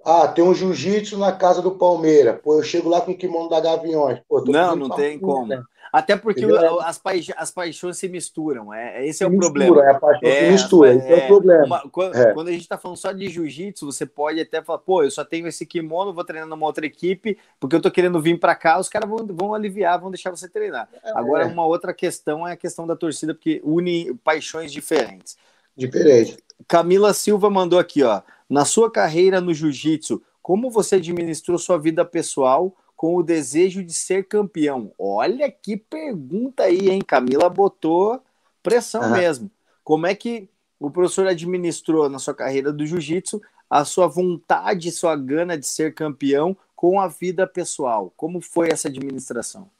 ah, 0.05 0.29
tem 0.29 0.45
um 0.45 0.55
jiu-jitsu 0.55 1.17
na 1.17 1.33
casa 1.33 1.63
do 1.63 1.79
Palmeiras. 1.79 2.39
Pô, 2.43 2.59
eu 2.59 2.63
chego 2.63 2.91
lá 2.91 3.01
com 3.01 3.13
o 3.13 3.17
kimono 3.17 3.49
da 3.49 3.61
Gaviões. 3.61 4.21
Pô, 4.29 4.45
não, 4.45 4.77
não 4.77 4.91
tem 4.91 5.19
como. 5.19 5.47
Né? 5.47 5.63
Até 5.93 6.17
porque 6.17 6.47
o, 6.47 6.81
as, 6.81 6.99
paix 6.99 7.31
as 7.37 7.51
paixões 7.51 7.99
se 7.99 8.09
misturam. 8.09 8.73
É, 8.73 9.05
esse 9.07 9.19
se 9.19 9.25
é 9.25 9.27
o 9.27 9.31
mistura, 9.31 9.53
problema. 9.53 9.85
É 9.85 9.91
a 9.91 9.99
paixão 9.99 10.29
é, 10.29 10.45
se 10.45 10.51
mistura, 10.53 10.95
esse 10.95 11.07
é, 11.07 11.21
é 11.21 11.25
o 11.25 11.27
problema. 11.27 11.65
Uma, 11.67 11.81
quando, 11.91 12.15
é. 12.17 12.33
quando, 12.33 12.49
a 12.49 12.53
gente 12.53 12.63
está 12.63 12.79
falando 12.79 12.97
só 12.97 13.13
de 13.13 13.29
jiu-jitsu, 13.29 13.87
você 13.87 14.07
pode 14.07 14.41
até 14.41 14.63
falar, 14.63 14.79
pô, 14.79 15.03
eu 15.03 15.11
só 15.11 15.25
tenho 15.25 15.49
esse 15.49 15.67
kimono, 15.67 16.13
vou 16.13 16.25
treinar 16.25 16.49
numa 16.49 16.67
outra 16.67 16.87
equipe, 16.87 17.37
porque 17.59 17.75
eu 17.75 17.81
tô 17.81 17.91
querendo 17.91 18.21
vir 18.21 18.39
para 18.39 18.55
cá, 18.55 18.79
os 18.79 18.89
caras 18.89 19.09
vão, 19.09 19.27
vão 19.27 19.55
aliviar, 19.55 20.01
vão 20.01 20.11
deixar 20.11 20.31
você 20.31 20.49
treinar. 20.49 20.89
É. 21.03 21.11
Agora, 21.15 21.47
uma 21.47 21.67
outra 21.67 21.93
questão 21.93 22.47
é 22.47 22.53
a 22.53 22.57
questão 22.57 22.87
da 22.87 22.95
torcida, 22.95 23.35
porque 23.35 23.61
une 23.65 24.15
paixões 24.23 24.73
diferentes. 24.73 25.37
Diferente. 25.77 26.37
Camila 26.69 27.13
Silva 27.13 27.51
mandou 27.51 27.79
aqui, 27.79 28.03
ó. 28.03 28.23
Na 28.49 28.65
sua 28.65 28.91
carreira 28.91 29.41
no 29.41 29.55
jiu-jitsu, 29.55 30.23
como 30.43 30.71
você 30.71 30.97
administrou 30.97 31.59
sua 31.59 31.79
vida 31.79 32.05
pessoal 32.05 32.75
com 33.01 33.17
o 33.17 33.23
desejo 33.23 33.83
de 33.83 33.95
ser 33.95 34.29
campeão? 34.29 34.93
Olha 34.99 35.51
que 35.51 35.75
pergunta 35.75 36.65
aí, 36.65 36.91
hein? 36.91 37.01
Camila 37.01 37.49
botou 37.49 38.23
pressão 38.63 39.01
uhum. 39.01 39.13
mesmo. 39.13 39.51
Como 39.83 40.07
é 40.07 40.15
que 40.15 40.51
o 40.79 40.91
professor 40.91 41.27
administrou 41.27 42.11
na 42.11 42.19
sua 42.19 42.35
carreira 42.35 42.71
do 42.71 42.85
jiu-jitsu 42.85 43.41
a 43.71 43.87
sua 43.87 44.07
vontade, 44.07 44.93
sua 44.93 45.17
gana 45.17 45.57
de 45.57 45.67
ser 45.67 45.95
campeão 45.95 46.55
com 46.77 47.01
a 47.01 47.09
vida 47.09 47.47
pessoal? 47.47 48.13
Como 48.19 48.39
foi 48.43 48.69
essa 48.71 48.89
administração? 48.89 49.71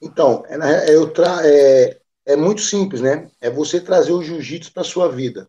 Então, 0.00 0.44
é, 0.46 0.94
eu 0.94 1.12
tra 1.12 1.40
é, 1.44 1.98
é 2.24 2.36
muito 2.36 2.60
simples, 2.60 3.00
né? 3.00 3.28
É 3.40 3.50
você 3.50 3.80
trazer 3.80 4.12
o 4.12 4.22
jiu-jitsu 4.22 4.72
para 4.72 4.84
sua 4.84 5.08
vida. 5.08 5.48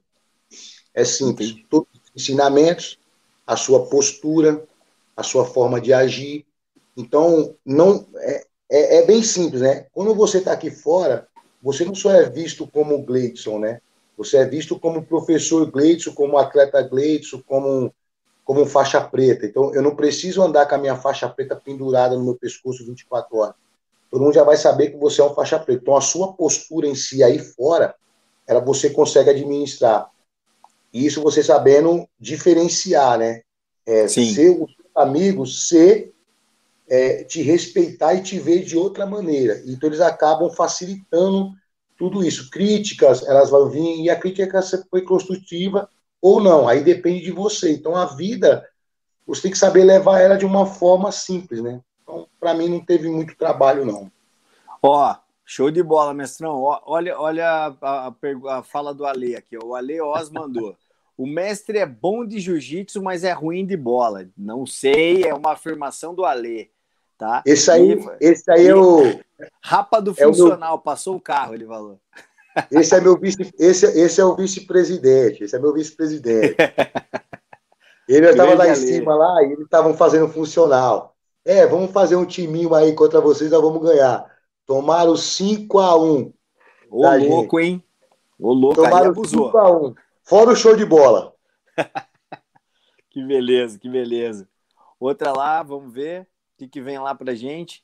É 0.96 1.06
simples. 1.06 1.58
Todos 1.70 1.90
os 1.94 2.24
ensinamentos, 2.24 2.98
a 3.46 3.56
sua 3.56 3.86
postura, 3.86 4.68
a 5.16 5.22
sua 5.22 5.46
forma 5.46 5.80
de 5.80 5.94
agir, 5.94 6.44
então, 6.96 7.56
não 7.66 8.08
é, 8.18 8.46
é, 8.70 8.98
é 8.98 9.06
bem 9.06 9.22
simples, 9.24 9.62
né? 9.62 9.88
Quando 9.94 10.14
você 10.14 10.38
está 10.38 10.52
aqui 10.52 10.70
fora, 10.70 11.28
você 11.62 11.84
não 11.86 11.96
só 11.96 12.12
é 12.12 12.30
visto 12.30 12.68
como 12.68 13.04
Gleidson, 13.04 13.60
né? 13.60 13.80
Você 14.18 14.38
é 14.38 14.46
visto 14.46 14.80
como 14.80 15.04
professor 15.04 15.66
Gleidson, 15.70 16.14
como 16.14 16.38
atleta 16.38 16.82
Gleidson, 16.82 17.42
como, 17.48 17.94
como 18.46 18.66
faixa 18.66 19.02
preta. 19.02 19.46
Então, 19.46 19.74
eu 19.74 19.82
não 19.82 19.96
preciso 19.96 20.42
andar 20.44 20.68
com 20.68 20.76
a 20.76 20.78
minha 20.78 20.96
faixa 20.96 21.28
preta 21.28 21.56
pendurada 21.56 22.16
no 22.16 22.24
meu 22.24 22.36
pescoço 22.36 22.86
24 22.86 23.38
horas. 23.38 23.56
Todo 24.12 24.22
mundo 24.22 24.34
já 24.36 24.44
vai 24.44 24.56
saber 24.56 24.92
que 24.92 24.98
você 24.98 25.22
é 25.22 25.24
um 25.24 25.34
faixa 25.34 25.58
preta. 25.58 25.82
Então, 25.82 25.96
a 25.96 26.02
sua 26.02 26.34
postura 26.34 26.88
em 26.88 26.94
si 26.94 27.24
aí 27.24 27.40
fora, 27.40 27.96
ela 28.46 28.60
você 28.60 28.92
consegue 28.92 29.32
administrar. 29.32 30.12
E 30.94 31.08
isso 31.08 31.24
você 31.24 31.42
sabendo 31.42 32.08
diferenciar, 32.20 33.18
né? 33.18 33.42
É, 33.86 34.08
Sim. 34.08 34.32
Ser 34.32 34.50
o 34.52 34.68
seu 34.68 34.86
amigo, 34.96 35.46
ser 35.48 36.13
é, 36.94 37.24
te 37.24 37.42
respeitar 37.42 38.14
e 38.14 38.22
te 38.22 38.38
ver 38.38 38.64
de 38.64 38.78
outra 38.78 39.04
maneira. 39.04 39.64
Então 39.66 39.90
eles 39.90 40.00
acabam 40.00 40.52
facilitando 40.52 41.52
tudo 41.98 42.24
isso. 42.24 42.52
Críticas, 42.52 43.28
elas 43.28 43.50
vão 43.50 43.68
vir, 43.68 44.04
e 44.04 44.12
a 44.12 44.16
crítica 44.16 44.62
foi 44.92 45.02
construtiva 45.02 45.90
ou 46.22 46.40
não, 46.40 46.68
aí 46.68 46.84
depende 46.84 47.24
de 47.24 47.32
você. 47.32 47.74
Então 47.74 47.96
a 47.96 48.06
vida, 48.06 48.64
você 49.26 49.42
tem 49.42 49.52
que 49.52 49.58
saber 49.58 49.84
levar 49.84 50.20
ela 50.20 50.38
de 50.38 50.46
uma 50.46 50.68
forma 50.68 51.12
simples, 51.12 51.64
né? 51.64 51.82
Então, 52.04 52.28
para 52.40 52.54
mim, 52.54 52.70
não 52.70 52.86
teve 52.86 53.10
muito 53.10 53.36
trabalho, 53.36 53.84
não. 53.84 54.12
Ó, 54.80 55.16
show 55.44 55.72
de 55.72 55.82
bola, 55.82 56.14
mestrão. 56.14 56.62
Ó, 56.62 56.80
olha, 56.86 57.20
olha 57.20 57.76
a, 57.82 58.08
a, 58.08 58.14
a, 58.60 58.64
fala 58.64 58.94
do 58.94 59.04
Ale 59.04 59.36
aqui. 59.36 59.58
O 59.58 59.74
Ale 59.74 60.00
Oz 60.00 60.30
mandou. 60.30 60.78
O 61.16 61.28
mestre 61.28 61.78
é 61.78 61.86
bom 61.86 62.26
de 62.26 62.40
jiu-jitsu, 62.40 63.00
mas 63.04 63.24
é 63.24 63.32
ruim 63.32 63.68
de 63.68 63.78
bola. 63.78 64.28
Não 64.36 64.66
sei, 64.66 65.24
é 65.24 65.32
uma 65.32 65.52
afirmação 65.52 66.16
do 66.16 66.26
Ale. 66.26 66.73
Tá? 67.24 67.42
Esse 67.46 67.72
aí, 67.72 67.94
e, 67.94 68.18
esse 68.20 68.52
aí 68.52 68.68
é 68.68 68.76
o. 68.76 69.18
Rapa 69.64 70.02
do 70.02 70.12
é 70.12 70.26
funcional, 70.26 70.74
o 70.74 70.76
meu... 70.76 70.80
passou 70.80 71.16
o 71.16 71.22
carro, 71.22 71.54
ele 71.54 71.66
falou. 71.66 71.98
Esse 72.70 72.94
é 72.96 73.02
meu 73.02 73.18
vice, 73.18 73.52
esse, 73.58 73.86
esse 74.00 74.22
é 74.22 74.26
o 74.26 74.36
vice-presidente, 74.36 75.44
esse 75.44 75.56
é 75.56 75.60
meu 75.60 75.74
vice-presidente. 75.74 76.56
Ele 78.08 78.30
estava 78.30 78.54
lá 78.54 78.68
em 78.68 78.76
cima 78.76 79.16
lá 79.16 79.42
e 79.42 79.54
eles 79.54 79.64
estavam 79.64 79.96
fazendo 79.96 80.28
funcional. 80.28 81.16
É, 81.44 81.66
vamos 81.66 81.92
fazer 81.92 82.16
um 82.16 82.26
timinho 82.26 82.76
aí 82.76 82.94
contra 82.94 83.20
vocês, 83.20 83.50
nós 83.50 83.62
vamos 83.62 83.82
ganhar. 83.82 84.24
Tomaram 84.68 85.16
5 85.16 85.80
a 85.80 85.96
1 85.98 86.34
Ô, 86.92 87.18
louco, 87.18 87.60
gente. 87.60 87.72
hein? 87.72 87.84
Ô, 88.38 88.54
louco, 88.54 88.76
Tomaram 88.76 89.16
5 89.16 89.58
a 89.58 89.72
1 89.72 89.96
Fora 90.22 90.52
o 90.52 90.56
show 90.56 90.76
de 90.76 90.86
bola. 90.86 91.34
que 93.10 93.24
beleza, 93.26 93.80
que 93.80 93.90
beleza. 93.90 94.48
Outra 95.00 95.32
lá, 95.32 95.64
vamos 95.64 95.92
ver 95.92 96.28
que, 96.58 96.68
que 96.68 96.82
vem 96.82 97.00
lá 97.00 97.14
pra 97.16 97.36
gente. 97.36 97.84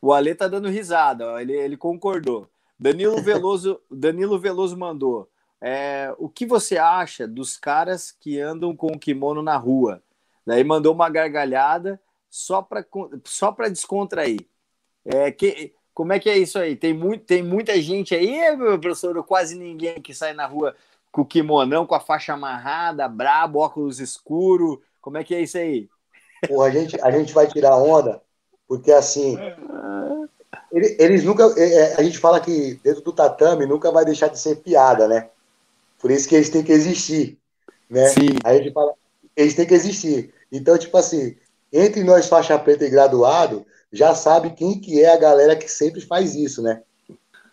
O 0.00 0.12
Ale 0.12 0.34
tá 0.34 0.48
dando 0.48 0.68
risada, 0.68 1.32
ó, 1.32 1.38
ele, 1.38 1.52
ele 1.52 1.76
concordou. 1.76 2.48
Danilo 2.78 3.20
Veloso, 3.22 3.80
Danilo 3.90 4.38
Veloso 4.38 4.76
mandou. 4.76 5.30
É, 5.60 6.14
o 6.18 6.28
que 6.28 6.44
você 6.44 6.76
acha 6.76 7.26
dos 7.26 7.56
caras 7.56 8.12
que 8.12 8.38
andam 8.40 8.76
com 8.76 8.88
o 8.88 8.98
kimono 8.98 9.42
na 9.42 9.56
rua? 9.56 10.02
Daí 10.46 10.62
mandou 10.62 10.94
uma 10.94 11.08
gargalhada 11.08 12.00
só 12.30 12.62
para 12.62 12.84
só 13.24 13.50
para 13.50 13.68
descontrair. 13.68 14.46
É, 15.04 15.30
que, 15.32 15.74
como 15.94 16.12
é 16.12 16.18
que 16.18 16.28
é 16.28 16.36
isso 16.36 16.58
aí? 16.58 16.76
Tem, 16.76 16.92
muito, 16.92 17.24
tem 17.24 17.42
muita 17.42 17.80
gente 17.80 18.14
aí, 18.14 18.54
meu 18.56 18.78
professor, 18.78 19.22
quase 19.24 19.56
ninguém 19.56 20.00
que 20.00 20.12
sai 20.14 20.34
na 20.34 20.46
rua 20.46 20.76
com 21.10 21.22
o 21.22 21.26
kimonão, 21.26 21.86
com 21.86 21.94
a 21.94 22.00
faixa 22.00 22.34
amarrada, 22.34 23.08
brabo, 23.08 23.60
óculos 23.60 23.98
escuro. 23.98 24.82
Como 25.00 25.16
é 25.16 25.24
que 25.24 25.34
é 25.34 25.40
isso 25.40 25.56
aí? 25.56 25.88
Porra, 26.46 26.66
a 26.66 26.70
gente, 26.70 27.00
a 27.00 27.10
gente 27.10 27.32
vai 27.32 27.46
tirar 27.46 27.76
onda, 27.76 28.20
porque 28.68 28.92
assim. 28.92 29.36
Eles 30.72 31.24
nunca. 31.24 31.44
É, 31.56 31.74
é, 31.74 31.94
a 31.96 32.02
gente 32.02 32.18
fala 32.18 32.40
que 32.40 32.78
dentro 32.82 33.02
do 33.02 33.12
tatame 33.12 33.66
nunca 33.66 33.90
vai 33.90 34.04
deixar 34.04 34.28
de 34.28 34.38
ser 34.38 34.56
piada, 34.56 35.08
né? 35.08 35.28
Por 35.98 36.10
isso 36.10 36.28
que 36.28 36.34
eles 36.34 36.50
têm 36.50 36.62
que 36.62 36.72
existir. 36.72 37.38
Né? 37.88 38.06
Sim. 38.08 38.38
A 38.44 38.54
gente 38.54 38.72
fala, 38.72 38.92
eles 39.34 39.54
têm 39.54 39.66
que 39.66 39.74
existir. 39.74 40.34
Então, 40.52 40.76
tipo 40.76 40.96
assim, 40.96 41.36
entre 41.72 42.02
nós, 42.04 42.28
faixa 42.28 42.58
preta 42.58 42.84
e 42.84 42.90
graduado, 42.90 43.66
já 43.92 44.14
sabe 44.14 44.50
quem 44.50 44.80
que 44.80 45.02
é 45.02 45.12
a 45.12 45.18
galera 45.18 45.56
que 45.56 45.68
sempre 45.68 46.00
faz 46.00 46.34
isso, 46.34 46.62
né? 46.62 46.82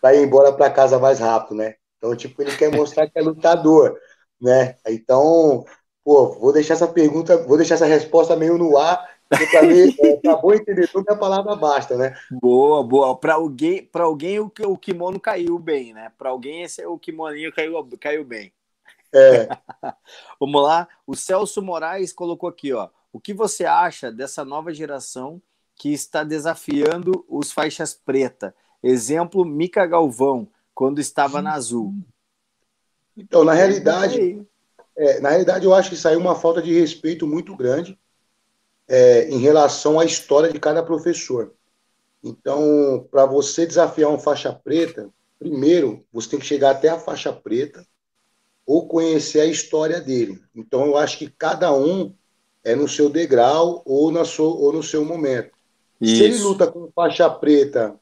Pra 0.01 0.13
ir 0.13 0.23
embora 0.23 0.51
para 0.51 0.69
casa 0.69 0.99
mais 0.99 1.19
rápido, 1.19 1.55
né? 1.55 1.75
Então, 1.97 2.15
tipo, 2.15 2.41
ele 2.41 2.55
quer 2.55 2.69
mostrar 2.69 3.09
que 3.09 3.17
é 3.17 3.21
lutador, 3.21 3.97
né? 4.41 4.75
Então, 4.87 5.65
Pô, 6.03 6.33
vou 6.33 6.51
deixar 6.51 6.73
essa 6.73 6.87
pergunta, 6.87 7.37
vou 7.45 7.57
deixar 7.57 7.75
essa 7.75 7.85
resposta 7.85 8.35
meio 8.35 8.57
no 8.57 8.77
ar, 8.77 9.09
porque 9.29 9.47
para 9.47 9.63
mim, 9.63 9.95
é, 9.99 10.17
para 10.17 10.35
bom 10.35 10.53
entendedor, 10.53 11.03
a 11.07 11.15
palavra 11.15 11.55
basta, 11.55 11.95
né? 11.97 12.15
Boa, 12.29 12.83
boa. 12.83 13.17
Para 13.17 13.35
alguém, 13.35 13.85
para 13.85 14.03
alguém 14.03 14.39
o, 14.39 14.51
o 14.67 14.77
kimono 14.77 15.19
caiu 15.19 15.57
bem, 15.57 15.93
né? 15.93 16.11
Para 16.17 16.29
alguém 16.29 16.63
esse 16.63 16.85
o 16.85 16.99
kimoninho 16.99 17.53
caiu, 17.53 17.87
caiu 17.99 18.23
bem. 18.23 18.53
É. 19.13 19.47
Vamos 20.39 20.61
lá. 20.61 20.87
O 21.07 21.15
Celso 21.15 21.61
Moraes 21.61 22.11
colocou 22.11 22.49
aqui, 22.49 22.73
ó. 22.73 22.89
O 23.11 23.19
que 23.19 23.33
você 23.33 23.65
acha 23.65 24.11
dessa 24.11 24.43
nova 24.43 24.73
geração 24.73 25.41
que 25.75 25.93
está 25.93 26.23
desafiando 26.23 27.25
os 27.29 27.51
faixas 27.51 27.93
preta? 27.93 28.55
Exemplo, 28.81 29.45
Mica 29.45 29.85
Galvão, 29.85 30.47
quando 30.73 30.99
estava 30.99 31.41
na 31.41 31.53
Azul. 31.53 31.93
Então, 33.15 33.43
na 33.43 33.53
realidade, 33.53 34.45
é, 34.95 35.19
na 35.19 35.29
realidade, 35.29 35.65
eu 35.65 35.73
acho 35.73 35.89
que 35.89 35.95
saiu 35.95 36.19
uma 36.19 36.35
falta 36.35 36.61
de 36.61 36.73
respeito 36.77 37.25
muito 37.25 37.55
grande 37.55 37.97
é, 38.87 39.27
em 39.29 39.39
relação 39.39 39.99
à 39.99 40.05
história 40.05 40.51
de 40.51 40.59
cada 40.59 40.83
professor. 40.83 41.53
Então, 42.23 43.07
para 43.11 43.25
você 43.25 43.65
desafiar 43.65 44.09
um 44.09 44.19
faixa 44.19 44.53
preta, 44.53 45.09
primeiro 45.39 46.05
você 46.11 46.29
tem 46.29 46.39
que 46.39 46.45
chegar 46.45 46.71
até 46.71 46.89
a 46.89 46.99
faixa 46.99 47.33
preta 47.33 47.85
ou 48.65 48.87
conhecer 48.87 49.41
a 49.41 49.45
história 49.45 49.99
dele. 49.99 50.41
Então, 50.55 50.85
eu 50.85 50.97
acho 50.97 51.17
que 51.17 51.29
cada 51.29 51.73
um 51.73 52.13
é 52.63 52.75
no 52.75 52.87
seu 52.87 53.09
degrau 53.09 53.81
ou, 53.85 54.09
na 54.09 54.23
sua, 54.23 54.47
ou 54.47 54.71
no 54.71 54.81
seu 54.81 55.03
momento. 55.03 55.51
Isso. 55.99 56.15
Se 56.15 56.23
ele 56.23 56.37
luta 56.39 56.67
com 56.67 56.89
faixa 56.95 57.29
preta 57.29 57.99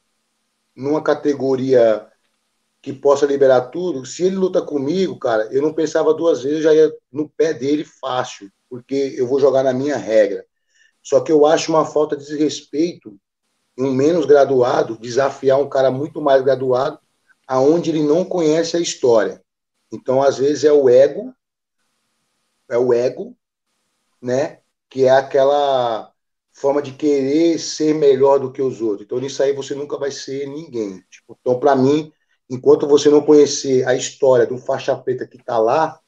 numa 0.74 1.02
categoria 1.02 2.06
que 2.82 2.92
possa 2.92 3.24
liberar 3.24 3.70
tudo, 3.70 4.04
se 4.04 4.24
ele 4.24 4.34
luta 4.34 4.60
comigo, 4.60 5.16
cara, 5.18 5.48
eu 5.52 5.62
não 5.62 5.72
pensava 5.72 6.12
duas 6.12 6.42
vezes, 6.42 6.58
eu 6.58 6.62
já 6.64 6.74
ia 6.74 6.92
no 7.12 7.28
pé 7.28 7.54
dele 7.54 7.84
fácil, 7.84 8.50
porque 8.68 9.14
eu 9.16 9.26
vou 9.26 9.38
jogar 9.38 9.62
na 9.62 9.72
minha 9.72 9.96
regra. 9.96 10.44
Só 11.00 11.20
que 11.20 11.30
eu 11.30 11.46
acho 11.46 11.70
uma 11.70 11.86
falta 11.86 12.16
de 12.16 12.36
respeito 12.36 13.16
um 13.78 13.92
menos 13.92 14.26
graduado 14.26 14.98
desafiar 14.98 15.58
um 15.58 15.68
cara 15.68 15.90
muito 15.90 16.20
mais 16.20 16.42
graduado, 16.42 16.98
aonde 17.46 17.90
ele 17.90 18.02
não 18.02 18.24
conhece 18.24 18.76
a 18.76 18.80
história. 18.80 19.42
Então, 19.90 20.22
às 20.22 20.38
vezes 20.38 20.64
é 20.64 20.72
o 20.72 20.88
ego, 20.88 21.34
é 22.70 22.78
o 22.78 22.92
ego, 22.92 23.36
né, 24.20 24.60
que 24.88 25.04
é 25.04 25.10
aquela 25.10 26.12
forma 26.52 26.82
de 26.82 26.92
querer 26.92 27.58
ser 27.58 27.94
melhor 27.94 28.38
do 28.38 28.52
que 28.52 28.60
os 28.60 28.80
outros. 28.80 29.04
Então, 29.06 29.18
nisso 29.18 29.42
aí 29.42 29.52
você 29.52 29.74
nunca 29.74 29.96
vai 29.98 30.10
ser 30.10 30.46
ninguém. 30.46 31.02
Tipo, 31.10 31.36
então, 31.40 31.58
para 31.58 31.74
mim, 31.74 32.12
enquanto 32.52 32.86
você 32.86 33.08
não 33.08 33.22
conhecer 33.22 33.88
a 33.88 33.94
história 33.94 34.46
do 34.46 34.58
faixa 34.58 34.94
preta 34.94 35.26
que 35.26 35.38
está 35.38 35.58
lá, 35.58 35.98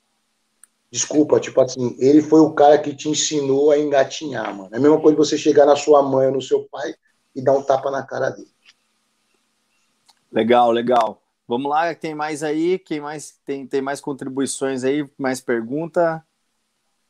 desculpa, 0.91 1.41
tipo 1.41 1.59
assim, 1.59 1.97
ele 1.99 2.21
foi 2.21 2.41
o 2.41 2.53
cara 2.53 2.79
que 2.79 2.95
te 2.95 3.09
ensinou 3.09 3.71
a 3.71 3.79
engatinhar, 3.79 4.55
mano. 4.55 4.69
É 4.71 4.77
a 4.77 4.81
mesma 4.81 5.01
coisa 5.01 5.16
você 5.16 5.39
chegar 5.39 5.65
na 5.65 5.75
sua 5.75 6.03
mãe 6.03 6.27
ou 6.27 6.35
no 6.35 6.43
seu 6.43 6.69
pai 6.71 6.95
e 7.35 7.43
dar 7.43 7.55
um 7.55 7.62
tapa 7.62 7.91
na 7.91 8.03
cara 8.03 8.29
dele. 8.29 8.53
Legal, 10.31 10.71
legal. 10.71 11.23
Vamos 11.49 11.71
lá, 11.71 11.95
tem 11.95 12.15
mais 12.15 12.43
aí? 12.43 12.79
Quem 12.79 13.01
mais 13.01 13.41
tem, 13.47 13.66
tem 13.66 13.81
mais 13.81 14.01
contribuições 14.03 14.85
aí? 14.85 15.09
Mais 15.16 15.41
pergunta? 15.41 16.23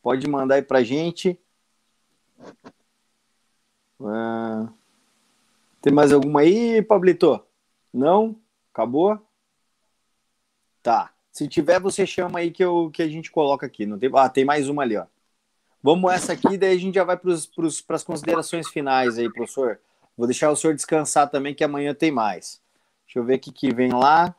Pode 0.01 0.29
mandar 0.29 0.57
aí 0.57 0.63
pra 0.63 0.85
gente. 0.85 1.37
Uh, 3.99 4.69
tem 5.83 5.93
mais 5.93 6.13
alguma 6.13 6.41
aí, 6.41 6.81
Pablito? 6.83 7.41
Não? 7.93 8.37
Acabou? 8.75 9.25
Tá. 10.83 11.15
Se 11.31 11.47
tiver, 11.47 11.79
você 11.79 12.05
chama 12.05 12.41
aí 12.41 12.51
que, 12.51 12.65
eu, 12.65 12.91
que 12.93 13.03
a 13.03 13.09
gente 13.09 13.31
coloca 13.31 13.65
aqui. 13.65 13.87
Não 13.87 13.97
tem... 13.97 14.11
Ah, 14.13 14.29
tem 14.29 14.45
mais 14.45 14.69
uma 14.69 14.83
ali, 14.83 14.97
ó. 14.97 15.07
Vamos 15.81 16.13
essa 16.13 16.33
aqui, 16.33 16.59
daí 16.59 16.75
a 16.75 16.79
gente 16.79 16.97
já 16.97 17.05
vai 17.05 17.17
para 17.17 17.33
as 17.33 18.03
considerações 18.03 18.69
finais 18.69 19.17
aí, 19.17 19.33
professor. 19.33 19.79
Vou 20.17 20.27
deixar 20.27 20.51
o 20.51 20.57
senhor 20.57 20.75
descansar 20.75 21.31
também, 21.31 21.55
que 21.55 21.63
amanhã 21.63 21.95
tem 21.95 22.11
mais. 22.11 22.61
Deixa 23.07 23.21
eu 23.21 23.25
ver 23.25 23.37
o 23.37 23.39
que, 23.39 23.53
que 23.53 23.73
vem 23.73 23.93
lá. 23.93 24.35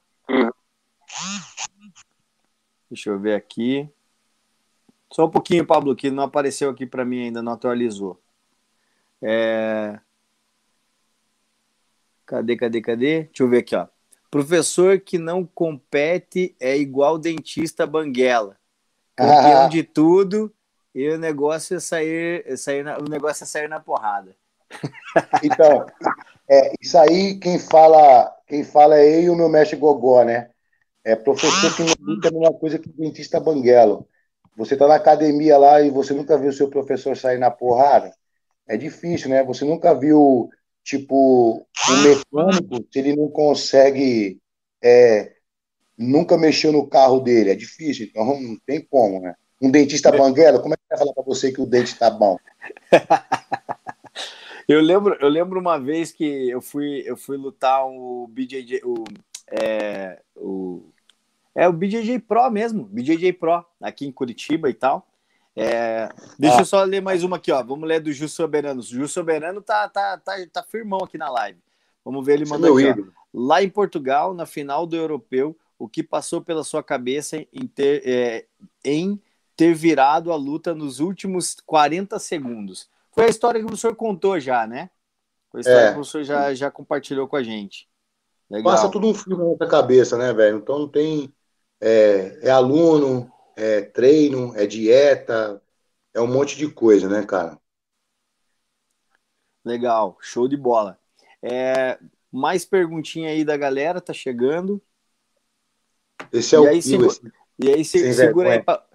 Deixa 2.89 3.09
eu 3.09 3.19
ver 3.19 3.35
aqui. 3.35 3.89
Só 5.13 5.25
um 5.25 5.31
pouquinho, 5.31 5.65
Pablo, 5.65 5.95
que 5.95 6.11
não 6.11 6.23
apareceu 6.23 6.69
aqui 6.69 6.85
para 6.85 7.05
mim 7.05 7.23
ainda, 7.25 7.41
não 7.41 7.53
atualizou. 7.53 8.21
É... 9.21 9.97
Cadê, 12.25 12.57
cadê, 12.57 12.81
cadê? 12.81 13.23
Deixa 13.23 13.43
eu 13.43 13.49
ver 13.49 13.59
aqui, 13.59 13.75
ó. 13.75 13.87
Professor 14.35 14.99
que 14.99 15.17
não 15.17 15.45
compete 15.45 16.57
é 16.59 16.75
igual 16.75 17.17
dentista 17.17 17.87
banguela. 17.87 18.57
Campeão 19.15 19.63
ah. 19.63 19.67
de 19.69 19.81
tudo 19.81 20.53
e 20.93 21.07
o 21.07 21.17
negócio 21.17 21.77
é 21.77 21.79
sair, 21.79 22.57
sair 22.57 22.83
na, 22.83 22.97
o 22.97 23.07
negócio 23.07 23.45
é 23.45 23.47
sair 23.47 23.69
na 23.69 23.79
porrada. 23.79 24.35
Então, 25.41 25.85
é, 26.49 26.73
isso 26.81 26.97
aí 26.97 27.39
quem 27.39 27.57
fala, 27.57 28.29
quem 28.45 28.61
fala 28.61 28.97
é 28.97 29.19
eu 29.19 29.21
e 29.21 29.29
o 29.29 29.35
meu 29.37 29.47
mestre 29.47 29.77
Gogó, 29.77 30.21
né? 30.25 30.49
É 31.01 31.15
professor 31.15 31.73
que 31.73 31.83
não 31.83 31.95
luta 32.01 32.29
numa 32.29 32.51
coisa 32.51 32.77
que 32.77 32.89
dentista 32.89 33.39
banguelo. 33.39 34.05
Você 34.57 34.75
tá 34.75 34.85
na 34.85 34.95
academia 34.95 35.57
lá 35.57 35.79
e 35.81 35.89
você 35.89 36.13
nunca 36.13 36.37
viu 36.37 36.51
seu 36.51 36.69
professor 36.69 37.15
sair 37.15 37.37
na 37.37 37.49
porrada? 37.49 38.13
É 38.67 38.75
difícil, 38.75 39.29
né? 39.29 39.45
Você 39.45 39.63
nunca 39.63 39.93
viu, 39.93 40.49
tipo, 40.85 41.67
um 41.89 42.03
mecânico, 42.03 42.87
se 42.91 42.99
ele 42.99 43.15
não 43.15 43.27
consegue, 43.27 44.39
é, 44.81 45.33
nunca 45.97 46.37
mexeu 46.37 46.71
no 46.71 46.87
carro 46.87 47.19
dele. 47.19 47.49
É 47.49 47.55
difícil, 47.55 48.05
então 48.05 48.39
não 48.39 48.55
tem 48.65 48.79
como, 48.79 49.19
né? 49.19 49.35
Um 49.59 49.71
dentista 49.71 50.11
banguelo, 50.11 50.61
como 50.61 50.75
é 50.75 50.77
que 50.77 50.83
vai 50.87 50.99
falar 50.99 51.13
para 51.13 51.23
você 51.23 51.51
que 51.51 51.59
o 51.59 51.65
dente 51.65 51.97
tá 51.97 52.09
bom? 52.09 52.37
Eu 54.67 54.81
lembro, 54.81 55.15
eu 55.21 55.29
lembro 55.29 55.59
uma 55.59 55.77
vez 55.77 56.11
que 56.11 56.49
eu 56.49 56.59
fui, 56.59 57.03
eu 57.05 57.15
fui 57.15 57.37
lutar 57.37 57.85
o 57.85 58.27
BJJ, 58.27 58.81
o, 58.83 59.03
é, 59.61 60.19
o, 60.35 60.91
é 61.53 61.67
o 61.67 61.71
BJJ 61.71 62.17
Pro 62.17 62.49
mesmo, 62.49 62.85
BJJ 62.85 63.33
Pro, 63.33 63.63
aqui 63.79 64.07
em 64.07 64.11
Curitiba 64.11 64.67
e 64.67 64.73
tal. 64.73 65.07
É, 65.55 66.09
deixa 66.37 66.57
ah. 66.57 66.61
eu 66.61 66.65
só 66.65 66.83
ler 66.83 67.01
mais 67.01 67.23
uma 67.23 67.37
aqui, 67.37 67.51
ó. 67.51 67.63
Vamos 67.63 67.87
ler 67.87 68.01
do 68.01 68.11
Ju 68.11 68.27
Soberano. 68.27 68.81
O 68.81 68.83
Ju 68.83 69.07
Soberano 69.07 69.61
tá, 69.61 69.87
tá, 69.87 70.17
tá, 70.17 70.33
tá 70.51 70.63
firmão 70.63 70.99
aqui 71.03 71.17
na 71.17 71.29
live. 71.29 71.59
Vamos 72.03 72.25
ver 72.25 72.33
ele 72.33 72.43
é 72.43 72.47
mandando 72.47 72.77
aqui, 72.77 73.05
Lá 73.33 73.63
em 73.63 73.69
Portugal, 73.69 74.33
na 74.33 74.45
final 74.45 74.85
do 74.85 74.95
europeu, 74.95 75.57
o 75.77 75.89
que 75.89 76.03
passou 76.03 76.41
pela 76.41 76.63
sua 76.63 76.83
cabeça 76.83 77.37
em 77.51 77.67
ter, 77.67 78.01
é, 78.05 78.45
em 78.83 79.21
ter 79.55 79.73
virado 79.73 80.31
a 80.31 80.35
luta 80.35 80.73
nos 80.73 80.99
últimos 80.99 81.55
40 81.65 82.19
segundos? 82.19 82.89
Foi 83.11 83.25
a 83.25 83.29
história 83.29 83.59
que 83.59 83.65
o 83.65 83.67
professor 83.67 83.95
contou 83.95 84.39
já, 84.39 84.67
né? 84.67 84.89
Foi 85.49 85.59
a 85.59 85.61
história 85.61 85.79
é. 85.79 85.85
que 85.85 85.91
o 85.91 85.95
professor 85.95 86.23
já, 86.23 86.53
já 86.53 86.69
compartilhou 86.69 87.27
com 87.27 87.35
a 87.35 87.43
gente. 87.43 87.87
Legal. 88.49 88.73
Passa 88.73 88.89
tudo 88.89 89.07
um 89.07 89.13
filme 89.13 89.41
na 89.41 89.49
nossa 89.49 89.67
cabeça, 89.67 90.17
né, 90.17 90.31
velho? 90.33 90.57
Então 90.57 90.79
não 90.79 90.87
tem. 90.87 91.33
É, 91.81 92.39
é, 92.43 92.51
aluno, 92.51 93.31
é 93.55 93.81
treino, 93.81 94.55
é 94.55 94.65
dieta, 94.65 95.61
é 96.13 96.21
um 96.21 96.27
monte 96.27 96.57
de 96.57 96.69
coisa, 96.69 97.09
né, 97.09 97.25
cara? 97.25 97.59
Legal, 99.63 100.17
show 100.21 100.47
de 100.47 100.57
bola. 100.57 100.99
É, 101.41 101.97
mais 102.31 102.65
perguntinha 102.65 103.29
aí 103.29 103.43
da 103.43 103.57
galera, 103.57 104.01
tá 104.01 104.13
chegando. 104.13 104.81
Esse 106.31 106.55
é 106.55 106.59
e 106.59 106.61
o 106.61 106.67
aí, 106.67 106.77
esse... 106.79 106.97
E 107.57 107.69
aí, 107.69 107.85
se, 107.85 108.13
segura 108.13 108.53
aí. 108.53 108.61
Pra... 108.61 108.85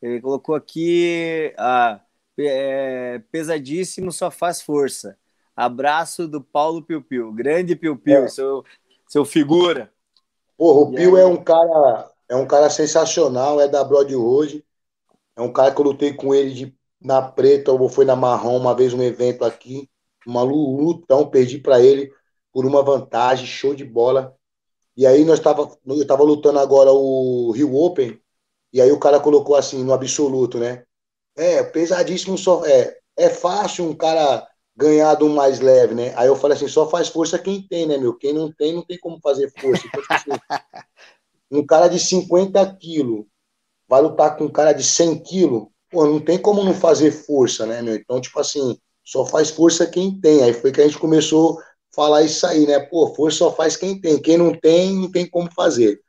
Ele 0.00 0.20
colocou 0.20 0.54
aqui. 0.54 1.52
Ah, 1.58 2.00
é, 2.38 3.20
pesadíssimo, 3.30 4.12
só 4.12 4.30
faz 4.30 4.62
força. 4.62 5.18
Abraço 5.54 6.28
do 6.28 6.40
Paulo 6.40 6.82
Piu 6.82 7.02
Piu. 7.02 7.32
Grande 7.32 7.74
Piu 7.74 7.96
Piu, 7.96 8.24
é. 8.24 8.28
seu, 8.28 8.64
seu 9.06 9.24
figura. 9.24 9.92
Porra, 10.56 10.90
o 10.90 10.92
e 10.92 10.96
Piu 10.96 11.16
aí? 11.16 11.22
é 11.22 11.26
um 11.26 11.42
cara 11.42 12.10
é 12.28 12.36
um 12.36 12.46
cara 12.46 12.70
sensacional, 12.70 13.60
é 13.60 13.68
da 13.68 13.84
Broadwood. 13.84 14.64
É 15.36 15.42
um 15.42 15.52
cara 15.52 15.74
que 15.74 15.80
eu 15.80 15.84
lutei 15.84 16.12
com 16.14 16.34
ele 16.34 16.52
de, 16.52 16.76
na 17.00 17.22
preta, 17.22 17.72
ou 17.72 17.88
foi 17.88 18.04
na 18.04 18.16
marrom 18.16 18.56
uma 18.56 18.74
vez 18.74 18.92
um 18.94 19.02
evento 19.02 19.44
aqui. 19.44 19.88
Uma 20.26 20.42
lutão, 20.42 21.28
perdi 21.28 21.58
para 21.58 21.80
ele 21.80 22.12
por 22.52 22.64
uma 22.66 22.82
vantagem, 22.82 23.46
show 23.46 23.74
de 23.74 23.84
bola. 23.84 24.34
E 24.96 25.06
aí 25.06 25.24
nós 25.24 25.40
tava, 25.40 25.70
eu 25.86 26.06
tava 26.06 26.22
lutando 26.24 26.58
agora 26.58 26.90
o 26.90 27.52
Rio 27.52 27.74
Open, 27.76 28.18
e 28.72 28.80
aí 28.80 28.90
o 28.90 28.98
cara 28.98 29.20
colocou 29.20 29.54
assim, 29.54 29.84
no 29.84 29.92
absoluto, 29.92 30.58
né? 30.58 30.84
É, 31.36 31.62
pesadíssimo 31.62 32.38
só. 32.38 32.64
É, 32.64 32.96
é 33.16 33.28
fácil 33.28 33.84
um 33.84 33.94
cara 33.94 34.46
ganhar 34.76 35.14
do 35.14 35.28
mais 35.28 35.60
leve, 35.60 35.94
né? 35.94 36.12
Aí 36.16 36.28
eu 36.28 36.36
falei 36.36 36.56
assim, 36.56 36.68
só 36.68 36.88
faz 36.88 37.08
força 37.08 37.38
quem 37.38 37.62
tem, 37.66 37.86
né, 37.86 37.96
meu? 37.96 38.14
Quem 38.14 38.32
não 38.32 38.52
tem, 38.52 38.74
não 38.74 38.82
tem 38.82 38.98
como 38.98 39.18
fazer 39.20 39.50
força. 39.58 39.86
Então, 39.86 40.02
tipo 40.02 40.14
assim, 40.14 40.30
um 41.50 41.64
cara 41.64 41.88
de 41.88 41.98
50 41.98 42.74
quilos 42.76 43.24
vai 43.88 44.00
lutar 44.02 44.36
com 44.36 44.44
um 44.44 44.50
cara 44.50 44.72
de 44.72 44.82
100 44.82 45.22
quilos, 45.22 45.66
pô, 45.90 46.06
não 46.06 46.20
tem 46.20 46.38
como 46.38 46.64
não 46.64 46.74
fazer 46.74 47.10
força, 47.10 47.66
né, 47.66 47.80
meu? 47.82 47.94
Então, 47.94 48.20
tipo 48.20 48.38
assim, 48.40 48.78
só 49.04 49.24
faz 49.24 49.50
força 49.50 49.86
quem 49.86 50.20
tem. 50.20 50.42
Aí 50.42 50.52
foi 50.52 50.72
que 50.72 50.80
a 50.80 50.84
gente 50.84 50.98
começou 50.98 51.58
a 51.60 51.62
falar 51.94 52.22
isso 52.22 52.44
aí, 52.46 52.66
né? 52.66 52.80
Pô, 52.80 53.14
força 53.14 53.38
só 53.38 53.52
faz 53.52 53.76
quem 53.76 54.00
tem. 54.00 54.20
Quem 54.20 54.36
não 54.36 54.52
tem, 54.52 54.94
não 54.94 55.10
tem 55.10 55.28
como 55.28 55.50
fazer. 55.52 56.00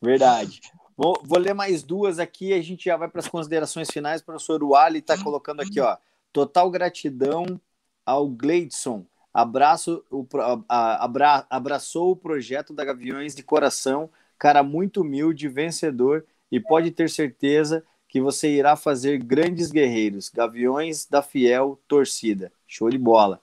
Verdade. 0.00 0.60
Vou, 0.96 1.20
vou, 1.24 1.38
ler 1.38 1.54
mais 1.54 1.82
duas 1.82 2.18
aqui 2.18 2.52
a 2.52 2.62
gente 2.62 2.86
já 2.86 2.96
vai 2.96 3.08
para 3.08 3.20
as 3.20 3.28
considerações 3.28 3.88
finais. 3.90 4.20
O 4.20 4.24
professor 4.24 4.62
Wally 4.62 4.98
está 4.98 5.22
colocando 5.22 5.60
aqui, 5.60 5.80
ó. 5.80 5.96
Total 6.32 6.70
gratidão 6.70 7.60
ao 8.04 8.28
Gleidson. 8.28 9.04
Abraço, 9.32 10.02
o, 10.10 10.26
abra, 10.68 11.46
abraçou 11.50 12.12
o 12.12 12.16
projeto 12.16 12.72
da 12.72 12.84
Gaviões 12.84 13.34
de 13.34 13.42
coração, 13.42 14.08
cara 14.38 14.62
muito 14.62 15.00
humilde, 15.00 15.48
vencedor, 15.48 16.24
e 16.50 16.60
pode 16.60 16.90
ter 16.90 17.10
certeza 17.10 17.84
que 18.08 18.20
você 18.20 18.48
irá 18.48 18.76
fazer 18.76 19.18
grandes 19.18 19.70
guerreiros. 19.70 20.28
Gaviões 20.28 21.06
da 21.06 21.22
fiel 21.22 21.80
torcida. 21.88 22.52
Show 22.66 22.88
de 22.88 22.98
bola. 22.98 23.40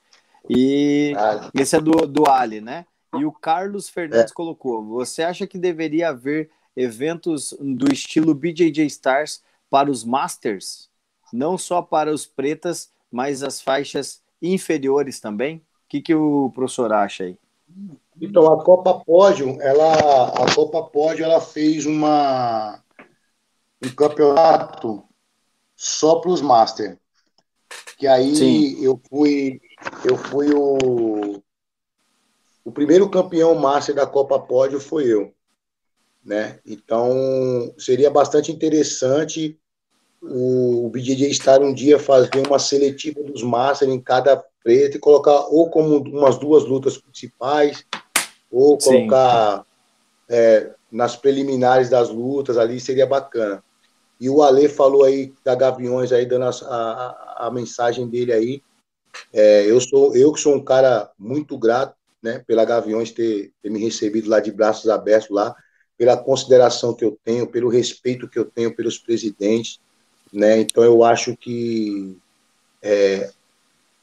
E 0.50 1.14
esse 1.54 1.76
é 1.76 1.82
do, 1.82 1.92
do 2.08 2.30
Ali, 2.30 2.60
né? 2.60 2.86
E 3.18 3.26
o 3.26 3.32
Carlos 3.32 3.88
Fernandes 3.90 4.32
é. 4.32 4.36
colocou: 4.36 4.84
você 4.84 5.24
acha 5.24 5.46
que 5.46 5.58
deveria 5.58 6.10
haver 6.10 6.50
eventos 6.76 7.56
do 7.60 7.92
estilo 7.92 8.34
BJJ 8.34 8.86
Stars 8.88 9.44
para 9.70 9.90
os 9.90 10.04
Masters, 10.04 10.90
não 11.32 11.58
só 11.58 11.82
para 11.82 12.12
os 12.12 12.26
pretas, 12.26 12.92
mas 13.12 13.44
as 13.44 13.62
faixas 13.62 14.22
inferiores 14.42 15.20
também. 15.20 15.58
O 15.58 15.62
que, 15.90 16.02
que 16.02 16.16
o 16.16 16.52
professor 16.54 16.92
acha 16.92 17.26
aí? 17.26 17.38
Então, 18.22 18.52
a 18.52 18.64
Copa 18.64 19.04
Pódio, 19.04 19.58
ela, 19.62 20.30
a 20.30 20.56
Copa 20.56 20.84
Pódio, 20.84 21.26
ela 21.26 21.42
fez 21.42 21.86
uma, 21.86 22.82
um 23.84 23.90
campeonato 23.90 25.04
só 25.76 26.16
para 26.16 26.32
os 26.32 26.42
Master. 26.42 26.98
Que 27.98 28.08
aí 28.08 28.36
Sim. 28.36 28.84
eu 28.84 29.00
fui, 29.10 29.62
eu 30.06 30.18
fui 30.18 30.54
o, 30.54 31.42
o 32.64 32.72
primeiro 32.72 33.10
campeão 33.10 33.56
Master 33.56 33.96
da 33.96 34.08
Copa 34.08 34.40
Pódio 34.40 34.80
foi 34.80 35.06
eu. 35.06 35.34
Né? 36.24 36.60
Então, 36.66 37.74
seria 37.78 38.10
bastante 38.10 38.52
interessante 38.52 39.60
o, 40.22 40.86
o 40.86 40.90
BJJ 40.90 41.30
estar 41.30 41.62
um 41.62 41.74
dia 41.74 42.00
fazer 42.00 42.48
uma 42.48 42.60
seletiva 42.60 43.22
dos 43.24 43.44
Master 43.44 43.90
em 43.90 44.00
cada 44.00 44.42
preto 44.64 44.96
e 44.96 45.00
colocar 45.00 45.48
ou 45.50 45.70
como 45.70 45.98
umas 45.98 46.38
duas 46.38 46.64
lutas 46.64 46.98
principais, 46.98 47.86
ou 48.54 48.78
colocar 48.78 49.66
é, 50.30 50.70
nas 50.92 51.16
preliminares 51.16 51.90
das 51.90 52.10
lutas 52.10 52.56
ali, 52.56 52.80
seria 52.80 53.08
bacana. 53.08 53.64
E 54.22 54.30
o 54.30 54.44
Ale 54.44 54.70
falou 54.70 55.04
aí 55.04 55.34
da 55.44 55.56
Gaviões 55.56 56.12
aí, 56.12 56.26
dando 56.26 56.46
a, 56.46 56.50
a, 56.50 57.48
a 57.48 57.52
mensagem 57.52 58.08
dele 58.08 58.32
aí. 58.32 58.64
É, 59.34 59.66
eu 59.66 59.82
sou 59.82 60.16
eu 60.16 60.32
que 60.32 60.40
sou 60.40 60.56
um 60.56 60.64
cara 60.64 61.10
muito 61.18 61.58
grato, 61.58 61.96
né, 62.22 62.44
pela 62.48 62.64
Gaviões 62.64 63.12
ter, 63.12 63.52
ter 63.62 63.70
me 63.70 63.80
recebido 63.84 64.30
lá 64.30 64.40
de 64.40 64.52
braços 64.52 64.90
abertos 64.90 65.30
lá, 65.30 65.56
pela 65.98 66.16
consideração 66.16 66.94
que 66.94 67.04
eu 67.04 67.18
tenho, 67.24 67.48
pelo 67.48 67.70
respeito 67.70 68.30
que 68.30 68.40
eu 68.40 68.46
tenho 68.46 68.76
pelos 68.76 68.98
presidentes, 68.98 69.80
né? 70.32 70.60
Então 70.60 70.84
eu 70.84 71.04
acho 71.04 71.36
que 71.36 72.18
é, 72.82 73.30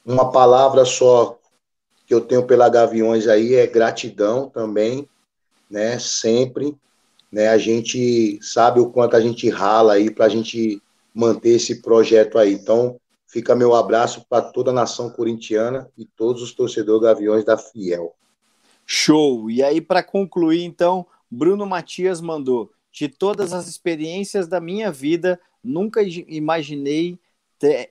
uma 0.04 0.30
palavra 0.30 0.84
só 0.84 1.39
que 2.10 2.14
eu 2.14 2.20
tenho 2.20 2.44
pela 2.44 2.68
Gaviões 2.68 3.28
aí 3.28 3.54
é 3.54 3.68
gratidão 3.68 4.48
também, 4.48 5.08
né? 5.70 5.96
Sempre, 6.00 6.76
né? 7.30 7.46
A 7.46 7.56
gente 7.56 8.36
sabe 8.42 8.80
o 8.80 8.90
quanto 8.90 9.14
a 9.14 9.20
gente 9.20 9.48
rala 9.48 9.92
aí 9.92 10.10
para 10.10 10.24
a 10.24 10.28
gente 10.28 10.82
manter 11.14 11.50
esse 11.50 11.80
projeto 11.80 12.36
aí. 12.36 12.52
Então, 12.52 12.98
fica 13.28 13.54
meu 13.54 13.76
abraço 13.76 14.26
para 14.28 14.42
toda 14.42 14.72
a 14.72 14.74
nação 14.74 15.08
corintiana 15.08 15.88
e 15.96 16.04
todos 16.04 16.42
os 16.42 16.52
torcedores 16.52 17.00
Gaviões 17.00 17.44
da 17.44 17.56
Fiel. 17.56 18.12
Show! 18.84 19.48
E 19.48 19.62
aí, 19.62 19.80
para 19.80 20.02
concluir, 20.02 20.64
então, 20.64 21.06
Bruno 21.30 21.64
Matias 21.64 22.20
mandou: 22.20 22.72
de 22.90 23.06
todas 23.06 23.52
as 23.52 23.68
experiências 23.68 24.48
da 24.48 24.60
minha 24.60 24.90
vida, 24.90 25.38
nunca 25.62 26.02
imaginei 26.02 27.20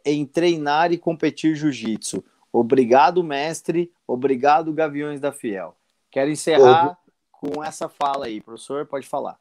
em 0.03 0.25
treinar 0.25 0.91
e 0.91 0.97
competir 0.97 1.55
jiu-jitsu. 1.55 2.21
Obrigado, 2.51 3.23
mestre. 3.23 3.91
Obrigado, 4.07 4.73
Gaviões 4.73 5.19
da 5.19 5.31
Fiel. 5.31 5.75
Quero 6.11 6.31
encerrar 6.31 6.97
com 7.31 7.63
essa 7.63 7.87
fala 7.87 8.25
aí. 8.25 8.41
Professor, 8.41 8.85
pode 8.85 9.07
falar. 9.07 9.39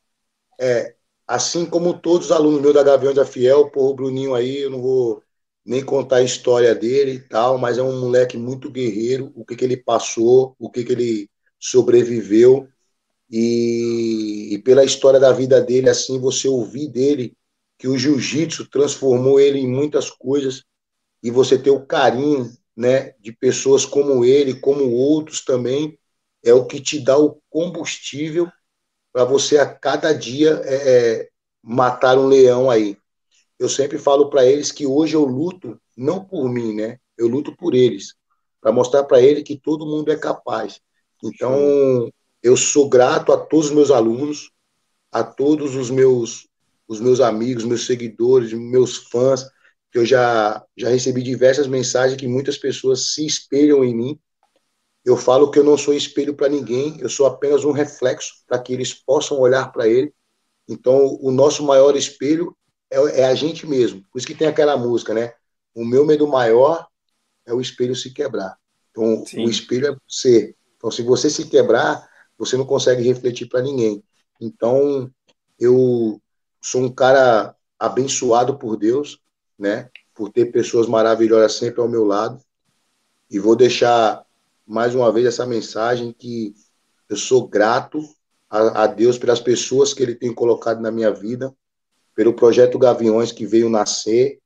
É, 0.60 0.94
assim 1.26 1.66
como 1.66 1.98
todos 1.98 2.26
os 2.26 2.32
alunos 2.32 2.60
meus 2.60 2.74
da 2.74 2.82
Gaviões 2.82 3.16
da 3.16 3.24
Fiel, 3.24 3.70
pô, 3.70 3.90
o 3.90 3.94
Bruninho 3.94 4.34
aí, 4.34 4.58
eu 4.58 4.70
não 4.70 4.80
vou 4.80 5.22
nem 5.64 5.84
contar 5.84 6.16
a 6.16 6.22
história 6.22 6.74
dele 6.74 7.12
e 7.12 7.20
tal, 7.20 7.58
mas 7.58 7.76
é 7.76 7.82
um 7.82 8.00
moleque 8.00 8.38
muito 8.38 8.70
guerreiro, 8.70 9.30
o 9.34 9.44
que, 9.44 9.54
que 9.54 9.64
ele 9.64 9.76
passou, 9.76 10.56
o 10.58 10.70
que, 10.70 10.82
que 10.82 10.92
ele 10.92 11.30
sobreviveu, 11.60 12.66
e, 13.30 14.54
e 14.54 14.58
pela 14.62 14.84
história 14.84 15.20
da 15.20 15.32
vida 15.32 15.60
dele, 15.60 15.90
assim, 15.90 16.18
você 16.18 16.48
ouvir 16.48 16.88
dele 16.88 17.36
que 17.78 17.86
o 17.86 17.98
jiu-jitsu 17.98 18.68
transformou 18.70 19.38
ele 19.38 19.58
em 19.58 19.68
muitas 19.68 20.10
coisas 20.10 20.64
e 21.22 21.30
você 21.30 21.58
ter 21.58 21.70
o 21.70 21.84
carinho, 21.84 22.50
né, 22.78 23.12
de 23.18 23.32
pessoas 23.32 23.84
como 23.84 24.24
ele, 24.24 24.54
como 24.54 24.88
outros 24.92 25.44
também, 25.44 25.98
é 26.44 26.54
o 26.54 26.64
que 26.64 26.80
te 26.80 27.00
dá 27.00 27.18
o 27.18 27.42
combustível 27.50 28.48
para 29.12 29.24
você 29.24 29.58
a 29.58 29.66
cada 29.66 30.12
dia 30.12 30.62
é, 30.64 30.74
é, 30.74 31.28
matar 31.60 32.16
um 32.16 32.28
leão 32.28 32.70
aí. 32.70 32.96
Eu 33.58 33.68
sempre 33.68 33.98
falo 33.98 34.30
para 34.30 34.46
eles 34.46 34.70
que 34.70 34.86
hoje 34.86 35.16
eu 35.16 35.24
luto 35.24 35.76
não 35.96 36.24
por 36.24 36.48
mim, 36.48 36.72
né? 36.72 37.00
Eu 37.16 37.26
luto 37.26 37.52
por 37.56 37.74
eles, 37.74 38.14
para 38.60 38.70
mostrar 38.70 39.02
para 39.02 39.20
eles 39.20 39.42
que 39.42 39.58
todo 39.58 39.84
mundo 39.84 40.12
é 40.12 40.16
capaz. 40.16 40.80
Então, 41.24 42.08
eu 42.40 42.56
sou 42.56 42.88
grato 42.88 43.32
a 43.32 43.36
todos 43.36 43.66
os 43.66 43.72
meus 43.72 43.90
alunos, 43.90 44.52
a 45.10 45.24
todos 45.24 45.74
os 45.74 45.90
meus 45.90 46.46
os 46.86 47.00
meus 47.00 47.20
amigos, 47.20 47.64
meus 47.64 47.86
seguidores, 47.86 48.52
meus 48.52 48.96
fãs, 48.96 49.44
eu 49.94 50.04
já, 50.04 50.62
já 50.76 50.88
recebi 50.88 51.22
diversas 51.22 51.66
mensagens 51.66 52.18
que 52.18 52.26
muitas 52.26 52.58
pessoas 52.58 53.14
se 53.14 53.26
espelham 53.26 53.84
em 53.84 53.94
mim. 53.94 54.20
Eu 55.04 55.16
falo 55.16 55.50
que 55.50 55.58
eu 55.58 55.64
não 55.64 55.78
sou 55.78 55.94
espelho 55.94 56.34
para 56.34 56.48
ninguém, 56.48 56.98
eu 57.00 57.08
sou 57.08 57.26
apenas 57.26 57.64
um 57.64 57.72
reflexo 57.72 58.34
para 58.46 58.58
que 58.58 58.72
eles 58.72 58.92
possam 58.92 59.38
olhar 59.38 59.72
para 59.72 59.88
ele. 59.88 60.12
Então, 60.68 61.18
o 61.22 61.30
nosso 61.30 61.64
maior 61.64 61.96
espelho 61.96 62.54
é, 62.90 63.20
é, 63.20 63.24
a 63.24 63.34
gente 63.34 63.66
mesmo. 63.66 64.02
Por 64.10 64.18
isso 64.18 64.26
que 64.26 64.34
tem 64.34 64.46
aquela 64.46 64.76
música, 64.76 65.14
né? 65.14 65.32
O 65.74 65.84
meu 65.84 66.04
medo 66.04 66.26
maior 66.26 66.86
é 67.46 67.54
o 67.54 67.60
espelho 67.60 67.96
se 67.96 68.12
quebrar. 68.12 68.56
Então, 68.90 69.24
Sim. 69.24 69.46
o 69.46 69.50
espelho 69.50 69.86
é 69.88 69.96
você. 70.06 70.54
Então, 70.76 70.90
se 70.90 71.02
você 71.02 71.30
se 71.30 71.46
quebrar, 71.46 72.06
você 72.36 72.56
não 72.56 72.66
consegue 72.66 73.02
refletir 73.02 73.48
para 73.48 73.62
ninguém. 73.62 74.02
Então, 74.40 75.10
eu 75.58 76.20
sou 76.62 76.82
um 76.82 76.92
cara 76.92 77.54
abençoado 77.78 78.58
por 78.58 78.76
Deus, 78.76 79.18
né? 79.58 79.90
Por 80.14 80.30
ter 80.30 80.46
pessoas 80.46 80.86
maravilhosas 80.86 81.54
sempre 81.54 81.80
ao 81.80 81.88
meu 81.88 82.04
lado. 82.04 82.40
E 83.30 83.38
vou 83.38 83.56
deixar 83.56 84.24
mais 84.66 84.94
uma 84.94 85.10
vez 85.12 85.26
essa 85.26 85.46
mensagem 85.46 86.12
que 86.12 86.54
eu 87.08 87.16
sou 87.16 87.46
grato 87.46 88.02
a, 88.48 88.84
a 88.84 88.86
Deus 88.86 89.18
pelas 89.18 89.40
pessoas 89.40 89.92
que 89.92 90.02
Ele 90.02 90.14
tem 90.14 90.32
colocado 90.32 90.80
na 90.80 90.90
minha 90.90 91.10
vida, 91.10 91.54
pelo 92.14 92.34
projeto 92.34 92.78
Gaviões 92.78 93.32
que 93.32 93.46
veio 93.46 93.68
nascer. 93.68 94.38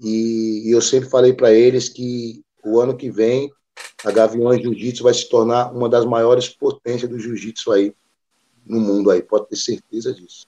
E, 0.00 0.68
e 0.68 0.70
eu 0.70 0.82
sempre 0.82 1.08
falei 1.08 1.32
para 1.32 1.52
eles 1.52 1.88
que 1.88 2.44
o 2.64 2.80
ano 2.80 2.96
que 2.96 3.10
vem 3.10 3.50
a 4.04 4.10
Gaviões 4.10 4.62
Jiu-Jitsu 4.62 5.02
vai 5.02 5.14
se 5.14 5.28
tornar 5.28 5.72
uma 5.72 5.88
das 5.88 6.04
maiores 6.04 6.48
potências 6.48 7.10
do 7.10 7.18
Jiu-Jitsu 7.18 7.72
aí 7.72 7.94
no 8.64 8.80
mundo 8.80 9.10
aí, 9.10 9.22
pode 9.22 9.48
ter 9.48 9.56
certeza 9.56 10.12
disso. 10.12 10.46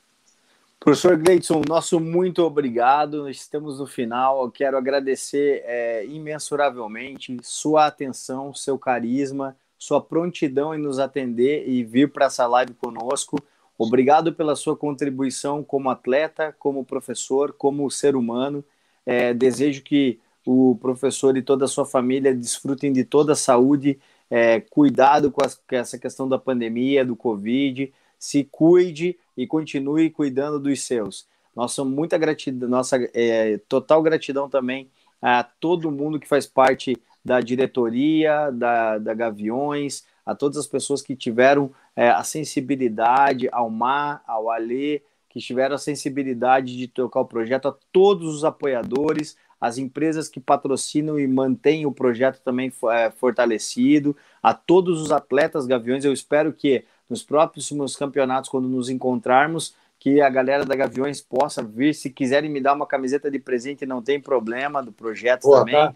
Professor 0.81 1.17
Gleidson, 1.17 1.61
nosso 1.69 1.99
muito 1.99 2.43
obrigado. 2.45 3.29
Estamos 3.29 3.81
no 3.81 3.87
final. 3.87 4.43
Eu 4.43 4.51
quero 4.51 4.77
agradecer 4.77 5.63
é, 5.67 6.07
imensuravelmente 6.07 7.37
sua 7.43 7.87
atenção, 7.87 8.55
seu 8.55 8.79
carisma, 8.79 9.57
sua 9.77 10.01
prontidão 10.01 10.75
em 10.75 10.79
nos 10.79 10.99
atender 10.99 11.69
e 11.69 11.83
vir 11.83 12.13
para 12.13 12.27
essa 12.27 12.47
live 12.47 12.75
conosco. 12.75 13.39
Obrigado 13.77 14.33
pela 14.33 14.55
sua 14.55 14.77
contribuição 14.77 15.63
como 15.65 15.91
atleta, 15.91 16.55
como 16.59 16.85
professor, 16.85 17.53
como 17.53 17.91
ser 17.91 18.15
humano. 18.15 18.65
É, 19.05 19.35
desejo 19.35 19.83
que 19.83 20.21
o 20.47 20.79
professor 20.81 21.37
e 21.37 21.43
toda 21.43 21.65
a 21.65 21.69
sua 21.69 21.85
família 21.85 22.35
desfrutem 22.35 22.93
de 22.93 23.05
toda 23.05 23.33
a 23.33 23.37
saúde, 23.37 23.99
é, 24.31 24.61
cuidado 24.61 25.31
com, 25.31 25.45
as, 25.45 25.55
com 25.55 25.77
essa 25.77 25.99
questão 25.99 26.29
da 26.29 26.39
pandemia, 26.39 27.05
do 27.05 27.15
Covid, 27.17 27.93
se 28.19 28.45
cuide 28.45 29.19
e 29.37 29.47
continue 29.47 30.11
cuidando 30.11 30.59
dos 30.59 30.83
seus. 30.83 31.27
Nossa, 31.55 31.85
muita 31.85 32.17
gratidão, 32.19 32.69
nossa 32.69 32.97
é, 33.15 33.59
total 33.69 34.03
gratidão 34.03 34.49
também 34.49 34.91
a 35.21 35.43
todo 35.43 35.91
mundo 35.91 36.21
que 36.21 36.29
faz 36.29 36.47
parte 36.47 36.97
da 37.25 37.41
diretoria, 37.41 38.51
da, 38.51 38.99
da 38.99 39.15
Gaviões, 39.15 40.05
a 40.25 40.35
todas 40.35 40.57
as 40.57 40.67
pessoas 40.67 41.03
que 41.03 41.17
tiveram 41.17 41.73
é, 41.97 42.09
a 42.11 42.23
sensibilidade, 42.23 43.49
ao 43.51 43.69
Mar, 43.69 44.23
ao 44.27 44.51
Alê, 44.51 45.03
que 45.29 45.41
tiveram 45.41 45.75
a 45.75 45.79
sensibilidade 45.79 46.77
de 46.77 46.87
tocar 46.89 47.21
o 47.21 47.27
projeto, 47.27 47.69
a 47.69 47.77
todos 47.93 48.35
os 48.35 48.45
apoiadores, 48.45 49.37
as 49.61 49.77
empresas 49.77 50.29
que 50.29 50.39
patrocinam 50.39 51.19
e 51.19 51.27
mantêm 51.27 51.85
o 51.85 51.93
projeto 51.93 52.41
também 52.43 52.73
é, 52.93 53.11
fortalecido, 53.11 54.17
a 54.43 54.55
todos 54.55 55.03
os 55.03 55.11
atletas 55.11 55.67
Gaviões. 55.67 56.05
Eu 56.05 56.13
espero 56.13 56.53
que 56.53 56.85
nos 57.09 57.23
próximos 57.23 57.97
campeonatos, 57.97 58.51
quando 58.51 58.69
nos 58.69 58.89
encontrarmos, 58.89 59.75
que 59.99 60.21
a 60.21 60.29
galera 60.29 60.65
da 60.65 60.77
Gaviões 60.77 61.21
possa 61.21 61.63
vir. 61.63 61.95
Se 61.95 62.11
quiserem 62.11 62.51
me 62.51 62.61
dar 62.61 62.75
uma 62.75 62.87
camiseta 62.87 63.31
de 63.31 63.39
presente, 63.39 63.87
não 63.87 64.03
tem 64.03 64.21
problema, 64.21 64.83
do 64.83 64.93
projeto 64.93 65.43
Pô, 65.43 65.59
também. 65.59 65.75
Tá. 65.75 65.95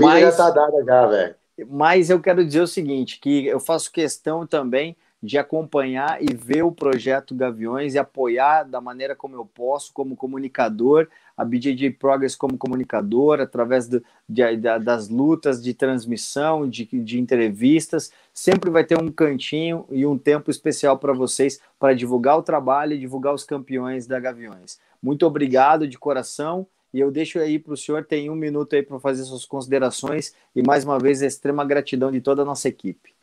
Mas, 0.00 0.20
já 0.20 0.32
tá 0.32 0.50
dada 0.50 0.84
já, 0.84 1.06
velho. 1.06 1.34
Mas 1.68 2.10
eu 2.10 2.20
quero 2.20 2.44
dizer 2.44 2.60
o 2.60 2.66
seguinte, 2.66 3.18
que 3.20 3.46
eu 3.46 3.58
faço 3.58 3.90
questão 3.90 4.46
também 4.46 4.96
de 5.22 5.38
acompanhar 5.38 6.20
e 6.20 6.34
ver 6.34 6.62
o 6.62 6.72
projeto 6.72 7.34
Gaviões 7.34 7.94
e 7.94 7.98
apoiar 7.98 8.64
da 8.64 8.80
maneira 8.80 9.14
como 9.14 9.36
eu 9.36 9.44
posso, 9.44 9.92
como 9.92 10.16
comunicador, 10.16 11.08
a 11.42 11.44
BJJ 11.44 11.90
Progress 11.90 12.36
como 12.36 12.56
comunicador, 12.56 13.40
através 13.40 13.88
do, 13.88 14.02
de, 14.28 14.56
das 14.56 15.08
lutas 15.08 15.62
de 15.62 15.74
transmissão, 15.74 16.68
de, 16.68 16.86
de 16.86 17.20
entrevistas. 17.20 18.12
Sempre 18.32 18.70
vai 18.70 18.84
ter 18.84 18.96
um 18.96 19.10
cantinho 19.10 19.84
e 19.90 20.06
um 20.06 20.16
tempo 20.16 20.50
especial 20.50 20.98
para 20.98 21.12
vocês 21.12 21.60
para 21.78 21.94
divulgar 21.94 22.38
o 22.38 22.42
trabalho 22.42 22.92
e 22.92 22.98
divulgar 22.98 23.34
os 23.34 23.44
campeões 23.44 24.06
da 24.06 24.20
Gaviões. 24.20 24.78
Muito 25.02 25.26
obrigado 25.26 25.86
de 25.86 25.98
coração 25.98 26.66
E 26.94 27.00
eu 27.00 27.10
deixo 27.10 27.38
aí 27.38 27.58
para 27.58 27.72
o 27.72 27.76
senhor, 27.76 28.04
tem 28.04 28.30
um 28.30 28.34
minuto 28.34 28.76
aí 28.76 28.82
para 28.82 29.00
fazer 29.00 29.24
suas 29.24 29.44
considerações 29.46 30.34
e 30.54 30.62
mais 30.62 30.84
uma 30.84 30.98
vez 30.98 31.22
a 31.22 31.26
extrema 31.26 31.64
gratidão 31.64 32.12
de 32.12 32.20
toda 32.20 32.42
a 32.42 32.44
nossa 32.44 32.68
equipe. 32.68 33.14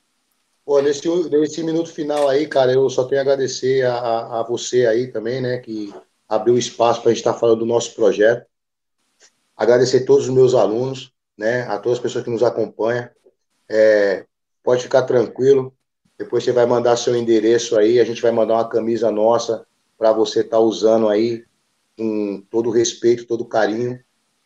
Pô, 0.65 0.81
nesse, 0.81 1.07
nesse 1.29 1.63
minuto 1.63 1.91
final 1.91 2.27
aí, 2.27 2.47
cara, 2.47 2.73
eu 2.73 2.89
só 2.89 3.03
tenho 3.05 3.21
a 3.21 3.23
agradecer 3.23 3.85
a, 3.85 4.39
a 4.39 4.43
você 4.43 4.85
aí 4.85 5.07
também, 5.07 5.39
né, 5.39 5.59
que 5.59 5.93
abriu 6.29 6.57
espaço 6.57 7.01
para 7.01 7.09
a 7.09 7.13
gente 7.13 7.21
estar 7.21 7.33
tá 7.33 7.39
falando 7.39 7.59
do 7.59 7.65
nosso 7.65 7.95
projeto. 7.95 8.45
Agradecer 9.57 10.03
a 10.03 10.05
todos 10.05 10.29
os 10.29 10.33
meus 10.33 10.53
alunos, 10.53 11.11
né, 11.37 11.63
a 11.63 11.77
todas 11.79 11.97
as 11.97 12.01
pessoas 12.03 12.23
que 12.23 12.29
nos 12.29 12.43
acompanham. 12.43 13.09
É, 13.67 14.25
pode 14.63 14.83
ficar 14.83 15.01
tranquilo, 15.01 15.73
depois 16.17 16.43
você 16.43 16.51
vai 16.51 16.65
mandar 16.65 16.95
seu 16.95 17.15
endereço 17.15 17.77
aí, 17.77 17.99
a 17.99 18.05
gente 18.05 18.21
vai 18.21 18.31
mandar 18.31 18.53
uma 18.53 18.69
camisa 18.69 19.11
nossa 19.11 19.65
para 19.97 20.13
você 20.13 20.41
estar 20.41 20.57
tá 20.57 20.59
usando 20.59 21.09
aí 21.09 21.43
com 21.97 22.45
todo 22.49 22.69
respeito, 22.69 23.25
todo 23.25 23.43
carinho. 23.43 23.99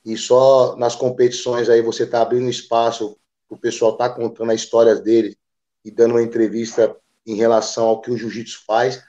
E 0.06 0.18
só 0.18 0.76
nas 0.78 0.96
competições 0.96 1.70
aí 1.70 1.82
você 1.82 2.04
está 2.04 2.22
abrindo 2.22 2.50
espaço 2.50 3.18
o 3.54 3.58
pessoal 3.58 3.96
tá 3.96 4.10
contando 4.10 4.52
as 4.52 4.62
histórias 4.62 5.00
dele 5.02 5.38
e 5.86 5.92
dando 5.92 6.12
uma 6.12 6.24
entrevista 6.24 6.96
em 7.26 7.36
relação 7.36 7.86
ao 7.86 8.02
que 8.02 8.12
o 8.12 8.18
jiu-jitsu 8.18 8.64
faz, 8.66 9.02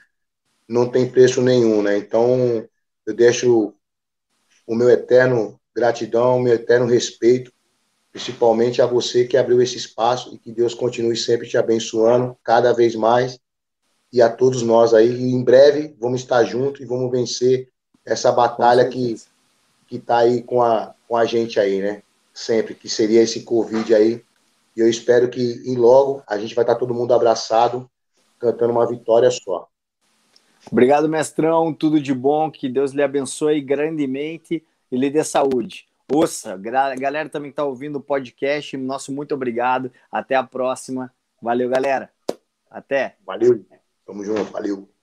não 0.67 0.89
tem 0.89 1.09
preço 1.09 1.41
nenhum, 1.41 1.81
né? 1.81 1.97
Então, 1.97 2.67
eu 3.05 3.13
deixo 3.13 3.73
o 4.65 4.75
meu 4.75 4.89
eterno 4.89 5.59
gratidão, 5.75 6.37
o 6.37 6.41
meu 6.41 6.53
eterno 6.53 6.85
respeito, 6.85 7.51
principalmente 8.11 8.81
a 8.81 8.85
você 8.85 9.25
que 9.25 9.37
abriu 9.37 9.61
esse 9.61 9.77
espaço 9.77 10.33
e 10.33 10.37
que 10.39 10.51
Deus 10.51 10.73
continue 10.73 11.17
sempre 11.17 11.47
te 11.47 11.57
abençoando 11.57 12.35
cada 12.43 12.73
vez 12.73 12.95
mais 12.95 13.39
e 14.11 14.21
a 14.21 14.29
todos 14.29 14.61
nós 14.61 14.93
aí. 14.93 15.13
E 15.13 15.33
em 15.33 15.43
breve 15.43 15.95
vamos 15.99 16.21
estar 16.21 16.43
juntos 16.45 16.81
e 16.81 16.85
vamos 16.85 17.11
vencer 17.11 17.69
essa 18.05 18.31
batalha 18.31 18.87
que 18.87 19.17
que 19.87 19.97
está 19.97 20.17
aí 20.17 20.41
com 20.41 20.61
a, 20.61 20.95
com 21.07 21.15
a 21.15 21.25
gente 21.25 21.59
aí, 21.59 21.79
né? 21.79 22.01
Sempre, 22.33 22.73
que 22.73 22.89
seria 22.89 23.21
esse 23.21 23.43
Covid 23.43 23.93
aí. 23.93 24.23
E 24.75 24.79
eu 24.79 24.89
espero 24.89 25.29
que 25.29 25.61
em 25.65 25.75
logo 25.75 26.23
a 26.27 26.37
gente 26.37 26.55
vai 26.55 26.63
estar 26.63 26.73
tá 26.73 26.79
todo 26.79 26.93
mundo 26.93 27.13
abraçado, 27.13 27.89
cantando 28.39 28.73
uma 28.73 28.87
vitória 28.87 29.29
só. 29.29 29.67
Obrigado, 30.71 31.07
mestrão. 31.07 31.73
Tudo 31.73 31.99
de 31.99 32.13
bom. 32.13 32.49
Que 32.51 32.67
Deus 32.69 32.91
lhe 32.91 33.03
abençoe 33.03 33.61
grandemente 33.61 34.63
e 34.91 34.97
lhe 34.97 35.09
dê 35.09 35.23
saúde. 35.23 35.87
Ouça, 36.11 36.55
galera 36.55 37.29
também 37.29 37.49
está 37.49 37.63
ouvindo 37.63 37.97
o 37.97 38.01
podcast. 38.01 38.77
Nosso 38.77 39.11
muito 39.11 39.33
obrigado. 39.33 39.91
Até 40.11 40.35
a 40.35 40.43
próxima. 40.43 41.11
Valeu, 41.41 41.69
galera. 41.69 42.11
Até. 42.69 43.15
Valeu. 43.25 43.65
Tamo 44.05 44.23
junto. 44.23 44.51
Valeu. 44.51 44.94